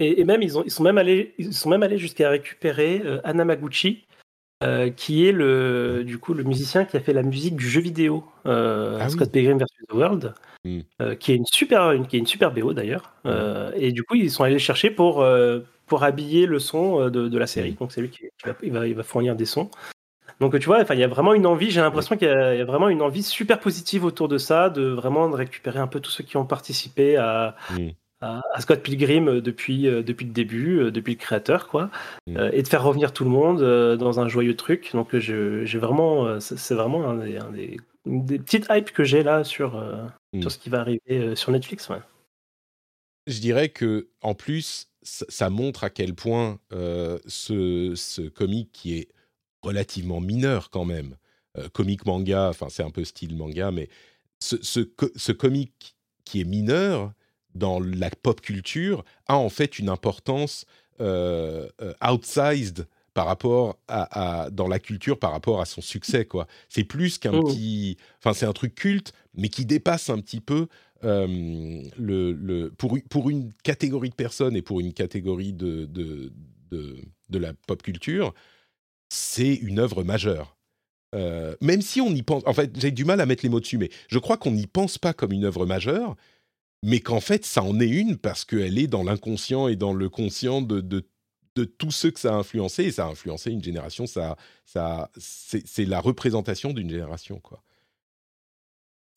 et, 0.00 0.24
même 0.24 0.42
ils, 0.42 0.58
ont, 0.58 0.64
ils 0.64 0.72
sont 0.72 0.82
même 0.82 0.98
allés, 0.98 1.34
ils 1.38 1.54
sont 1.54 1.70
même 1.70 1.84
allés 1.84 1.98
jusqu'à 1.98 2.30
récupérer 2.30 3.02
Anna 3.22 3.44
Maguchi, 3.44 4.06
qui 4.96 5.26
est 5.26 5.32
le, 5.32 6.02
du 6.04 6.18
coup 6.18 6.34
le 6.34 6.44
musicien 6.44 6.84
qui 6.84 6.96
a 6.96 7.00
fait 7.00 7.12
la 7.12 7.22
musique 7.22 7.56
du 7.56 7.68
jeu 7.68 7.80
vidéo 7.80 8.24
ah 8.44 9.08
Scott 9.08 9.30
Pilgrim 9.30 9.58
vs 9.58 9.66
the 9.88 9.92
World. 9.92 10.34
Mmh. 10.64 10.80
Euh, 11.00 11.14
qui 11.14 11.32
est 11.32 11.36
une 11.36 11.46
super, 11.46 11.92
une, 11.92 12.06
qui 12.06 12.16
est 12.16 12.18
une 12.18 12.26
super 12.26 12.52
BO 12.52 12.72
d'ailleurs. 12.72 13.12
Euh, 13.26 13.70
et 13.76 13.92
du 13.92 14.02
coup, 14.02 14.14
ils 14.16 14.30
sont 14.30 14.44
allés 14.44 14.54
le 14.54 14.58
chercher 14.58 14.90
pour, 14.90 15.22
euh, 15.22 15.60
pour 15.86 16.02
habiller 16.02 16.46
le 16.46 16.58
son 16.58 17.08
de, 17.10 17.28
de 17.28 17.38
la 17.38 17.46
série. 17.46 17.72
Mmh. 17.72 17.76
Donc 17.76 17.92
c'est 17.92 18.00
lui 18.00 18.10
qui, 18.10 18.24
va, 18.44 18.54
il 18.62 18.72
va, 18.72 18.86
il 18.86 18.94
va, 18.94 19.02
fournir 19.02 19.36
des 19.36 19.46
sons. 19.46 19.70
Donc 20.40 20.58
tu 20.58 20.66
vois, 20.66 20.84
il 20.90 20.98
y 20.98 21.04
a 21.04 21.08
vraiment 21.08 21.34
une 21.34 21.46
envie, 21.46 21.70
j'ai 21.70 21.80
l'impression 21.80 22.16
qu'il 22.16 22.28
y, 22.28 22.30
a 22.30 22.64
vraiment 22.64 22.88
une 22.88 23.02
envie 23.02 23.24
super 23.24 23.58
positive 23.58 24.04
autour 24.04 24.28
de 24.28 24.38
ça, 24.38 24.70
de 24.70 24.82
vraiment 24.82 25.28
de 25.28 25.34
récupérer 25.34 25.80
un 25.80 25.88
peu 25.88 25.98
tous 25.98 26.10
ceux 26.10 26.22
qui 26.22 26.36
ont 26.36 26.46
participé 26.46 27.16
à, 27.16 27.56
à, 28.20 28.42
Scott 28.60 28.82
Pilgrim 28.82 29.40
depuis, 29.40 29.82
depuis 29.82 30.26
le 30.26 30.32
début, 30.32 30.90
depuis 30.90 31.14
le 31.14 31.18
créateur, 31.18 31.68
quoi, 31.68 31.90
et 32.26 32.62
de 32.62 32.68
faire 32.68 32.82
revenir 32.82 33.12
tout 33.12 33.24
le 33.24 33.30
monde 33.30 33.96
dans 33.96 34.20
un 34.20 34.28
joyeux 34.28 34.56
truc. 34.56 34.90
Donc 34.92 35.16
j'ai 35.18 35.78
vraiment, 35.78 36.40
c'est 36.40 36.74
vraiment 36.74 37.08
un 37.08 37.18
des, 37.18 37.36
un 37.38 37.50
des, 37.50 37.76
des, 38.06 38.38
petites 38.38 38.66
hypes 38.70 38.90
que 38.90 39.04
j'ai 39.04 39.22
là 39.22 39.44
sur, 39.44 39.76
mm. 40.32 40.42
sur 40.42 40.50
ce 40.50 40.58
qui 40.58 40.68
va 40.68 40.80
arriver 40.80 41.36
sur 41.36 41.52
Netflix. 41.52 41.88
Ouais. 41.88 42.00
Je 43.26 43.40
dirais 43.40 43.68
que 43.68 44.08
en 44.20 44.34
plus, 44.34 44.88
ça, 45.02 45.48
montre 45.50 45.84
à 45.84 45.90
quel 45.90 46.14
point 46.14 46.58
ce, 46.70 47.92
ce 47.94 48.22
comique 48.28 48.70
qui 48.72 48.96
est 48.96 49.08
relativement 49.62 50.20
mineur 50.20 50.70
quand 50.70 50.84
même, 50.84 51.16
comique 51.72 52.06
manga, 52.06 52.48
enfin 52.48 52.68
c'est 52.68 52.82
un 52.82 52.90
peu 52.90 53.04
style 53.04 53.36
manga, 53.36 53.70
mais 53.70 53.88
ce, 54.40 54.56
ce, 54.62 54.80
ce 55.16 55.32
comique 55.32 55.96
qui 56.24 56.40
est 56.40 56.44
mineur 56.44 57.12
dans 57.54 57.80
la 57.80 58.10
pop 58.10 58.40
culture 58.40 59.04
a 59.26 59.36
en 59.36 59.48
fait 59.48 59.78
une 59.78 59.88
importance 59.88 60.66
euh, 61.00 61.68
euh, 61.80 61.94
outsized 62.04 62.86
par 63.14 63.26
rapport 63.26 63.78
à, 63.88 64.48
dans 64.52 64.68
la 64.68 64.78
culture 64.78 65.18
par 65.18 65.32
rapport 65.32 65.60
à 65.60 65.64
son 65.64 65.80
succès 65.80 66.24
quoi. 66.24 66.46
C'est 66.68 66.84
plus 66.84 67.18
qu'un 67.18 67.34
oh. 67.34 67.44
petit, 67.44 67.96
enfin 68.18 68.32
c'est 68.32 68.46
un 68.46 68.52
truc 68.52 68.74
culte 68.74 69.12
mais 69.34 69.48
qui 69.48 69.64
dépasse 69.64 70.10
un 70.10 70.18
petit 70.18 70.40
peu 70.40 70.68
euh, 71.04 71.82
le, 71.96 72.32
le, 72.32 72.70
pour 72.70 72.96
pour 73.10 73.30
une 73.30 73.52
catégorie 73.64 74.10
de 74.10 74.14
personnes 74.14 74.56
et 74.56 74.62
pour 74.62 74.80
une 74.80 74.92
catégorie 74.92 75.52
de 75.52 75.84
de, 75.86 76.32
de, 76.70 76.96
de 77.28 77.38
la 77.38 77.54
pop 77.66 77.82
culture, 77.82 78.34
c'est 79.08 79.54
une 79.54 79.78
œuvre 79.78 80.04
majeure. 80.04 80.56
même 81.60 81.82
si 81.82 82.00
on 82.00 82.10
y 82.10 82.22
pense, 82.22 82.42
en 82.46 82.52
fait, 82.52 82.78
j'ai 82.78 82.90
du 82.90 83.04
mal 83.04 83.20
à 83.20 83.26
mettre 83.26 83.44
les 83.44 83.48
mots 83.48 83.60
dessus, 83.60 83.78
mais 83.78 83.90
je 84.08 84.18
crois 84.18 84.36
qu'on 84.36 84.52
n'y 84.52 84.66
pense 84.66 84.98
pas 84.98 85.12
comme 85.12 85.32
une 85.32 85.44
œuvre 85.44 85.64
majeure, 85.64 86.16
mais 86.82 87.00
qu'en 87.00 87.20
fait, 87.20 87.44
ça 87.44 87.62
en 87.62 87.80
est 87.80 87.88
une 87.88 88.16
parce 88.16 88.44
qu'elle 88.44 88.78
est 88.78 88.86
dans 88.86 89.02
l'inconscient 89.02 89.68
et 89.68 89.76
dans 89.76 89.92
le 89.92 90.08
conscient 90.08 90.62
de, 90.62 90.80
de, 90.80 91.04
de, 91.56 91.64
tous 91.64 91.90
ceux 91.90 92.10
que 92.10 92.20
ça 92.20 92.34
a 92.34 92.36
influencé, 92.36 92.84
et 92.84 92.92
ça 92.92 93.06
a 93.06 93.08
influencé 93.08 93.50
une 93.50 93.62
génération, 93.62 94.06
ça, 94.06 94.36
ça, 94.64 95.10
c'est 95.16 95.84
la 95.84 96.00
représentation 96.00 96.72
d'une 96.72 96.90
génération. 96.90 97.40
Quoi. 97.40 97.62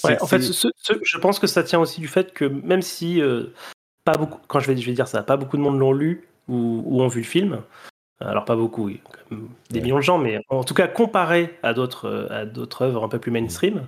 en 0.03 0.27
fait, 0.27 0.41
je 0.41 1.17
pense 1.19 1.39
que 1.39 1.47
ça 1.47 1.63
tient 1.63 1.79
aussi 1.79 2.01
du 2.01 2.07
fait 2.07 2.33
que 2.33 2.45
même 2.45 2.81
si, 2.81 3.21
euh, 3.21 3.53
pas 4.03 4.17
beaucoup, 4.17 4.39
quand 4.47 4.59
je 4.59 4.67
vais, 4.67 4.77
je 4.77 4.85
vais 4.85 4.93
dire 4.93 5.07
ça, 5.07 5.21
pas 5.21 5.37
beaucoup 5.37 5.57
de 5.57 5.61
monde 5.61 5.77
l'ont 5.77 5.93
lu 5.93 6.27
ou, 6.47 6.83
ou, 6.85 7.01
ont 7.01 7.07
vu 7.07 7.21
le 7.21 7.27
film, 7.27 7.61
alors 8.19 8.45
pas 8.45 8.55
beaucoup, 8.55 8.85
oui, 8.85 9.01
des 9.69 9.81
millions 9.81 9.97
de 9.97 10.01
gens, 10.01 10.17
mais 10.17 10.39
en 10.49 10.63
tout 10.63 10.73
cas 10.73 10.87
comparé 10.87 11.57
à 11.63 11.73
d'autres 11.73 12.27
à 12.31 12.45
d'autres 12.45 12.83
œuvres 12.83 13.03
un 13.03 13.09
peu 13.09 13.19
plus 13.19 13.31
mainstream. 13.31 13.87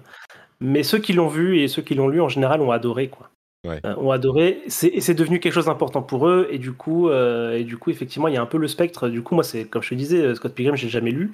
Mais 0.60 0.84
ceux 0.84 1.00
qui 1.00 1.14
l'ont 1.14 1.28
vu 1.28 1.60
et 1.60 1.68
ceux 1.68 1.82
qui 1.82 1.94
l'ont 1.94 2.08
lu 2.08 2.22
en 2.22 2.30
général 2.30 2.62
ont 2.62 2.72
adoré 2.72 3.10
quoi. 3.10 3.30
Euh, 3.65 3.95
ont 3.95 4.11
adoré. 4.11 4.61
et 4.65 4.69
c'est 4.69 5.14
devenu 5.14 5.40
quelque 5.40 5.53
chose 5.53 5.68
d'important 5.68 6.02
pour 6.02 6.27
eux. 6.27 6.48
Et 6.52 6.57
du 6.57 6.73
coup, 6.73 7.07
euh, 7.07 7.57
et 7.57 7.64
du 7.64 7.77
coup, 7.77 7.91
effectivement, 7.91 8.27
il 8.27 8.34
y 8.34 8.38
a 8.38 8.41
un 8.41 8.45
peu 8.45 8.57
le 8.57 8.68
spectre. 8.68 9.07
Du 9.07 9.23
coup, 9.23 9.35
moi, 9.35 9.44
c'est 9.44 9.64
comme 9.64 9.81
je 9.81 9.90
te 9.90 9.95
disais, 9.95 10.22
euh, 10.22 10.35
Scott 10.35 10.53
Pilgrim, 10.53 10.76
j'ai 10.76 10.90
jamais 10.90 11.11
lu 11.11 11.31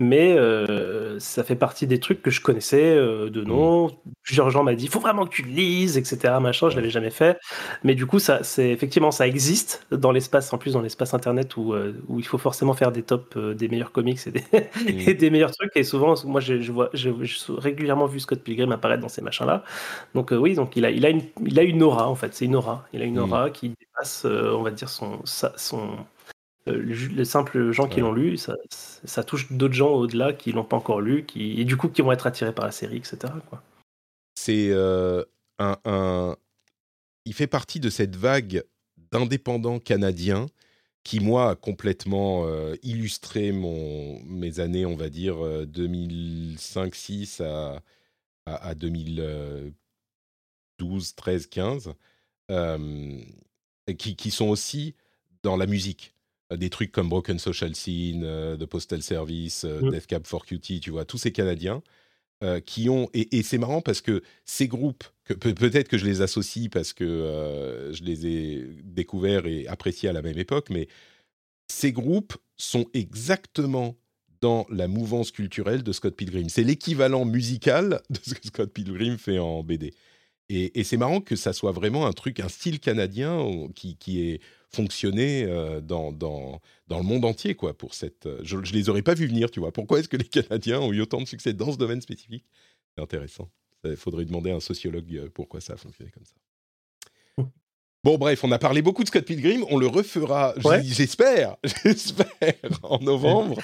mais 0.00 0.34
euh, 0.36 1.18
ça 1.20 1.44
fait 1.44 1.56
partie 1.56 1.86
des 1.86 2.00
trucs 2.00 2.22
que 2.22 2.30
je 2.30 2.40
connaissais 2.40 2.96
euh, 2.96 3.28
de 3.28 3.44
nom. 3.44 3.88
Mmh. 3.88 3.90
Plusieurs 4.22 4.50
gens 4.50 4.64
m'ont 4.64 4.72
dit, 4.72 4.84
il 4.84 4.90
faut 4.90 4.98
vraiment 4.98 5.26
que 5.26 5.30
tu 5.30 5.42
le 5.42 5.50
lises, 5.50 5.98
etc. 5.98 6.34
Machin, 6.40 6.70
je 6.70 6.76
l'avais 6.76 6.88
jamais 6.88 7.10
fait. 7.10 7.38
Mais 7.84 7.94
du 7.94 8.06
coup, 8.06 8.18
ça, 8.18 8.42
c'est 8.42 8.70
effectivement, 8.70 9.10
ça 9.10 9.26
existe 9.26 9.86
dans 9.92 10.10
l'espace, 10.10 10.52
en 10.54 10.58
plus 10.58 10.72
dans 10.72 10.80
l'espace 10.80 11.12
internet 11.12 11.54
où, 11.58 11.74
euh, 11.74 12.02
où 12.08 12.18
il 12.18 12.26
faut 12.26 12.38
forcément 12.38 12.72
faire 12.72 12.92
des 12.92 13.02
tops 13.02 13.36
des 13.36 13.68
meilleurs 13.68 13.92
comics 13.92 14.18
et 14.26 14.30
des, 14.30 14.40
mmh. 14.40 14.88
et 15.06 15.14
des, 15.14 15.28
meilleurs 15.28 15.52
trucs. 15.52 15.76
Et 15.76 15.84
souvent, 15.84 16.14
moi, 16.24 16.40
je, 16.40 16.62
je 16.62 16.72
vois, 16.72 16.88
j'ai 16.94 17.14
régulièrement 17.58 18.06
vu 18.06 18.20
Scott 18.20 18.42
Pilgrim 18.42 18.72
apparaître 18.72 19.02
dans 19.02 19.08
ces 19.08 19.20
machins-là. 19.20 19.64
Donc 20.14 20.30
oui, 20.32 20.54
donc 20.54 20.76
il 20.76 20.86
a, 20.86 20.90
il 20.90 21.04
a 21.04 21.10
une, 21.10 21.22
il 21.44 21.58
a 21.58 21.62
une 21.62 21.82
aura 21.82 22.08
en 22.08 22.14
fait. 22.14 22.34
C'est 22.34 22.46
une 22.46 22.56
aura. 22.56 22.86
Il 22.94 23.02
a 23.02 23.04
une 23.04 23.16
mmh. 23.16 23.22
aura 23.22 23.50
qui 23.50 23.68
dépasse, 23.68 24.24
on 24.24 24.62
va 24.62 24.70
dire 24.70 24.88
son, 24.88 25.20
son 25.24 25.90
les 26.70 27.24
simples 27.24 27.72
gens 27.72 27.88
qui 27.88 28.00
l'ont 28.00 28.12
lu, 28.12 28.36
ça, 28.36 28.56
ça 28.70 29.24
touche 29.24 29.50
d'autres 29.52 29.74
gens 29.74 29.90
au-delà 29.90 30.32
qui 30.32 30.52
l'ont 30.52 30.64
pas 30.64 30.76
encore 30.76 31.00
lu, 31.00 31.24
qui, 31.24 31.60
et 31.60 31.64
du 31.64 31.76
coup 31.76 31.88
qui 31.88 32.02
vont 32.02 32.12
être 32.12 32.26
attirés 32.26 32.54
par 32.54 32.64
la 32.64 32.72
série, 32.72 32.98
etc. 32.98 33.18
C'est 34.34 34.70
euh, 34.70 35.24
un, 35.58 35.76
un, 35.84 36.36
Il 37.24 37.34
fait 37.34 37.46
partie 37.46 37.80
de 37.80 37.90
cette 37.90 38.16
vague 38.16 38.64
d'indépendants 39.12 39.78
canadiens 39.78 40.46
qui, 41.04 41.20
moi, 41.20 41.50
a 41.50 41.54
complètement 41.54 42.46
euh, 42.46 42.74
illustré 42.82 43.52
mon, 43.52 44.20
mes 44.24 44.60
années, 44.60 44.86
on 44.86 44.96
va 44.96 45.08
dire, 45.08 45.36
2005-6 45.36 47.42
à, 47.42 47.82
à, 48.46 48.74
2012, 48.74 51.14
13, 51.14 51.46
15, 51.46 51.94
qui, 53.98 54.16
qui 54.16 54.30
sont 54.30 54.48
aussi 54.48 54.94
dans 55.42 55.56
la 55.56 55.66
musique 55.66 56.12
euh, 56.12 56.19
des 56.56 56.70
trucs 56.70 56.92
comme 56.92 57.08
Broken 57.08 57.38
Social 57.38 57.74
Scene, 57.74 58.22
euh, 58.24 58.56
The 58.56 58.66
Postal 58.66 59.02
Service, 59.02 59.64
euh, 59.64 59.80
mmh. 59.80 59.90
Death 59.90 60.06
Cab 60.06 60.26
for 60.26 60.44
Cutie, 60.44 60.80
tu 60.80 60.90
vois, 60.90 61.04
tous 61.04 61.18
ces 61.18 61.32
Canadiens 61.32 61.82
qui 62.64 62.88
ont 62.88 63.10
et, 63.12 63.42
c'est 63.42 63.58
marrant 63.58 63.82
parce 63.82 64.00
que 64.00 64.22
ces 64.46 64.66
groupes, 64.66 65.04
que, 65.24 65.34
peut-être 65.34 65.88
que 65.88 65.98
je 65.98 66.06
les 66.06 66.22
associe 66.22 66.70
parce 66.70 66.94
que 66.94 67.90
je 67.92 68.02
les 68.02 68.26
ai 68.26 68.66
découverts 68.82 69.44
et 69.44 69.66
appréciés 69.66 70.08
à 70.08 70.14
la 70.14 70.22
même 70.22 70.38
époque, 70.38 70.70
mais 70.70 70.88
ces 71.70 71.92
groupes 71.92 72.34
sont 72.56 72.86
exactement 72.94 73.98
dans 74.40 74.66
la 74.70 74.88
mouvance 74.88 75.30
culturelle 75.30 75.82
de 75.82 75.92
Scott 75.92 76.16
Pilgrim. 76.16 76.48
C'est 76.48 76.64
l'équivalent 76.64 77.24
musical 77.24 78.00
de 78.10 78.18
ce 78.22 78.34
que 78.34 78.46
Scott 78.46 78.72
Pilgrim 78.72 79.18
fait 79.18 79.38
en 79.38 79.62
BD. 79.62 79.94
Et, 80.48 80.82
c'est 80.82 80.96
marrant 80.96 81.20
que 81.20 81.36
ça 81.36 81.52
soit 81.52 81.70
vraiment 81.70 82.06
un 82.06 82.12
truc, 82.12 82.40
un 82.40 82.48
style 82.48 82.80
canadien 82.80 83.68
qui, 83.76 83.96
qui 83.96 84.20
est 84.20 84.40
fonctionner 84.70 85.44
euh, 85.44 85.80
dans, 85.80 86.12
dans, 86.12 86.60
dans, 86.88 86.98
le 86.98 87.04
monde 87.04 87.24
entier, 87.24 87.54
quoi, 87.54 87.76
pour 87.76 87.94
cette... 87.94 88.26
Euh, 88.26 88.40
je, 88.42 88.56
ne 88.56 88.62
les 88.62 88.88
aurais 88.88 89.02
pas 89.02 89.14
vus 89.14 89.26
venir, 89.26 89.50
tu 89.50 89.60
vois. 89.60 89.72
Pourquoi 89.72 89.98
est-ce 89.98 90.08
que 90.08 90.16
les 90.16 90.24
Canadiens 90.28 90.80
ont 90.80 90.92
eu 90.92 91.00
autant 91.00 91.20
de 91.20 91.26
succès 91.26 91.52
dans 91.52 91.72
ce 91.72 91.76
domaine 91.76 92.00
spécifique? 92.00 92.44
C'est 92.96 93.02
intéressant. 93.02 93.50
Il 93.84 93.96
faudrait 93.96 94.24
demander 94.24 94.50
à 94.50 94.56
un 94.56 94.60
sociologue 94.60 95.16
euh, 95.16 95.28
pourquoi 95.32 95.60
ça 95.60 95.74
a 95.74 95.76
fonctionné 95.76 96.10
comme 96.10 96.24
ça. 96.24 96.34
Bon, 98.02 98.16
bref, 98.16 98.42
on 98.44 98.50
a 98.50 98.58
parlé 98.58 98.80
beaucoup 98.80 99.02
de 99.02 99.08
Scott 99.08 99.26
Pilgrim. 99.26 99.62
On 99.68 99.76
le 99.76 99.86
refera, 99.86 100.54
j'espère, 100.82 101.58
j'espère, 101.84 102.54
en 102.82 102.98
novembre. 102.98 103.60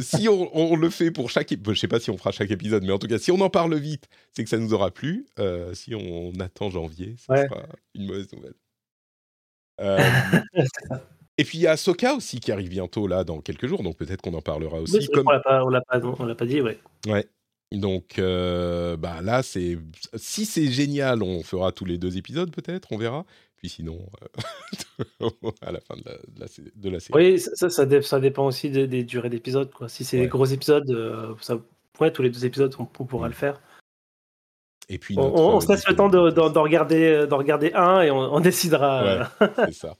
si 0.00 0.30
on, 0.30 0.76
le 0.76 0.88
fait 0.88 1.10
pour 1.10 1.28
chaque, 1.28 1.52
je 1.52 1.74
sais 1.74 1.86
pas 1.86 2.00
si 2.00 2.08
on 2.08 2.16
fera 2.16 2.32
chaque 2.32 2.50
épisode, 2.50 2.84
mais 2.84 2.92
en 2.92 2.98
tout 2.98 3.06
cas, 3.06 3.18
si 3.18 3.30
on 3.30 3.40
en 3.42 3.50
parle 3.50 3.76
vite, 3.76 4.08
c'est 4.32 4.44
que 4.44 4.48
ça 4.48 4.56
nous 4.56 4.72
aura 4.72 4.90
plu. 4.90 5.26
si 5.74 5.94
on, 5.94 6.32
attend 6.40 6.70
janvier, 6.70 7.16
ça 7.18 7.48
sera 7.48 7.66
une 7.94 8.06
mauvaise 8.06 8.32
nouvelle. 8.32 8.54
Euh, 9.80 9.98
et 11.38 11.44
puis 11.44 11.58
il 11.58 11.62
y 11.62 11.66
a 11.66 11.76
Soka 11.76 12.14
aussi 12.14 12.40
qui 12.40 12.52
arrive 12.52 12.68
bientôt 12.68 13.06
là 13.06 13.24
dans 13.24 13.40
quelques 13.40 13.66
jours, 13.66 13.82
donc 13.82 13.96
peut-être 13.96 14.20
qu'on 14.22 14.34
en 14.34 14.42
parlera 14.42 14.80
aussi. 14.80 15.08
comme... 15.08 15.26
On 15.26 15.32
l'a 15.32 15.40
pas, 15.40 15.64
l'a 15.64 16.34
pas, 16.34 16.46
dit, 16.46 16.60
ouais. 16.60 16.78
Ouais. 17.06 17.26
Donc 17.72 18.18
euh, 18.18 18.96
bah 18.96 19.20
là 19.22 19.44
c'est 19.44 19.78
si 20.16 20.44
c'est 20.44 20.66
génial, 20.66 21.22
on 21.22 21.42
fera 21.44 21.70
tous 21.70 21.84
les 21.84 21.98
deux 21.98 22.16
épisodes 22.16 22.50
peut-être, 22.50 22.88
on 22.90 22.98
verra. 22.98 23.24
Puis 23.56 23.68
sinon 23.68 24.06
euh, 25.22 25.28
à 25.62 25.70
la 25.70 25.80
fin 25.80 25.94
de 25.94 26.02
la, 26.04 26.16
de 26.74 26.90
la, 26.90 26.98
série. 26.98 27.14
Oui, 27.14 27.38
ça, 27.38 27.70
ça, 27.70 28.02
ça, 28.02 28.20
dépend 28.20 28.46
aussi 28.46 28.70
des, 28.70 29.04
durées 29.04 29.30
d'épisodes 29.30 29.70
quoi. 29.70 29.88
Si 29.88 30.02
c'est 30.02 30.18
des 30.18 30.26
gros 30.26 30.46
épisodes, 30.46 31.36
ça, 31.40 31.60
ouais, 32.00 32.10
tous 32.10 32.22
les 32.22 32.30
deux 32.30 32.44
épisodes 32.44 32.74
on, 32.78 32.86
pourra 32.86 33.28
mm. 33.28 33.30
le 33.30 33.36
faire. 33.36 33.60
Et 34.90 34.98
puis 34.98 35.14
on, 35.16 35.60
se 35.60 35.68
laisse 35.68 35.86
le 35.86 35.94
temps 35.94 36.08
d'en 36.08 36.30
de, 36.30 36.58
regarder, 36.58 37.26
regarder 37.30 37.72
un 37.74 38.02
et 38.02 38.10
on, 38.10 38.40
décidera. 38.40 39.30
c'est 39.56 39.74
ça. 39.74 39.96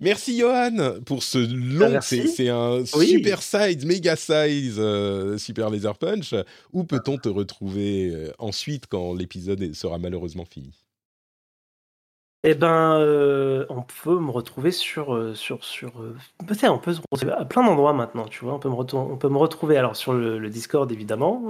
Merci 0.00 0.38
Johan 0.38 1.00
pour 1.04 1.22
ce 1.22 1.38
long, 1.38 1.98
c'est 2.02 2.48
un 2.48 2.84
super 2.84 3.42
size, 3.42 3.84
méga 3.84 4.16
size 4.16 4.76
euh, 4.78 5.38
Super 5.38 5.70
Laser 5.70 5.96
Punch. 5.96 6.34
Où 6.72 6.84
peut-on 6.84 7.16
te 7.16 7.28
retrouver 7.28 8.10
euh, 8.10 8.32
ensuite 8.38 8.86
quand 8.88 9.14
l'épisode 9.14 9.74
sera 9.74 9.98
malheureusement 9.98 10.44
fini? 10.44 10.85
Eh 12.44 12.54
ben, 12.54 12.98
euh, 13.00 13.66
on 13.70 13.82
peut 13.82 14.18
me 14.20 14.30
retrouver 14.30 14.70
sur, 14.70 15.14
euh, 15.14 15.34
sur, 15.34 15.64
sur, 15.64 16.00
euh, 16.00 16.16
peut-être 16.46 16.70
on 16.72 16.78
peut 16.78 16.92
se 16.94 17.00
retrouver 17.10 17.32
à 17.32 17.44
plein 17.44 17.64
d'endroits 17.64 17.92
maintenant, 17.92 18.26
tu 18.26 18.44
vois? 18.44 18.54
On 18.54 18.58
peut 18.58 18.68
me 18.68 18.74
on 18.74 19.16
peut 19.16 19.28
me 19.28 19.38
retrouver 19.38 19.76
alors 19.76 19.96
sur 19.96 20.12
le 20.12 20.48
Discord 20.48 20.90
évidemment, 20.92 21.48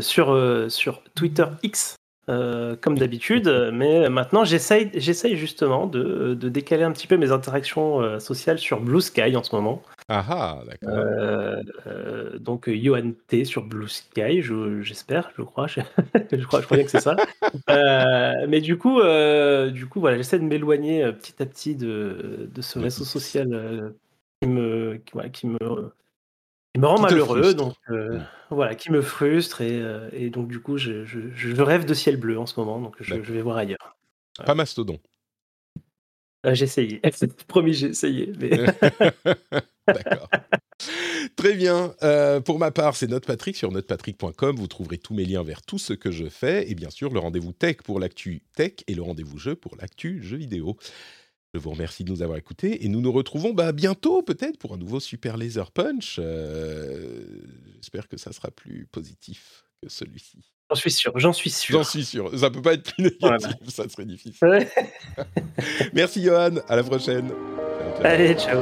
sur, 0.00 0.70
sur 0.70 1.02
Twitter 1.14 1.46
X, 1.62 1.96
euh, 2.30 2.76
comme 2.80 2.96
d'habitude, 2.96 3.70
mais 3.72 4.08
maintenant 4.08 4.44
j'essaye, 4.44 4.90
j'essaye 4.94 5.36
justement 5.36 5.86
de, 5.86 6.34
de, 6.34 6.48
décaler 6.48 6.84
un 6.84 6.92
petit 6.92 7.08
peu 7.08 7.16
mes 7.16 7.32
interactions 7.32 8.00
euh, 8.00 8.20
sociales 8.20 8.60
sur 8.60 8.80
Blue 8.80 9.00
Sky 9.00 9.36
en 9.36 9.42
ce 9.42 9.52
moment. 9.56 9.82
Ah 10.08 10.24
ah, 10.28 10.62
d'accord. 10.64 10.96
Euh, 10.96 12.38
donc 12.38 12.68
Yohan 12.68 13.14
T 13.26 13.44
sur 13.44 13.64
Blue 13.64 13.88
Sky, 13.88 14.42
j'espère, 14.80 15.32
je, 15.36 15.42
crois, 15.42 15.66
je, 15.66 15.80
crois, 16.44 16.60
je 16.60 16.66
crois 16.66 16.76
bien 16.76 16.84
que 16.84 16.90
c'est 16.92 17.00
ça. 17.00 17.16
mais 18.46 18.60
du 18.60 18.78
coup, 18.78 19.00
du 19.72 19.86
coup, 19.86 19.98
voilà, 19.98 20.16
j'essaie 20.16 20.38
de 20.38 20.44
m'éloigner 20.44 21.10
petit 21.12 21.42
à 21.42 21.46
petit 21.46 21.74
de, 21.74 22.48
de 22.54 22.62
ce 22.62 22.78
réseau 22.78 23.04
social 23.04 23.92
qui 24.40 24.48
me, 24.48 25.00
qui 25.32 25.46
me 25.48 25.58
il 26.74 26.80
me 26.80 26.86
rend 26.86 27.00
malheureux, 27.00 27.54
donc 27.54 27.74
euh, 27.90 28.20
voilà, 28.50 28.74
qui 28.74 28.92
me 28.92 29.02
frustre 29.02 29.60
et, 29.60 29.80
euh, 29.80 30.08
et 30.12 30.30
donc 30.30 30.48
du 30.48 30.60
coup, 30.60 30.78
je, 30.78 31.04
je, 31.04 31.20
je, 31.34 31.62
rêve 31.62 31.84
de 31.84 31.94
ciel 31.94 32.16
bleu 32.16 32.38
en 32.38 32.46
ce 32.46 32.58
moment, 32.60 32.80
donc 32.80 32.96
je, 33.00 33.22
je 33.22 33.32
vais 33.32 33.42
voir 33.42 33.56
ailleurs. 33.56 33.96
Pas 34.44 34.54
Mastodon. 34.54 34.98
Ah, 36.42 36.54
j'ai 36.54 36.64
essayé. 36.64 37.00
Promis, 37.48 37.74
j'ai 37.74 37.88
essayé. 37.88 38.32
Mais... 38.38 38.50
D'accord. 39.86 40.28
Très 41.36 41.54
bien. 41.54 41.94
Euh, 42.02 42.40
pour 42.40 42.58
ma 42.58 42.70
part, 42.70 42.96
c'est 42.96 43.08
NotePatrick 43.08 43.56
sur 43.56 43.70
notepatrick.com. 43.70 44.56
Vous 44.56 44.66
trouverez 44.66 44.98
tous 44.98 45.12
mes 45.12 45.24
liens 45.24 45.42
vers 45.42 45.62
tout 45.62 45.78
ce 45.78 45.92
que 45.92 46.10
je 46.10 46.28
fais. 46.28 46.70
Et 46.70 46.74
bien 46.74 46.90
sûr, 46.90 47.12
le 47.12 47.18
rendez-vous 47.18 47.52
tech 47.52 47.78
pour 47.84 48.00
l'actu 48.00 48.42
tech 48.56 48.72
et 48.86 48.94
le 48.94 49.02
rendez-vous 49.02 49.38
jeu 49.38 49.54
pour 49.54 49.76
l'actu 49.76 50.22
jeu 50.22 50.38
vidéo. 50.38 50.76
Je 51.52 51.58
vous 51.58 51.70
remercie 51.70 52.04
de 52.04 52.10
nous 52.10 52.22
avoir 52.22 52.38
écoutés 52.38 52.84
et 52.84 52.88
nous 52.88 53.00
nous 53.00 53.10
retrouvons 53.10 53.52
bah, 53.52 53.72
bientôt 53.72 54.22
peut-être 54.22 54.56
pour 54.56 54.72
un 54.72 54.76
nouveau 54.76 55.00
Super 55.00 55.36
Laser 55.36 55.72
Punch. 55.72 56.16
Euh, 56.20 57.24
j'espère 57.80 58.08
que 58.08 58.16
ça 58.16 58.32
sera 58.32 58.50
plus 58.52 58.86
positif 58.86 59.64
que 59.82 59.88
celui-ci. 59.88 60.38
J'en 60.70 60.76
suis 60.76 60.92
sûr, 60.92 61.12
j'en 61.18 61.32
suis 61.32 61.50
sûr. 61.50 61.78
J'en 61.78 61.84
suis 61.84 62.04
sûr. 62.04 62.38
Ça 62.38 62.50
peut 62.50 62.62
pas 62.62 62.74
être 62.74 62.94
plus 62.94 63.02
négatif, 63.04 63.68
ça 63.68 63.88
serait 63.88 64.06
difficile. 64.06 64.68
Merci 65.92 66.22
Johan, 66.22 66.58
à 66.68 66.76
la 66.76 66.84
prochaine. 66.84 67.32
Allez, 68.04 68.34
ciao. 68.34 68.60